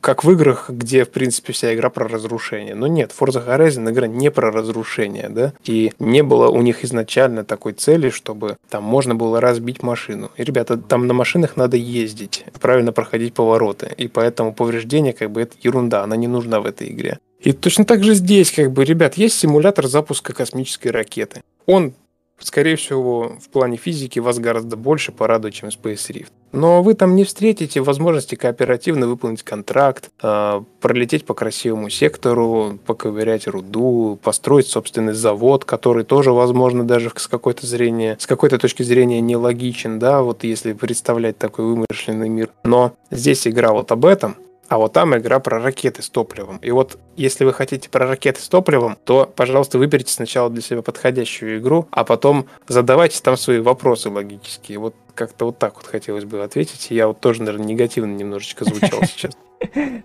как 0.00 0.24
в 0.24 0.30
играх, 0.30 0.70
где, 0.70 1.04
в 1.04 1.10
принципе, 1.10 1.52
вся 1.52 1.74
игра 1.74 1.90
про 1.90 2.08
разрушение. 2.08 2.74
Но 2.74 2.86
нет, 2.86 3.14
Forza 3.18 3.46
Horizon 3.46 3.90
игра 3.90 4.06
не 4.06 4.30
про 4.30 4.50
разрушение, 4.50 5.28
да, 5.28 5.52
и 5.64 5.92
не 5.98 6.22
было 6.22 6.48
у 6.48 6.62
них 6.62 6.84
изначально 6.84 7.44
такой 7.44 7.72
цели, 7.72 8.10
чтобы 8.10 8.56
там 8.68 8.82
можно 8.84 9.14
было 9.14 9.40
разбить 9.40 9.82
машину. 9.82 10.30
И, 10.36 10.44
ребята, 10.44 10.76
там 10.76 11.06
на 11.06 11.14
машинах 11.14 11.56
надо 11.56 11.76
ездить, 11.76 12.44
правильно 12.60 12.92
проходить 12.92 13.34
повороты, 13.34 13.92
и 13.96 14.08
поэтому 14.08 14.54
повреждение, 14.54 15.12
как 15.12 15.30
бы, 15.30 15.42
это 15.42 15.56
ерунда, 15.62 16.02
она 16.02 16.16
не 16.16 16.28
нужна 16.28 16.60
в 16.60 16.66
этой 16.66 16.88
игре. 16.88 17.18
И 17.40 17.52
точно 17.52 17.84
так 17.84 18.04
же 18.04 18.14
здесь, 18.14 18.52
как 18.52 18.70
бы, 18.72 18.84
ребят, 18.84 19.14
есть 19.14 19.38
симулятор 19.38 19.86
запуска 19.86 20.32
космической 20.32 20.88
ракеты. 20.88 21.42
Он 21.66 21.94
скорее 22.38 22.76
всего, 22.76 23.36
в 23.40 23.48
плане 23.48 23.76
физики 23.76 24.18
вас 24.18 24.38
гораздо 24.38 24.76
больше 24.76 25.12
порадует, 25.12 25.54
чем 25.54 25.68
Space 25.68 26.10
Rift. 26.10 26.32
Но 26.52 26.82
вы 26.82 26.94
там 26.94 27.16
не 27.16 27.24
встретите 27.24 27.80
возможности 27.80 28.34
кооперативно 28.34 29.08
выполнить 29.08 29.42
контракт, 29.42 30.10
э, 30.22 30.62
пролететь 30.80 31.24
по 31.24 31.34
красивому 31.34 31.88
сектору, 31.88 32.78
поковырять 32.86 33.46
руду, 33.46 34.18
построить 34.22 34.66
собственный 34.66 35.14
завод, 35.14 35.64
который 35.64 36.04
тоже, 36.04 36.32
возможно, 36.32 36.84
даже 36.84 37.10
с 37.16 37.26
какой-то 37.26 37.66
зрения, 37.66 38.16
с 38.20 38.26
какой-то 38.26 38.58
точки 38.58 38.82
зрения 38.82 39.20
нелогичен, 39.20 39.98
да, 39.98 40.22
вот 40.22 40.44
если 40.44 40.74
представлять 40.74 41.38
такой 41.38 41.64
вымышленный 41.64 42.28
мир. 42.28 42.50
Но 42.64 42.92
здесь 43.10 43.46
игра 43.46 43.72
вот 43.72 43.90
об 43.90 44.04
этом, 44.04 44.36
а 44.72 44.78
вот 44.78 44.94
там 44.94 45.14
игра 45.14 45.38
про 45.38 45.60
ракеты 45.60 46.02
с 46.02 46.08
топливом. 46.08 46.56
И 46.62 46.70
вот 46.70 46.98
если 47.14 47.44
вы 47.44 47.52
хотите 47.52 47.90
про 47.90 48.06
ракеты 48.06 48.40
с 48.40 48.48
топливом, 48.48 48.96
то, 49.04 49.30
пожалуйста, 49.36 49.76
выберите 49.76 50.12
сначала 50.14 50.48
для 50.48 50.62
себя 50.62 50.80
подходящую 50.80 51.58
игру, 51.58 51.88
а 51.90 52.04
потом 52.04 52.46
задавайте 52.68 53.20
там 53.22 53.36
свои 53.36 53.58
вопросы 53.58 54.08
логические. 54.08 54.78
Вот 54.78 54.94
как-то 55.14 55.46
вот 55.46 55.58
так 55.58 55.76
вот 55.76 55.86
хотелось 55.86 56.24
бы 56.24 56.42
ответить. 56.42 56.90
Я 56.90 57.08
вот 57.08 57.20
тоже, 57.20 57.42
наверное, 57.42 57.66
негативно 57.66 58.14
немножечко 58.14 58.64
звучал 58.64 59.02
сейчас. 59.04 59.32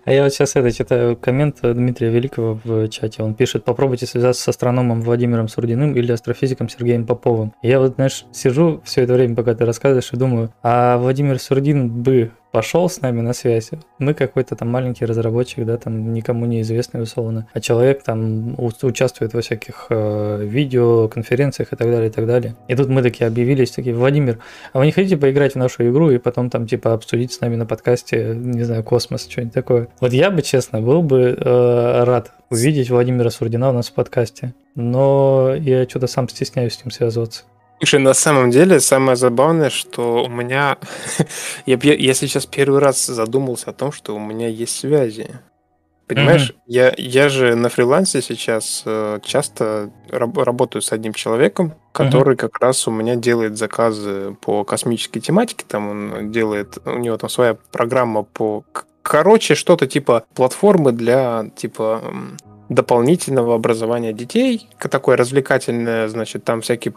А 0.04 0.12
я 0.12 0.22
вот 0.22 0.32
сейчас 0.32 0.56
это 0.56 0.70
читаю 0.72 1.16
коммент 1.16 1.58
Дмитрия 1.62 2.10
Великого 2.10 2.60
в 2.62 2.88
чате. 2.88 3.22
Он 3.22 3.34
пишет, 3.34 3.64
попробуйте 3.64 4.06
связаться 4.06 4.42
с 4.42 4.48
астрономом 4.48 5.02
Владимиром 5.02 5.48
Сурдиным 5.48 5.94
или 5.96 6.12
астрофизиком 6.12 6.68
Сергеем 6.68 7.06
Поповым. 7.06 7.52
Я 7.62 7.80
вот, 7.80 7.94
знаешь, 7.94 8.24
сижу 8.32 8.80
все 8.84 9.02
это 9.02 9.14
время, 9.14 9.34
пока 9.34 9.54
ты 9.54 9.64
рассказываешь, 9.64 10.12
и 10.12 10.16
думаю, 10.16 10.52
а 10.62 10.96
Владимир 10.98 11.38
Сурдин 11.38 11.88
бы 11.88 12.30
пошел 12.52 12.88
с 12.88 13.00
нами 13.00 13.20
на 13.20 13.32
связь. 13.32 13.70
Мы 13.98 14.14
какой-то 14.14 14.56
там 14.56 14.68
маленький 14.68 15.04
разработчик, 15.04 15.64
да, 15.64 15.76
там 15.76 16.12
никому 16.12 16.46
неизвестный 16.46 17.02
условно, 17.02 17.46
а 17.52 17.60
человек 17.60 18.02
там 18.02 18.54
участвует 18.58 19.34
во 19.34 19.40
всяких 19.40 19.86
э, 19.90 20.44
видео, 20.44 21.08
конференциях 21.08 21.72
и 21.72 21.76
так 21.76 21.90
далее, 21.90 22.08
и 22.08 22.12
так 22.12 22.26
далее. 22.26 22.56
И 22.68 22.74
тут 22.74 22.88
мы 22.88 23.02
такие 23.02 23.26
объявились, 23.26 23.70
такие, 23.70 23.94
Владимир, 23.94 24.38
а 24.72 24.78
вы 24.78 24.86
не 24.86 24.92
хотите 24.92 25.16
поиграть 25.16 25.52
в 25.52 25.56
нашу 25.56 25.88
игру 25.88 26.10
и 26.10 26.18
потом 26.18 26.50
там 26.50 26.66
типа 26.66 26.94
обсудить 26.94 27.32
с 27.32 27.40
нами 27.40 27.56
на 27.56 27.66
подкасте, 27.66 28.34
не 28.34 28.64
знаю, 28.64 28.82
космос, 28.82 29.26
что-нибудь 29.28 29.54
такое. 29.54 29.88
Вот 30.00 30.12
я 30.12 30.30
бы, 30.30 30.42
честно, 30.42 30.80
был 30.80 31.02
бы 31.02 31.36
э, 31.38 32.04
рад 32.04 32.32
увидеть 32.50 32.90
Владимира 32.90 33.30
Сурдина 33.30 33.70
у 33.70 33.72
нас 33.72 33.88
в 33.88 33.92
подкасте, 33.92 34.54
но 34.74 35.54
я 35.58 35.84
что-то 35.88 36.06
сам 36.06 36.28
стесняюсь 36.28 36.74
с 36.74 36.84
ним 36.84 36.90
связываться. 36.90 37.44
Слушай, 37.78 38.00
на 38.00 38.14
самом 38.14 38.50
деле 38.50 38.80
самое 38.80 39.16
забавное, 39.16 39.70
что 39.70 40.24
у 40.24 40.28
меня... 40.28 40.78
я, 41.66 41.78
я 41.80 42.14
сейчас 42.14 42.46
первый 42.46 42.80
раз 42.80 43.06
задумался 43.06 43.70
о 43.70 43.72
том, 43.72 43.92
что 43.92 44.16
у 44.16 44.18
меня 44.18 44.48
есть 44.48 44.76
связи. 44.76 45.40
Понимаешь, 46.08 46.50
mm-hmm. 46.50 46.62
я, 46.66 46.94
я 46.96 47.28
же 47.28 47.54
на 47.54 47.68
фрилансе 47.68 48.22
сейчас 48.22 48.82
э, 48.86 49.20
часто 49.22 49.90
раб- 50.10 50.38
работаю 50.38 50.80
с 50.80 50.90
одним 50.90 51.12
человеком, 51.12 51.74
который 51.92 52.34
mm-hmm. 52.34 52.38
как 52.38 52.58
раз 52.60 52.88
у 52.88 52.90
меня 52.90 53.14
делает 53.14 53.58
заказы 53.58 54.34
по 54.40 54.64
космической 54.64 55.20
тематике. 55.20 55.66
Там 55.68 55.88
он 55.90 56.32
делает, 56.32 56.78
у 56.84 56.98
него 56.98 57.16
там 57.18 57.28
своя 57.28 57.58
программа 57.70 58.22
по... 58.22 58.64
Короче, 59.02 59.54
что-то 59.54 59.86
типа 59.86 60.24
платформы 60.34 60.92
для 60.92 61.50
типа 61.54 62.02
дополнительного 62.70 63.54
образования 63.54 64.12
детей, 64.12 64.68
такое 64.78 65.16
развлекательное, 65.16 66.08
значит, 66.08 66.42
там 66.42 66.62
всякие 66.62 66.94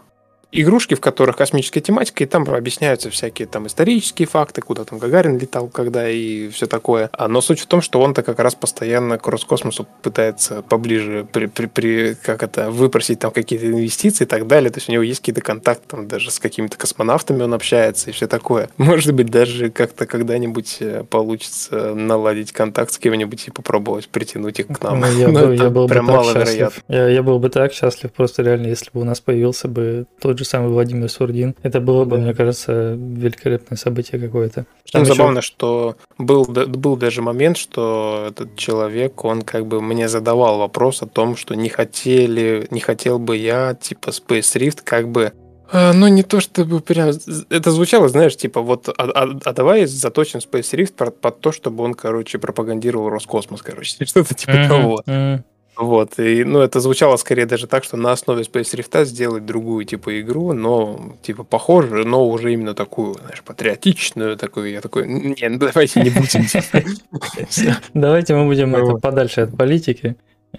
игрушки, 0.52 0.94
в 0.94 1.00
которых 1.00 1.36
космическая 1.36 1.80
тематика, 1.80 2.22
и 2.22 2.26
там 2.26 2.48
объясняются 2.48 3.10
всякие 3.10 3.48
там 3.48 3.66
исторические 3.66 4.28
факты, 4.28 4.60
куда 4.60 4.84
там 4.84 4.98
Гагарин 4.98 5.38
летал, 5.38 5.68
когда 5.68 6.08
и 6.08 6.48
все 6.50 6.66
такое. 6.66 7.10
А, 7.12 7.26
но 7.28 7.40
суть 7.40 7.60
в 7.60 7.66
том, 7.66 7.80
что 7.80 8.00
он-то 8.00 8.22
как 8.22 8.38
раз 8.38 8.54
постоянно 8.54 9.18
к 9.18 9.26
Роскосмосу 9.26 9.86
пытается 10.02 10.62
поближе 10.62 11.26
при, 11.32 11.46
при, 11.46 11.66
при, 11.66 12.14
как 12.14 12.42
это, 12.42 12.70
выпросить 12.70 13.18
там 13.18 13.30
какие-то 13.30 13.66
инвестиции 13.66 14.24
и 14.24 14.26
так 14.26 14.46
далее. 14.46 14.70
То 14.70 14.78
есть 14.78 14.88
у 14.88 14.92
него 14.92 15.02
есть 15.02 15.20
какие-то 15.20 15.40
контакты 15.40 15.82
там 15.88 16.06
даже 16.06 16.30
с 16.30 16.38
какими-то 16.38 16.76
космонавтами 16.76 17.42
он 17.42 17.54
общается 17.54 18.10
и 18.10 18.12
все 18.12 18.26
такое. 18.26 18.68
Может 18.76 19.14
быть, 19.14 19.28
даже 19.28 19.70
как-то 19.70 20.06
когда-нибудь 20.06 20.76
э, 20.80 21.04
получится 21.08 21.94
наладить 21.94 22.52
контакт 22.52 22.92
с 22.92 22.98
кем-нибудь 22.98 23.48
и 23.48 23.50
попробовать 23.50 24.08
притянуть 24.08 24.60
их 24.60 24.66
к 24.66 24.82
нам. 24.82 25.00
Ну, 25.00 25.06
я, 25.06 25.28
был, 25.28 25.52
я 25.52 25.70
был 25.70 25.88
бы 25.88 25.94
так 25.94 26.24
счастлив. 26.24 26.84
Я, 26.88 27.08
я 27.08 27.22
был 27.22 27.38
бы 27.38 27.48
так 27.48 27.72
счастлив, 27.72 28.12
просто 28.12 28.42
реально, 28.42 28.66
если 28.66 28.90
бы 28.92 29.00
у 29.00 29.04
нас 29.04 29.20
появился 29.20 29.68
бы 29.68 30.06
тот 30.20 30.38
же 30.38 30.41
же 30.42 30.48
самый 30.48 30.70
Владимир 30.70 31.08
Сурдин. 31.08 31.54
Это 31.62 31.80
было 31.80 32.04
бы, 32.04 32.16
да. 32.16 32.22
мне 32.22 32.34
кажется, 32.34 32.94
великолепное 32.94 33.76
событие 33.76 34.20
какое-то. 34.20 34.66
Забавно, 34.92 35.38
еще... 35.38 35.46
что 35.46 35.96
был, 36.18 36.44
был 36.44 36.96
даже 36.96 37.22
момент, 37.22 37.56
что 37.56 38.26
этот 38.30 38.56
человек, 38.56 39.24
он 39.24 39.42
как 39.42 39.66
бы 39.66 39.80
мне 39.80 40.08
задавал 40.08 40.58
вопрос 40.58 41.02
о 41.02 41.06
том, 41.06 41.36
что 41.36 41.54
не 41.54 41.68
хотели, 41.68 42.66
не 42.70 42.80
хотел 42.80 43.18
бы 43.18 43.36
я, 43.36 43.74
типа, 43.74 44.10
Space 44.10 44.56
Rift 44.58 44.80
как 44.84 45.08
бы 45.08 45.32
а, 45.74 45.94
ну, 45.94 46.06
не 46.08 46.22
то 46.22 46.40
чтобы 46.40 46.80
прям... 46.80 47.12
Это 47.48 47.70
звучало, 47.70 48.08
знаешь, 48.08 48.36
типа, 48.36 48.60
вот, 48.60 48.88
а, 48.90 48.92
а, 49.04 49.38
а 49.42 49.52
давай 49.54 49.86
заточим 49.86 50.40
Space 50.40 50.74
Rift 50.74 50.92
под, 50.92 51.18
под 51.18 51.40
то, 51.40 51.50
чтобы 51.50 51.82
он, 51.82 51.94
короче, 51.94 52.38
пропагандировал 52.38 53.08
Роскосмос, 53.08 53.62
короче, 53.62 54.04
что-то 54.04 54.34
типа 54.34 54.50
mm-hmm, 54.50 54.68
того. 54.68 55.02
Mm-hmm. 55.06 55.42
Вот, 55.76 56.18
и, 56.18 56.44
ну, 56.44 56.60
это 56.60 56.80
звучало 56.80 57.16
скорее 57.16 57.46
даже 57.46 57.66
так, 57.66 57.82
что 57.82 57.96
на 57.96 58.12
основе 58.12 58.42
Space 58.42 58.76
Rift 58.76 59.04
сделать 59.06 59.46
другую, 59.46 59.84
типа, 59.86 60.20
игру, 60.20 60.52
но, 60.52 61.16
типа, 61.22 61.44
похожую, 61.44 62.06
но 62.06 62.28
уже 62.28 62.52
именно 62.52 62.74
такую, 62.74 63.14
знаешь, 63.14 63.42
патриотичную, 63.42 64.36
такую, 64.36 64.70
я 64.70 64.80
такой, 64.82 65.08
не, 65.08 65.48
ну, 65.48 65.58
давайте 65.58 66.02
не 66.02 66.10
будем. 66.10 66.42
Давайте 67.94 68.34
мы 68.34 68.46
будем 68.46 69.00
подальше 69.00 69.42
от 69.42 69.56
политики. 69.56 70.16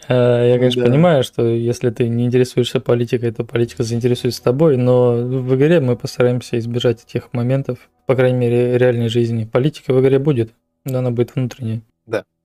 Э, 0.07 0.49
я, 0.51 0.57
конечно, 0.57 0.83
понимаю, 0.83 1.23
что 1.23 1.45
если 1.45 1.91
ты 1.91 2.07
не 2.07 2.25
интересуешься 2.25 2.79
политикой, 2.79 3.31
то 3.31 3.43
политика 3.43 3.83
заинтересуется 3.83 4.43
тобой, 4.43 4.77
но 4.77 5.13
в 5.13 5.55
игре 5.55 5.79
мы 5.79 5.95
постараемся 5.95 6.57
избежать 6.57 7.03
этих 7.03 7.31
моментов, 7.33 7.77
по 8.07 8.15
крайней 8.15 8.37
мере, 8.37 8.77
реальной 8.77 9.09
жизни. 9.09 9.45
Политика 9.45 9.93
в 9.93 10.01
игре 10.01 10.17
будет, 10.17 10.53
но 10.85 10.99
она 10.99 11.11
будет 11.11 11.35
внутренняя. 11.35 11.81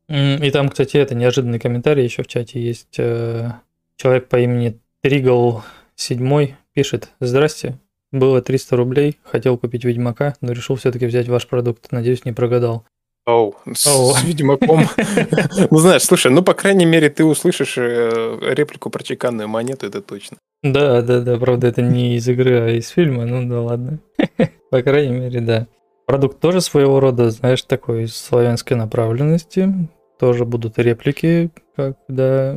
И 0.09 0.50
там, 0.50 0.70
кстати, 0.70 0.96
это 0.96 1.14
неожиданный 1.14 1.59
комментарий 1.59 2.04
еще 2.04 2.22
в 2.22 2.28
чате 2.28 2.61
есть. 2.61 2.98
Э, 2.98 3.52
человек 3.96 4.28
по 4.28 4.36
имени 4.40 4.80
Тригл 5.02 5.62
7 5.96 6.54
пишет. 6.72 7.11
Здрасте, 7.20 7.78
было 8.11 8.40
300 8.40 8.76
рублей, 8.76 9.18
хотел 9.22 9.59
купить 9.59 9.84
Ведьмака, 9.84 10.34
но 10.40 10.52
решил 10.52 10.76
все-таки 10.76 11.06
взять 11.06 11.28
ваш 11.28 11.46
продукт. 11.46 11.92
Надеюсь, 11.92 12.24
не 12.24 12.32
прогадал. 12.32 12.84
Оу, 13.26 13.54
с, 13.74 13.82
с 13.82 14.24
Ведьмаком. 14.24 14.84
ну, 15.70 15.78
знаешь, 15.78 16.04
слушай, 16.04 16.32
ну, 16.32 16.42
по 16.42 16.54
крайней 16.54 16.86
мере, 16.86 17.11
ты 17.11 17.24
услышишь 17.24 17.76
э, 17.76 18.38
реплику 18.54 18.88
про 18.88 19.02
чеканную 19.02 19.48
монету, 19.48 19.86
это 19.86 20.00
точно. 20.00 20.38
Да, 20.62 21.02
да, 21.02 21.20
да, 21.20 21.36
правда, 21.36 21.66
это 21.66 21.82
не 21.82 22.16
из 22.16 22.26
игры, 22.26 22.61
а 22.61 22.70
из 22.70 22.88
фильма, 22.88 23.26
ну 23.26 23.46
да 23.46 23.61
ладно. 23.61 23.98
по 24.70 24.82
крайней 24.82 25.18
мере, 25.18 25.40
да. 25.42 25.66
Продукт 26.06 26.40
тоже 26.40 26.62
своего 26.62 27.00
рода, 27.00 27.30
знаешь, 27.30 27.62
такой 27.62 28.09
славянской 28.09 28.78
направленности 28.78 29.88
тоже 30.18 30.44
будут 30.44 30.78
реплики, 30.78 31.50
как, 31.76 31.96
да, 32.08 32.56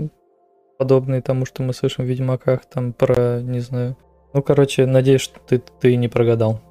подобные 0.77 1.21
тому, 1.21 1.45
что 1.45 1.63
мы 1.63 1.73
слышим 1.73 2.05
в 2.05 2.07
Ведьмаках, 2.07 2.65
там 2.65 2.93
про, 2.93 3.41
не 3.41 3.59
знаю. 3.59 3.97
Ну, 4.33 4.41
короче, 4.41 4.85
надеюсь, 4.85 5.21
что 5.21 5.39
ты, 5.39 5.61
ты 5.79 5.95
не 5.95 6.07
прогадал. 6.07 6.61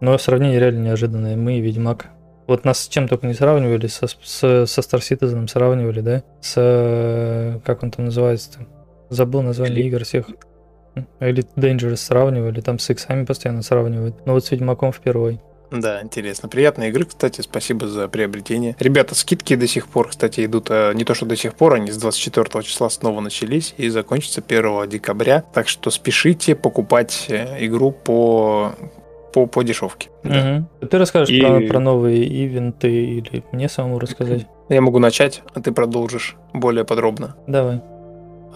Но 0.00 0.18
сравнение 0.18 0.58
реально 0.58 0.86
неожиданное. 0.86 1.36
Мы 1.36 1.58
и 1.58 1.60
Ведьмак. 1.60 2.08
Вот 2.48 2.64
нас 2.64 2.80
с 2.80 2.88
чем 2.88 3.06
только 3.06 3.26
не 3.26 3.34
сравнивали, 3.34 3.86
со, 3.86 4.08
с, 4.08 4.16
со 4.20 4.64
Star 4.64 4.98
Citizen 4.98 5.46
сравнивали, 5.46 6.00
да? 6.00 6.22
С... 6.40 7.60
Как 7.64 7.84
он 7.84 7.92
там 7.92 8.06
называется-то? 8.06 8.66
Забыл 9.10 9.42
название 9.42 9.78
Elite. 9.78 9.88
игр 9.88 10.04
всех. 10.04 10.26
Elite 11.20 11.54
Dangerous 11.54 11.96
сравнивали, 11.96 12.60
там 12.60 12.78
с 12.78 12.90
иксами 12.90 13.24
постоянно 13.24 13.62
сравнивают. 13.62 14.26
Но 14.26 14.32
вот 14.32 14.44
с 14.44 14.50
Ведьмаком 14.50 14.92
впервые. 14.92 15.40
Да, 15.72 16.02
интересно. 16.02 16.48
Приятные 16.48 16.90
игры, 16.90 17.04
кстати, 17.04 17.40
спасибо 17.40 17.88
за 17.88 18.08
приобретение. 18.08 18.76
Ребята, 18.78 19.14
скидки 19.14 19.56
до 19.56 19.66
сих 19.66 19.88
пор, 19.88 20.08
кстати, 20.08 20.44
идут, 20.44 20.68
а 20.70 20.92
не 20.92 21.04
то 21.04 21.14
что 21.14 21.26
до 21.26 21.36
сих 21.36 21.54
пор, 21.54 21.74
они 21.74 21.90
с 21.90 21.96
24 21.96 22.62
числа 22.62 22.90
снова 22.90 23.20
начались 23.20 23.74
и 23.78 23.88
закончатся 23.88 24.42
1 24.46 24.88
декабря. 24.88 25.44
Так 25.54 25.68
что 25.68 25.90
спешите 25.90 26.54
покупать 26.54 27.26
э, 27.28 27.64
игру 27.66 27.90
по 27.90 28.74
по, 29.32 29.46
по 29.46 29.62
дешевке. 29.62 30.10
Угу. 30.24 30.32
Да. 30.32 30.66
Ты 30.86 30.98
расскажешь 30.98 31.34
и... 31.34 31.40
про, 31.40 31.60
про 31.60 31.80
новые 31.80 32.22
ивенты 32.24 32.90
или 32.90 33.42
мне 33.50 33.68
самому 33.68 33.98
рассказать? 33.98 34.46
Я 34.68 34.80
могу 34.80 34.98
начать, 34.98 35.42
а 35.54 35.60
ты 35.60 35.72
продолжишь 35.72 36.36
более 36.52 36.84
подробно. 36.84 37.34
Давай. 37.46 37.80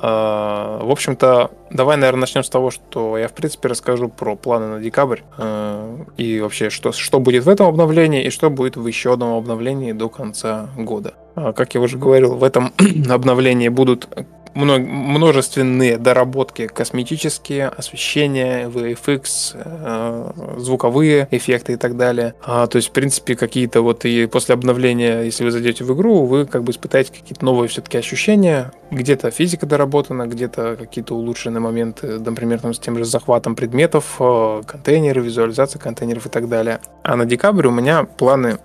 А, 0.03 0.81
в 0.83 0.91
общем-то, 0.91 1.51
давай, 1.71 1.97
наверное, 1.97 2.21
начнем 2.21 2.43
с 2.43 2.51
того, 2.51 2.71
что 2.71 3.17
я, 3.17 3.29
в 3.29 3.33
принципе, 3.33 3.69
расскажу 3.69 4.09
про 4.09 4.37
планы 4.37 4.67
на 4.67 4.81
декабрь 4.81 5.21
а, 5.39 5.99
и 6.17 6.41
вообще, 6.41 6.71
что, 6.71 6.93
что 6.93 7.19
будет 7.19 7.45
в 7.45 7.49
этом 7.49 7.67
обновлении 7.67 8.25
и 8.25 8.31
что 8.31 8.51
будет 8.51 8.77
в 8.77 8.87
еще 8.87 9.15
одном 9.15 9.39
обновлении 9.39 9.93
до 9.93 10.09
конца 10.09 10.69
года. 10.77 11.15
А, 11.35 11.53
как 11.53 11.75
я 11.75 11.81
уже 11.81 11.99
говорил, 11.99 12.35
в 12.35 12.45
этом 12.45 12.73
обновлении 13.11 13.69
будут 13.69 14.09
множественные 14.57 15.99
доработки 15.99 16.67
косметические, 16.67 17.69
освещение, 17.69 18.69
VFX, 18.69 19.53
э, 19.55 20.33
звуковые 20.59 21.29
эффекты 21.31 21.75
и 21.75 21.77
так 21.77 21.97
далее. 21.97 22.35
А, 22.43 22.67
то 22.67 22.77
есть, 22.77 22.89
в 22.89 22.93
принципе, 22.93 23.37
какие-то 23.37 23.83
вот 23.83 24.05
и 24.05 24.27
после 24.27 24.55
обновления, 24.55 25.23
если 25.23 25.45
вы 25.45 25.51
зайдете 25.51 25.85
в 25.85 25.95
игру, 25.95 26.25
вы 26.25 26.47
как 26.47 26.65
бы 26.65 26.73
испытаете 26.73 27.13
какие-то 27.13 27.45
новые 27.45 27.69
все-таки 27.69 27.99
ощущения. 27.99 28.73
Где-то 28.91 29.31
физика 29.31 29.67
доработана, 29.67 30.27
где-то 30.27 30.77
какие-то 30.77 31.15
улучшенные 31.15 31.61
моменты, 31.61 32.19
например, 32.19 32.61
там, 32.61 32.73
с 32.73 32.79
тем 32.79 32.97
же 32.97 33.05
захватом 33.05 33.57
предметов, 33.57 34.17
э, 34.21 34.63
контейнеры, 34.67 35.21
визуализация 35.21 35.79
контейнеров 35.79 36.27
и 36.27 36.31
так 36.31 36.49
далее. 36.49 36.81
А 37.03 37.17
на 37.17 37.27
декабрь 37.27 37.67
у 37.67 37.73
меня 37.73 38.05
планы 38.05 38.59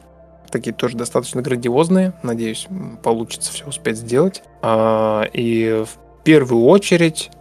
такие 0.51 0.73
тоже 0.73 0.97
достаточно 0.97 1.41
грандиозные. 1.41 2.13
Надеюсь, 2.23 2.67
получится 3.03 3.51
все 3.51 3.65
успеть 3.65 3.97
сделать. 3.97 4.43
А, 4.61 5.23
и 5.33 5.83
в 5.85 6.23
первую 6.23 6.65
очередь 6.65 7.31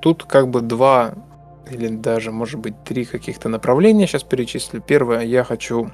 тут 0.00 0.24
как 0.24 0.48
бы 0.48 0.60
два 0.60 1.14
или 1.70 1.88
даже, 1.88 2.30
может 2.30 2.60
быть, 2.60 2.74
три 2.84 3.04
каких-то 3.04 3.48
направления 3.48 4.06
сейчас 4.06 4.22
перечислю. 4.22 4.82
Первое, 4.82 5.20
я 5.22 5.44
хочу 5.44 5.90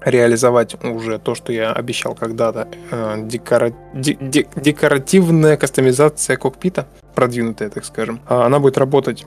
реализовать 0.00 0.82
уже 0.84 1.18
то, 1.18 1.34
что 1.34 1.52
я 1.52 1.72
обещал 1.72 2.14
когда-то. 2.14 2.68
Э, 2.90 3.16
декора... 3.22 3.72
декоративная 3.94 5.56
кастомизация 5.56 6.36
кокпита, 6.36 6.86
продвинутая, 7.14 7.68
так 7.70 7.84
скажем. 7.84 8.20
А, 8.26 8.46
она 8.46 8.60
будет 8.60 8.78
работать 8.78 9.26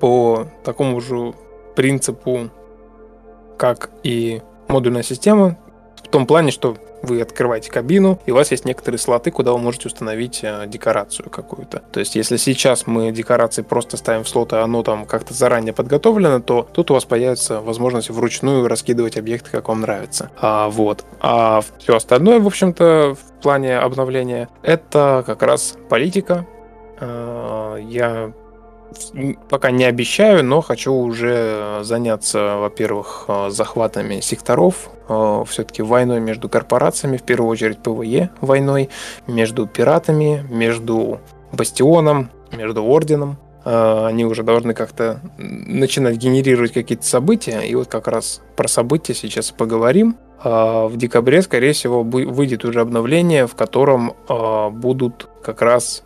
по 0.00 0.46
такому 0.64 1.00
же 1.00 1.34
принципу, 1.74 2.50
как 3.58 3.90
и 4.02 4.42
модульная 4.68 5.02
система 5.02 5.56
в 6.02 6.08
том 6.08 6.26
плане, 6.26 6.50
что 6.52 6.76
вы 7.02 7.20
открываете 7.20 7.70
кабину, 7.70 8.18
и 8.26 8.30
у 8.30 8.34
вас 8.34 8.50
есть 8.50 8.64
некоторые 8.64 8.98
слоты, 8.98 9.30
куда 9.30 9.52
вы 9.52 9.58
можете 9.58 9.88
установить 9.88 10.40
э, 10.42 10.64
декорацию 10.66 11.30
какую-то. 11.30 11.82
То 11.92 12.00
есть, 12.00 12.16
если 12.16 12.36
сейчас 12.36 12.86
мы 12.86 13.12
декорации 13.12 13.62
просто 13.62 13.96
ставим 13.96 14.24
в 14.24 14.28
слот, 14.28 14.52
и 14.52 14.56
оно 14.56 14.82
там 14.82 15.06
как-то 15.06 15.34
заранее 15.34 15.72
подготовлено, 15.72 16.40
то 16.40 16.68
тут 16.72 16.90
у 16.90 16.94
вас 16.94 17.04
появится 17.04 17.60
возможность 17.60 18.10
вручную 18.10 18.66
раскидывать 18.66 19.16
объекты, 19.16 19.50
как 19.50 19.68
вам 19.68 19.82
нравится. 19.82 20.30
А, 20.40 20.68
вот. 20.68 21.04
А 21.20 21.60
все 21.78 21.96
остальное, 21.96 22.40
в 22.40 22.46
общем-то, 22.46 23.14
в 23.14 23.42
плане 23.42 23.78
обновления, 23.78 24.48
это 24.62 25.22
как 25.26 25.42
раз 25.42 25.76
политика. 25.88 26.46
А, 26.98 27.76
я 27.76 28.32
пока 29.48 29.70
не 29.70 29.84
обещаю, 29.84 30.44
но 30.44 30.60
хочу 30.60 30.92
уже 30.92 31.80
заняться, 31.82 32.56
во-первых, 32.56 33.24
э, 33.28 33.50
захватами 33.50 34.20
секторов, 34.20 34.90
э, 35.08 35.44
все-таки 35.48 35.82
войной 35.82 36.20
между 36.20 36.48
корпорациями, 36.48 37.16
в 37.16 37.22
первую 37.22 37.50
очередь 37.50 37.78
ПВЕ 37.78 38.30
войной, 38.40 38.90
между 39.26 39.66
пиратами, 39.66 40.44
между 40.50 41.20
Бастионом, 41.52 42.30
между 42.52 42.84
Орденом. 42.84 43.38
Э, 43.64 44.06
они 44.06 44.24
уже 44.24 44.42
должны 44.42 44.74
как-то 44.74 45.20
начинать 45.38 46.16
генерировать 46.16 46.72
какие-то 46.72 47.04
события, 47.04 47.60
и 47.60 47.74
вот 47.74 47.88
как 47.88 48.08
раз 48.08 48.40
про 48.56 48.68
события 48.68 49.14
сейчас 49.14 49.50
поговорим. 49.50 50.16
В 50.44 50.92
декабре, 50.96 51.40
скорее 51.40 51.72
всего, 51.72 52.02
выйдет 52.02 52.64
уже 52.66 52.82
обновление, 52.82 53.46
в 53.46 53.54
котором 53.54 54.12
будут 54.70 55.28
как 55.42 55.62
раз 55.62 56.04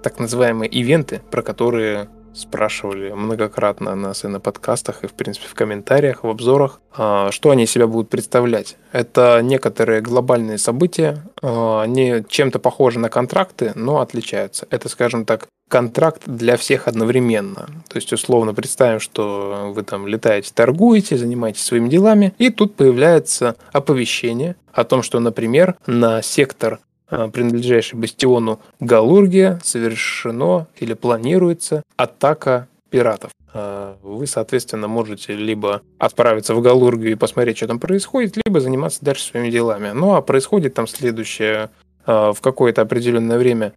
так 0.00 0.20
называемые 0.20 0.70
ивенты, 0.70 1.22
про 1.30 1.42
которые 1.42 2.08
спрашивали 2.34 3.10
многократно 3.10 3.94
нас 3.94 4.24
и 4.24 4.28
на 4.28 4.40
подкастах, 4.40 5.04
и, 5.04 5.06
в 5.06 5.12
принципе, 5.12 5.46
в 5.46 5.54
комментариях, 5.54 6.24
в 6.24 6.28
обзорах, 6.28 6.80
а, 6.96 7.30
что 7.30 7.50
они 7.50 7.66
себя 7.66 7.86
будут 7.86 8.10
представлять. 8.10 8.76
Это 8.92 9.40
некоторые 9.42 10.00
глобальные 10.00 10.58
события, 10.58 11.24
а, 11.42 11.82
они 11.82 12.24
чем-то 12.28 12.58
похожи 12.58 12.98
на 12.98 13.08
контракты, 13.08 13.72
но 13.74 14.00
отличаются. 14.00 14.66
Это, 14.70 14.88
скажем 14.88 15.24
так, 15.24 15.48
контракт 15.68 16.22
для 16.26 16.56
всех 16.56 16.88
одновременно. 16.88 17.66
То 17.88 17.96
есть, 17.96 18.12
условно, 18.12 18.54
представим, 18.54 19.00
что 19.00 19.72
вы 19.74 19.82
там 19.82 20.06
летаете, 20.06 20.52
торгуете, 20.54 21.16
занимаетесь 21.16 21.64
своими 21.64 21.88
делами, 21.88 22.34
и 22.38 22.50
тут 22.50 22.74
появляется 22.74 23.56
оповещение 23.72 24.56
о 24.72 24.84
том, 24.84 25.02
что, 25.02 25.20
например, 25.20 25.76
на 25.86 26.20
сектор 26.22 26.80
Э, 27.16 27.28
принадлежащий 27.28 27.96
бастиону 27.96 28.60
Галургия, 28.80 29.60
совершено 29.62 30.66
или 30.76 30.94
планируется 30.94 31.82
атака 31.96 32.66
пиратов. 32.90 33.30
Э, 33.52 33.94
вы, 34.02 34.26
соответственно, 34.26 34.88
можете 34.88 35.34
либо 35.34 35.82
отправиться 35.98 36.54
в 36.54 36.60
Галургию 36.60 37.12
и 37.12 37.14
посмотреть, 37.14 37.58
что 37.58 37.68
там 37.68 37.78
происходит, 37.78 38.36
либо 38.44 38.60
заниматься 38.60 39.04
дальше 39.04 39.24
своими 39.24 39.50
делами. 39.50 39.92
Ну, 39.94 40.14
а 40.14 40.22
происходит 40.22 40.74
там 40.74 40.88
следующее 40.88 41.70
э, 42.06 42.32
в 42.34 42.40
какое-то 42.40 42.82
определенное 42.82 43.38
время 43.38 43.72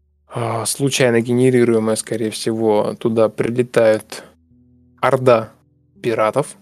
случайно 0.66 1.22
генерируемое, 1.22 1.96
скорее 1.96 2.32
всего, 2.32 2.96
туда 3.00 3.30
прилетает 3.30 4.24
орда 5.00 5.52
пиратов. 6.04 6.58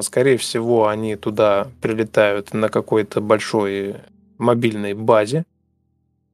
Скорее 0.00 0.38
всего, 0.38 0.88
они 0.88 1.14
туда 1.14 1.68
прилетают 1.82 2.54
на 2.54 2.70
какой-то 2.70 3.20
большой 3.20 3.96
мобильной 4.38 4.94
базе, 4.94 5.44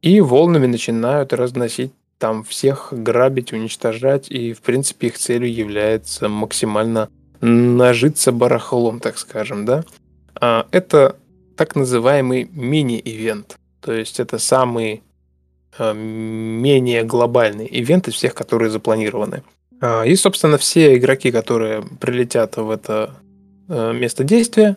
и 0.02 0.20
волнами 0.20 0.66
начинают 0.66 1.32
разносить 1.32 1.92
там 2.18 2.44
всех, 2.44 2.88
грабить, 2.92 3.52
уничтожать, 3.52 4.30
и, 4.30 4.52
в 4.52 4.60
принципе, 4.60 5.08
их 5.08 5.18
целью 5.18 5.52
является 5.52 6.28
максимально 6.28 7.08
нажиться 7.40 8.30
барахлом, 8.30 9.00
так 9.00 9.18
скажем, 9.18 9.64
да. 9.64 9.84
А, 10.34 10.66
это 10.70 11.16
так 11.56 11.74
называемый 11.74 12.48
мини-ивент, 12.52 13.56
то 13.80 13.92
есть 13.92 14.20
это 14.20 14.38
самый 14.38 15.02
а, 15.78 15.94
менее 15.94 17.04
глобальный 17.04 17.66
ивент 17.70 18.08
из 18.08 18.14
всех, 18.14 18.34
которые 18.34 18.70
запланированы. 18.70 19.42
А, 19.80 20.02
и, 20.02 20.14
собственно, 20.14 20.58
все 20.58 20.96
игроки, 20.98 21.30
которые 21.32 21.82
прилетят 21.82 22.56
в 22.56 22.70
это 22.70 23.14
место 23.68 24.24
действия, 24.24 24.76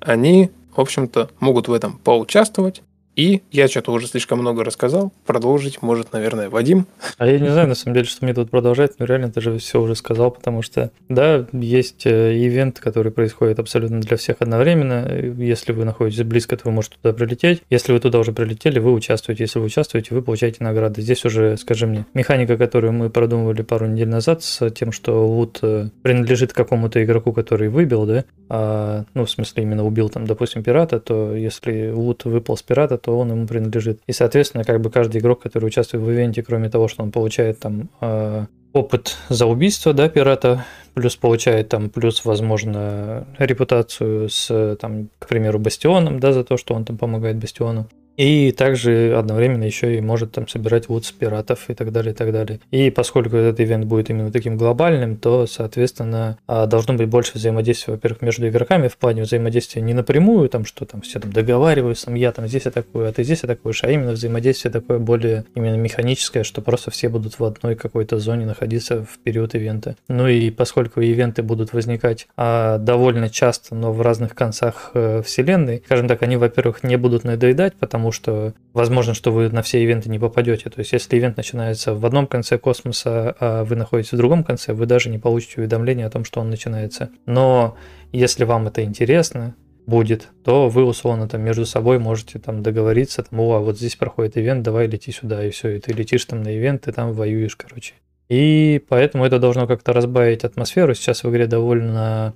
они, 0.00 0.50
в 0.76 0.80
общем-то, 0.80 1.30
могут 1.40 1.66
в 1.66 1.72
этом 1.72 1.98
поучаствовать, 1.98 2.82
и 3.18 3.42
я 3.50 3.66
что-то 3.66 3.90
уже 3.90 4.06
слишком 4.06 4.38
много 4.38 4.62
рассказал. 4.62 5.12
Продолжить 5.26 5.82
может, 5.82 6.12
наверное, 6.12 6.48
Вадим. 6.48 6.86
А 7.18 7.26
я 7.26 7.40
не 7.40 7.48
знаю, 7.48 7.66
на 7.66 7.74
самом 7.74 7.94
деле, 7.94 8.06
что 8.06 8.24
мне 8.24 8.32
тут 8.32 8.48
продолжать, 8.48 8.92
но 9.00 9.06
реально 9.06 9.32
ты 9.32 9.40
же 9.40 9.58
все 9.58 9.80
уже 9.80 9.96
сказал, 9.96 10.30
потому 10.30 10.62
что, 10.62 10.92
да, 11.08 11.44
есть 11.52 12.06
э, 12.06 12.38
ивент, 12.38 12.78
который 12.78 13.10
происходит 13.10 13.58
абсолютно 13.58 14.00
для 14.00 14.16
всех 14.16 14.36
одновременно. 14.38 15.04
Если 15.36 15.72
вы 15.72 15.84
находитесь 15.84 16.22
близко, 16.22 16.56
то 16.56 16.62
вы 16.66 16.70
можете 16.70 16.94
туда 17.02 17.12
прилететь. 17.12 17.62
Если 17.70 17.92
вы 17.92 17.98
туда 17.98 18.20
уже 18.20 18.30
прилетели, 18.30 18.78
вы 18.78 18.92
участвуете. 18.92 19.42
Если 19.42 19.58
вы 19.58 19.64
участвуете, 19.64 20.14
вы 20.14 20.22
получаете 20.22 20.62
награды. 20.62 21.02
Здесь 21.02 21.24
уже, 21.24 21.56
скажи 21.56 21.88
мне, 21.88 22.06
механика, 22.14 22.56
которую 22.56 22.92
мы 22.92 23.10
продумывали 23.10 23.62
пару 23.62 23.86
недель 23.86 24.08
назад 24.08 24.44
с 24.44 24.70
тем, 24.70 24.92
что 24.92 25.26
лут 25.26 25.58
э, 25.62 25.88
принадлежит 26.02 26.52
какому-то 26.52 27.02
игроку, 27.02 27.32
который 27.32 27.68
выбил, 27.68 28.06
да, 28.06 28.24
а, 28.48 29.04
ну, 29.14 29.24
в 29.24 29.30
смысле, 29.30 29.62
именно 29.62 29.84
убил 29.84 30.08
там, 30.08 30.26
допустим, 30.26 30.62
пирата, 30.62 31.00
то 31.00 31.34
если 31.34 31.90
лут 31.90 32.24
выпал 32.24 32.56
с 32.56 32.62
пирата, 32.62 32.96
то 32.96 33.07
он 33.16 33.30
ему 33.30 33.46
принадлежит. 33.46 34.00
И, 34.06 34.12
соответственно, 34.12 34.64
как 34.64 34.80
бы 34.80 34.90
каждый 34.90 35.20
игрок, 35.20 35.42
который 35.42 35.66
участвует 35.66 36.04
в 36.04 36.10
ивенте, 36.10 36.42
кроме 36.42 36.68
того, 36.68 36.88
что 36.88 37.02
он 37.02 37.12
получает 37.12 37.60
там 37.60 37.90
э, 38.00 38.46
опыт 38.72 39.16
за 39.28 39.46
убийство, 39.46 39.92
да, 39.92 40.08
пирата, 40.08 40.64
плюс 40.94 41.16
получает 41.16 41.68
там, 41.68 41.90
плюс, 41.90 42.24
возможно, 42.24 43.26
репутацию 43.38 44.28
с, 44.28 44.76
там, 44.80 45.10
к 45.18 45.28
примеру, 45.28 45.58
Бастионом, 45.58 46.20
да, 46.20 46.32
за 46.32 46.44
то, 46.44 46.56
что 46.56 46.74
он 46.74 46.84
там 46.84 46.98
помогает 46.98 47.36
Бастиону. 47.36 47.88
И 48.18 48.50
также 48.50 49.14
одновременно 49.16 49.62
еще 49.62 49.96
и 49.96 50.00
может 50.00 50.32
там 50.32 50.48
собирать 50.48 50.88
лут 50.88 51.06
с 51.06 51.12
пиратов 51.12 51.70
и 51.70 51.74
так 51.74 51.92
далее, 51.92 52.12
и 52.12 52.16
так 52.16 52.32
далее. 52.32 52.58
И 52.72 52.90
поскольку 52.90 53.36
этот 53.36 53.60
ивент 53.60 53.84
будет 53.84 54.10
именно 54.10 54.32
таким 54.32 54.56
глобальным, 54.56 55.16
то, 55.16 55.46
соответственно, 55.46 56.36
а, 56.48 56.66
должно 56.66 56.94
быть 56.94 57.08
больше 57.08 57.32
взаимодействия, 57.34 57.94
во-первых, 57.94 58.20
между 58.22 58.48
игроками 58.48 58.88
в 58.88 58.96
плане 58.96 59.22
взаимодействия 59.22 59.82
не 59.82 59.94
напрямую, 59.94 60.48
там, 60.48 60.64
что 60.64 60.84
там 60.84 61.02
все 61.02 61.20
там 61.20 61.32
договариваются, 61.32 62.06
там, 62.06 62.16
я 62.16 62.32
там 62.32 62.48
здесь 62.48 62.66
атакую, 62.66 63.08
а 63.08 63.12
ты 63.12 63.22
здесь 63.22 63.44
атакуешь, 63.44 63.84
а 63.84 63.90
именно 63.90 64.10
взаимодействие 64.10 64.72
такое 64.72 64.98
более 64.98 65.44
именно 65.54 65.76
механическое, 65.76 66.42
что 66.42 66.60
просто 66.60 66.90
все 66.90 67.08
будут 67.08 67.38
в 67.38 67.44
одной 67.44 67.76
какой-то 67.76 68.18
зоне 68.18 68.46
находиться 68.46 69.04
в 69.04 69.18
период 69.22 69.54
ивента. 69.54 69.94
Ну 70.08 70.26
и 70.26 70.50
поскольку 70.50 71.00
ивенты 71.00 71.44
будут 71.44 71.72
возникать 71.72 72.26
а, 72.36 72.78
довольно 72.78 73.30
часто, 73.30 73.76
но 73.76 73.92
в 73.92 74.00
разных 74.00 74.34
концах 74.34 74.90
а, 74.94 75.22
вселенной, 75.22 75.82
скажем 75.86 76.08
так, 76.08 76.22
они, 76.22 76.36
во-первых, 76.36 76.82
не 76.82 76.96
будут 76.96 77.22
надоедать, 77.22 77.74
потому 77.74 78.07
потому 78.08 78.12
что 78.12 78.54
возможно, 78.72 79.12
что 79.12 79.32
вы 79.32 79.50
на 79.50 79.60
все 79.62 79.82
ивенты 79.82 80.08
не 80.08 80.18
попадете. 80.18 80.70
То 80.70 80.78
есть, 80.78 80.92
если 80.92 81.18
ивент 81.18 81.36
начинается 81.36 81.94
в 81.94 82.06
одном 82.06 82.26
конце 82.26 82.58
космоса, 82.58 83.36
а 83.38 83.64
вы 83.64 83.76
находитесь 83.76 84.12
в 84.12 84.16
другом 84.16 84.44
конце, 84.44 84.72
вы 84.72 84.86
даже 84.86 85.10
не 85.10 85.18
получите 85.18 85.56
уведомление 85.58 86.06
о 86.06 86.10
том, 86.10 86.24
что 86.24 86.40
он 86.40 86.48
начинается. 86.48 87.10
Но 87.26 87.76
если 88.12 88.44
вам 88.44 88.66
это 88.66 88.82
интересно, 88.82 89.54
будет, 89.86 90.28
то 90.44 90.68
вы 90.68 90.84
условно 90.84 91.28
там 91.28 91.42
между 91.42 91.66
собой 91.66 91.98
можете 91.98 92.38
там 92.38 92.62
договориться, 92.62 93.22
там, 93.22 93.40
о, 93.40 93.56
а 93.56 93.60
вот 93.60 93.76
здесь 93.78 93.96
проходит 93.96 94.36
ивент, 94.36 94.62
давай 94.62 94.86
лети 94.86 95.12
сюда, 95.12 95.44
и 95.44 95.50
все, 95.50 95.76
и 95.76 95.80
ты 95.80 95.92
летишь 95.92 96.24
там 96.24 96.42
на 96.42 96.56
ивент, 96.56 96.88
и 96.88 96.92
там 96.92 97.12
воюешь, 97.12 97.56
короче. 97.56 97.94
И 98.28 98.82
поэтому 98.88 99.24
это 99.24 99.38
должно 99.38 99.66
как-то 99.66 99.92
разбавить 99.92 100.44
атмосферу. 100.44 100.94
Сейчас 100.94 101.24
в 101.24 101.30
игре 101.30 101.46
довольно 101.46 102.34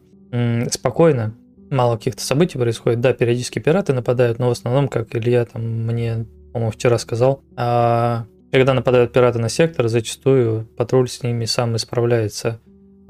спокойно, 0.70 1.34
мало 1.72 1.96
каких-то 1.96 2.22
событий 2.22 2.58
происходит. 2.58 3.00
Да, 3.00 3.12
периодически 3.12 3.58
пираты 3.58 3.92
нападают, 3.92 4.38
но 4.38 4.48
в 4.48 4.52
основном, 4.52 4.88
как 4.88 5.14
Илья 5.16 5.44
там 5.44 5.62
мне, 5.62 6.26
по-моему, 6.52 6.70
вчера 6.70 6.98
сказал, 6.98 7.42
а, 7.56 8.26
когда 8.52 8.74
нападают 8.74 9.12
пираты 9.12 9.38
на 9.38 9.48
сектор, 9.48 9.88
зачастую 9.88 10.68
патруль 10.76 11.08
с 11.08 11.22
ними 11.22 11.46
сам 11.46 11.74
исправляется. 11.76 12.60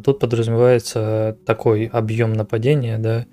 Тут 0.03 0.21
подразумевается 0.21 1.37
такой 1.45 1.87
объем 1.87 2.33
нападения, 2.33 2.99
да, 2.99 3.27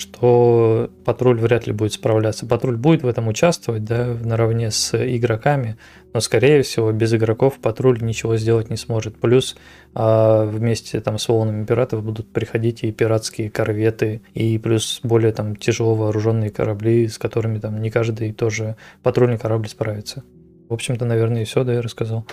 что 0.00 0.90
патруль 1.04 1.38
вряд 1.38 1.66
ли 1.66 1.72
будет 1.72 1.92
справляться. 1.92 2.46
Патруль 2.46 2.76
будет 2.76 3.02
в 3.02 3.06
этом 3.06 3.28
участвовать, 3.28 3.84
да, 3.84 4.16
наравне 4.24 4.70
с 4.70 4.94
игроками, 4.96 5.76
но, 6.14 6.20
скорее 6.20 6.62
всего, 6.62 6.90
без 6.90 7.12
игроков 7.12 7.58
патруль 7.60 8.00
ничего 8.00 8.36
сделать 8.38 8.70
не 8.70 8.76
сможет. 8.76 9.20
Плюс 9.20 9.56
а, 9.94 10.46
вместе 10.46 11.00
там 11.00 11.18
с 11.18 11.28
волнами 11.28 11.66
пиратов 11.66 12.02
будут 12.02 12.32
приходить 12.32 12.82
и 12.82 12.92
пиратские 12.92 13.50
корветы, 13.50 14.22
и 14.32 14.58
плюс 14.58 15.00
более 15.02 15.32
там 15.32 15.54
тяжело 15.54 15.94
вооруженные 15.94 16.50
корабли, 16.50 17.06
с 17.06 17.18
которыми 17.18 17.58
там 17.58 17.80
не 17.82 17.90
каждый 17.90 18.32
тоже 18.32 18.76
патрульный 19.02 19.38
корабль 19.38 19.68
справится. 19.68 20.24
В 20.70 20.72
общем-то, 20.72 21.04
наверное, 21.04 21.42
и 21.42 21.44
все, 21.44 21.62
да, 21.62 21.74
я 21.74 21.82
рассказал. 21.82 22.24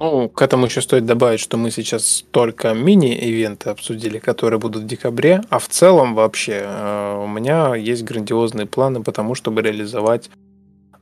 Ну, 0.00 0.28
к 0.28 0.42
этому 0.42 0.66
еще 0.66 0.80
стоит 0.80 1.06
добавить, 1.06 1.40
что 1.40 1.56
мы 1.56 1.72
сейчас 1.72 2.24
только 2.30 2.72
мини-ивенты 2.72 3.70
обсудили, 3.70 4.18
которые 4.18 4.60
будут 4.60 4.84
в 4.84 4.86
декабре, 4.86 5.42
а 5.50 5.58
в 5.58 5.68
целом 5.68 6.14
вообще 6.14 6.62
э, 6.64 7.22
у 7.24 7.26
меня 7.26 7.74
есть 7.74 8.04
грандиозные 8.04 8.66
планы 8.66 9.02
по 9.02 9.10
тому, 9.10 9.34
чтобы 9.34 9.62
реализовать 9.62 10.30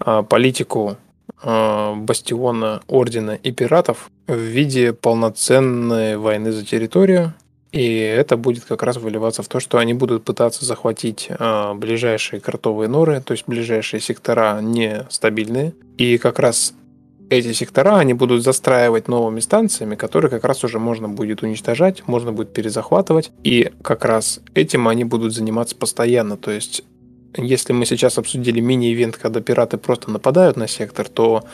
э, 0.04 0.22
политику 0.26 0.96
э, 1.42 1.94
бастиона, 1.94 2.80
ордена 2.88 3.32
и 3.32 3.52
пиратов 3.52 4.10
в 4.26 4.38
виде 4.38 4.94
полноценной 4.94 6.16
войны 6.16 6.52
за 6.52 6.64
территорию. 6.64 7.34
И 7.72 7.98
это 7.98 8.38
будет 8.38 8.64
как 8.64 8.82
раз 8.82 8.96
выливаться 8.96 9.42
в 9.42 9.48
то, 9.48 9.60
что 9.60 9.76
они 9.76 9.92
будут 9.92 10.24
пытаться 10.24 10.64
захватить 10.64 11.28
ближайшие 11.74 12.40
кротовые 12.40 12.88
норы, 12.88 13.20
то 13.20 13.32
есть 13.32 13.44
ближайшие 13.46 14.00
сектора 14.00 14.60
нестабильные. 14.62 15.74
И 15.98 16.16
как 16.16 16.38
раз 16.38 16.72
эти 17.28 17.52
сектора 17.52 17.96
они 17.96 18.14
будут 18.14 18.42
застраивать 18.42 19.08
новыми 19.08 19.40
станциями, 19.40 19.96
которые 19.96 20.30
как 20.30 20.44
раз 20.44 20.64
уже 20.64 20.78
можно 20.78 21.08
будет 21.08 21.42
уничтожать, 21.42 22.06
можно 22.06 22.32
будет 22.32 22.52
перезахватывать, 22.52 23.30
и 23.42 23.72
как 23.82 24.04
раз 24.04 24.40
этим 24.54 24.88
они 24.88 25.04
будут 25.04 25.34
заниматься 25.34 25.76
постоянно. 25.76 26.36
То 26.36 26.50
есть, 26.50 26.84
если 27.36 27.72
мы 27.72 27.84
сейчас 27.86 28.18
обсудили 28.18 28.60
мини-ивент, 28.60 29.16
когда 29.16 29.40
пираты 29.40 29.76
просто 29.76 30.10
нападают 30.10 30.56
на 30.56 30.68
сектор, 30.68 31.08
то 31.08 31.44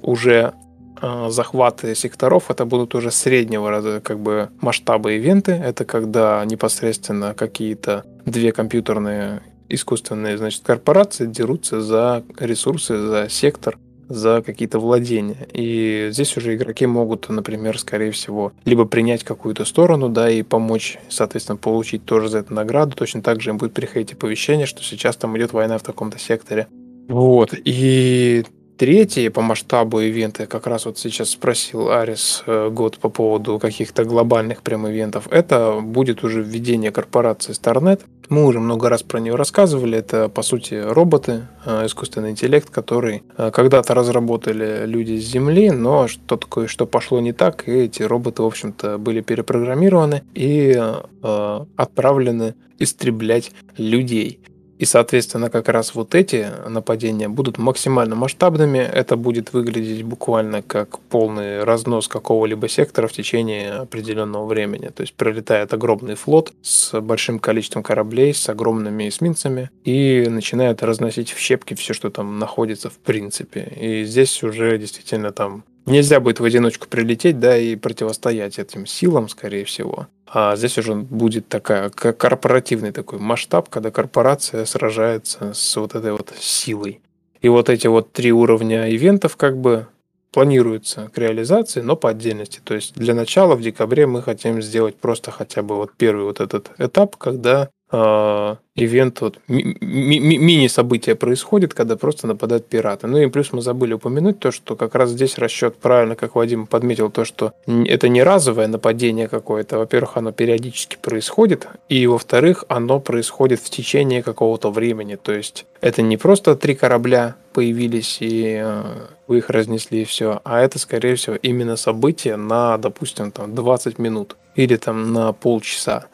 уже 0.00 0.54
э, 1.02 1.26
захваты 1.28 1.94
секторов 1.94 2.50
это 2.50 2.64
будут 2.64 2.94
уже 2.94 3.10
среднего 3.10 4.00
как 4.00 4.18
бы 4.20 4.48
масштаба 4.60 5.12
ивенты. 5.12 5.52
Это 5.52 5.84
когда 5.84 6.42
непосредственно 6.46 7.34
какие-то 7.34 8.04
две 8.24 8.52
компьютерные 8.52 9.42
искусственные 9.68 10.36
значит, 10.36 10.62
корпорации 10.64 11.26
дерутся 11.26 11.80
за 11.80 12.24
ресурсы, 12.38 12.98
за 12.98 13.28
сектор 13.28 13.78
за 14.10 14.42
какие-то 14.42 14.78
владения. 14.78 15.48
И 15.52 16.08
здесь 16.10 16.36
уже 16.36 16.54
игроки 16.54 16.84
могут, 16.84 17.28
например, 17.28 17.78
скорее 17.78 18.10
всего, 18.10 18.52
либо 18.64 18.84
принять 18.84 19.24
какую-то 19.24 19.64
сторону, 19.64 20.08
да, 20.08 20.28
и 20.28 20.42
помочь, 20.42 20.98
соответственно, 21.08 21.56
получить 21.56 22.04
тоже 22.04 22.28
за 22.28 22.38
это 22.38 22.52
награду. 22.52 22.96
Точно 22.96 23.22
так 23.22 23.40
же 23.40 23.50
им 23.50 23.58
будет 23.58 23.72
приходить 23.72 24.12
оповещение, 24.12 24.66
что 24.66 24.82
сейчас 24.82 25.16
там 25.16 25.36
идет 25.38 25.52
война 25.52 25.78
в 25.78 25.82
таком-то 25.82 26.18
секторе. 26.18 26.66
Вот. 27.08 27.54
И 27.64 28.44
третий 28.80 29.28
по 29.28 29.42
масштабу 29.42 30.00
ивенты, 30.00 30.46
как 30.46 30.66
раз 30.66 30.86
вот 30.86 30.98
сейчас 30.98 31.28
спросил 31.28 31.90
Арис 31.90 32.42
э, 32.46 32.70
год 32.70 32.96
по 32.98 33.10
поводу 33.10 33.58
каких-то 33.58 34.04
глобальных 34.04 34.62
прям 34.62 34.88
ивентов, 34.88 35.28
это 35.30 35.80
будет 35.82 36.24
уже 36.24 36.40
введение 36.42 36.90
корпорации 36.90 37.52
Starnet. 37.52 38.00
Мы 38.30 38.46
уже 38.46 38.58
много 38.58 38.88
раз 38.88 39.02
про 39.02 39.20
нее 39.20 39.34
рассказывали. 39.34 39.98
Это, 39.98 40.30
по 40.30 40.40
сути, 40.40 40.74
роботы, 40.82 41.46
э, 41.66 41.84
искусственный 41.84 42.30
интеллект, 42.30 42.70
который 42.70 43.22
э, 43.36 43.50
когда-то 43.50 43.92
разработали 43.92 44.86
люди 44.86 45.18
с 45.18 45.24
Земли, 45.24 45.70
но 45.70 46.08
что 46.08 46.38
такое, 46.38 46.66
что 46.66 46.86
пошло 46.86 47.20
не 47.20 47.34
так, 47.34 47.68
и 47.68 47.72
эти 47.72 48.02
роботы, 48.02 48.42
в 48.42 48.46
общем-то, 48.46 48.96
были 48.96 49.20
перепрограммированы 49.20 50.22
и 50.32 50.74
э, 51.22 51.64
отправлены 51.76 52.54
истреблять 52.78 53.52
людей. 53.76 54.40
И, 54.80 54.86
соответственно, 54.86 55.50
как 55.50 55.68
раз 55.68 55.94
вот 55.94 56.14
эти 56.14 56.48
нападения 56.66 57.28
будут 57.28 57.58
максимально 57.58 58.14
масштабными. 58.14 58.78
Это 58.78 59.16
будет 59.16 59.52
выглядеть 59.52 60.04
буквально 60.04 60.62
как 60.62 60.98
полный 61.00 61.64
разнос 61.64 62.08
какого-либо 62.08 62.66
сектора 62.66 63.06
в 63.06 63.12
течение 63.12 63.72
определенного 63.72 64.46
времени. 64.46 64.86
То 64.86 65.02
есть 65.02 65.12
прилетает 65.12 65.74
огромный 65.74 66.14
флот 66.14 66.54
с 66.62 66.98
большим 66.98 67.40
количеством 67.40 67.82
кораблей, 67.82 68.32
с 68.32 68.48
огромными 68.48 69.06
эсминцами 69.06 69.68
и 69.84 70.26
начинает 70.30 70.82
разносить 70.82 71.30
в 71.30 71.38
щепки 71.38 71.74
все, 71.74 71.92
что 71.92 72.08
там 72.08 72.38
находится 72.38 72.88
в 72.88 72.96
принципе. 72.96 73.70
И 73.78 74.04
здесь 74.04 74.42
уже 74.42 74.78
действительно 74.78 75.30
там 75.30 75.62
нельзя 75.86 76.20
будет 76.20 76.40
в 76.40 76.44
одиночку 76.44 76.88
прилететь, 76.88 77.38
да, 77.38 77.56
и 77.56 77.76
противостоять 77.76 78.58
этим 78.58 78.86
силам, 78.86 79.28
скорее 79.28 79.64
всего. 79.64 80.08
А 80.26 80.54
здесь 80.56 80.78
уже 80.78 80.94
будет 80.94 81.48
такая 81.48 81.90
корпоративный 81.90 82.92
такой 82.92 83.18
масштаб, 83.18 83.68
когда 83.68 83.90
корпорация 83.90 84.64
сражается 84.64 85.52
с 85.54 85.76
вот 85.76 85.94
этой 85.94 86.12
вот 86.12 86.32
силой. 86.38 87.00
И 87.40 87.48
вот 87.48 87.68
эти 87.68 87.86
вот 87.86 88.12
три 88.12 88.32
уровня 88.32 88.94
ивентов 88.94 89.36
как 89.36 89.58
бы 89.58 89.86
планируются 90.30 91.10
к 91.12 91.18
реализации, 91.18 91.80
но 91.80 91.96
по 91.96 92.10
отдельности. 92.10 92.60
То 92.62 92.74
есть 92.74 92.94
для 92.94 93.14
начала 93.14 93.56
в 93.56 93.62
декабре 93.62 94.06
мы 94.06 94.22
хотим 94.22 94.62
сделать 94.62 94.96
просто 94.96 95.30
хотя 95.30 95.62
бы 95.62 95.76
вот 95.76 95.92
первый 95.96 96.24
вот 96.24 96.40
этот 96.40 96.70
этап, 96.78 97.16
когда 97.16 97.70
ивент, 97.92 99.20
вот, 99.20 99.38
ми- 99.48 99.76
ми- 99.80 100.38
мини-событие 100.38 101.14
происходит, 101.14 101.74
когда 101.74 101.96
просто 101.96 102.26
нападают 102.26 102.68
пираты. 102.68 103.06
Ну 103.06 103.18
и 103.18 103.28
плюс 103.28 103.52
мы 103.52 103.62
забыли 103.62 103.94
упомянуть 103.94 104.38
то, 104.38 104.52
что 104.52 104.76
как 104.76 104.94
раз 104.94 105.10
здесь 105.10 105.38
расчет 105.38 105.76
правильно, 105.76 106.14
как 106.14 106.34
Вадим 106.34 106.66
подметил, 106.66 107.10
то, 107.10 107.24
что 107.24 107.52
это 107.66 108.08
не 108.08 108.22
разовое 108.22 108.68
нападение 108.68 109.28
какое-то. 109.28 109.78
Во-первых, 109.78 110.16
оно 110.16 110.32
периодически 110.32 110.98
происходит, 111.02 111.66
и 111.88 112.06
во-вторых, 112.06 112.64
оно 112.68 113.00
происходит 113.00 113.60
в 113.60 113.70
течение 113.70 114.22
какого-то 114.22 114.70
времени. 114.70 115.16
То 115.16 115.32
есть 115.32 115.66
это 115.80 116.02
не 116.02 116.16
просто 116.16 116.54
три 116.54 116.74
корабля 116.74 117.34
появились 117.52 118.18
и 118.20 118.62
э, 118.62 118.82
вы 119.26 119.38
их 119.38 119.50
разнесли 119.50 120.02
и 120.02 120.04
все, 120.04 120.40
а 120.44 120.60
это, 120.60 120.78
скорее 120.78 121.16
всего, 121.16 121.36
именно 121.36 121.76
событие 121.76 122.36
на, 122.36 122.78
допустим, 122.78 123.32
там 123.32 123.54
20 123.54 123.98
минут 123.98 124.36
или 124.54 124.76
там 124.76 125.12
на 125.12 125.32
полчаса. 125.32 126.06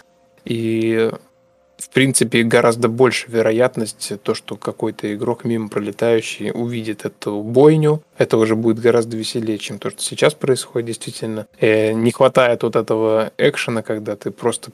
И 0.46 1.10
в 1.76 1.90
принципе, 1.90 2.42
гораздо 2.42 2.88
больше 2.88 3.30
вероятность 3.30 4.12
то, 4.22 4.34
что 4.34 4.56
какой-то 4.56 5.12
игрок 5.14 5.44
мимо 5.44 5.68
пролетающий 5.68 6.50
увидит 6.50 7.04
эту 7.04 7.42
бойню. 7.42 8.02
Это 8.16 8.38
уже 8.38 8.56
будет 8.56 8.78
гораздо 8.78 9.16
веселее, 9.16 9.58
чем 9.58 9.78
то, 9.78 9.90
что 9.90 10.02
сейчас 10.02 10.34
происходит 10.34 10.86
действительно. 10.86 11.46
И 11.60 11.66
э, 11.66 11.92
не 11.92 12.12
хватает 12.12 12.62
вот 12.62 12.76
этого 12.76 13.32
экшена, 13.36 13.82
когда 13.82 14.16
ты 14.16 14.30
просто 14.30 14.70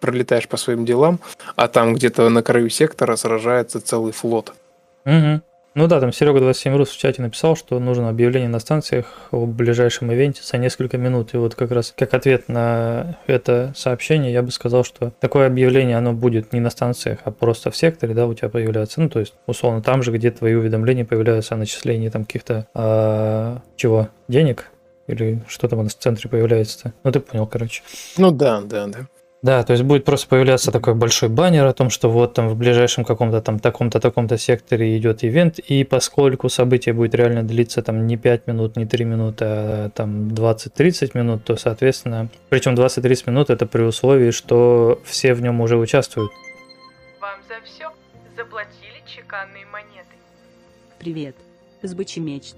пролетаешь 0.00 0.48
по 0.48 0.56
своим 0.56 0.84
делам, 0.84 1.20
а 1.56 1.68
там 1.68 1.94
где-то 1.94 2.28
на 2.28 2.42
краю 2.42 2.68
сектора 2.68 3.16
сражается 3.16 3.80
целый 3.80 4.12
флот. 4.12 4.52
Угу. 5.04 5.42
Ну 5.74 5.86
да, 5.86 6.00
там 6.00 6.12
Серега 6.12 6.40
27 6.40 6.76
Рус 6.76 6.90
в 6.90 6.98
чате 6.98 7.22
написал, 7.22 7.54
что 7.54 7.78
нужно 7.78 8.08
объявление 8.08 8.48
на 8.48 8.58
станциях 8.58 9.28
о 9.30 9.46
ближайшем 9.46 10.12
ивенте 10.12 10.42
за 10.42 10.58
несколько 10.58 10.98
минут. 10.98 11.32
И 11.34 11.36
вот 11.36 11.54
как 11.54 11.70
раз 11.70 11.94
как 11.96 12.12
ответ 12.12 12.48
на 12.48 13.18
это 13.28 13.72
сообщение 13.76 14.32
я 14.32 14.42
бы 14.42 14.50
сказал, 14.50 14.82
что 14.82 15.12
такое 15.20 15.46
объявление, 15.46 15.96
оно 15.96 16.12
будет 16.12 16.52
не 16.52 16.58
на 16.58 16.70
станциях, 16.70 17.20
а 17.24 17.30
просто 17.30 17.70
в 17.70 17.76
секторе, 17.76 18.14
да, 18.14 18.26
у 18.26 18.34
тебя 18.34 18.48
появляется. 18.48 19.00
Ну, 19.00 19.08
то 19.08 19.20
есть, 19.20 19.34
условно, 19.46 19.80
там 19.80 20.02
же, 20.02 20.10
где 20.10 20.32
твои 20.32 20.54
уведомления 20.54 21.04
появляются 21.04 21.54
о 21.54 21.58
начислении 21.58 22.08
там 22.08 22.24
каких-то, 22.24 22.66
а, 22.74 23.62
чего, 23.76 24.08
денег, 24.26 24.66
или 25.06 25.40
что 25.46 25.68
там 25.68 25.78
у 25.78 25.82
нас 25.84 25.94
в 25.94 25.98
центре 25.98 26.28
появляется-то. 26.28 26.94
Ну, 27.04 27.12
ты 27.12 27.20
понял, 27.20 27.46
короче. 27.46 27.82
Ну 28.18 28.32
да, 28.32 28.60
да, 28.62 28.88
да. 28.88 28.98
Да, 29.42 29.62
то 29.64 29.72
есть 29.72 29.84
будет 29.84 30.04
просто 30.04 30.28
появляться 30.28 30.70
такой 30.70 30.94
большой 30.94 31.30
баннер 31.30 31.64
о 31.64 31.72
том, 31.72 31.88
что 31.88 32.10
вот 32.10 32.34
там 32.34 32.48
в 32.48 32.56
ближайшем 32.56 33.06
каком-то 33.06 33.40
там 33.40 33.58
таком-то 33.58 33.98
таком-то 33.98 34.36
секторе 34.36 34.98
идет 34.98 35.24
ивент, 35.24 35.58
и 35.58 35.82
поскольку 35.82 36.50
событие 36.50 36.92
будет 36.92 37.14
реально 37.14 37.42
длиться 37.42 37.80
там 37.80 38.06
не 38.06 38.18
5 38.18 38.46
минут, 38.46 38.76
не 38.76 38.84
3 38.84 39.04
минуты, 39.06 39.44
а 39.46 39.90
там 39.90 40.28
20-30 40.28 41.12
минут, 41.14 41.44
то, 41.44 41.56
соответственно, 41.56 42.28
причем 42.50 42.74
20-30 42.74 43.30
минут 43.30 43.48
это 43.48 43.64
при 43.64 43.82
условии, 43.82 44.30
что 44.30 45.00
все 45.04 45.32
в 45.32 45.40
нем 45.40 45.62
уже 45.62 45.78
участвуют. 45.78 46.32
Вам 47.18 47.40
за 47.48 47.64
все 47.64 47.90
заплатили 48.36 49.02
чеканные 49.06 49.64
монеты. 49.64 50.16
Привет, 50.98 51.34
сбычи 51.82 52.18
мечт. 52.18 52.56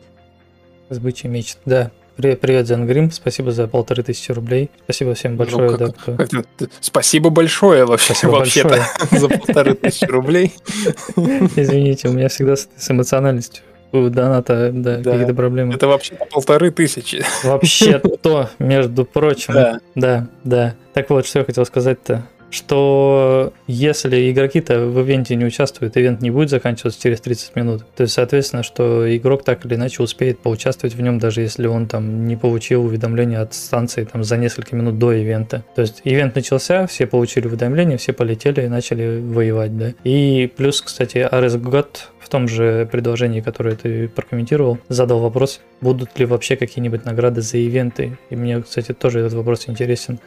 Сбычи 0.91 1.29
мечт, 1.29 1.59
да. 1.65 1.93
Привет, 2.17 2.41
привет, 2.41 2.67
Зенгрим. 2.67 3.11
Спасибо 3.11 3.53
за 3.53 3.67
полторы 3.67 4.03
тысячи 4.03 4.33
рублей. 4.33 4.71
Спасибо 4.85 5.15
всем 5.15 5.37
большое. 5.37 5.71
Ну, 5.71 5.79
как, 5.79 6.29
да, 6.29 6.43
кто... 6.43 6.67
Спасибо 6.81 7.31
большое 7.31 7.87
вообще, 7.87 8.13
Спасибо 8.13 8.33
вообще-то 8.33 8.85
за 9.19 9.29
полторы 9.29 9.75
тысячи 9.75 10.05
рублей. 10.05 10.53
Извините, 11.57 12.09
у 12.09 12.13
меня 12.13 12.29
всегда 12.29 12.57
с 12.57 12.91
эмоциональностью 12.91 13.65
у 13.93 14.09
доната, 14.09 14.71
да, 14.73 14.99
да, 14.99 15.11
какие-то 15.11 15.35
проблемы. 15.35 15.75
Это 15.75 15.87
вообще 15.87 16.15
полторы 16.31 16.71
тысячи. 16.71 17.25
Вообще-то, 17.45 18.51
между 18.59 19.05
прочим. 19.05 19.55
Да. 19.55 19.81
да, 19.95 20.29
да. 20.45 20.75
Так 20.95 21.11
вот, 21.11 21.27
что 21.27 21.41
я 21.41 21.45
хотел 21.45 21.65
сказать-то 21.65 22.27
что 22.53 23.53
если 23.66 24.31
игроки-то 24.31 24.87
в 24.87 25.01
ивенте 25.01 25.35
не 25.37 25.45
участвуют, 25.47 25.97
ивент 25.97 26.20
не 26.20 26.31
будет 26.31 26.51
заканчиваться 26.51 27.01
через 27.01 27.20
30 27.23 27.57
минут. 27.57 27.85
То 27.97 28.03
есть, 28.03 28.12
соответственно, 28.12 28.62
что 28.62 29.16
игрок 29.16 29.43
так 29.43 29.65
или 29.65 29.74
иначе 29.74 30.03
успеет 30.03 30.39
поучаствовать 30.39 30.95
в 30.95 31.01
нем, 31.01 31.19
даже 31.19 31.41
если 31.41 31.66
он 31.66 31.87
там 31.87 32.27
не 32.27 32.37
получил 32.37 32.85
уведомление 32.85 33.39
от 33.39 33.55
станции 33.55 34.05
там 34.05 34.23
за 34.23 34.37
несколько 34.37 34.77
минут 34.77 34.99
до 34.99 35.12
ивента. 35.12 35.65
То 35.74 35.81
есть, 35.81 36.03
ивент 36.05 36.35
начался, 36.35 36.87
все 36.87 37.07
получили 37.07 37.47
уведомление, 37.47 37.97
все 37.97 38.12
полетели 38.12 38.66
и 38.66 38.69
начали 38.69 39.20
воевать, 39.20 39.77
да. 39.79 39.95
И 40.05 40.53
плюс, 40.55 40.83
кстати, 40.83 41.19
Арес 41.19 41.57
Год 41.57 42.11
в 42.20 42.29
том 42.29 42.49
же 42.49 42.87
предложении, 42.91 43.41
которое 43.41 43.77
ты 43.77 44.09
прокомментировал, 44.09 44.79
задал 44.89 45.20
вопрос, 45.20 45.61
будут 45.81 46.19
ли 46.19 46.27
вообще 46.27 46.57
какие-нибудь 46.57 47.05
награды 47.05 47.41
за 47.41 47.57
ивенты. 47.59 48.19
И 48.31 48.37
мне, 48.37 48.61
кстати, 48.62 48.93
тоже 48.93 49.20
этот 49.20 49.33
вопрос 49.33 49.69
интересен. 49.69 50.19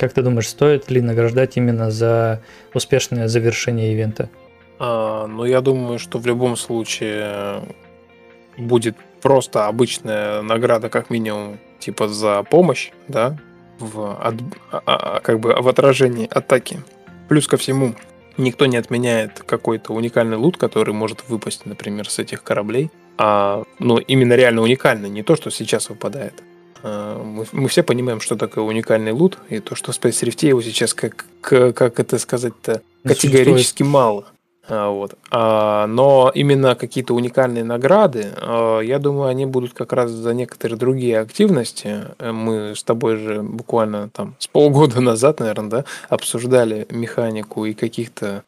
Как 0.00 0.14
ты 0.14 0.22
думаешь, 0.22 0.48
стоит 0.48 0.90
ли 0.90 1.02
награждать 1.02 1.58
именно 1.58 1.90
за 1.90 2.40
успешное 2.72 3.28
завершение 3.28 3.92
ивента? 3.92 4.30
А, 4.78 5.26
ну, 5.26 5.44
я 5.44 5.60
думаю, 5.60 5.98
что 5.98 6.18
в 6.18 6.26
любом 6.26 6.56
случае 6.56 7.60
будет 8.56 8.96
просто 9.20 9.66
обычная 9.66 10.40
награда, 10.40 10.88
как 10.88 11.10
минимум, 11.10 11.58
типа 11.80 12.08
за 12.08 12.42
помощь, 12.44 12.92
да, 13.08 13.36
в, 13.78 14.16
от, 14.22 14.36
а, 14.72 14.82
а, 14.86 15.20
как 15.20 15.38
бы 15.38 15.54
в 15.60 15.68
отражении 15.68 16.26
атаки. 16.30 16.80
Плюс 17.28 17.46
ко 17.46 17.58
всему, 17.58 17.94
никто 18.38 18.64
не 18.64 18.78
отменяет 18.78 19.40
какой-то 19.40 19.92
уникальный 19.92 20.38
лут, 20.38 20.56
который 20.56 20.94
может 20.94 21.28
выпасть, 21.28 21.66
например, 21.66 22.08
с 22.08 22.18
этих 22.18 22.42
кораблей. 22.42 22.90
А, 23.18 23.64
ну, 23.78 23.98
именно 23.98 24.32
реально 24.32 24.62
уникальный, 24.62 25.10
не 25.10 25.22
то, 25.22 25.36
что 25.36 25.50
сейчас 25.50 25.90
выпадает. 25.90 26.42
Мы, 26.82 27.46
мы 27.52 27.68
все 27.68 27.82
понимаем, 27.82 28.20
что 28.20 28.36
такое 28.36 28.64
уникальный 28.64 29.12
лут, 29.12 29.38
и 29.48 29.60
то, 29.60 29.74
что 29.74 29.92
в 29.92 29.98
Space 29.98 30.24
Rift 30.24 30.46
его 30.46 30.62
сейчас, 30.62 30.94
как, 30.94 31.26
как 31.40 32.00
это 32.00 32.18
сказать-то, 32.18 32.82
категорически 33.04 33.82
мало. 33.82 34.26
А, 34.70 34.90
вот. 34.90 35.14
А, 35.30 35.86
но 35.86 36.30
именно 36.34 36.74
какие-то 36.74 37.14
уникальные 37.14 37.64
награды, 37.64 38.28
а, 38.36 38.80
я 38.80 38.98
думаю, 38.98 39.28
они 39.28 39.46
будут 39.46 39.72
как 39.72 39.92
раз 39.92 40.10
за 40.10 40.32
некоторые 40.32 40.78
другие 40.78 41.18
активности. 41.18 42.04
Мы 42.20 42.74
с 42.76 42.82
тобой 42.82 43.16
же 43.16 43.42
буквально 43.42 44.08
там 44.10 44.36
с 44.38 44.46
полгода 44.46 45.00
назад, 45.00 45.40
наверное, 45.40 45.70
да, 45.70 45.84
обсуждали 46.08 46.86
механику 46.90 47.64
и 47.64 47.74
каких-то 47.74 48.44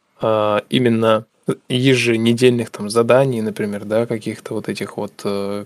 именно 0.69 1.27
еженедельных 1.69 2.71
там 2.71 2.89
заданий, 2.89 3.43
например, 3.43 3.85
да, 3.85 4.07
каких-то 4.07 4.55
вот 4.55 4.69
этих 4.69 4.97
вот 4.97 5.13
э, 5.25 5.65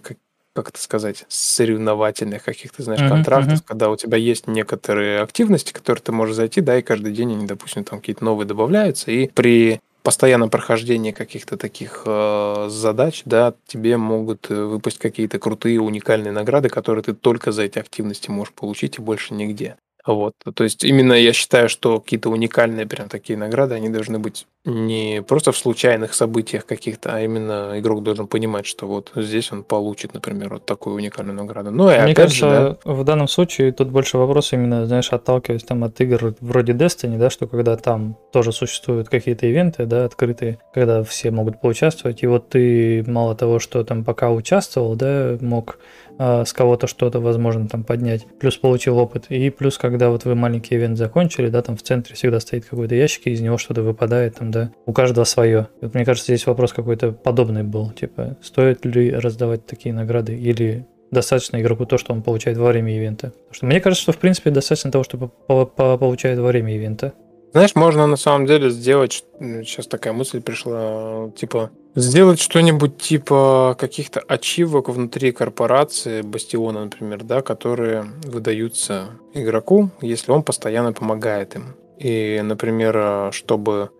как 0.56 0.70
это 0.70 0.80
сказать, 0.80 1.24
соревновательных 1.28 2.42
каких-то, 2.42 2.82
знаешь, 2.82 3.00
uh-huh, 3.00 3.08
контрактов, 3.08 3.60
uh-huh. 3.60 3.64
когда 3.66 3.90
у 3.90 3.96
тебя 3.96 4.16
есть 4.16 4.46
некоторые 4.48 5.20
активности, 5.20 5.72
которые 5.72 6.02
ты 6.02 6.12
можешь 6.12 6.34
зайти, 6.34 6.60
да, 6.60 6.78
и 6.78 6.82
каждый 6.82 7.12
день 7.12 7.32
они, 7.32 7.46
допустим, 7.46 7.84
там 7.84 8.00
какие-то 8.00 8.24
новые 8.24 8.46
добавляются, 8.46 9.10
и 9.10 9.28
при 9.28 9.80
постоянном 10.06 10.50
прохождении 10.50 11.10
каких-то 11.10 11.56
таких 11.56 12.04
э, 12.06 12.68
задач, 12.70 13.22
да, 13.24 13.54
тебе 13.66 13.96
могут 13.96 14.48
э, 14.50 14.54
выпасть 14.54 14.98
какие-то 14.98 15.40
крутые 15.40 15.80
уникальные 15.80 16.30
награды, 16.30 16.68
которые 16.68 17.02
ты 17.02 17.12
только 17.12 17.50
за 17.50 17.62
эти 17.62 17.80
активности 17.80 18.30
можешь 18.30 18.54
получить 18.54 18.98
и 18.98 19.02
больше 19.02 19.34
нигде. 19.34 19.76
Вот. 20.06 20.34
То 20.54 20.64
есть 20.64 20.84
именно 20.84 21.12
я 21.12 21.32
считаю, 21.32 21.68
что 21.68 22.00
какие-то 22.00 22.30
уникальные 22.30 22.86
прям 22.86 23.08
такие 23.08 23.36
награды, 23.36 23.74
они 23.74 23.88
должны 23.88 24.18
быть 24.18 24.46
не 24.64 25.22
просто 25.22 25.52
в 25.52 25.56
случайных 25.56 26.14
событиях 26.14 26.66
каких-то, 26.66 27.14
а 27.14 27.20
именно 27.20 27.72
игрок 27.76 28.02
должен 28.02 28.26
понимать, 28.26 28.66
что 28.66 28.86
вот 28.86 29.12
здесь 29.14 29.52
он 29.52 29.62
получит, 29.62 30.14
например, 30.14 30.54
вот 30.54 30.66
такую 30.66 30.96
уникальную 30.96 31.36
награду. 31.36 31.70
Ну 31.70 31.84
и 31.84 31.94
Мне 31.94 32.02
опять 32.02 32.16
кажется, 32.16 32.36
же, 32.36 32.78
да, 32.84 32.92
в 32.92 33.04
данном 33.04 33.28
случае 33.28 33.72
тут 33.72 33.90
больше 33.90 34.18
вопрос 34.18 34.52
именно, 34.52 34.86
знаешь, 34.86 35.12
отталкиваясь 35.12 35.64
там 35.64 35.84
от 35.84 36.00
игр 36.00 36.34
вроде 36.40 36.72
Destiny, 36.72 37.18
да, 37.18 37.30
что 37.30 37.46
когда 37.46 37.76
там 37.76 38.16
тоже 38.32 38.52
существуют 38.52 39.08
какие-то 39.08 39.46
ивенты, 39.46 39.86
да, 39.86 40.04
открытые, 40.04 40.58
когда 40.74 41.02
все 41.04 41.30
могут 41.30 41.60
поучаствовать, 41.60 42.22
и 42.22 42.26
вот 42.26 42.48
ты 42.48 43.04
мало 43.06 43.36
того, 43.36 43.60
что 43.60 43.84
там 43.84 44.04
пока 44.04 44.30
участвовал, 44.30 44.96
да, 44.96 45.38
мог 45.40 45.78
а, 46.18 46.44
с 46.44 46.52
кого-то 46.52 46.86
что-то, 46.86 47.20
возможно, 47.20 47.68
там 47.68 47.84
поднять, 47.84 48.26
плюс 48.38 48.56
получил 48.56 48.98
опыт, 48.98 49.26
и 49.28 49.50
плюс, 49.50 49.78
когда 49.78 50.10
вот 50.10 50.24
вы 50.24 50.34
маленький 50.34 50.74
ивент 50.74 50.98
закончили, 50.98 51.48
да, 51.48 51.62
там 51.62 51.76
в 51.76 51.82
центре 51.82 52.14
всегда 52.14 52.40
стоит 52.40 52.64
какой-то 52.64 52.94
ящик, 52.94 53.26
и 53.26 53.30
из 53.30 53.40
него 53.40 53.58
что-то 53.58 53.82
выпадает, 53.82 54.36
там, 54.36 54.50
да, 54.50 54.70
у 54.86 54.92
каждого 54.92 55.24
свое. 55.24 55.68
Вот 55.80 55.94
мне 55.94 56.04
кажется, 56.04 56.32
здесь 56.32 56.46
вопрос 56.46 56.72
какой-то 56.72 57.12
подобный 57.12 57.62
был, 57.62 57.90
типа, 57.90 58.36
стоит 58.42 58.84
ли 58.84 59.10
раздавать 59.10 59.66
такие 59.66 59.94
награды, 59.94 60.36
или 60.36 60.86
достаточно 61.10 61.60
игроку 61.60 61.86
то, 61.86 61.98
что 61.98 62.12
он 62.12 62.22
получает 62.22 62.58
во 62.58 62.68
время 62.68 62.96
ивента. 62.96 63.30
Потому 63.30 63.54
что 63.54 63.66
мне 63.66 63.80
кажется, 63.80 64.02
что 64.02 64.12
в 64.12 64.18
принципе 64.18 64.50
достаточно 64.50 64.90
того, 64.90 65.04
что 65.04 65.18
по- 65.18 65.28
по- 65.28 65.66
по- 65.66 65.98
получает 65.98 66.38
во 66.38 66.48
время 66.48 66.74
ивента. 66.74 67.12
Знаешь, 67.52 67.74
можно 67.74 68.06
на 68.06 68.16
самом 68.16 68.46
деле 68.46 68.70
сделать, 68.70 69.24
сейчас 69.40 69.86
такая 69.86 70.12
мысль 70.12 70.42
пришла, 70.42 71.30
типа, 71.36 71.70
сделать 71.96 72.40
что-нибудь 72.40 72.98
типа 72.98 73.74
каких-то 73.78 74.20
ачивок 74.20 74.88
внутри 74.88 75.32
корпорации, 75.32 76.22
Бастиона, 76.22 76.84
например, 76.84 77.24
да, 77.24 77.42
которые 77.42 78.04
выдаются 78.24 79.08
игроку, 79.34 79.90
если 80.00 80.30
он 80.30 80.42
постоянно 80.42 80.92
помогает 80.92 81.56
им. 81.56 81.74
И, 81.98 82.40
например, 82.44 82.96
э, 82.96 83.30
чтобы 83.32 83.90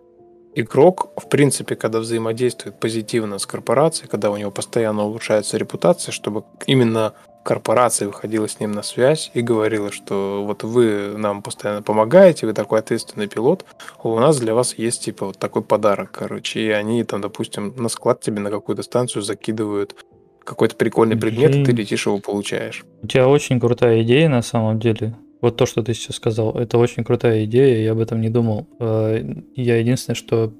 игрок, 0.53 1.09
в 1.17 1.27
принципе, 1.27 1.75
когда 1.75 1.99
взаимодействует 1.99 2.79
позитивно 2.79 3.39
с 3.39 3.45
корпорацией, 3.45 4.07
когда 4.09 4.29
у 4.29 4.37
него 4.37 4.51
постоянно 4.51 5.03
улучшается 5.03 5.57
репутация, 5.57 6.11
чтобы 6.11 6.43
именно 6.67 7.13
корпорация 7.47 8.09
выходила 8.09 8.45
с 8.49 8.59
ним 8.59 8.73
на 8.73 8.83
связь 8.83 9.31
и 9.33 9.39
говорила, 9.39 9.89
что 9.89 10.43
вот 10.45 10.63
вы 10.63 11.13
нам 11.15 11.41
постоянно 11.41 11.81
помогаете, 11.81 12.45
вы 12.45 12.51
такой 12.51 12.79
ответственный 12.79 13.27
пилот, 13.27 13.63
у 14.03 14.19
нас 14.19 14.37
для 14.37 14.53
вас 14.53 14.77
есть 14.77 15.05
типа 15.05 15.27
вот 15.27 15.37
такой 15.39 15.61
подарок, 15.61 16.11
короче, 16.11 16.59
и 16.59 16.69
они 16.71 17.01
там, 17.05 17.21
допустим, 17.21 17.73
на 17.77 17.87
склад 17.87 18.19
тебе 18.19 18.41
на 18.41 18.49
какую-то 18.51 18.83
станцию 18.83 19.21
закидывают 19.21 19.95
какой-то 20.43 20.75
прикольный 20.75 21.15
предмет, 21.15 21.55
и 21.55 21.63
ты 21.63 21.71
летишь 21.71 22.05
его 22.05 22.19
получаешь. 22.19 22.83
У 23.01 23.07
тебя 23.07 23.29
очень 23.29 23.61
крутая 23.61 24.03
идея 24.03 24.27
на 24.27 24.41
самом 24.41 24.77
деле. 24.77 25.15
Вот 25.39 25.55
то, 25.55 25.65
что 25.65 25.81
ты 25.83 25.93
сейчас 25.93 26.17
сказал, 26.17 26.57
это 26.57 26.77
очень 26.77 27.05
крутая 27.05 27.45
идея, 27.45 27.81
я 27.81 27.93
об 27.93 27.99
этом 27.99 28.19
не 28.19 28.29
думал. 28.29 28.67
Э, 28.81 29.23
Я 29.55 29.77
единственное, 29.77 30.15
что 30.15 30.51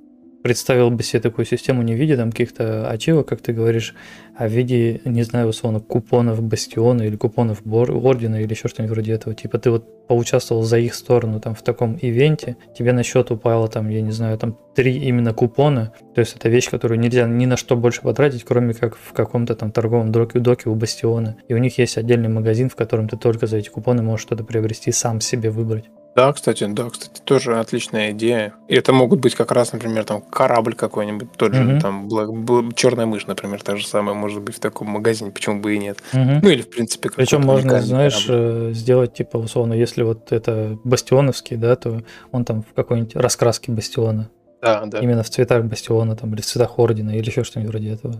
представил 0.44 0.92
бы 0.92 1.04
себе 1.04 1.22
такую 1.22 1.46
систему 1.46 1.82
не 1.82 1.94
в 1.94 1.98
виде 1.98 2.16
там 2.16 2.32
каких-то 2.32 2.90
ачивок, 2.90 3.28
как 3.28 3.42
ты 3.42 3.54
говоришь, 3.54 3.96
а 4.38 4.48
в 4.48 4.52
виде, 4.52 5.02
не 5.04 5.24
знаю, 5.24 5.48
условно, 5.48 5.80
купонов 5.80 6.42
Бастиона 6.42 7.04
или 7.04 7.16
купонов 7.16 7.64
Бор- 7.64 7.92
Ордена 7.92 8.42
или 8.42 8.54
еще 8.54 8.68
что-нибудь 8.68 8.94
вроде 8.94 9.14
этого. 9.14 9.36
Типа 9.36 9.58
ты 9.58 9.72
вот 9.72 10.08
поучаствовал 10.08 10.64
за 10.64 10.78
их 10.78 10.96
сторону 10.96 11.40
там 11.40 11.54
в 11.54 11.62
таком 11.62 11.98
ивенте, 12.02 12.56
тебе 12.78 12.94
на 12.94 13.04
счет 13.04 13.30
упало 13.32 13.68
там, 13.68 13.90
я 13.90 14.02
не 14.02 14.12
знаю, 14.12 14.38
там 14.38 14.58
три 14.74 14.94
именно 14.98 15.34
купона, 15.34 15.92
то 16.16 16.22
есть 16.22 16.36
это 16.36 16.50
вещь, 16.50 16.70
которую 16.70 17.00
нельзя 17.00 17.28
ни 17.28 17.46
на 17.46 17.58
что 17.58 17.76
больше 17.76 18.02
потратить, 18.02 18.44
кроме 18.44 18.74
как 18.74 18.96
в 18.96 19.12
каком-то 19.14 19.56
там 19.56 19.72
торговом 19.72 20.12
доке, 20.12 20.70
у 20.70 20.76
Бастиона. 20.76 21.36
И 21.48 21.54
у 21.54 21.58
них 21.58 21.78
есть 21.78 21.98
отдельный 21.98 22.30
магазин, 22.30 22.70
в 22.70 22.76
котором 22.76 23.10
ты 23.10 23.18
только 23.18 23.48
за 23.48 23.58
эти 23.58 23.70
купоны 23.70 24.02
можешь 24.02 24.26
что-то 24.26 24.44
приобрести, 24.44 24.92
сам 24.92 25.20
себе 25.20 25.50
выбрать. 25.50 25.86
Да, 26.18 26.34
кстати, 26.34 26.66
да, 26.66 26.90
кстати, 26.90 27.22
тоже 27.24 27.60
отличная 27.60 28.10
идея. 28.12 28.56
И 28.68 28.74
это 28.74 28.92
могут 28.92 29.20
быть 29.20 29.36
как 29.36 29.52
раз, 29.52 29.72
например, 29.72 30.04
там 30.04 30.22
корабль 30.22 30.74
какой-нибудь, 30.74 31.32
тот 31.34 31.54
же 31.54 31.62
Мгм. 31.64 31.80
там 31.80 32.74
черная 32.74 33.06
мышь, 33.06 33.28
например, 33.28 33.62
та 33.62 33.76
же 33.76 33.86
самая, 33.86 34.16
может 34.16 34.42
быть 34.42 34.56
в 34.56 34.60
таком 34.60 34.88
магазине, 34.90 35.30
почему 35.30 35.62
бы 35.62 35.76
и 35.76 35.78
нет. 35.78 36.00
Мгм. 36.14 36.40
Ну 36.42 36.50
или 36.50 36.64
в 36.64 36.72
принципе 36.72 37.12
Причем 37.16 37.42
можно, 37.44 37.80
знаешь, 37.82 38.26
корабль. 38.26 38.70
э, 38.70 38.74
сделать 38.74 39.14
типа 39.14 39.38
условно, 39.38 39.74
если 39.74 40.02
вот 40.02 40.32
это 40.32 40.80
бастионовский, 40.84 41.56
да, 41.56 41.76
то 41.76 42.02
он 42.32 42.46
там 42.46 42.64
в 42.64 42.74
какой-нибудь 42.74 43.16
раскраске 43.16 43.72
бастиона. 43.72 44.28
Да, 44.64 44.86
да. 44.88 44.98
Именно 44.98 45.22
в 45.22 45.30
цветах 45.30 45.66
бастиона, 45.66 46.16
там, 46.16 46.34
или 46.34 46.42
в 46.42 46.46
цветах 46.48 46.80
ордена, 46.80 47.12
или 47.12 47.28
еще 47.28 47.44
что-нибудь 47.44 47.70
вроде 47.74 47.92
этого. 47.92 48.16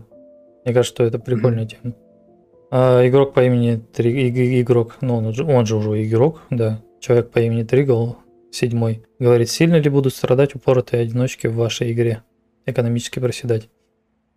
Мне 0.64 0.72
кажется, 0.72 0.94
что 0.94 1.02
это 1.02 1.18
прикольная 1.18 1.66
тема. 1.66 1.94
А 2.70 3.04
игрок 3.08 3.34
по 3.34 3.42
имени 3.42 3.82
Три... 3.92 4.28
иг- 4.28 4.62
Игрок, 4.62 4.98
ну 5.00 5.16
он 5.16 5.32
же, 5.34 5.42
он 5.44 5.66
же 5.66 5.74
уже 5.74 6.00
игрок, 6.04 6.42
да. 6.50 6.80
Человек 7.00 7.30
по 7.30 7.38
имени 7.38 7.62
Тригл, 7.62 8.16
седьмой, 8.50 9.02
говорит, 9.18 9.50
сильно 9.50 9.76
ли 9.76 9.88
будут 9.88 10.14
страдать 10.14 10.54
упоротые 10.54 11.02
одиночки 11.02 11.46
в 11.46 11.54
вашей 11.54 11.92
игре? 11.92 12.22
Экономически 12.66 13.18
проседать. 13.18 13.68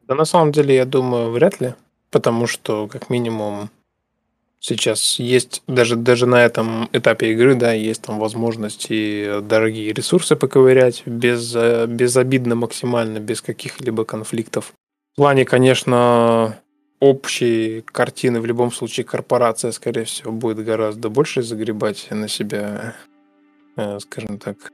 Да 0.08 0.16
на 0.16 0.26
самом 0.26 0.52
деле, 0.52 0.76
я 0.76 0.86
думаю, 0.86 1.32
вряд 1.32 1.62
ли. 1.62 1.74
Потому 2.12 2.46
что, 2.46 2.88
как 2.88 3.10
минимум, 3.10 3.70
сейчас 4.60 5.18
есть, 5.20 5.64
даже, 5.68 5.96
даже 5.96 6.26
на 6.26 6.44
этом 6.44 6.90
этапе 6.92 7.32
игры, 7.32 7.56
да, 7.56 7.72
есть 7.72 8.04
там 8.04 8.20
возможность 8.20 8.88
и 8.90 9.40
дорогие 9.42 9.94
ресурсы 9.94 10.36
поковырять 10.36 11.04
без, 11.06 11.56
э, 11.56 11.88
безобидно 11.88 12.56
максимально, 12.56 13.20
без 13.20 13.42
каких-либо 13.42 14.04
конфликтов. 14.04 14.74
В 15.14 15.16
плане, 15.16 15.46
конечно, 15.46 16.60
общей 17.02 17.82
картины 17.82 18.40
в 18.40 18.46
любом 18.46 18.72
случае 18.72 19.06
корпорация, 19.06 19.72
скорее 19.72 20.06
всего, 20.06 20.32
будет 20.32 20.64
гораздо 20.64 21.10
больше 21.10 21.42
загребать 21.42 22.08
на 22.12 22.30
себя, 22.30 22.96
э, 23.76 24.00
скажем 24.00 24.38
так, 24.38 24.72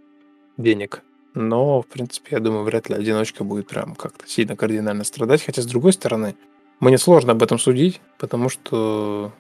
денег. 0.58 1.02
Но, 1.34 1.82
в 1.82 1.88
принципе, 1.88 2.36
я 2.36 2.40
думаю, 2.40 2.64
вряд 2.64 2.90
ли 2.90 2.96
одиночка 2.96 3.44
будет 3.44 3.68
прям 3.68 3.96
как-то 3.96 4.28
сильно 4.28 4.56
кардинально 4.56 5.04
страдать. 5.04 5.44
Хотя, 5.44 5.62
с 5.62 5.66
другой 5.66 5.94
стороны, 5.94 6.36
мне 6.80 6.98
сложно 6.98 7.32
об 7.32 7.42
этом 7.42 7.60
судить, 7.60 8.02
потому 8.18 8.50
что 8.50 9.32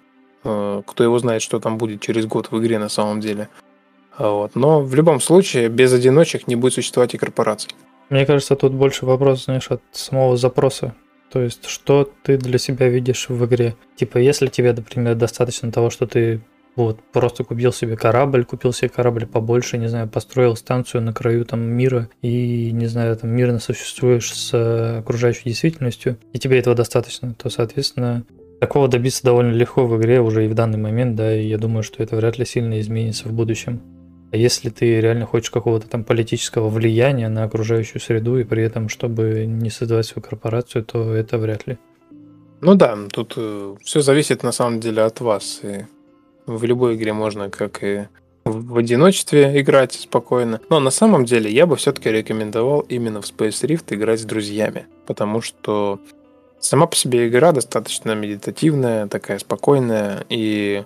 э, 0.43 0.81
кто 0.85 1.03
его 1.03 1.19
знает, 1.19 1.41
что 1.41 1.59
там 1.59 1.77
будет 1.77 2.01
через 2.01 2.25
год 2.25 2.51
в 2.51 2.59
игре 2.59 2.79
на 2.79 2.89
самом 2.89 3.19
деле. 3.19 3.49
А 4.15 4.31
Вот. 4.31 4.55
Но 4.55 4.81
в 4.81 4.95
любом 4.95 5.19
случае, 5.19 5.67
без 5.67 5.91
одиночек 5.91 6.47
не 6.47 6.55
будет 6.55 6.73
существовать 6.73 7.13
и 7.15 7.17
корпораций. 7.17 7.71
Мне 8.09 8.25
кажется, 8.25 8.55
тут 8.55 8.73
больше 8.73 9.05
вопрос, 9.05 9.43
знаешь, 9.45 9.69
от 9.69 9.81
самого 9.91 10.37
запроса. 10.37 10.95
То 11.31 11.41
есть, 11.41 11.65
что 11.65 12.09
ты 12.23 12.37
для 12.37 12.57
себя 12.57 12.87
видишь 12.87 13.29
в 13.29 13.45
игре? 13.45 13.75
Типа, 13.95 14.17
если 14.17 14.47
тебе, 14.47 14.73
например, 14.73 15.15
достаточно 15.15 15.71
того, 15.71 15.89
что 15.89 16.07
ты 16.07 16.41
вот 16.77 16.99
просто 17.11 17.43
купил 17.43 17.73
себе 17.73 17.97
корабль, 17.97 18.45
купил 18.45 18.71
себе 18.71 18.89
корабль 18.89 19.25
побольше, 19.25 19.77
не 19.77 19.87
знаю, 19.87 20.07
построил 20.07 20.55
станцию 20.55 21.01
на 21.01 21.11
краю 21.11 21.43
там 21.43 21.59
мира 21.59 22.07
и, 22.21 22.71
не 22.71 22.85
знаю, 22.85 23.17
там 23.17 23.31
мирно 23.31 23.59
существуешь 23.59 24.31
с 24.31 24.53
э, 24.53 24.99
окружающей 24.99 25.43
действительностью, 25.45 26.17
и 26.33 26.39
тебе 26.39 26.59
этого 26.59 26.75
достаточно, 26.75 27.33
то, 27.33 27.49
соответственно, 27.49 28.25
такого 28.61 28.87
добиться 28.87 29.23
довольно 29.23 29.53
легко 29.53 29.87
в 29.87 29.99
игре 29.99 30.21
уже 30.21 30.45
и 30.45 30.47
в 30.47 30.53
данный 30.53 30.77
момент, 30.77 31.15
да, 31.15 31.35
и 31.35 31.47
я 31.47 31.57
думаю, 31.57 31.81
что 31.81 32.03
это 32.03 32.15
вряд 32.15 32.37
ли 32.37 32.45
сильно 32.45 32.79
изменится 32.79 33.27
в 33.27 33.33
будущем. 33.33 33.81
А 34.31 34.37
если 34.37 34.69
ты 34.69 34.99
реально 34.99 35.25
хочешь 35.25 35.51
какого-то 35.51 35.87
там 35.87 36.03
политического 36.03 36.69
влияния 36.69 37.29
на 37.29 37.43
окружающую 37.43 38.01
среду 38.01 38.37
и 38.37 38.43
при 38.43 38.63
этом, 38.63 38.89
чтобы 38.89 39.45
не 39.45 39.69
создавать 39.69 40.05
свою 40.05 40.25
корпорацию, 40.25 40.83
то 40.83 41.13
это 41.13 41.37
вряд 41.37 41.65
ли. 41.67 41.77
Ну 42.59 42.75
да, 42.75 42.97
тут 43.11 43.37
все 43.83 44.01
зависит 44.01 44.43
на 44.43 44.51
самом 44.51 44.79
деле 44.79 45.03
от 45.03 45.21
вас. 45.21 45.61
И 45.63 45.85
в 46.45 46.63
любой 46.63 46.95
игре 46.95 47.13
можно 47.13 47.49
как 47.49 47.83
и 47.83 48.07
в 48.43 48.77
одиночестве 48.77 49.61
играть 49.61 49.93
спокойно. 49.93 50.59
Но 50.69 50.79
на 50.79 50.89
самом 50.89 51.25
деле 51.25 51.51
я 51.51 51.65
бы 51.65 51.75
все-таки 51.75 52.09
рекомендовал 52.09 52.81
именно 52.81 53.21
в 53.21 53.25
Space 53.25 53.65
Rift 53.67 53.93
играть 53.93 54.21
с 54.21 54.25
друзьями. 54.25 54.87
Потому 55.05 55.41
что 55.41 55.99
сама 56.59 56.87
по 56.87 56.95
себе 56.95 57.27
игра 57.27 57.51
достаточно 57.51 58.15
медитативная, 58.15 59.07
такая 59.07 59.39
спокойная. 59.39 60.25
И 60.29 60.83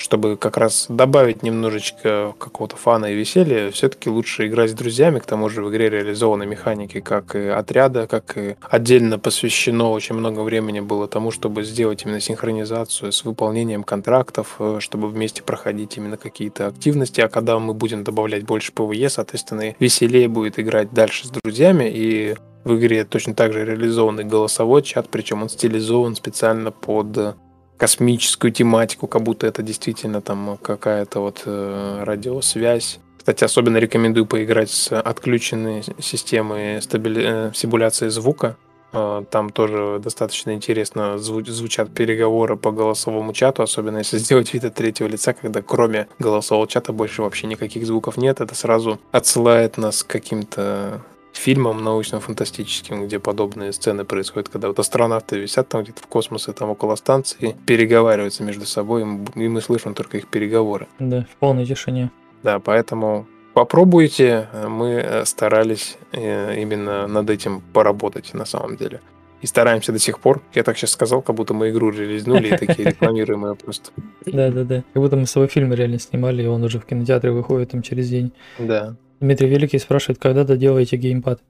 чтобы 0.00 0.38
как 0.38 0.56
раз 0.56 0.86
добавить 0.88 1.42
немножечко 1.42 2.34
какого-то 2.38 2.76
фана 2.76 3.12
и 3.12 3.14
веселья, 3.14 3.70
все-таки 3.70 4.08
лучше 4.08 4.46
играть 4.46 4.70
с 4.70 4.72
друзьями. 4.72 5.18
К 5.18 5.26
тому 5.26 5.50
же 5.50 5.62
в 5.62 5.70
игре 5.70 5.90
реализованы 5.90 6.46
механики 6.46 7.00
как 7.00 7.36
и 7.36 7.48
отряда, 7.48 8.06
как 8.06 8.38
и 8.38 8.56
отдельно 8.62 9.18
посвящено 9.18 9.90
очень 9.90 10.14
много 10.14 10.40
времени 10.40 10.80
было 10.80 11.06
тому, 11.06 11.30
чтобы 11.30 11.64
сделать 11.64 12.04
именно 12.04 12.18
синхронизацию 12.18 13.12
с 13.12 13.24
выполнением 13.24 13.82
контрактов, 13.84 14.56
э, 14.58 14.78
чтобы 14.80 15.08
вместе 15.08 15.42
проходить 15.42 15.98
именно 15.98 16.16
какие-то 16.16 16.68
активности. 16.68 17.20
А 17.20 17.28
когда 17.28 17.58
мы 17.58 17.74
будем 17.74 18.02
добавлять 18.02 18.44
больше 18.44 18.72
PvE, 18.72 19.10
соответственно, 19.10 19.74
веселее 19.78 20.28
будет 20.28 20.58
играть 20.58 20.92
дальше 20.92 21.26
с 21.26 21.30
друзьями. 21.30 21.90
И 21.92 22.36
в 22.64 22.74
игре 22.76 23.04
точно 23.04 23.34
так 23.34 23.52
же 23.52 23.66
реализованный 23.66 24.24
голосовой 24.24 24.82
чат, 24.82 25.10
причем 25.10 25.42
он 25.42 25.50
стилизован 25.50 26.16
специально 26.16 26.70
под 26.70 27.36
космическую 27.80 28.52
тематику, 28.52 29.06
как 29.06 29.22
будто 29.22 29.46
это 29.46 29.62
действительно 29.62 30.20
там 30.20 30.58
какая-то 30.60 31.20
вот 31.20 31.42
э, 31.46 32.02
радиосвязь. 32.04 33.00
Кстати, 33.16 33.42
особенно 33.42 33.78
рекомендую 33.78 34.26
поиграть 34.26 34.70
с 34.70 34.92
отключенной 35.00 35.82
системой 35.98 36.82
стабили... 36.82 37.48
э, 37.48 37.52
симуляции 37.54 38.08
звука. 38.08 38.56
Э, 38.92 39.24
Там 39.30 39.48
тоже 39.48 39.98
достаточно 39.98 40.52
интересно 40.52 41.16
зву- 41.16 41.48
звучат 41.50 41.90
переговоры 41.90 42.56
по 42.58 42.70
голосовому 42.70 43.32
чату, 43.32 43.62
особенно 43.62 43.98
если 43.98 44.18
сделать 44.24 44.52
вид 44.52 44.64
от 44.64 44.74
третьего 44.74 45.08
лица, 45.08 45.32
когда 45.32 45.62
кроме 45.62 46.06
голосового 46.18 46.68
чата 46.68 46.92
больше 46.92 47.22
вообще 47.22 47.46
никаких 47.46 47.86
звуков 47.86 48.18
нет. 48.18 48.42
Это 48.42 48.54
сразу 48.54 49.00
отсылает 49.10 49.78
нас 49.78 50.02
к 50.02 50.06
каким-то 50.06 51.00
фильмам 51.40 51.82
научно-фантастическим, 51.82 53.06
где 53.06 53.18
подобные 53.18 53.72
сцены 53.72 54.04
происходят, 54.04 54.48
когда 54.48 54.68
вот 54.68 54.78
астронавты 54.78 55.38
висят 55.38 55.68
там 55.68 55.82
где-то 55.82 56.02
в 56.02 56.06
космосе, 56.06 56.52
там 56.52 56.70
около 56.70 56.96
станции, 56.96 57.56
переговариваются 57.66 58.42
между 58.42 58.66
собой, 58.66 59.02
и 59.34 59.48
мы 59.48 59.60
слышим 59.60 59.94
только 59.94 60.18
их 60.18 60.28
переговоры. 60.28 60.86
Да, 60.98 61.26
в 61.32 61.36
полной 61.36 61.64
тишине. 61.64 62.10
Да, 62.42 62.58
поэтому 62.58 63.26
попробуйте. 63.54 64.48
Мы 64.68 64.88
э, 64.90 65.24
старались 65.24 65.96
э, 66.12 66.60
именно 66.60 67.06
над 67.06 67.30
этим 67.30 67.62
поработать 67.72 68.34
на 68.34 68.44
самом 68.44 68.76
деле. 68.76 69.00
И 69.40 69.46
стараемся 69.46 69.92
до 69.92 69.98
сих 69.98 70.20
пор. 70.20 70.42
Я 70.54 70.62
так 70.62 70.76
сейчас 70.76 70.90
сказал, 70.90 71.22
как 71.22 71.34
будто 71.34 71.54
мы 71.54 71.70
игру 71.70 71.90
релизнули 71.90 72.48
и 72.48 72.56
такие 72.56 72.88
рекламируем 72.90 73.46
ее 73.46 73.54
просто. 73.54 73.90
Да-да-да. 74.26 74.84
Как 74.92 75.02
будто 75.02 75.16
мы 75.16 75.26
с 75.26 75.32
тобой 75.32 75.48
фильм 75.48 75.72
реально 75.72 75.98
снимали, 75.98 76.42
и 76.42 76.46
он 76.46 76.62
уже 76.62 76.78
в 76.78 76.84
кинотеатре 76.84 77.30
выходит 77.30 77.70
там 77.70 77.80
через 77.80 78.10
день. 78.10 78.32
Да. 78.58 78.96
Дмитрий 79.20 79.48
Великий 79.48 79.78
спрашивает, 79.78 80.18
когда 80.18 80.44
доделаете 80.44 80.96
геймпад? 80.96 81.40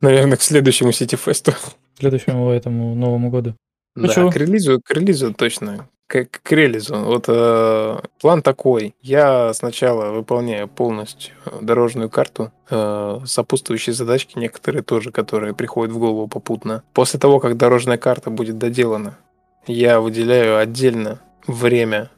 Наверное, 0.00 0.36
к 0.36 0.42
следующему 0.42 0.92
Сити-фесту. 0.92 1.52
К 1.52 1.98
следующему 1.98 2.50
этому 2.50 2.94
Новому 2.94 3.30
году. 3.30 3.54
Ну 3.96 4.08
Да, 4.08 4.30
к 4.30 4.36
релизу, 4.36 4.80
к 4.84 4.90
релизу 4.90 5.32
точно. 5.32 5.88
К, 6.06 6.26
к 6.26 6.52
релизу. 6.52 6.96
Вот 6.96 7.24
э, 7.28 7.98
план 8.20 8.42
такой. 8.42 8.94
Я 9.00 9.54
сначала 9.54 10.12
выполняю 10.12 10.68
полностью 10.68 11.34
дорожную 11.62 12.10
карту, 12.10 12.52
э, 12.68 13.20
сопутствующие 13.24 13.94
задачки 13.94 14.38
некоторые 14.38 14.82
тоже, 14.82 15.10
которые 15.12 15.54
приходят 15.54 15.94
в 15.94 15.98
голову 15.98 16.28
попутно. 16.28 16.82
После 16.92 17.18
того, 17.18 17.40
как 17.40 17.56
дорожная 17.56 17.96
карта 17.96 18.30
будет 18.30 18.58
доделана, 18.58 19.16
я 19.66 20.00
выделяю 20.00 20.58
отдельно 20.58 21.20
время 21.46 22.10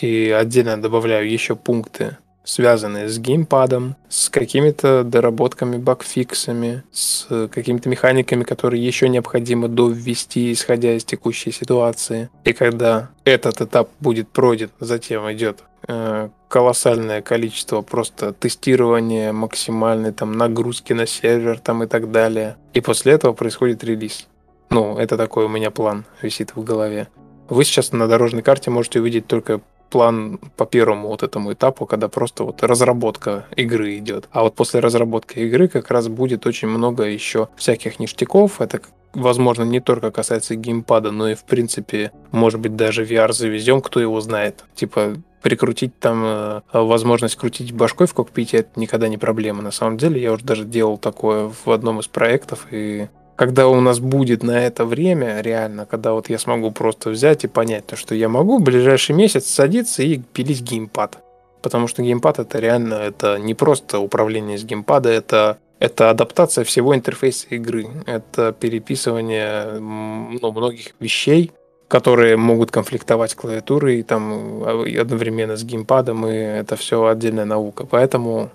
и 0.00 0.30
отдельно 0.30 0.80
добавляю 0.80 1.30
еще 1.30 1.54
пункты, 1.54 2.16
связанные 2.48 3.10
с 3.10 3.18
геймпадом, 3.18 3.94
с 4.08 4.30
какими-то 4.30 5.04
доработками, 5.04 5.76
багфиксами, 5.76 6.82
с 6.90 7.26
какими-то 7.52 7.90
механиками, 7.90 8.42
которые 8.42 8.84
еще 8.84 9.10
необходимо 9.10 9.68
доввести, 9.68 10.50
исходя 10.52 10.94
из 10.94 11.04
текущей 11.04 11.52
ситуации. 11.52 12.30
И 12.44 12.54
когда 12.54 13.10
этот 13.24 13.60
этап 13.60 13.90
будет 14.00 14.30
пройден, 14.30 14.70
затем 14.80 15.30
идет 15.30 15.58
э, 15.88 16.30
колоссальное 16.48 17.20
количество 17.20 17.82
просто 17.82 18.32
тестирования, 18.32 19.34
максимальной 19.34 20.12
там 20.12 20.32
нагрузки 20.32 20.94
на 20.94 21.06
сервер 21.06 21.58
там 21.58 21.82
и 21.82 21.86
так 21.86 22.10
далее. 22.10 22.56
И 22.72 22.80
после 22.80 23.12
этого 23.12 23.34
происходит 23.34 23.84
релиз. 23.84 24.26
Ну, 24.70 24.96
это 24.96 25.18
такой 25.18 25.44
у 25.44 25.48
меня 25.48 25.70
план 25.70 26.06
висит 26.22 26.56
в 26.56 26.64
голове. 26.64 27.08
Вы 27.50 27.64
сейчас 27.64 27.92
на 27.92 28.08
дорожной 28.08 28.42
карте 28.42 28.70
можете 28.70 29.00
увидеть 29.00 29.26
только 29.26 29.60
план 29.88 30.38
по 30.56 30.66
первому 30.66 31.08
вот 31.08 31.22
этому 31.22 31.52
этапу, 31.52 31.86
когда 31.86 32.08
просто 32.08 32.44
вот 32.44 32.62
разработка 32.62 33.46
игры 33.56 33.96
идет. 33.98 34.28
А 34.30 34.42
вот 34.42 34.54
после 34.54 34.80
разработки 34.80 35.38
игры 35.38 35.68
как 35.68 35.90
раз 35.90 36.08
будет 36.08 36.46
очень 36.46 36.68
много 36.68 37.04
еще 37.04 37.48
всяких 37.56 37.98
ништяков. 37.98 38.60
Это 38.60 38.80
возможно 39.14 39.62
не 39.62 39.80
только 39.80 40.10
касается 40.10 40.54
геймпада, 40.54 41.10
но 41.10 41.28
и 41.28 41.34
в 41.34 41.44
принципе, 41.44 42.12
может 42.30 42.60
быть, 42.60 42.76
даже 42.76 43.04
VR 43.04 43.32
завезем, 43.32 43.80
кто 43.80 44.00
его 44.00 44.20
знает. 44.20 44.64
Типа 44.74 45.16
прикрутить 45.42 45.98
там 45.98 46.22
э, 46.24 46.60
возможность 46.72 47.36
крутить 47.36 47.72
башкой 47.72 48.06
в 48.06 48.14
кокпите 48.14 48.58
это 48.58 48.70
никогда 48.76 49.08
не 49.08 49.18
проблема. 49.18 49.62
На 49.62 49.70
самом 49.70 49.96
деле 49.96 50.20
я 50.20 50.32
уже 50.32 50.44
даже 50.44 50.64
делал 50.64 50.98
такое 50.98 51.52
в 51.64 51.70
одном 51.70 52.00
из 52.00 52.08
проектов 52.08 52.66
и 52.70 53.08
когда 53.38 53.68
у 53.68 53.80
нас 53.80 54.00
будет 54.00 54.42
на 54.42 54.66
это 54.66 54.84
время, 54.84 55.40
реально, 55.42 55.86
когда 55.86 56.12
вот 56.12 56.28
я 56.28 56.38
смогу 56.40 56.72
просто 56.72 57.10
взять 57.10 57.44
и 57.44 57.46
понять 57.46 57.86
то, 57.86 57.94
что 57.94 58.16
я 58.16 58.28
могу 58.28 58.58
в 58.58 58.62
ближайший 58.62 59.14
месяц 59.14 59.46
садиться 59.46 60.02
и 60.02 60.18
пилить 60.18 60.60
геймпад. 60.60 61.18
Потому 61.62 61.86
что 61.86 62.02
геймпад 62.02 62.40
это 62.40 62.58
реально, 62.58 62.94
это 62.94 63.38
не 63.38 63.54
просто 63.54 64.00
управление 64.00 64.58
с 64.58 64.64
геймпада, 64.64 65.10
это, 65.10 65.58
это 65.78 66.10
адаптация 66.10 66.64
всего 66.64 66.96
интерфейса 66.96 67.46
игры. 67.50 67.86
Это 68.06 68.52
переписывание 68.52 69.78
ну, 69.78 70.50
многих 70.50 70.96
вещей, 70.98 71.52
которые 71.86 72.36
могут 72.36 72.72
конфликтовать 72.72 73.30
с 73.30 73.34
клавиатурой 73.36 74.02
там, 74.02 74.64
а, 74.64 74.84
одновременно 75.00 75.56
с 75.56 75.62
геймпадом, 75.62 76.26
и 76.26 76.32
это 76.34 76.74
все 76.74 77.06
отдельная 77.06 77.44
наука. 77.44 77.86
Поэтому 77.86 78.50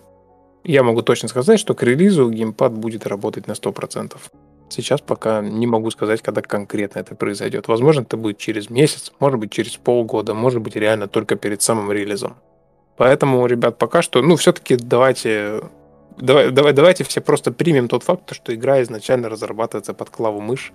я 0.65 0.83
могу 0.83 1.03
точно 1.03 1.29
сказать, 1.29 1.57
что 1.57 1.73
к 1.73 1.83
релизу 1.83 2.29
геймпад 2.29 2.73
будет 2.73 3.07
работать 3.07 3.47
на 3.47 3.53
100%. 3.53 4.17
Сейчас 4.69 5.01
пока 5.01 5.41
не 5.41 5.67
могу 5.67 5.91
сказать, 5.91 6.21
когда 6.21 6.41
конкретно 6.41 6.99
это 6.99 7.15
произойдет. 7.15 7.67
Возможно, 7.67 8.01
это 8.01 8.17
будет 8.17 8.37
через 8.37 8.69
месяц, 8.69 9.11
может 9.19 9.39
быть, 9.39 9.51
через 9.51 9.75
полгода, 9.77 10.33
может 10.33 10.61
быть, 10.61 10.75
реально 10.75 11.07
только 11.07 11.35
перед 11.35 11.61
самым 11.61 11.91
релизом. 11.91 12.35
Поэтому, 12.97 13.45
ребят, 13.45 13.77
пока 13.77 14.01
что, 14.01 14.21
ну, 14.21 14.35
все-таки 14.35 14.75
давайте, 14.75 15.61
давай, 16.17 16.51
давай, 16.51 16.73
давайте 16.73 17.03
все 17.03 17.21
просто 17.21 17.51
примем 17.51 17.87
тот 17.87 18.03
факт, 18.03 18.33
что 18.33 18.53
игра 18.53 18.81
изначально 18.81 19.29
разрабатывается 19.29 19.93
под 19.93 20.09
клаву 20.09 20.41
мышь. 20.41 20.73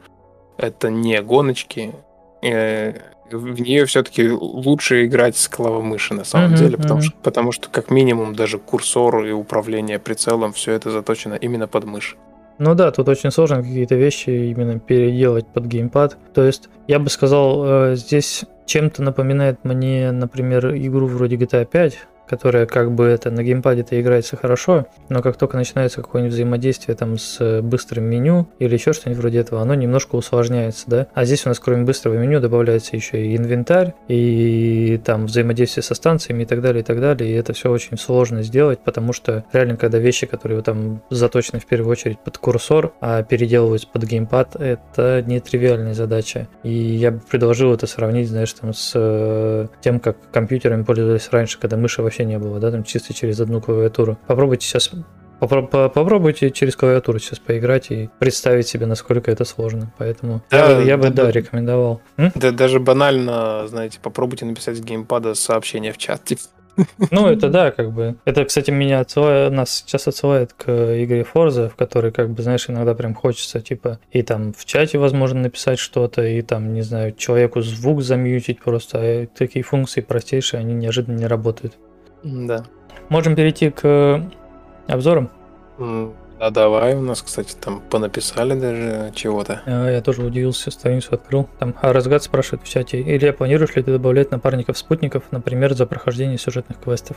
Это 0.57 0.91
не 0.91 1.21
гоночки. 1.23 1.95
Э, 2.43 2.95
В 3.31 3.61
нее 3.61 3.85
все-таки 3.85 4.31
лучше 4.31 5.05
играть 5.05 5.37
с 5.37 5.49
клавой 5.49 5.83
мыши 5.83 6.15
на 6.15 6.25
самом 6.25 6.53
Мгм, 6.53 6.57
деле, 6.57 6.77
потому 6.79 6.95
мгм. 6.95 7.03
что, 7.03 7.17
потому 7.23 7.53
что 7.53 7.69
как 7.69 7.91
минимум 7.91 8.35
даже 8.35 8.59
курсор 8.59 9.25
и 9.25 9.33
управление 9.33 9.99
прицелом, 9.99 10.53
все 10.53 10.73
это 10.73 10.91
заточено 10.91 11.35
именно 11.35 11.67
под 11.69 11.85
мышь. 11.85 12.17
Ну 12.59 12.75
да, 12.75 12.91
тут 12.91 13.09
очень 13.09 13.31
сложно 13.31 13.59
какие-то 13.59 13.95
вещи 13.95 14.31
именно 14.31 14.81
переделать 14.81 15.47
под 15.47 15.67
геймпад. 15.67 16.17
То 16.35 16.45
есть, 16.45 16.69
я 16.89 16.99
бы 16.99 17.09
сказал, 17.09 17.65
э, 17.65 17.97
здесь 17.97 18.45
чем-то 18.67 19.03
напоминает 19.03 19.65
мне, 19.65 20.11
например, 20.11 20.75
игру 20.75 21.07
вроде 21.07 21.37
GTA 21.37 21.65
5, 21.65 21.99
которая 22.29 22.67
как 22.67 22.93
бы 22.93 23.05
это 23.05 23.31
на 23.31 23.43
геймпаде-то 23.43 24.01
играется 24.01 24.37
хорошо, 24.37 24.87
но 25.09 25.23
как 25.23 25.37
только 25.37 25.57
начинается 25.57 26.03
какое-нибудь 26.03 26.35
взаимодействие 26.35 26.97
там 26.97 27.19
с 27.19 27.39
э, 27.41 27.63
быстрым 27.63 28.05
меню 28.05 28.49
или 28.59 28.75
еще 28.75 28.93
что-нибудь 28.93 29.21
вроде 29.21 29.39
этого, 29.39 29.63
оно 29.63 29.75
немножко 29.75 30.17
усложняется, 30.17 30.85
да. 30.87 31.07
А 31.15 31.25
здесь 31.25 31.47
у 31.47 31.49
нас 31.49 31.59
кроме 31.59 31.85
быстрого 31.85 32.15
меню 32.15 32.41
добавляется 32.41 32.97
еще 32.97 33.25
и 33.25 33.37
инвентарь, 33.37 33.95
и 34.09 35.01
там 35.05 35.27
взаимодействие 35.27 35.83
со 35.83 35.95
станциями 35.95 36.43
и 36.43 36.47
так 36.47 36.61
далее, 36.61 36.83
и 36.83 36.85
так 36.85 37.01
далее. 37.01 37.31
И 37.31 37.35
это 37.35 37.53
все 37.53 37.71
очень 37.71 37.97
сложно 37.99 38.43
сделать, 38.43 38.81
потому 38.81 39.13
что 39.13 39.45
реально, 39.53 39.77
когда 39.77 39.99
вещи, 39.99 40.27
которые 40.27 40.63
там 40.63 41.03
заточены 41.11 41.61
в 41.61 41.67
первую 41.67 41.93
очередь 41.93 42.19
под 42.19 42.39
курсор, 42.39 42.93
а 43.01 43.23
переделывать 43.23 43.89
под 43.89 44.05
геймпад, 44.05 44.57
это 44.57 45.23
нетривиальная 45.27 45.95
задача. 45.95 46.49
И 46.63 46.73
я 46.73 47.13
бы 47.13 47.21
предложил 47.21 47.73
это 47.73 47.87
сравнить, 47.87 48.29
знаешь, 48.29 48.53
там 48.53 48.73
с 48.73 48.93
э, 48.95 49.67
тем, 49.81 50.01
как 50.01 50.17
компьютерами 50.31 50.83
пользовались 50.83 51.29
раньше, 51.31 51.59
когда 51.59 51.77
мыши 51.77 52.03
вообще 52.03 52.18
не 52.25 52.39
было, 52.39 52.59
да, 52.61 52.71
там 52.71 52.85
чисто 52.85 53.15
через 53.15 53.41
одну 53.41 53.61
клавиатуру. 53.61 54.19
Попробуйте 54.27 54.67
сейчас 54.67 54.91
попро- 55.41 55.67
по- 55.67 55.89
Попробуйте 55.89 56.51
через 56.51 56.77
клавиатуру 56.77 57.19
сейчас 57.19 57.39
поиграть 57.39 57.91
и 57.91 58.11
представить 58.19 58.67
себе, 58.69 58.87
насколько 58.87 59.31
это 59.31 59.45
сложно. 59.45 59.93
Поэтому 59.99 60.43
я 60.51 60.69
Да, 60.69 60.75
бы, 60.77 60.83
я 60.85 60.97
бы, 60.97 61.11
да, 61.11 61.25
да. 61.25 61.31
рекомендовал. 61.31 62.01
М? 62.17 62.33
Да 62.35 62.51
даже 62.53 62.81
банально, 62.81 63.67
знаете, 63.69 63.99
попробуйте 64.03 64.45
написать 64.45 64.77
с 64.77 64.81
геймпада 64.81 65.35
сообщение 65.35 65.93
в 65.93 65.99
чат. 65.99 66.25
типа, 66.25 66.43
Ну, 67.11 67.27
это 67.27 67.49
да, 67.49 67.73
как 67.73 67.93
бы. 67.93 68.15
Это, 68.25 68.45
кстати, 68.45 68.71
меня 68.71 69.01
отсылает, 69.01 69.51
нас 69.53 69.69
сейчас 69.85 70.07
отсылает 70.07 70.53
к 70.53 70.69
игре 71.03 71.27
Forza, 71.35 71.69
в 71.71 71.75
которой, 71.75 72.13
как 72.13 72.31
бы, 72.31 72.41
знаешь, 72.41 72.71
иногда 72.71 72.95
прям 72.95 73.15
хочется, 73.17 73.61
типа, 73.61 73.99
и 74.13 74.23
там 74.23 74.53
в 74.53 74.65
чате, 74.65 74.97
возможно, 74.99 75.41
написать 75.41 75.81
что-то, 75.81 76.23
и 76.23 76.41
там, 76.41 76.73
не 76.75 76.83
знаю, 76.83 77.15
человеку 77.17 77.63
звук 77.63 78.03
замьютить 78.03 78.61
просто. 78.61 78.99
А 79.01 79.27
такие 79.27 79.65
функции 79.65 80.03
простейшие, 80.03 80.61
они 80.61 80.73
неожиданно 80.75 81.17
не 81.17 81.27
работают. 81.27 81.75
Да. 82.23 82.65
Можем 83.09 83.35
перейти 83.37 83.71
к 83.71 84.23
обзорам. 84.87 85.31
М, 85.79 86.13
А 86.41 86.51
давай, 86.51 86.95
у 86.95 87.01
нас, 87.01 87.21
кстати, 87.23 87.55
там 87.61 87.81
понаписали 87.81 88.55
даже 88.59 89.11
чего-то. 89.15 89.63
А, 89.67 89.89
Я 89.91 90.01
тоже 90.03 90.23
удивился, 90.23 90.71
страницу 90.71 91.15
открыл. 91.15 91.49
Там 91.59 91.75
а 91.83 91.93
Разгад 91.93 92.23
спрашивает 92.23 92.63
в 92.65 92.69
чате, 92.69 93.01
Илья, 93.03 93.33
планируешь 93.33 93.75
ли 93.75 93.83
ты 93.83 93.91
добавлять 93.93 94.31
напарников-спутников, 94.31 95.25
например, 95.33 95.75
за 95.75 95.85
прохождение 95.87 96.39
сюжетных 96.39 96.79
квестов? 96.81 97.17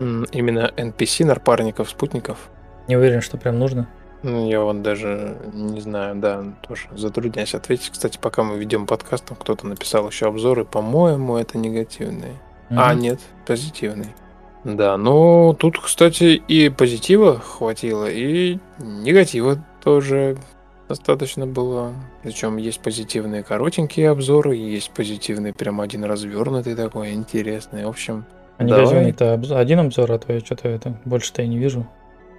Именно 0.00 0.70
NPC, 0.76 1.24
напарников, 1.24 1.88
спутников. 1.88 2.50
Не 2.88 2.96
уверен, 2.96 3.20
что 3.22 3.36
прям 3.38 3.58
нужно. 3.58 3.88
Ну, 4.22 4.48
я 4.50 4.60
вот 4.60 4.82
даже 4.82 5.36
не 5.54 5.80
знаю, 5.80 6.16
да, 6.16 6.44
тоже 6.66 6.88
затрудняюсь 6.94 7.54
ответить. 7.54 7.90
Кстати, 7.90 8.18
пока 8.20 8.42
мы 8.42 8.58
ведем 8.58 8.86
подкаст, 8.86 9.24
там 9.24 9.36
кто-то 9.40 9.66
написал 9.66 10.06
еще 10.08 10.26
обзоры, 10.26 10.64
по-моему, 10.64 11.36
это 11.38 11.56
негативные. 11.56 12.34
А, 12.70 12.92
Мгм. 12.92 13.00
нет, 13.02 13.20
позитивный. 13.46 14.08
Да, 14.76 14.96
ну 14.98 15.54
тут, 15.58 15.78
кстати, 15.78 16.42
и 16.46 16.68
позитива 16.68 17.38
хватило, 17.38 18.06
и 18.10 18.58
негатива 18.78 19.64
тоже 19.82 20.36
достаточно 20.88 21.46
было. 21.46 21.92
Причем 22.22 22.58
есть 22.58 22.80
позитивные 22.80 23.42
коротенькие 23.42 24.10
обзоры, 24.10 24.56
есть 24.56 24.90
позитивный 24.90 25.54
прям 25.54 25.80
один 25.80 26.04
развернутый 26.04 26.74
такой, 26.74 27.12
интересный. 27.12 27.86
В 27.86 27.88
общем, 27.88 28.24
А 28.58 28.64
Давай. 28.64 28.82
негативный-то 28.82 29.34
обзор- 29.34 29.58
один 29.58 29.78
обзор, 29.80 30.12
а 30.12 30.18
то 30.18 30.32
я 30.32 30.40
что-то 30.40 30.68
это 30.68 30.98
больше-то 31.04 31.42
и 31.42 31.46
не 31.48 31.58
вижу. 31.58 31.86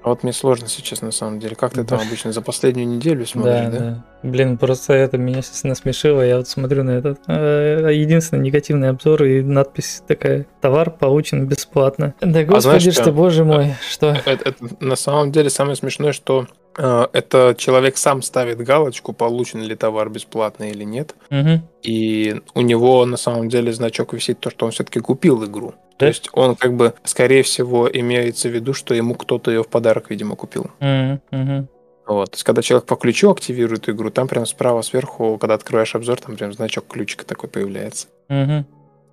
А 0.04 0.10
вот 0.10 0.24
мне 0.24 0.34
сложно 0.34 0.68
сейчас 0.68 1.02
на 1.02 1.12
самом 1.12 1.40
деле. 1.40 1.56
Как 1.56 1.74
ты 1.74 1.84
там 1.84 2.00
обычно 2.00 2.32
за 2.32 2.42
последнюю 2.42 2.88
неделю 2.88 3.26
смотришь, 3.26 3.66
Да, 3.66 3.70
да? 3.72 3.80
да. 3.80 4.04
Блин, 4.30 4.58
просто 4.58 4.94
это 4.94 5.18
меня 5.18 5.42
сейчас 5.42 5.64
насмешило. 5.64 6.22
Я 6.22 6.38
вот 6.38 6.48
смотрю 6.48 6.84
на 6.84 6.92
этот 6.92 7.20
э, 7.28 7.90
единственный 7.94 8.42
негативный 8.44 8.90
обзор 8.90 9.24
и 9.24 9.42
надпись 9.42 10.04
такая: 10.08 10.46
товар 10.62 10.92
получен 10.92 11.48
бесплатно. 11.48 12.14
Да 12.22 12.44
господи, 12.44 12.80
знаешь 12.80 12.94
что, 12.96 13.12
боже 13.12 13.44
мой, 13.46 13.76
что? 13.90 14.08
Это, 14.26 14.50
это 14.50 14.56
на 14.80 14.96
самом 14.96 15.32
деле 15.32 15.50
самое 15.50 15.76
смешное, 15.76 16.12
что 16.14 16.48
А, 16.69 16.69
Это 16.80 17.56
человек 17.58 17.98
сам 17.98 18.22
ставит 18.22 18.58
галочку, 18.60 19.12
получен 19.14 19.62
ли 19.62 19.76
товар 19.76 20.10
бесплатно 20.10 20.64
или 20.70 20.84
нет. 20.86 21.14
Мгм. 21.30 21.62
И 21.84 22.42
у 22.54 22.62
него 22.62 23.06
на 23.06 23.18
самом 23.18 23.50
деле 23.50 23.74
значок 23.74 24.14
висит 24.14 24.40
то, 24.40 24.50
что 24.50 24.66
он 24.66 24.72
все-таки 24.72 25.00
купил 25.00 25.44
игру. 25.46 25.72
То 25.72 26.06
Да? 26.06 26.08
есть 26.08 26.30
он 26.32 26.56
как 26.56 26.76
бы, 26.76 26.94
скорее 27.04 27.44
всего, 27.44 27.90
имеется 27.92 28.48
в 28.48 28.52
виду, 28.54 28.74
что 28.74 28.94
ему 28.94 29.16
кто-то 29.16 29.52
ее 29.52 29.64
в 29.64 29.68
подарок, 29.68 30.10
видимо, 30.10 30.38
купил. 30.38 30.72
Мгм. 30.80 31.68
Вот. 32.08 32.32
То 32.32 32.36
есть, 32.36 32.44
когда 32.44 32.62
человек 32.62 32.88
по 32.88 32.96
ключу 32.96 33.30
активирует 33.30 33.88
игру, 33.90 34.10
там 34.10 34.28
прям 34.30 34.46
справа 34.46 34.82
сверху, 34.82 35.38
когда 35.38 35.56
открываешь 35.56 35.94
обзор, 35.96 36.20
там 36.22 36.38
прям 36.38 36.54
значок 36.54 36.88
ключика 36.88 37.26
такой 37.26 37.50
появляется. 37.50 38.08
Мгм. 38.30 38.66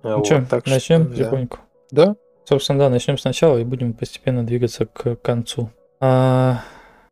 Ну 0.03 0.17
Вот, 0.17 0.25
чё, 0.25 0.45
так 0.49 0.61
что, 0.65 0.73
начнем 0.73 1.03
да. 1.03 1.09
потихоньку. 1.09 1.59
Да? 1.91 2.15
Собственно, 2.45 2.79
да, 2.79 2.89
начнем 2.89 3.17
сначала 3.17 3.57
и 3.57 3.65
будем 3.65 3.93
постепенно 3.93 4.45
двигаться 4.45 4.85
к 4.85 5.15
концу. 5.17 5.69
А, 5.99 6.61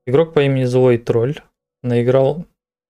игрок 0.05 0.33
по 0.33 0.41
имени 0.41 0.63
Злой 0.65 0.97
Тролль 0.97 1.39
наиграл 1.83 2.45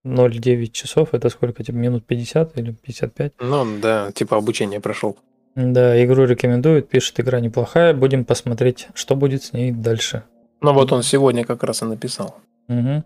0,9 0.05 0.71
часов. 0.71 1.13
Это 1.13 1.29
сколько? 1.29 1.63
Типа 1.63 1.75
минут 1.75 2.05
50 2.05 2.57
или 2.57 2.71
55? 2.71 3.33
Ну, 3.39 3.79
да, 3.81 4.11
типа 4.11 4.37
обучение 4.37 4.79
прошел. 4.79 5.17
Да, 5.55 6.03
игру 6.03 6.25
рекомендует, 6.25 6.89
пишет, 6.89 7.19
игра 7.19 7.39
неплохая. 7.39 7.93
Будем 7.93 8.25
посмотреть, 8.25 8.87
что 8.93 9.15
будет 9.15 9.43
с 9.43 9.53
ней 9.53 9.71
дальше. 9.71 10.23
Ну, 10.61 10.73
вот 10.73 10.91
он 10.91 11.01
сегодня 11.01 11.45
как 11.45 11.63
раз 11.63 11.81
и 11.81 11.85
написал. 11.85 12.37
Мгм. 12.67 13.05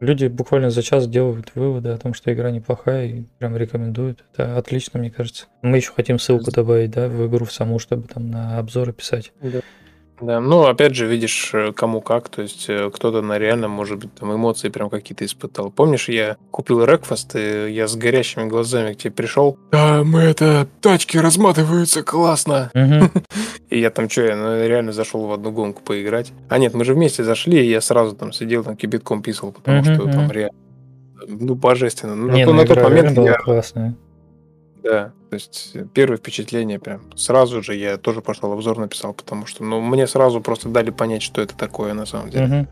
Люди 0.00 0.26
буквально 0.26 0.70
за 0.70 0.82
час 0.82 1.06
делают 1.06 1.54
выводы 1.54 1.90
о 1.90 1.98
том, 1.98 2.14
что 2.14 2.32
игра 2.32 2.50
неплохая 2.50 3.06
и 3.06 3.22
прям 3.38 3.54
рекомендуют. 3.54 4.24
Это 4.32 4.56
отлично, 4.56 4.98
мне 4.98 5.10
кажется. 5.10 5.44
Мы 5.60 5.76
еще 5.76 5.92
хотим 5.92 6.18
ссылку 6.18 6.50
добавить, 6.50 6.92
да, 6.92 7.06
в 7.06 7.26
игру 7.26 7.44
в 7.44 7.52
саму, 7.52 7.78
чтобы 7.78 8.08
там 8.08 8.30
на 8.30 8.58
обзоры 8.58 8.94
писать. 8.94 9.32
Да, 9.42 9.60
ну, 10.20 10.66
опять 10.66 10.94
же, 10.94 11.06
видишь, 11.06 11.50
э, 11.52 11.72
кому 11.72 12.00
как, 12.00 12.28
то 12.28 12.42
есть 12.42 12.66
э, 12.68 12.90
кто-то 12.92 13.22
на 13.22 13.38
реально, 13.38 13.68
может 13.68 13.98
быть, 13.98 14.14
там 14.14 14.34
эмоции 14.34 14.68
прям 14.68 14.90
какие-то 14.90 15.24
испытал. 15.24 15.70
Помнишь, 15.70 16.08
я 16.08 16.36
купил 16.50 16.84
Рекфаст, 16.84 17.34
и 17.36 17.70
я 17.70 17.88
с 17.88 17.96
горящими 17.96 18.48
глазами 18.48 18.92
к 18.94 18.98
тебе 18.98 19.12
пришел. 19.12 19.58
Да, 19.72 20.02
мы 20.04 20.20
это, 20.20 20.68
тачки 20.80 21.16
разматываются, 21.18 22.02
классно. 22.02 22.70
Мгм. 22.74 23.10
И 23.70 23.78
я 23.78 23.90
там 23.90 24.10
что, 24.10 24.22
я 24.22 24.34
ну, 24.36 24.66
реально 24.66 24.92
зашел 24.92 25.26
в 25.26 25.32
одну 25.32 25.52
гонку 25.52 25.80
поиграть. 25.82 26.32
А 26.48 26.58
нет, 26.58 26.74
мы 26.74 26.84
же 26.84 26.94
вместе 26.94 27.22
зашли, 27.22 27.64
и 27.64 27.70
я 27.70 27.80
сразу 27.80 28.16
там 28.16 28.32
сидел, 28.32 28.64
там 28.64 28.76
кибитком 28.76 29.22
писал, 29.22 29.52
потому 29.52 29.78
Мгм, 29.82 29.94
что 29.94 30.04
там 30.06 30.30
реально, 30.32 30.56
ну, 31.28 31.54
божественно. 31.54 32.16
Ну, 32.16 32.32
Не, 32.32 32.40
на, 32.40 32.46
то- 32.46 32.52
ну 32.52 32.58
на 32.62 32.66
тот 32.66 32.76
игра 32.76 32.88
момент 32.88 33.02
реально 33.04 33.20
была 33.20 33.30
я, 33.30 33.38
классная. 33.38 33.94
Да, 34.82 35.12
то 35.28 35.34
есть 35.34 35.72
э, 35.74 35.86
первое 35.92 36.18
впечатление 36.18 36.78
прям 36.78 37.02
сразу 37.16 37.62
же 37.62 37.74
я 37.74 37.96
тоже 37.96 38.20
пошел 38.20 38.52
обзор 38.52 38.78
написал, 38.78 39.14
потому 39.14 39.46
что, 39.46 39.64
ну, 39.64 39.80
мне 39.80 40.06
сразу 40.06 40.40
просто 40.40 40.68
дали 40.68 40.90
понять, 40.90 41.22
что 41.22 41.40
это 41.42 41.56
такое 41.56 41.94
на 41.94 42.06
самом 42.06 42.30
деле. 42.30 42.68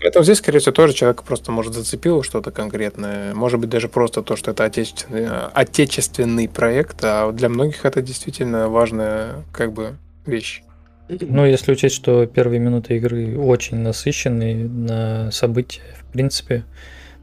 Поэтому 0.00 0.22
здесь, 0.24 0.38
скорее 0.38 0.58
всего, 0.58 0.72
тоже 0.72 0.92
человек 0.92 1.22
просто 1.22 1.50
может 1.50 1.72
зацепило 1.72 2.22
что-то 2.22 2.50
конкретное. 2.50 3.34
Может 3.34 3.58
быть, 3.58 3.70
даже 3.70 3.88
просто 3.88 4.22
то, 4.22 4.36
что 4.36 4.50
это 4.50 4.64
отечественный, 4.64 5.22
э, 5.22 5.48
отечественный 5.54 6.48
проект, 6.48 6.98
а 7.02 7.32
для 7.32 7.48
многих 7.48 7.84
это 7.86 8.02
действительно 8.02 8.68
важная 8.68 9.44
как 9.52 9.72
бы 9.72 9.96
вещь. 10.26 10.62
Ну, 11.08 11.46
если 11.46 11.72
учесть, 11.72 11.94
что 11.94 12.26
первые 12.26 12.60
минуты 12.60 12.96
игры 12.96 13.38
очень 13.38 13.78
насыщенные 13.78 14.68
на 14.68 15.30
события, 15.30 15.82
в 16.00 16.12
принципе, 16.12 16.64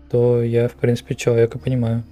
то 0.09 0.41
я, 0.43 0.67
в 0.67 0.73
принципе, 0.73 1.15
человека 1.15 1.57
понимаю. 1.57 2.03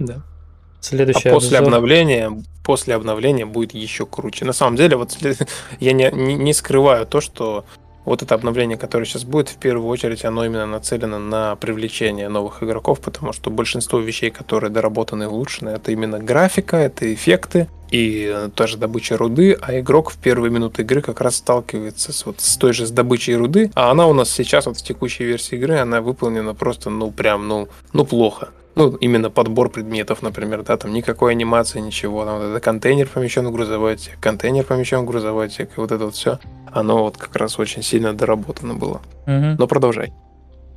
Да. 0.00 0.14
А 0.14 0.82
Следующий 0.82 1.30
после 1.30 1.58
обзор. 1.58 1.74
обновления, 1.74 2.32
после 2.64 2.94
обновления 2.94 3.46
будет 3.46 3.74
еще 3.74 4.06
круче. 4.06 4.44
На 4.44 4.52
самом 4.52 4.76
деле, 4.76 4.96
вот 4.96 5.16
я 5.80 5.92
не, 5.92 6.10
не, 6.10 6.34
не 6.34 6.54
скрываю 6.54 7.06
то, 7.06 7.20
что 7.20 7.64
вот 8.04 8.22
это 8.22 8.34
обновление, 8.34 8.78
которое 8.78 9.04
сейчас 9.04 9.24
будет, 9.24 9.50
в 9.50 9.56
первую 9.56 9.88
очередь, 9.88 10.24
оно 10.24 10.44
именно 10.44 10.66
нацелено 10.66 11.18
на 11.18 11.54
привлечение 11.56 12.28
новых 12.28 12.62
игроков, 12.62 13.00
потому 13.00 13.32
что 13.32 13.50
большинство 13.50 13.98
вещей, 13.98 14.30
которые 14.30 14.70
доработаны 14.70 15.24
и 15.24 15.26
улучшены, 15.26 15.70
это 15.70 15.92
именно 15.92 16.18
графика, 16.18 16.78
это 16.78 17.12
эффекты 17.12 17.68
и 17.90 18.32
э, 18.32 18.48
тоже 18.54 18.78
добыча 18.78 19.16
руды, 19.16 19.56
а 19.60 19.78
игрок 19.78 20.10
в 20.10 20.16
первые 20.16 20.50
минуты 20.50 20.82
игры 20.82 21.02
как 21.02 21.20
раз 21.20 21.36
сталкивается 21.36 22.12
с, 22.12 22.24
вот, 22.24 22.40
с 22.40 22.56
той 22.56 22.72
же 22.72 22.86
с 22.86 22.90
добычей 22.90 23.36
руды, 23.36 23.70
а 23.74 23.90
она 23.90 24.06
у 24.06 24.14
нас 24.14 24.30
сейчас 24.30 24.66
вот 24.66 24.78
в 24.78 24.82
текущей 24.82 25.24
версии 25.24 25.56
игры, 25.56 25.78
она 25.78 26.00
выполнена 26.00 26.54
просто, 26.54 26.88
ну, 26.88 27.10
прям, 27.10 27.48
ну, 27.48 27.68
ну, 27.92 28.04
плохо. 28.06 28.50
Ну, 28.76 28.96
именно 28.96 29.30
подбор 29.30 29.68
предметов, 29.68 30.22
например, 30.22 30.62
да, 30.62 30.76
там 30.76 30.92
никакой 30.92 31.32
анимации, 31.32 31.80
ничего. 31.80 32.24
Там 32.24 32.38
вот 32.38 32.44
это 32.44 32.60
контейнер 32.60 33.08
помещен 33.08 33.46
в 33.46 33.52
грузовой 33.52 33.94
отсек, 33.94 34.18
контейнер 34.20 34.64
помещен 34.64 35.00
в 35.00 35.06
грузовой 35.06 35.46
отсек, 35.46 35.70
и 35.76 35.80
вот 35.80 35.90
это 35.90 36.04
вот 36.04 36.14
все, 36.14 36.38
оно 36.72 37.02
вот 37.02 37.16
как 37.16 37.34
раз 37.36 37.58
очень 37.58 37.82
сильно 37.82 38.14
доработано 38.14 38.74
было. 38.74 39.00
Мгм. 39.26 39.56
Но 39.58 39.66
продолжай. 39.66 40.12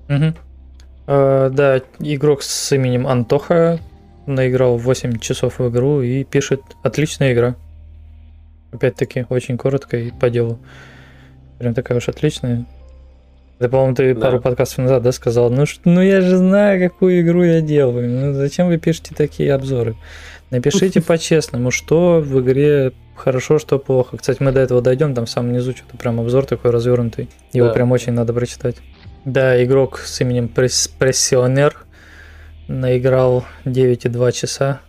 Мгм. 0.08 0.36
Э, 1.06 1.50
да, 1.52 1.82
игрок 2.00 2.44
с 2.44 2.72
именем 2.72 3.08
Антоха 3.08 3.80
наиграл 4.26 4.78
8 4.78 5.20
часов 5.20 5.60
в 5.60 5.70
игру 5.70 6.02
и 6.02 6.24
пишет 6.24 6.62
«Отличная 6.82 7.34
игра». 7.34 7.56
Опять-таки, 8.72 9.26
очень 9.30 9.58
коротко 9.58 9.98
и 9.98 10.12
по 10.12 10.30
делу. 10.30 10.60
Прям 11.60 11.74
такая 11.74 11.98
уж 11.98 12.10
отличная. 12.10 12.66
Это, 13.60 13.70
по-моему, 13.70 13.96
ты 13.96 14.14
Да. 14.14 14.22
пару 14.22 14.42
подкастов 14.42 14.80
назад, 14.80 15.04
да, 15.04 15.12
сказал, 15.12 15.50
ну, 15.50 15.66
ш- 15.66 15.80
ну 15.86 16.02
я 16.02 16.22
же 16.22 16.38
знаю, 16.38 16.80
какую 16.90 17.22
игру 17.22 17.44
я 17.44 17.62
делаю. 17.62 18.10
Ну 18.10 18.34
зачем 18.34 18.68
вы 18.68 18.78
пишете 18.78 19.14
такие 19.16 19.54
обзоры? 19.54 19.96
Напишите 20.50 21.02
по-честному, 21.06 21.72
что 21.72 22.20
в 22.20 22.40
игре 22.42 22.92
хорошо, 23.16 23.60
что 23.60 23.80
плохо. 23.80 24.18
Кстати, 24.18 24.42
мы 24.42 24.52
до 24.52 24.60
этого 24.60 24.82
дойдем, 24.82 25.14
там 25.14 25.26
в 25.26 25.30
самом 25.30 25.54
низу 25.54 25.72
что-то 25.74 25.98
прям 25.98 26.20
обзор 26.20 26.46
такой 26.46 26.72
развернутый. 26.72 27.30
Его 27.54 27.68
Да. 27.68 27.74
прям 27.74 27.92
очень 27.92 28.12
надо 28.14 28.34
прочитать. 28.34 28.78
Да, 29.24 29.64
игрок 29.64 30.00
с 30.00 30.20
именем 30.20 30.50
Пресс- 30.54 30.90
Прессионер 31.00 31.76
наиграл 32.68 33.46
9,2 33.66 34.32
часа. 34.32 34.82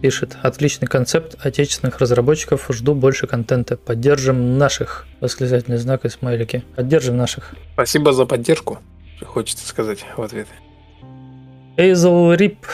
Пишет, 0.00 0.36
отличный 0.42 0.88
концепт 0.88 1.36
отечественных 1.44 1.98
разработчиков, 1.98 2.66
жду 2.70 2.94
больше 2.94 3.26
контента. 3.26 3.76
Поддержим 3.76 4.58
наших. 4.58 5.06
Восклицательный 5.20 5.78
знак 5.78 6.04
и 6.04 6.08
смайлики. 6.08 6.64
Поддержим 6.76 7.16
наших. 7.16 7.54
Спасибо 7.74 8.12
за 8.12 8.24
поддержку, 8.24 8.78
хочется 9.24 9.66
сказать 9.66 10.04
в 10.16 10.22
ответ. 10.22 10.48
Эйзел 11.76 12.32
Рип. 12.32 12.66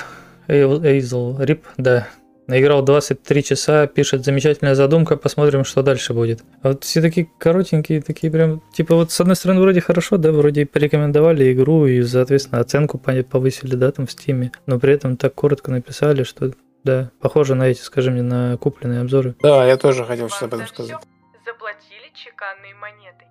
Эйзел 0.48 1.40
Рип, 1.40 1.64
да. 1.76 2.08
Наиграл 2.48 2.82
23 2.82 3.44
часа, 3.44 3.86
пишет 3.86 4.24
замечательная 4.24 4.74
задумка, 4.74 5.18
посмотрим, 5.18 5.66
что 5.66 5.82
дальше 5.82 6.14
будет. 6.14 6.40
А 6.62 6.68
вот 6.68 6.82
все 6.82 7.02
такие 7.02 7.28
коротенькие, 7.38 8.00
такие 8.00 8.32
прям, 8.32 8.62
типа 8.72 8.94
вот 8.94 9.12
с 9.12 9.20
одной 9.20 9.36
стороны 9.36 9.60
вроде 9.60 9.82
хорошо, 9.82 10.16
да, 10.16 10.32
вроде 10.32 10.64
порекомендовали 10.64 11.52
игру 11.52 11.84
и, 11.84 12.02
соответственно, 12.02 12.62
оценку 12.62 12.96
по- 12.96 13.22
повысили, 13.22 13.76
да, 13.76 13.92
там 13.92 14.06
в 14.06 14.12
стиме, 14.12 14.50
но 14.64 14.78
при 14.80 14.94
этом 14.94 15.18
так 15.18 15.34
коротко 15.34 15.70
написали, 15.70 16.22
что, 16.22 16.52
да, 16.84 17.10
похоже 17.20 17.54
на 17.54 17.64
эти, 17.68 17.80
скажи 17.80 18.10
мне, 18.10 18.22
на 18.22 18.56
купленные 18.56 19.00
обзоры. 19.02 19.34
Да, 19.42 19.64
я 19.66 19.76
тоже 19.76 20.04
хотел 20.04 20.28
сейчас 20.28 20.42
об 20.42 20.48
этом 20.54 20.60
за 20.60 20.66
сказать. 20.74 20.96
заплатили 21.44 22.12
чеканной 22.14 22.74
монетой. 22.74 23.26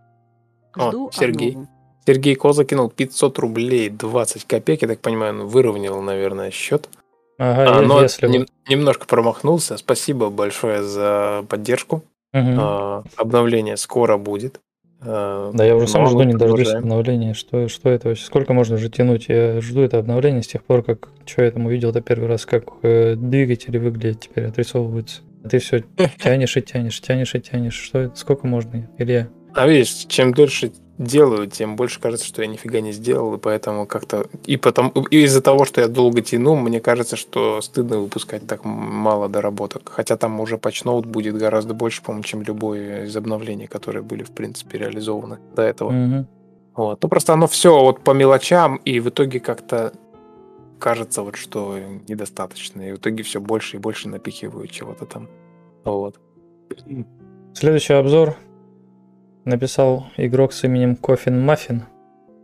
О, 0.76 0.90
Жду 0.90 1.12
Сергей. 1.14 1.50
обнову. 1.52 1.68
Сергей 2.06 2.36
Ко 2.36 2.54
закинул 2.54 2.90
500 2.90 3.38
рублей, 3.40 3.90
20 3.90 4.46
копеек, 4.46 4.82
я 4.84 4.88
так 4.88 5.02
понимаю, 5.02 5.34
он 5.42 5.48
выровнял, 5.48 6.02
наверное, 6.02 6.52
счет. 6.52 6.88
Ага, 7.40 7.78
А, 7.78 7.82
но 7.82 8.02
если 8.02 8.28
нем- 8.28 8.48
немножко 8.68 9.06
промахнулся. 9.06 9.78
Спасибо 9.78 10.30
большое 10.30 10.82
за 10.84 11.46
поддержку. 11.50 12.04
Мгм. 12.34 12.58
А, 12.60 13.04
обновление 13.16 13.78
скоро 13.78 14.18
будет. 14.18 14.60
А, 15.02 15.52
Да, 15.54 15.64
я 15.66 15.76
уже 15.76 15.88
сам 15.88 16.08
жду, 16.08 16.24
не 16.24 16.34
дождусь 16.34 16.74
обновления. 16.74 17.34
Что, 17.34 17.68
что 17.68 17.90
это 17.90 18.10
вообще? 18.10 18.26
Сколько 18.26 18.54
можно 18.54 18.76
уже 18.76 18.90
тянуть? 18.90 19.28
Я 19.30 19.62
жду 19.62 19.82
это 19.82 20.00
обновление 20.00 20.44
с 20.44 20.48
тех 20.48 20.64
пор, 20.64 20.84
как 20.84 21.10
что 21.26 21.44
я 21.44 21.52
там 21.52 21.66
увидел 21.66 21.90
это 21.92 22.02
первый 22.02 22.28
раз, 22.28 22.46
как 22.46 22.66
э, 22.82 23.16
двигатели 23.16 23.78
выглядят 23.78 24.22
теперь, 24.22 24.46
отрисовываются. 24.46 25.22
А 25.44 25.50
ты 25.50 25.60
все 25.60 25.84
тянешь 26.22 26.58
и 26.58 26.62
тянешь, 26.62 27.00
тянешь 27.00 27.36
и 27.36 27.42
тянешь. 27.42 27.76
Что 27.76 28.00
это? 28.00 28.16
Сколько 28.16 28.48
можно, 28.48 28.90
Илья? 28.98 29.30
А 29.54 29.68
видишь, 29.68 30.06
чем 30.08 30.34
дольше 30.34 30.72
делаю, 30.98 31.48
тем 31.48 31.76
больше 31.76 32.00
кажется, 32.00 32.26
что 32.26 32.42
я 32.42 32.48
нифига 32.48 32.82
не 32.82 32.92
сделал, 32.92 33.36
и 33.36 33.38
поэтому 33.38 33.86
как-то... 33.86 34.26
И, 34.46 34.58
потом... 34.58 34.90
и 34.90 35.24
из-за 35.24 35.42
того, 35.42 35.66
что 35.66 35.82
я 35.82 35.88
долго 35.88 36.22
тяну, 36.22 36.56
мне 36.56 36.80
кажется, 36.80 37.16
что 37.16 37.62
стыдно 37.62 38.00
выпускать 38.00 38.48
так 38.48 38.66
мало 38.66 39.30
доработок. 39.30 39.92
Хотя 39.94 40.18
там 40.18 40.40
уже 40.40 40.58
патчноут 40.58 41.06
будет 41.06 41.38
гораздо 41.38 41.74
больше, 41.74 42.02
по-моему, 42.02 42.24
чем 42.24 42.42
любое 42.42 43.06
из 43.06 43.16
обновлений, 43.16 43.68
которые 43.68 44.04
были, 44.04 44.24
в 44.24 44.32
принципе, 44.32 44.80
реализованы 44.80 45.38
до 45.56 45.62
этого. 45.62 45.92
Мгм. 45.92 46.28
Вот. 46.76 47.02
Ну, 47.02 47.10
просто 47.10 47.34
оно 47.34 47.48
все 47.48 47.80
вот 47.80 48.02
по 48.02 48.12
мелочам, 48.12 48.78
и 48.78 49.00
в 49.00 49.10
итоге 49.10 49.40
как-то 49.40 49.94
кажется 50.80 51.22
вот, 51.24 51.36
что 51.36 51.78
недостаточно. 52.08 52.82
И 52.82 52.92
в 52.92 52.98
итоге 52.98 53.24
все 53.24 53.40
больше 53.40 53.78
и 53.78 53.80
больше 53.80 54.10
напихивают 54.10 54.72
чего-то 54.72 55.06
там. 55.06 55.28
Вот. 55.84 56.20
Следующий 57.54 57.94
обзор 57.94 58.36
написал 59.48 60.08
игрок 60.18 60.54
с 60.54 60.64
именем 60.64 60.96
Кофин 60.96 61.40
Маффин. 61.44 61.84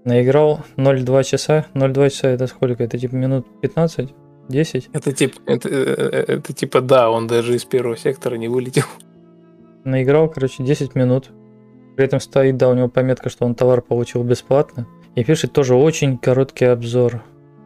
Наиграл 0.05 0.61
0,2 0.77 1.23
часа. 1.23 1.65
0,2 1.73 2.09
часа 2.09 2.29
это 2.29 2.47
сколько? 2.47 2.83
Это 2.83 2.97
типа 2.97 3.15
минут 3.15 3.45
15? 3.61 4.13
10? 4.49 4.89
Это, 4.91 5.11
тип, 5.13 5.35
это, 5.45 5.69
э, 5.69 6.25
это 6.27 6.53
типа, 6.53 6.81
да, 6.81 7.09
он 7.09 7.27
даже 7.27 7.55
из 7.55 7.63
первого 7.65 7.95
сектора 7.95 8.35
не 8.35 8.47
вылетел. 8.47 8.83
Наиграл, 9.85 10.29
короче, 10.29 10.63
10 10.63 10.95
минут. 10.95 11.31
При 11.95 12.05
этом 12.05 12.19
стоит, 12.19 12.57
да, 12.57 12.69
у 12.69 12.73
него 12.73 12.87
пометка, 12.87 13.29
что 13.29 13.45
он 13.45 13.55
товар 13.55 13.81
получил 13.81 14.23
бесплатно. 14.23 14.87
И 15.15 15.23
пишет 15.23 15.53
тоже 15.53 15.75
очень 15.75 16.17
короткий 16.17 16.65
обзор. 16.65 17.21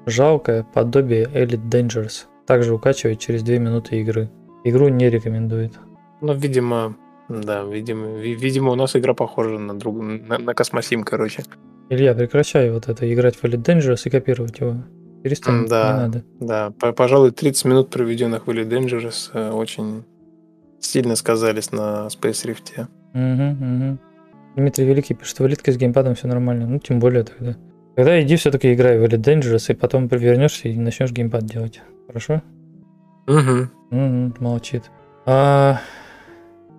Жалкое 0.05 0.64
подобие 0.64 1.26
Elite 1.26 1.69
Dangerous. 1.69 2.26
Также 2.45 2.73
укачивает 2.73 3.19
через 3.19 3.43
2 3.43 3.57
минуты 3.57 3.99
игры. 4.01 4.30
Игру 4.64 4.89
не 4.89 5.09
рекомендует. 5.09 5.73
Ну, 6.22 6.34
видимо, 6.34 6.95
да, 7.30 7.64
видимо, 7.64 8.08
ви- 8.08 8.36
видимо, 8.36 8.72
у 8.72 8.76
нас 8.76 8.95
игра 8.95 9.14
похожа 9.14 9.60
на 9.60 9.74
друг, 9.74 10.02
на, 10.02 10.38
на 10.38 10.54
Космосим, 10.54 11.04
короче. 11.04 11.44
Илья, 11.90 12.14
прекращай 12.14 12.70
вот 12.72 12.88
это, 12.90 13.12
играть 13.14 13.36
в 13.36 13.44
Elite 13.44 13.64
Dangerous 13.64 14.02
и 14.06 14.10
копировать 14.10 14.60
его. 14.60 14.76
Перестань, 15.24 15.68
да. 15.68 15.94
не 15.94 15.99
надо. 15.99 16.24
Да, 16.40 16.72
по- 16.80 16.94
пожалуй, 16.94 17.32
30 17.32 17.66
минут, 17.66 17.90
проведенных 17.90 18.48
в 18.48 18.49
Elite 18.49 18.70
Dangerous, 18.70 19.30
э, 19.34 19.52
очень 19.52 20.04
сильно 20.80 21.16
сказались 21.16 21.72
на 21.72 22.08
Space 22.08 22.45
Rift. 22.45 22.88
Мгм, 23.14 23.49
мгм. 23.60 23.99
Дмитрий 24.56 24.86
Великий 24.86 25.14
пишет, 25.16 25.40
в 25.40 25.45
элитке 25.48 25.72
с 25.72 25.78
геймпадом 25.78 26.16
все 26.16 26.28
нормально. 26.28 26.68
Ну, 26.68 26.80
тем 26.80 26.99
более 26.99 27.24
тогда. 27.24 27.56
Тогда 27.95 28.22
иди 28.22 28.36
все-таки 28.36 28.74
играй 28.74 28.99
в 28.99 29.04
Elite 29.04 29.22
Dangerous, 29.24 29.72
и 29.72 29.76
потом 29.76 30.08
вернешься 30.08 30.70
и 30.70 30.78
начнешь 30.78 31.12
геймпад 31.12 31.45
делать. 31.45 31.82
Хорошо? 32.08 32.41
Угу. 33.28 33.68
Мгм, 33.91 34.36
молчит. 34.40 34.84
А, 35.26 35.80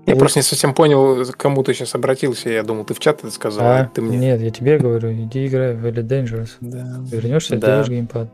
Я 0.09 0.14
Вы- 0.14 0.20
просто 0.20 0.39
не 0.39 0.43
совсем 0.43 0.72
понял, 0.72 1.22
к 1.26 1.36
кому 1.36 1.62
ты 1.62 1.74
сейчас 1.74 1.94
обратился. 1.94 2.48
Я 2.48 2.62
думал, 2.62 2.85
ты 2.86 2.94
в 2.94 2.98
чат 2.98 3.18
это 3.18 3.30
сказал, 3.30 3.64
а, 3.66 3.80
а, 3.80 3.85
ты 3.93 4.01
мне. 4.01 4.16
Нет, 4.16 4.40
я 4.40 4.51
тебе 4.51 4.78
говорю, 4.78 5.12
иди 5.12 5.47
играй 5.47 5.74
в 5.74 5.85
Elite 5.85 6.06
Dangerous. 6.06 6.51
Да. 6.62 6.97
Вернешься, 7.10 7.56
Да. 7.56 7.66
делаешь 7.66 7.89
геймпад. 7.89 8.30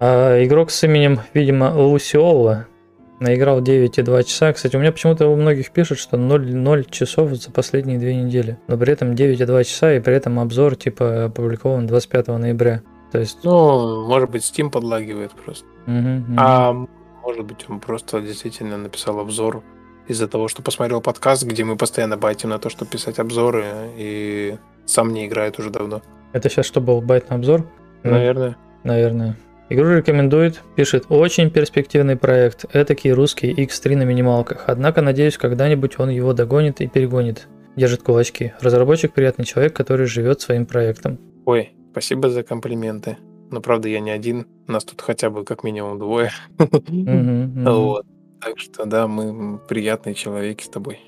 А, 0.00 0.42
игрок 0.44 0.72
с 0.72 0.82
именем, 0.82 1.20
видимо, 1.32 1.72
Лусиола 1.76 2.66
наиграл 3.20 3.60
9,2 3.62 4.24
часа. 4.24 4.52
Кстати, 4.52 4.74
у 4.74 4.80
меня 4.80 4.90
почему-то 4.90 5.28
у 5.28 5.36
многих 5.36 5.70
пишут, 5.70 5.98
что 5.98 6.16
0, 6.16 6.52
0 6.52 6.84
часов 6.86 7.30
за 7.34 7.52
последние 7.52 8.00
две 8.00 8.16
недели. 8.16 8.58
Но 8.66 8.76
при 8.76 8.92
этом 8.92 9.14
9,2 9.14 9.62
часа 9.62 9.92
и 9.94 10.00
при 10.00 10.14
этом 10.16 10.40
обзор 10.40 10.74
типа 10.74 11.26
опубликован 11.26 11.86
25 11.86 12.38
ноября. 12.38 12.82
То 13.12 13.18
есть... 13.20 13.38
Ну, 13.44 14.08
может 14.08 14.28
быть, 14.30 14.42
Steam 14.42 14.70
подлагивает 14.70 15.30
просто. 15.32 15.66
мгм, 15.86 16.16
мгм. 16.16 16.36
А 16.36 16.72
может 17.22 17.44
быть, 17.44 17.64
он 17.68 17.78
просто 17.78 18.20
действительно 18.20 18.76
написал 18.76 19.20
обзор 19.20 19.62
из-за 20.12 20.28
того, 20.28 20.48
что 20.48 20.62
посмотрел 20.62 21.00
подкаст, 21.00 21.44
где 21.44 21.64
мы 21.64 21.76
постоянно 21.76 22.16
байтим 22.16 22.50
на 22.50 22.58
то, 22.58 22.70
чтобы 22.70 22.90
писать 22.90 23.18
обзоры, 23.18 23.64
и 23.96 24.56
сам 24.86 25.12
не 25.12 25.26
играет 25.26 25.58
уже 25.58 25.70
давно. 25.70 26.02
Это 26.32 26.48
сейчас 26.48 26.66
что 26.66 26.80
был 26.80 27.00
байт 27.00 27.30
на 27.30 27.36
обзор? 27.36 27.66
Ну, 28.04 28.10
Наверное. 28.10 28.56
Наверное. 28.84 29.36
Игру 29.68 29.88
рекомендует, 29.88 30.62
пишет, 30.76 31.06
очень 31.08 31.50
перспективный 31.50 32.16
проект, 32.16 32.66
этакий 32.74 33.12
русский 33.12 33.52
X3 33.52 33.96
на 33.96 34.02
минималках, 34.02 34.64
однако, 34.66 35.00
надеюсь, 35.00 35.38
когда-нибудь 35.38 35.98
он 35.98 36.10
его 36.10 36.32
догонит 36.32 36.80
и 36.80 36.88
перегонит. 36.88 37.48
Держит 37.74 38.02
кулачки. 38.02 38.52
Разработчик 38.60 39.14
приятный 39.14 39.46
человек, 39.46 39.74
который 39.74 40.06
живет 40.06 40.42
своим 40.42 40.66
проектом. 40.66 41.18
Ой, 41.46 41.72
спасибо 41.90 42.28
за 42.28 42.42
комплименты. 42.42 43.16
Но 43.50 43.60
правда, 43.60 43.88
я 43.88 44.00
не 44.00 44.10
один. 44.10 44.46
Нас 44.66 44.84
тут 44.84 45.00
хотя 45.00 45.30
бы 45.30 45.44
как 45.44 45.64
минимум 45.64 45.98
двое. 45.98 46.32
Вот. 46.58 48.04
Так 48.42 48.58
что 48.58 48.84
да, 48.84 49.06
мы 49.06 49.58
приятные 49.58 50.14
человеки 50.14 50.64
с 50.64 50.68
тобой. 50.68 51.00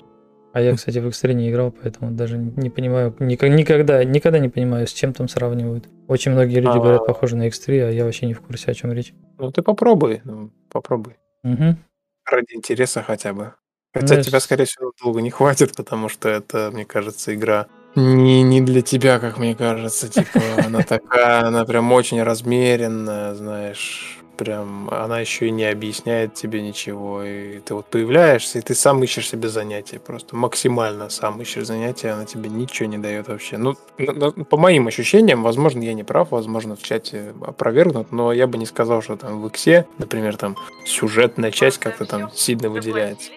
А 0.53 0.61
я, 0.61 0.73
кстати, 0.73 0.99
в 0.99 1.07
X3 1.07 1.33
не 1.33 1.49
играл, 1.49 1.71
поэтому 1.71 2.11
даже 2.11 2.37
не 2.37 2.69
понимаю, 2.69 3.13
никогда, 3.19 4.05
никогда 4.05 4.39
не 4.39 4.47
понимаю, 4.47 4.87
с 4.87 4.93
чем 4.93 5.11
там 5.11 5.27
сравнивают. 5.27 5.89
Очень 6.07 6.31
многие 6.31 6.59
люди 6.61 6.77
А. 6.77 6.79
говорят, 6.79 7.05
похоже 7.05 7.35
на 7.35 7.47
X3, 7.49 7.89
а 7.89 7.91
я 7.91 8.05
вообще 8.05 8.25
не 8.25 8.33
в 8.33 8.39
курсе, 8.39 8.71
о 8.71 8.73
чем 8.73 8.93
речь. 8.93 9.13
Ну 9.37 9.51
ты 9.51 9.61
попробуй, 9.61 10.21
ну, 10.23 10.51
попробуй. 10.71 11.17
Мгм. 11.43 11.77
Ради 12.25 12.55
интереса 12.55 13.03
хотя 13.03 13.33
бы. 13.33 13.53
Хотя 13.93 14.15
Ну, 14.15 14.23
тебя, 14.23 14.39
скорее 14.39 14.65
всего, 14.65 14.93
долго 15.03 15.21
не 15.21 15.29
хватит, 15.29 15.75
потому 15.75 16.07
что 16.07 16.29
это, 16.29 16.69
мне 16.71 16.85
кажется, 16.85 17.35
игра 17.35 17.67
не, 17.95 18.41
не 18.43 18.61
для 18.61 18.81
тебя, 18.81 19.19
как 19.19 19.37
мне 19.37 19.55
кажется. 19.55 20.09
Типа, 20.09 20.39
она 20.65 20.81
такая, 20.83 21.45
она 21.45 21.65
прям 21.65 21.91
очень 21.91 22.21
размеренная, 22.23 23.33
знаешь. 23.35 24.19
Прям 24.37 24.89
она 24.91 25.19
еще 25.21 25.47
и 25.47 25.51
не 25.51 25.63
объясняет 25.65 26.33
тебе 26.33 26.61
ничего. 26.61 27.23
И 27.23 27.59
ты 27.59 27.73
вот 27.73 27.85
появляешься, 27.85 28.59
и 28.59 28.61
ты 28.61 28.75
сам 28.75 29.01
ищешь 29.03 29.29
себе 29.29 29.47
занятия. 29.47 29.97
Просто 29.99 30.35
максимально 30.35 31.09
сам 31.09 31.41
ищешь 31.41 31.65
занятия, 31.65 32.09
она 32.09 32.25
тебе 32.25 32.49
ничего 32.49 32.89
не 32.89 32.97
дает 32.97 33.27
вообще. 33.29 33.57
Ну, 33.57 33.75
н- 33.97 34.23
н- 34.23 34.45
по 34.45 34.57
моим 34.57 34.87
ощущениям, 34.87 35.41
возможно, 35.43 35.81
я 35.83 35.93
не 35.93 36.03
прав, 36.03 36.31
возможно, 36.31 36.75
в 36.75 36.83
чате 36.83 37.33
опровергнут, 37.41 38.11
но 38.11 38.33
я 38.33 38.47
бы 38.47 38.57
не 38.57 38.65
сказал, 38.65 39.01
что 39.01 39.15
там 39.15 39.41
в 39.41 39.47
Иксе, 39.47 39.85
например, 39.99 40.35
там 40.37 40.57
сюжетная 40.85 41.51
часть 41.51 41.77
как-то 41.77 42.05
там 42.05 42.31
сильно 42.33 42.69
выделяется. 42.69 43.31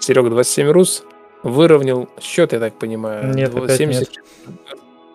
Серега 0.00 0.30
27 0.30 0.68
Рус 0.70 1.04
выровнял 1.42 2.08
счет, 2.20 2.52
я 2.52 2.58
так 2.60 2.74
понимаю. 2.78 3.34
Нет, 3.34 3.52
Дво- 3.52 3.64
опять 3.64 3.80
нет. 3.80 4.10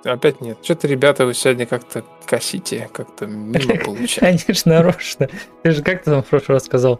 Опять 0.03 0.41
нет. 0.41 0.57
Что-то, 0.61 0.87
ребята, 0.87 1.25
вы 1.25 1.33
сегодня 1.33 1.65
как-то 1.65 2.03
косите, 2.25 2.89
как-то 2.91 3.25
мимо 3.25 3.77
получается. 3.85 4.45
Конечно, 4.45 4.73
нарочно. 4.73 5.29
Ты 5.61 5.71
же 5.71 5.81
как 5.81 6.03
ты 6.03 6.11
там 6.11 6.21
в 6.23 6.25
прошлый 6.27 6.55
раз 6.55 6.65
сказал? 6.65 6.99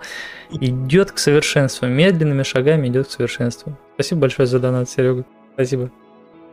Идет 0.51 1.11
к 1.11 1.17
совершенству. 1.17 1.87
Медленными 1.87 2.43
шагами 2.43 2.87
идет 2.87 3.07
к 3.07 3.11
совершенству. 3.11 3.75
Спасибо 3.95 4.21
большое 4.21 4.47
за 4.47 4.59
донат, 4.59 4.89
Серега. 4.89 5.25
Спасибо. 5.55 5.91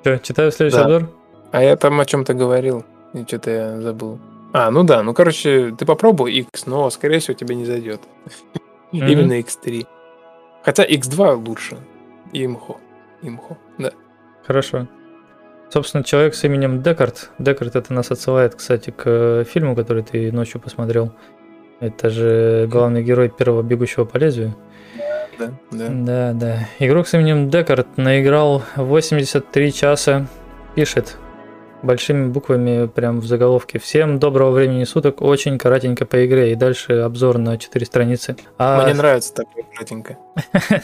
Че, 0.03 0.19
читаю 0.23 0.51
следующий 0.51 0.79
Да. 0.79 0.85
обзор? 0.85 1.11
А 1.53 1.63
я 1.63 1.77
там 1.77 2.01
о 2.01 2.05
чем-то 2.05 2.35
говорил, 2.35 2.85
и 3.15 3.23
что-то 3.25 3.51
я 3.51 3.81
забыл. 3.81 4.19
А, 4.53 4.71
ну 4.73 4.83
да, 4.83 5.03
ну 5.05 5.15
короче, 5.15 5.75
ты 5.79 5.87
попробуй 5.87 6.33
X, 6.33 6.67
но 6.67 6.91
скорее 6.91 7.21
всего 7.21 7.35
тебе 7.35 7.55
не 7.55 7.65
зайдет. 7.65 8.01
Именно 8.93 9.39
X3. 9.41 9.87
Хотя 10.65 10.85
X2 10.85 11.47
лучше. 11.47 11.77
Имхо. 12.33 12.79
Имхо, 13.23 13.57
да. 13.79 13.93
Хорошо. 14.47 14.89
Собственно, 15.71 16.03
человек 16.03 16.35
с 16.35 16.43
именем 16.43 16.83
Декарт. 16.83 17.31
Декарт 17.39 17.77
это 17.77 17.93
нас 17.93 18.11
отсылает, 18.11 18.57
кстати, 18.57 18.91
к 18.91 19.03
э, 19.07 19.45
фильму, 19.49 19.77
который 19.77 20.03
ты 20.03 20.33
ночью 20.33 20.61
посмотрел. 20.61 21.13
Это 21.79 22.11
же 22.11 22.67
главный 22.69 23.05
герой 23.05 23.29
первого 23.29 23.63
бегущего 23.63 24.05
по 24.05 24.17
лезвию. 24.19 24.57
Да, 25.39 25.53
да. 25.71 25.89
Да, 25.89 26.33
да. 26.35 26.69
Игрок 26.81 27.07
с 27.07 27.15
именем 27.15 27.49
Декарт 27.51 27.97
наиграл 27.97 28.63
83 28.75 29.73
часа. 29.73 30.27
Пишет 30.75 31.17
большими 31.83 32.29
буквами 32.29 32.87
прям 32.87 33.21
в 33.21 33.27
заголовке. 33.27 33.79
Всем 33.79 34.19
доброго 34.19 34.51
времени 34.51 34.83
суток. 34.85 35.23
Очень 35.23 35.57
коротенько 35.57 36.05
по 36.05 36.27
игре. 36.27 36.53
И 36.53 36.57
дальше 36.57 36.95
обзор 36.95 37.39
на 37.39 37.57
4 37.57 37.87
страницы. 37.87 38.37
А... 38.59 38.83
Мне 38.85 38.95
нравится 38.95 39.33
такое 39.35 39.65
кратенько. 39.75 40.19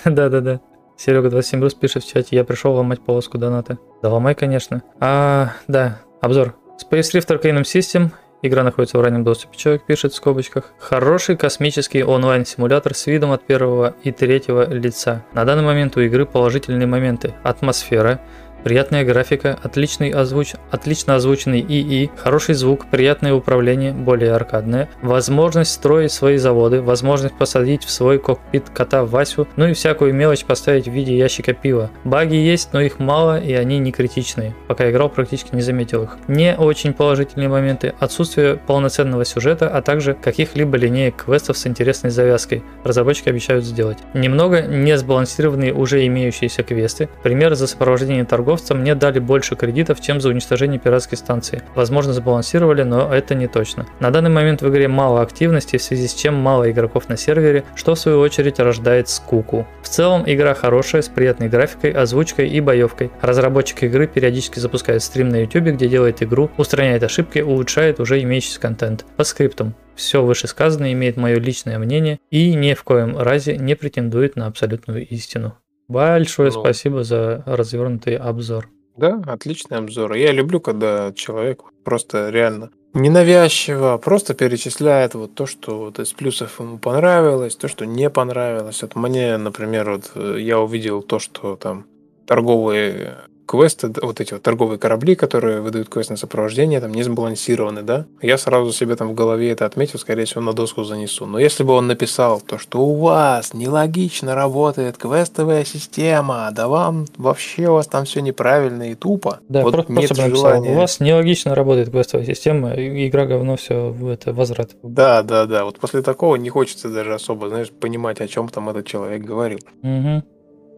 Да-да-да. 0.05 0.61
Серега 0.97 1.29
27 1.31 1.61
Рус 1.61 1.75
пишет 1.75 2.05
в 2.05 2.09
чате, 2.09 2.37
я 2.37 2.45
пришел 2.45 2.73
ломать 2.75 3.01
полоску 3.01 3.39
доната. 3.39 3.79
Да 4.03 4.09
ломай, 4.09 4.35
конечно. 4.35 4.83
А, 4.99 5.53
да, 5.69 6.01
обзор. 6.21 6.55
Space 6.83 7.13
Rift 7.15 7.29
Arcanum 7.29 7.63
System. 7.63 8.11
Игра 8.43 8.63
находится 8.63 8.99
в 8.99 9.01
раннем 9.01 9.25
доступе, 9.25 9.57
человек 9.57 9.87
пишет 9.87 10.13
в 10.13 10.17
скобочках. 10.17 10.73
Хороший 10.79 11.37
космический 11.37 12.05
онлайн-симулятор 12.05 12.95
с 12.95 13.07
видом 13.07 13.33
от 13.33 13.47
первого 13.47 13.95
и 14.05 14.13
третьего 14.13 14.69
лица. 14.69 15.25
На 15.33 15.45
данный 15.45 15.65
момент 15.65 15.97
у 15.97 16.01
игры 16.01 16.27
положительные 16.27 16.87
моменты. 16.87 17.35
Атмосфера, 17.43 18.21
приятная 18.67 19.05
графика, 19.05 19.57
отличный 19.63 20.11
озвуч... 20.11 20.55
отлично 20.73 21.15
озвученный 21.15 21.61
ИИ, 21.61 22.11
хороший 22.17 22.57
звук, 22.57 22.87
приятное 22.91 23.33
управление, 23.33 23.93
более 23.93 24.33
аркадное, 24.33 24.89
возможность 25.03 25.71
строить 25.71 26.11
свои 26.11 26.37
заводы, 26.37 26.83
возможность 26.83 27.39
посадить 27.39 27.85
в 27.85 27.91
свой 27.91 28.19
кокпит 28.19 28.69
кота 28.71 29.05
Васю, 29.05 29.47
ну 29.55 29.69
и 29.69 29.73
всякую 29.73 30.15
мелочь 30.15 30.45
поставить 30.45 30.89
в 30.89 30.91
виде 30.91 31.17
ящика 31.17 31.53
пива. 31.53 31.93
Баги 32.03 32.35
есть, 32.35 32.71
но 32.73 32.81
их 32.81 32.99
мало 32.99 33.39
и 33.39 33.53
они 33.53 33.79
не 33.79 33.93
критичные. 33.93 34.53
Пока 34.67 34.91
играл, 34.91 35.11
практически 35.11 35.55
не 35.55 35.63
заметил 35.63 36.03
их. 36.03 36.19
Не 36.27 36.57
очень 36.57 36.93
положительные 36.93 37.49
моменты, 37.49 37.95
отсутствие 38.01 38.57
полноценного 38.57 39.25
сюжета, 39.25 39.69
а 39.69 39.81
также 39.81 40.15
каких-либо 40.15 40.77
линеек 40.77 41.25
квестов 41.25 41.57
с 41.57 41.69
интересной 41.69 42.11
завязкой. 42.11 42.65
Разработчики 42.83 43.29
обещают 43.29 43.65
сделать. 43.65 43.99
Немного 44.13 44.63
не 44.63 44.99
сбалансированные 44.99 45.73
уже 45.73 46.05
имеющиеся 46.05 46.65
квесты. 46.65 47.09
Пример 47.23 47.55
за 47.55 47.69
сопровождение 47.69 48.25
торговца 48.57 48.75
мне 48.75 48.95
дали 48.95 49.19
больше 49.19 49.57
кредитов, 49.57 50.01
чем 50.01 50.21
за 50.21 50.31
уничтожение 50.31 50.79
пиратской 50.79 51.19
станции. 51.19 51.63
Возможно, 51.75 52.13
сбалансировали, 52.13 52.83
но 52.83 53.13
это 53.13 53.35
не 53.35 53.49
точно. 53.49 53.87
На 54.01 54.11
данный 54.11 54.31
момент 54.31 54.63
в 54.63 54.69
игре 54.69 54.89
мало 54.89 55.21
активности, 55.21 55.77
в 55.77 55.83
связи 55.83 56.09
с 56.09 56.15
чем 56.15 56.35
мало 56.35 56.71
игроков 56.71 57.09
на 57.09 57.17
сервере, 57.17 57.65
что 57.75 57.95
в 57.95 57.99
свою 57.99 58.21
очередь 58.21 58.59
рождает 58.59 59.09
скуку. 59.09 59.67
В 59.83 59.89
целом, 59.89 60.25
игра 60.27 60.55
хорошая, 60.55 61.03
с 61.03 61.09
приятной 61.09 61.49
графикой, 61.49 61.91
озвучкой 61.91 62.49
и 62.49 62.61
боевкой. 62.61 63.11
Разработчик 63.21 63.83
игры 63.85 64.07
периодически 64.07 64.59
запускает 64.59 65.03
стрим 65.03 65.29
на 65.29 65.43
YouTube, 65.43 65.75
где 65.75 65.89
делает 65.89 66.23
игру, 66.23 66.51
устраняет 66.57 67.03
ошибки, 67.03 67.41
улучшает 67.41 68.01
уже 68.01 68.23
имеющийся 68.23 68.61
контент. 68.61 69.05
По 69.17 69.25
скриптам. 69.25 69.75
Все 69.95 70.23
вышесказанное 70.23 70.93
имеет 70.93 71.17
мое 71.17 71.39
личное 71.39 71.79
мнение 71.79 72.19
и 72.31 72.55
ни 72.55 72.75
в 72.75 72.83
коем 72.85 73.17
разе 73.19 73.57
не 73.57 73.75
претендует 73.75 74.37
на 74.37 74.47
абсолютную 74.47 75.07
истину. 75.09 75.57
Большое 75.89 76.51
Ну. 76.51 76.61
спасибо 76.61 77.05
за 77.05 77.43
развернутый 77.47 78.17
обзор. 78.17 78.69
Да, 78.97 79.23
отличный 79.27 79.79
обзор. 79.79 80.15
Я 80.15 80.33
люблю, 80.33 80.61
когда 80.61 81.13
человек 81.13 81.63
просто 81.85 82.31
реально 82.31 82.71
Ненавязчиво, 82.95 83.99
просто 83.99 84.33
перечисляет 84.33 85.15
вот 85.15 85.35
то, 85.35 85.45
что 85.45 85.81
вот 85.81 85.99
из 85.99 86.15
плюсов 86.15 86.59
ему 86.61 86.79
понравилось, 86.79 87.55
то, 87.55 87.69
что 87.69 87.85
не 87.85 88.09
понравилось. 88.09 88.81
Вот 88.81 88.97
мне, 88.97 89.37
например, 89.37 89.91
вот 89.91 90.13
э, 90.15 90.39
я 90.41 90.59
увидел 90.59 91.03
то, 91.03 91.19
что 91.19 91.57
там 91.57 91.85
торговые 92.27 93.19
квесты, 93.47 93.93
вот 94.03 94.21
эти 94.21 94.33
вот 94.35 94.43
торговые 94.43 94.79
корабли, 94.79 95.15
которые 95.15 95.61
выдают 95.61 95.89
квест 95.89 96.11
на 96.11 96.17
сопровождение, 96.17 96.81
там 96.81 96.93
не 96.93 97.03
сбалансированы, 97.03 97.83
да? 97.83 98.07
Я 98.21 98.39
сразу 98.39 98.73
себе 98.73 98.97
там 98.97 99.09
в 99.09 99.15
голове 99.15 99.51
это 99.51 99.65
отметил, 99.65 99.99
скорее 99.99 100.25
всего, 100.25 100.41
на 100.41 100.53
доску 100.53 100.85
занесу. 100.85 101.27
Но 101.27 101.39
если 101.39 101.63
бы 101.63 101.73
он 101.73 101.87
написал 101.87 102.41
то, 102.41 102.59
что 102.59 102.81
у 102.81 102.97
вас 102.97 103.55
нелогично 103.55 104.35
работает 104.35 104.97
квестовая 104.97 105.65
система, 105.65 106.51
да 106.53 106.69
вам 106.69 107.07
вообще 107.17 107.69
у 107.69 107.75
вас 107.75 107.87
там 107.87 108.05
все 108.05 108.21
неправильно 108.21 108.91
и 108.91 108.95
тупо. 108.95 109.41
Да, 109.49 109.63
вот 109.63 109.73
просто, 109.73 109.93
нет 109.93 110.09
просто 110.09 110.23
бы 110.23 110.29
написал, 110.29 110.51
желания. 110.51 110.71
у 110.71 110.75
вас 110.75 111.01
нелогично 111.01 111.55
работает 111.55 111.91
квестовая 111.91 112.27
система, 112.27 112.75
игра 112.75 113.27
говно, 113.27 113.57
все, 113.57 113.95
это 114.11 114.33
возврат. 114.33 114.71
Да, 114.83 115.23
да, 115.23 115.47
да. 115.47 115.65
Вот 115.65 115.79
после 115.79 116.03
такого 116.03 116.37
не 116.37 116.51
хочется 116.51 116.89
даже 116.89 117.15
особо, 117.15 117.49
знаешь, 117.49 117.71
понимать, 117.71 118.21
о 118.21 118.29
чем 118.29 118.49
там 118.49 118.69
этот 118.69 118.87
человек 118.87 119.23
говорил. 119.23 119.61
Мгм. 119.83 120.25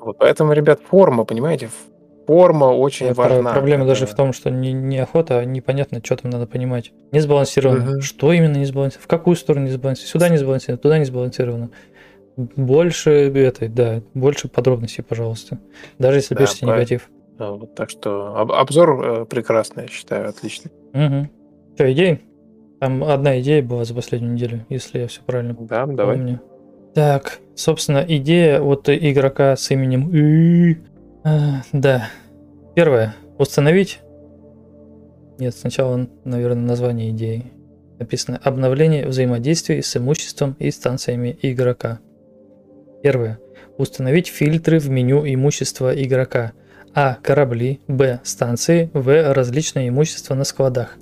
Вот 0.00 0.18
поэтому, 0.18 0.52
ребят, 0.52 0.80
форма, 0.88 1.24
понимаете, 1.24 1.70
форма 2.28 2.66
очень 2.66 3.12
важна. 3.14 3.52
Проблема 3.52 3.86
даже 3.86 4.04
в 4.06 4.14
том, 4.14 4.34
что 4.34 4.50
не, 4.50 4.72
не 4.72 4.98
охота, 4.98 5.38
а 5.38 5.44
непонятно, 5.46 6.00
что 6.04 6.14
там 6.16 6.30
надо 6.30 6.46
понимать. 6.46 6.92
Не 7.10 7.20
сбалансировано. 7.20 7.84
Мгм. 7.92 8.00
Что 8.02 8.34
именно 8.34 8.56
не 8.58 8.66
сбалансировано? 8.66 9.02
В 9.04 9.08
какую 9.08 9.34
сторону 9.34 9.64
не 9.64 9.70
сбалансировано? 9.72 10.10
Сюда 10.12 10.28
не 10.28 10.36
сбалансировано, 10.36 10.78
туда 10.78 10.98
не 10.98 11.04
сбалансировано. 11.06 11.70
Больше 12.36 13.10
этой, 13.10 13.68
да, 13.68 14.02
больше 14.12 14.48
подробностей, 14.48 15.02
пожалуйста. 15.02 15.58
Даже 15.98 16.18
если 16.18 16.34
Да, 16.34 16.40
пишете 16.42 16.66
правильно. 16.66 16.80
негатив. 16.82 17.10
Вот, 17.38 17.74
так 17.74 17.88
что 17.88 18.36
об- 18.36 18.52
обзор 18.52 19.04
э, 19.22 19.24
прекрасный, 19.24 19.84
я 19.84 19.88
считаю, 19.88 20.28
отличный. 20.28 20.70
Угу. 20.92 21.28
Что, 21.76 21.92
идеи? 21.92 22.20
Там 22.78 23.02
одна 23.04 23.40
идея 23.40 23.62
была 23.62 23.84
за 23.84 23.94
последнюю 23.94 24.34
неделю, 24.34 24.66
если 24.68 25.00
я 25.00 25.06
все 25.08 25.22
правильно 25.22 25.56
Да, 25.58 25.86
давай. 25.86 26.16
помню. 26.16 26.40
Так, 26.94 27.38
собственно, 27.54 28.04
идея 28.06 28.60
от 28.60 28.88
игрока 28.88 29.56
с 29.56 29.70
именем 29.70 30.10
А, 31.24 31.62
да. 31.72 32.08
Первое. 32.74 33.14
Установить. 33.38 34.00
Нет, 35.38 35.54
сначала, 35.54 36.08
наверное, 36.24 36.64
название 36.64 37.10
идеи. 37.10 37.52
Написано 37.98 38.40
обновление 38.42 39.06
взаимодействия 39.06 39.82
с 39.82 39.96
имуществом 39.96 40.56
и 40.58 40.70
станциями 40.70 41.36
игрока. 41.42 42.00
Первое. 43.02 43.38
Установить 43.76 44.28
фильтры 44.28 44.78
в 44.78 44.88
меню 44.88 45.24
имущества 45.26 45.92
игрока. 45.92 46.52
А. 46.94 47.18
Корабли. 47.22 47.80
Б. 47.88 48.20
Станции. 48.24 48.90
В. 48.92 49.32
Различное 49.32 49.88
имущество 49.88 50.34
на 50.34 50.44
складах. 50.44 50.96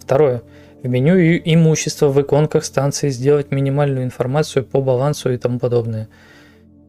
Второе. 0.00 0.42
В 0.82 0.88
меню 0.88 1.16
имущества 1.16 2.08
в 2.08 2.20
иконках 2.20 2.64
станции 2.64 3.08
сделать 3.10 3.50
минимальную 3.50 4.04
информацию 4.04 4.64
по 4.64 4.82
балансу 4.82 5.32
и 5.32 5.36
тому 5.36 5.58
подобное. 5.58 6.08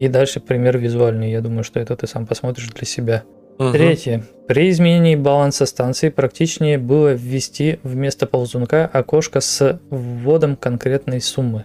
И 0.00 0.08
дальше 0.08 0.40
пример 0.40 0.78
визуальный. 0.78 1.30
Я 1.30 1.40
думаю, 1.40 1.64
что 1.64 1.80
это 1.80 1.96
ты 1.96 2.06
сам 2.06 2.26
посмотришь 2.26 2.68
для 2.68 2.86
себя. 2.86 3.22
Мгм. 3.58 3.72
Третье. 3.72 4.24
При 4.48 4.70
изменении 4.70 5.16
баланса 5.16 5.66
станции 5.66 6.08
практичнее 6.08 6.78
было 6.78 7.12
ввести 7.12 7.78
вместо 7.82 8.26
ползунка 8.26 8.86
окошко 8.86 9.40
с 9.40 9.80
вводом 9.90 10.56
конкретной 10.56 11.20
суммы. 11.20 11.64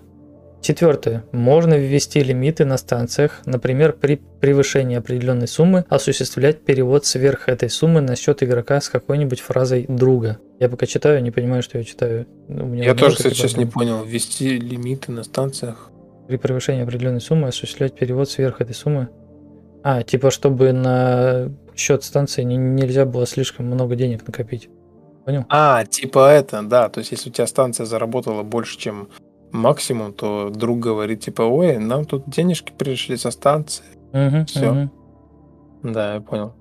Четвертое. 0.61 1.23
Можно 1.31 1.75
ввести 1.75 2.21
лимиты 2.21 2.65
на 2.65 2.77
станциях, 2.77 3.41
например, 3.45 3.93
при 3.93 4.19
превышении 4.41 4.97
определенной 4.97 5.47
суммы 5.47 5.85
осуществлять 5.89 6.61
перевод 6.61 7.05
сверх 7.05 7.47
этой 7.47 7.69
суммы 7.69 8.01
на 8.01 8.15
счет 8.17 8.43
игрока 8.43 8.81
с 8.81 8.89
какой-нибудь 8.89 9.39
фразой 9.39 9.85
друга. 9.87 10.37
Я 10.59 10.67
пока 10.67 10.85
читаю, 10.85 11.23
не 11.23 11.31
понимаю, 11.31 11.63
что 11.63 11.77
я 11.77 11.85
читаю. 11.85 12.27
Я 12.49 12.93
тоже, 12.93 13.15
кстати, 13.15 13.33
сейчас 13.33 13.55
не 13.55 13.65
понял. 13.65 14.03
Ввести 14.03 14.59
лимиты 14.59 15.13
на 15.13 15.23
станциях. 15.23 15.91
При 16.29 16.37
превышении 16.37 16.83
определенной 16.83 17.21
суммы 17.21 17.47
осуществлять 17.47 17.95
перевод 17.95 18.29
сверх 18.29 18.61
этой 18.61 18.75
суммы. 18.75 19.09
А, 19.81 20.03
типа, 20.03 20.29
чтобы 20.29 20.73
на 20.73 21.51
счет 21.75 22.03
станции 22.03 22.43
не- 22.43 22.55
нельзя 22.55 23.05
было 23.05 23.25
слишком 23.25 23.65
много 23.65 23.95
денег 23.95 24.27
накопить. 24.27 24.69
Понял? 25.25 25.45
А, 25.49 25.83
типа 25.85 26.29
это, 26.29 26.61
да. 26.61 26.87
То 26.89 26.99
есть, 26.99 27.11
если 27.13 27.31
у 27.31 27.33
тебя 27.33 27.47
станция 27.47 27.87
заработала 27.87 28.43
больше, 28.43 28.77
чем 28.77 29.09
максимум, 29.51 30.13
то 30.13 30.51
друг 30.51 30.77
говорит, 30.77 31.21
типа, 31.21 31.41
ой, 31.41 31.79
нам 31.79 32.05
тут 32.05 32.29
денежки 32.29 32.73
пришли 32.77 33.17
со 33.17 33.31
станции. 33.31 33.85
Мгм, 34.13 34.45
Всё. 34.45 34.71
мгм. 34.71 34.91
Да, 35.81 36.13
я 36.13 36.21
понял. 36.21 36.53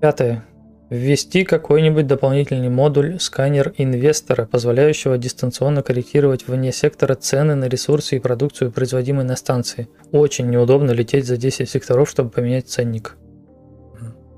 Пятое. 0.00 0.42
Ввести 0.88 1.44
какой-нибудь 1.44 2.06
дополнительный 2.06 2.68
модуль 2.68 3.18
сканер 3.18 3.72
инвестора, 3.76 4.46
позволяющего 4.46 5.18
дистанционно 5.18 5.82
корректировать 5.82 6.46
вне 6.46 6.70
сектора 6.70 7.16
цены 7.16 7.56
на 7.56 7.64
ресурсы 7.64 8.16
и 8.16 8.20
продукцию, 8.20 8.70
производимые 8.70 9.26
на 9.26 9.34
станции. 9.34 9.88
Очень 10.12 10.48
неудобно 10.48 10.92
лететь 10.92 11.26
за 11.26 11.36
10 11.36 11.68
секторов, 11.68 12.08
чтобы 12.08 12.30
поменять 12.30 12.68
ценник. 12.68 13.16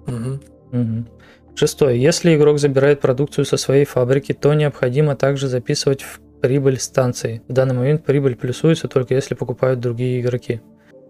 Мгм. 0.06 0.40
Мгм. 0.72 1.08
Шестое. 1.54 2.00
Если 2.00 2.34
игрок 2.34 2.58
забирает 2.58 3.00
продукцию 3.00 3.44
со 3.44 3.58
своей 3.58 3.84
фабрики, 3.84 4.32
то 4.32 4.54
необходимо 4.54 5.16
также 5.16 5.48
записывать 5.48 6.02
в 6.02 6.20
прибыль 6.40 6.78
станции. 6.78 7.42
В 7.48 7.52
данный 7.52 7.74
момент 7.74 8.04
прибыль 8.04 8.36
плюсуется 8.36 8.88
только 8.88 9.14
если 9.14 9.34
покупают 9.34 9.80
другие 9.80 10.20
игроки. 10.20 10.62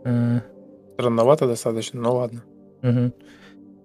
Э, 0.04 0.40
Странновато 0.94 1.46
достаточно, 1.46 2.00
но 2.00 2.16
ладно. 2.16 2.42
Мгм. 2.82 3.12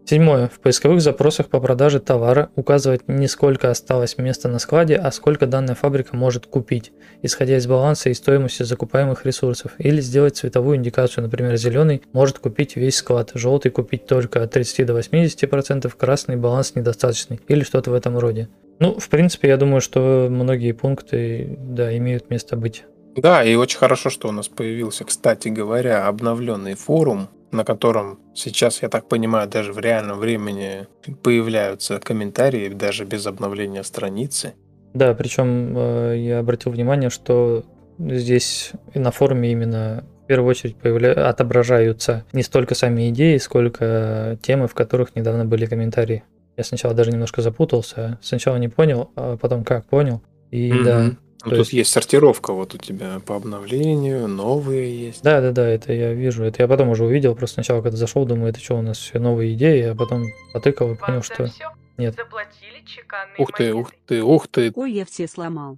Седьмое. 0.05 0.49
В 0.49 0.59
поисковых 0.59 1.01
запросах 1.01 1.47
по 1.47 1.61
продаже 1.61 2.01
товара 2.01 2.49
указывать 2.57 3.07
не 3.07 3.27
сколько 3.27 3.69
осталось 3.69 4.17
места 4.17 4.49
на 4.49 4.59
складе, 4.59 4.97
а 4.97 5.11
сколько 5.13 5.47
данная 5.47 5.75
фабрика 5.75 6.15
может 6.17 6.45
купить, 6.45 6.91
исходя 7.21 7.55
из 7.55 7.67
баланса 7.67 8.09
и 8.09 8.13
стоимости 8.13 8.63
закупаемых 8.63 9.25
ресурсов. 9.25 9.71
Или 9.77 10.01
сделать 10.01 10.35
цветовую 10.35 10.75
индикацию, 10.75 11.23
например, 11.23 11.55
зеленый 11.55 12.01
может 12.11 12.39
купить 12.39 12.75
весь 12.75 12.97
склад, 12.97 13.31
желтый 13.33 13.71
купить 13.71 14.05
только 14.05 14.43
от 14.43 14.51
30 14.51 14.85
до 14.85 14.99
80%, 14.99 15.89
красный 15.97 16.35
баланс 16.35 16.75
недостаточный 16.75 17.39
или 17.47 17.63
что-то 17.63 17.91
в 17.91 17.93
этом 17.93 18.17
роде. 18.17 18.49
Ну, 18.79 18.99
в 18.99 19.07
принципе, 19.07 19.47
я 19.47 19.57
думаю, 19.57 19.79
что 19.79 20.27
многие 20.29 20.73
пункты, 20.73 21.57
да, 21.59 21.95
имеют 21.95 22.29
место 22.29 22.57
быть. 22.57 22.83
Да, 23.15 23.43
и 23.43 23.55
очень 23.55 23.77
хорошо, 23.77 24.09
что 24.09 24.27
у 24.27 24.31
нас 24.31 24.49
появился, 24.49 25.05
кстати 25.05 25.47
говоря, 25.47 26.07
обновленный 26.07 26.73
форум, 26.73 27.29
на 27.53 27.63
котором 27.63 28.19
сейчас, 28.33 28.81
я 28.81 28.89
так 28.89 29.07
понимаю, 29.07 29.47
даже 29.47 29.73
в 29.73 29.79
реальном 29.79 30.19
времени 30.19 30.87
появляются 31.21 31.99
комментарии, 31.99 32.69
даже 32.69 33.05
без 33.05 33.25
обновления 33.25 33.83
страницы. 33.83 34.53
Да, 34.93 35.13
причем 35.13 35.73
э, 35.75 36.15
я 36.17 36.39
обратил 36.39 36.71
внимание, 36.71 37.09
что 37.09 37.63
здесь 37.97 38.71
на 38.93 39.11
форуме 39.11 39.51
именно 39.51 40.03
в 40.23 40.27
первую 40.27 40.49
очередь 40.49 40.75
появля... 40.77 41.29
отображаются 41.29 42.25
не 42.31 42.43
столько 42.43 42.75
сами 42.75 43.09
идеи, 43.09 43.37
сколько 43.37 44.37
темы, 44.41 44.67
в 44.67 44.73
которых 44.73 45.15
недавно 45.15 45.45
были 45.45 45.65
комментарии. 45.65 46.23
Я 46.55 46.63
сначала 46.63 46.93
даже 46.93 47.11
немножко 47.11 47.41
запутался, 47.41 48.19
сначала 48.21 48.57
не 48.57 48.67
понял, 48.67 49.11
а 49.15 49.37
потом 49.37 49.63
как 49.63 49.85
понял. 49.85 50.21
И 50.51 50.71
да, 50.83 50.99
Мгм. 50.99 51.17
Ну, 51.45 51.49
то 51.49 51.57
тут 51.57 51.65
есть- 51.65 51.73
есть 51.73 51.91
сортировка 51.91 52.53
вот 52.53 52.73
у 52.73 52.77
тебя 52.77 53.19
по 53.25 53.35
обновлению, 53.35 54.27
новые 54.27 55.07
есть. 55.07 55.23
да, 55.23 55.41
да, 55.41 55.51
да, 55.51 55.67
это 55.67 55.91
я 55.93 56.13
вижу. 56.13 56.43
Это 56.43 56.61
я 56.63 56.67
потом 56.67 56.89
уже 56.89 57.03
увидел. 57.05 57.35
Просто 57.35 57.55
сначала, 57.55 57.81
когда 57.81 57.97
зашел, 57.97 58.25
думаю, 58.25 58.49
это 58.51 58.59
что 58.61 58.75
у 58.77 58.81
нас 58.81 58.97
все 58.97 59.19
новые 59.19 59.53
идеи, 59.53 59.83
а 59.83 59.95
потом 59.95 60.25
потыкал 60.53 60.91
и 60.93 60.95
понял, 60.95 61.21
что 61.21 61.47
все 61.47 61.71
нет. 61.97 62.15
заплатили 62.15 62.83
чеканные 62.85 63.35
Ух 63.39 63.51
ты, 63.51 63.63
монеты. 63.73 63.77
ух 63.79 63.91
ты, 64.07 64.23
ух 64.23 64.47
ты, 64.47 64.71
Ой, 64.75 64.91
я 64.93 65.05
все 65.05 65.27
сломал. 65.27 65.77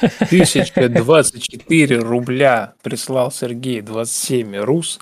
1024 0.00 1.98
рубля 1.98 2.74
прислал 2.82 3.30
Сергей, 3.30 3.80
27 3.80 4.56
рус. 4.56 5.00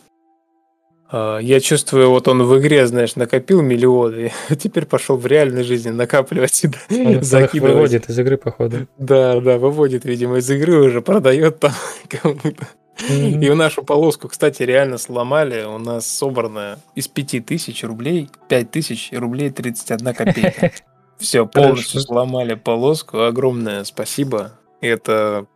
А, 1.11 1.39
Я 1.39 1.61
чувствую, 1.61 2.11
вот 2.11 2.29
он 2.29 2.43
в 2.45 2.59
игре, 2.59 2.87
знаешь, 2.87 3.17
накопил 3.17 3.63
миллионы, 3.63 4.33
а 4.49 4.57
теперь 4.57 4.87
пошел 4.87 5.17
в 5.17 5.27
реальной 5.27 5.65
жизни 5.65 5.91
накапливать 5.91 6.65
их 6.65 7.25
закидывать. 7.25 7.75
выводит 7.75 8.09
из 8.09 8.19
игры, 8.19 8.37
походу. 8.37 8.87
Да, 8.99 9.41
да, 9.41 9.59
выводит, 9.59 10.05
видимо, 10.05 10.39
из 10.39 10.49
игры 10.51 10.81
уже, 10.81 11.03
продает 11.03 11.59
там 11.59 11.73
кому-то. 12.09 12.69
Мгм. 13.09 13.43
И 13.43 13.49
нашу 13.55 13.83
полоску, 13.83 14.29
кстати, 14.29 14.63
реально 14.63 14.99
сломали. 14.99 15.65
У 15.65 15.79
нас 15.79 16.07
собрано 16.07 16.79
из 16.95 17.09
5000 17.09 17.85
рублей 17.85 18.29
5000 18.49 19.13
рублей 19.15 19.51
31 19.51 20.15
копейка. 20.15 20.73
Все, 21.19 21.47
полностью 21.47 22.01
сломали 22.01 22.55
полоску. 22.55 23.21
Огромное 23.23 23.85
спасибо. 23.85 24.53
Это, 24.81 25.47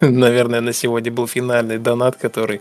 наверное, 0.00 0.60
на 0.60 0.72
сегодня 0.72 1.12
был 1.12 1.26
финальный 1.26 1.78
донат, 1.78 2.16
который 2.16 2.60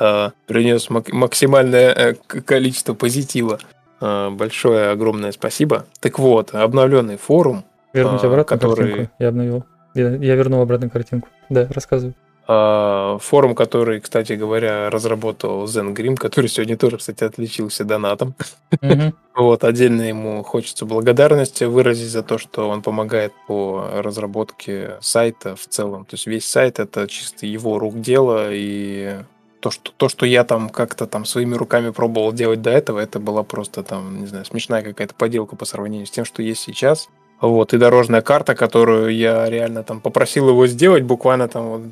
э, 0.00 0.30
принес 0.46 0.88
мак- 0.90 1.12
максимальное 1.12 1.92
э, 1.92 2.14
количество 2.14 2.94
позитива. 2.94 3.58
Э, 4.00 4.30
большое, 4.30 4.90
огромное 4.90 5.32
спасибо. 5.32 5.86
Так 6.00 6.18
вот, 6.18 6.54
обновленный 6.54 7.16
форум 7.18 7.64
Вернуть 7.92 8.24
обратно 8.24 8.44
который- 8.58 8.86
картинку. 8.88 9.12
Я 9.18 9.28
обновил. 9.28 9.64
Я, 9.94 10.08
я 10.16 10.34
вернул 10.36 10.62
обратно 10.62 10.88
картинку. 10.88 11.28
Да, 11.48 11.68
рассказывай. 11.70 12.14
Форум, 12.46 13.54
который, 13.54 14.00
кстати 14.00 14.32
говоря, 14.32 14.90
разработал 14.90 15.64
Zen 15.66 15.94
Grim, 15.94 16.16
который 16.16 16.48
сегодня 16.48 16.76
тоже, 16.76 16.96
кстати, 16.96 17.22
отличился 17.22 17.84
донатом. 17.84 18.34
Мгм. 18.80 19.14
Вот, 19.36 19.62
отдельно 19.64 20.02
ему 20.02 20.42
хочется 20.42 20.84
благодарности 20.84 21.62
выразить 21.64 22.10
за 22.10 22.22
то, 22.24 22.36
что 22.38 22.68
он 22.68 22.82
помогает 22.82 23.32
по 23.46 23.88
разработке 24.02 24.96
сайта 25.00 25.54
в 25.56 25.66
целом. 25.68 26.04
То 26.04 26.14
есть 26.14 26.26
весь 26.26 26.44
сайт 26.44 26.78
это 26.80 27.06
чисто 27.06 27.46
его 27.46 27.78
рук 27.78 28.00
дело, 28.00 28.48
и 28.50 29.14
то, 29.60 29.70
что, 29.70 29.92
то, 29.96 30.08
что 30.08 30.26
я 30.26 30.44
там 30.44 30.68
как-то 30.68 31.06
там 31.06 31.24
своими 31.24 31.54
руками 31.54 31.90
пробовал 31.90 32.32
делать 32.32 32.62
до 32.62 32.70
этого, 32.70 32.98
это 32.98 33.20
была 33.20 33.42
просто 33.42 33.82
там, 33.82 34.20
не 34.20 34.26
знаю, 34.26 34.44
смешная 34.44 34.82
какая-то 34.82 35.14
поделка 35.14 35.56
по 35.56 35.64
сравнению 35.64 36.06
с 36.06 36.10
тем, 36.10 36.24
что 36.24 36.42
есть 36.42 36.62
сейчас. 36.62 37.08
Вот, 37.40 37.72
и 37.72 37.78
дорожная 37.78 38.20
карта, 38.20 38.54
которую 38.54 39.14
я 39.14 39.48
реально 39.48 39.82
там 39.82 40.00
попросил 40.00 40.48
его 40.50 40.66
сделать, 40.66 41.04
буквально 41.04 41.48
там 41.48 41.68
вот 41.68 41.82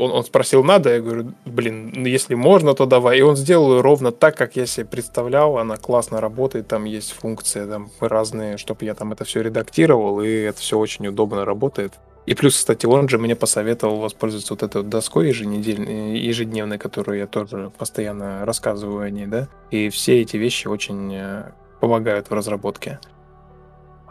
он, 0.00 0.12
он 0.12 0.24
спросил, 0.24 0.64
надо? 0.64 0.94
Я 0.94 1.00
говорю, 1.00 1.32
блин, 1.44 1.92
ну 1.94 2.06
если 2.06 2.34
можно, 2.34 2.74
то 2.74 2.86
давай. 2.86 3.18
И 3.18 3.22
он 3.22 3.36
сделал 3.36 3.74
ее 3.74 3.80
ровно 3.82 4.12
так, 4.12 4.36
как 4.36 4.56
я 4.56 4.66
себе 4.66 4.86
представлял. 4.86 5.58
Она 5.58 5.76
классно 5.76 6.20
работает, 6.20 6.68
там 6.68 6.84
есть 6.84 7.12
функции 7.12 7.66
там 7.66 7.90
разные, 8.00 8.56
чтобы 8.56 8.84
я 8.84 8.94
там 8.94 9.12
это 9.12 9.24
все 9.24 9.42
редактировал, 9.42 10.22
и 10.22 10.28
это 10.28 10.58
все 10.60 10.78
очень 10.78 11.06
удобно 11.06 11.44
работает. 11.44 11.94
И 12.26 12.34
плюс, 12.34 12.56
кстати, 12.56 12.86
он 12.86 13.08
же 13.08 13.18
мне 13.18 13.34
посоветовал 13.34 13.98
воспользоваться 13.98 14.54
вот 14.54 14.62
этой 14.62 14.78
вот 14.78 14.88
доской 14.88 15.28
еженедельной, 15.28 16.18
ежедневной, 16.18 16.78
которую 16.78 17.18
я 17.18 17.26
тоже 17.26 17.72
постоянно 17.76 18.44
рассказываю 18.44 19.02
о 19.02 19.10
ней, 19.10 19.26
да. 19.26 19.48
И 19.70 19.88
все 19.88 20.20
эти 20.20 20.36
вещи 20.36 20.68
очень 20.68 21.14
э, 21.14 21.52
помогают 21.80 22.30
в 22.30 22.34
разработке. 22.34 23.00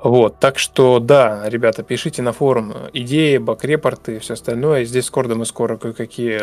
Вот, 0.01 0.39
так 0.39 0.57
что 0.57 0.99
да, 0.99 1.47
ребята, 1.49 1.83
пишите 1.83 2.21
на 2.21 2.31
форум 2.31 2.71
э, 2.73 2.89
идеи, 2.93 3.37
бэк-репорты 3.37 4.15
и 4.15 4.19
все 4.19 4.33
остальное. 4.33 4.85
Здесь 4.85 5.05
с 5.05 5.11
Кордом 5.11 5.39
мы 5.39 5.45
скоро 5.45 5.77
кое-какие 5.77 6.41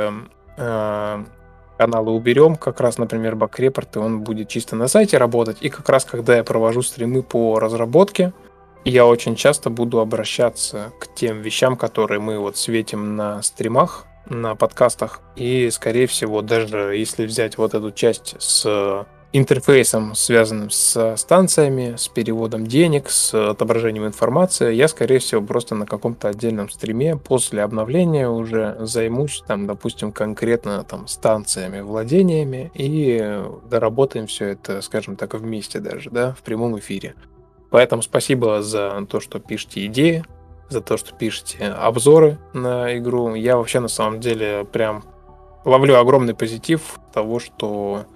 э, 0.56 1.24
каналы 1.78 2.12
уберем. 2.12 2.56
Как 2.56 2.80
раз, 2.80 2.98
например, 2.98 3.34
бэк-репорты, 3.34 3.98
он 3.98 4.20
будет 4.20 4.48
чисто 4.48 4.76
на 4.76 4.88
сайте 4.88 5.16
работать. 5.16 5.58
И 5.60 5.70
как 5.70 5.88
раз, 5.88 6.04
когда 6.04 6.36
я 6.36 6.44
провожу 6.44 6.82
стримы 6.82 7.22
по 7.22 7.58
разработке, 7.58 8.32
я 8.90 9.06
очень 9.06 9.34
часто 9.34 9.70
буду 9.70 9.98
обращаться 9.98 10.92
к 11.00 11.12
тем 11.14 11.42
вещам, 11.42 11.76
которые 11.76 12.20
мы 12.20 12.38
вот 12.38 12.56
светим 12.56 13.16
на 13.16 13.42
стримах, 13.42 14.06
на 14.28 14.54
подкастах. 14.54 15.20
И, 15.34 15.70
скорее 15.70 16.06
всего, 16.06 16.42
даже 16.42 16.94
если 16.96 17.26
взять 17.26 17.58
вот 17.58 17.74
эту 17.74 17.90
часть 17.90 18.36
с 18.38 19.06
интерфейсом, 19.32 20.14
связанным 20.14 20.70
с 20.70 21.16
станциями, 21.16 21.96
с 21.96 22.08
переводом 22.08 22.66
денег, 22.66 23.10
с 23.10 23.34
отображением 23.34 24.06
информации, 24.06 24.72
я, 24.72 24.88
скорее 24.88 25.18
всего, 25.18 25.42
просто 25.42 25.74
на 25.74 25.84
каком-то 25.84 26.28
отдельном 26.28 26.70
стриме 26.70 27.16
после 27.16 27.62
обновления 27.62 28.28
уже 28.28 28.76
займусь, 28.80 29.42
там, 29.46 29.66
допустим, 29.66 30.12
конкретно 30.12 30.84
там 30.84 31.06
станциями, 31.08 31.80
владениями 31.80 32.70
и 32.74 33.42
доработаем 33.68 34.26
все 34.26 34.50
это, 34.50 34.80
скажем 34.80 35.16
так, 35.16 35.34
вместе 35.34 35.80
даже, 35.80 36.10
да, 36.10 36.32
в 36.32 36.42
прямом 36.42 36.78
эфире. 36.78 37.14
Поэтому 37.70 38.02
спасибо 38.02 38.62
за 38.62 39.06
то, 39.08 39.20
что 39.20 39.38
пишете 39.38 39.86
идеи, 39.86 40.24
за 40.68 40.80
то, 40.80 40.96
что 40.96 41.14
пишете 41.14 41.66
обзоры 41.66 42.38
на 42.52 42.96
игру. 42.98 43.34
Я 43.34 43.56
вообще 43.56 43.80
на 43.80 43.88
самом 43.88 44.20
деле 44.20 44.64
прям 44.70 45.04
ловлю 45.64 45.98
огромный 45.98 46.34
позитив 46.34 46.98
того, 47.12 47.38
что 47.38 48.06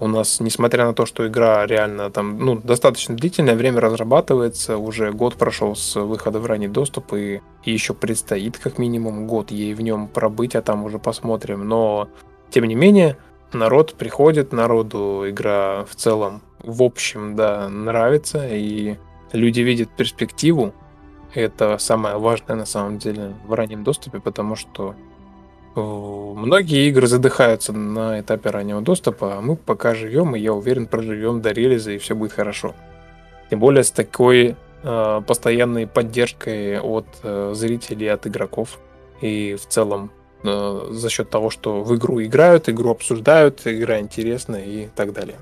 у 0.00 0.06
нас, 0.06 0.40
несмотря 0.40 0.84
на 0.84 0.94
то, 0.94 1.06
что 1.06 1.26
игра 1.26 1.66
реально 1.66 2.10
там, 2.10 2.38
ну, 2.38 2.56
достаточно 2.56 3.16
длительное 3.16 3.56
время 3.56 3.80
разрабатывается, 3.80 4.78
уже 4.78 5.12
год 5.12 5.34
прошел 5.34 5.74
с 5.74 5.96
выхода 6.00 6.38
в 6.38 6.46
ранний 6.46 6.68
доступ, 6.68 7.14
и, 7.14 7.40
еще 7.64 7.94
предстоит 7.94 8.58
как 8.58 8.78
минимум 8.78 9.26
год 9.26 9.50
ей 9.50 9.74
в 9.74 9.80
нем 9.80 10.08
пробыть, 10.08 10.54
а 10.54 10.62
там 10.62 10.84
уже 10.84 10.98
посмотрим. 10.98 11.66
Но, 11.66 12.08
тем 12.50 12.64
не 12.64 12.74
менее, 12.74 13.16
народ 13.52 13.94
приходит, 13.94 14.52
народу 14.52 15.24
игра 15.28 15.84
в 15.84 15.94
целом, 15.96 16.42
в 16.62 16.82
общем, 16.82 17.36
да, 17.36 17.68
нравится, 17.68 18.46
и 18.48 18.96
люди 19.32 19.60
видят 19.60 19.88
перспективу. 19.90 20.72
Это 21.34 21.78
самое 21.78 22.16
важное 22.18 22.56
на 22.56 22.66
самом 22.66 22.98
деле 22.98 23.34
в 23.46 23.52
раннем 23.52 23.84
доступе, 23.84 24.20
потому 24.20 24.56
что 24.56 24.94
Многие 25.74 26.88
игры 26.88 27.06
задыхаются 27.06 27.72
на 27.72 28.20
этапе 28.20 28.50
раннего 28.50 28.80
доступа, 28.80 29.38
а 29.38 29.40
мы 29.40 29.54
пока 29.54 29.94
живем, 29.94 30.34
и 30.34 30.40
я 30.40 30.52
уверен, 30.52 30.86
проживем 30.86 31.40
до 31.40 31.52
релиза, 31.52 31.92
и 31.92 31.98
все 31.98 32.14
будет 32.14 32.32
хорошо. 32.32 32.74
Тем 33.50 33.60
более 33.60 33.84
с 33.84 33.90
такой 33.90 34.56
э, 34.82 35.22
постоянной 35.26 35.86
поддержкой 35.86 36.80
от 36.80 37.06
э, 37.22 37.52
зрителей, 37.54 38.08
от 38.08 38.26
игроков. 38.26 38.80
И 39.20 39.54
в 39.54 39.66
целом 39.66 40.10
э, 40.42 40.88
за 40.90 41.10
счет 41.10 41.30
того, 41.30 41.50
что 41.50 41.82
в 41.82 41.94
игру 41.96 42.22
играют, 42.22 42.68
игру 42.68 42.90
обсуждают, 42.90 43.60
игра 43.64 44.00
интересная 44.00 44.64
и 44.64 44.88
так 44.88 45.12
далее. 45.12 45.36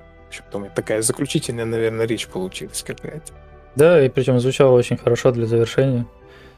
Потом 0.44 0.68
такая 0.70 1.02
заключительная, 1.02 1.64
наверное, 1.64 2.06
речь 2.06 2.26
получилась 2.26 2.82
какая-то. 2.82 3.32
Да, 3.74 4.04
и 4.04 4.08
причем 4.08 4.40
звучало 4.40 4.72
очень 4.72 4.96
хорошо 4.96 5.32
для 5.32 5.46
завершения. 5.46 6.06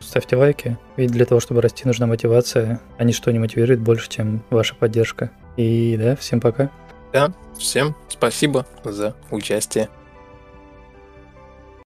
Ставьте 0.01 0.37
лайки, 0.37 0.79
ведь 0.97 1.11
для 1.11 1.27
того, 1.27 1.41
чтобы 1.41 1.61
расти, 1.61 1.83
нужна 1.85 2.07
мотивация, 2.07 2.81
а 2.99 3.05
ничто 3.05 3.31
не 3.33 3.41
мотивирует 3.41 3.81
больше, 3.81 4.09
чем 4.09 4.45
ваша 4.51 4.77
поддержка. 4.77 5.31
И 5.57 5.97
да, 6.01 6.15
всем 6.15 6.41
пока. 6.41 6.71
Да, 7.13 7.33
всем 7.59 7.97
спасибо 8.09 8.67
за 8.85 9.17
участие. 9.31 9.89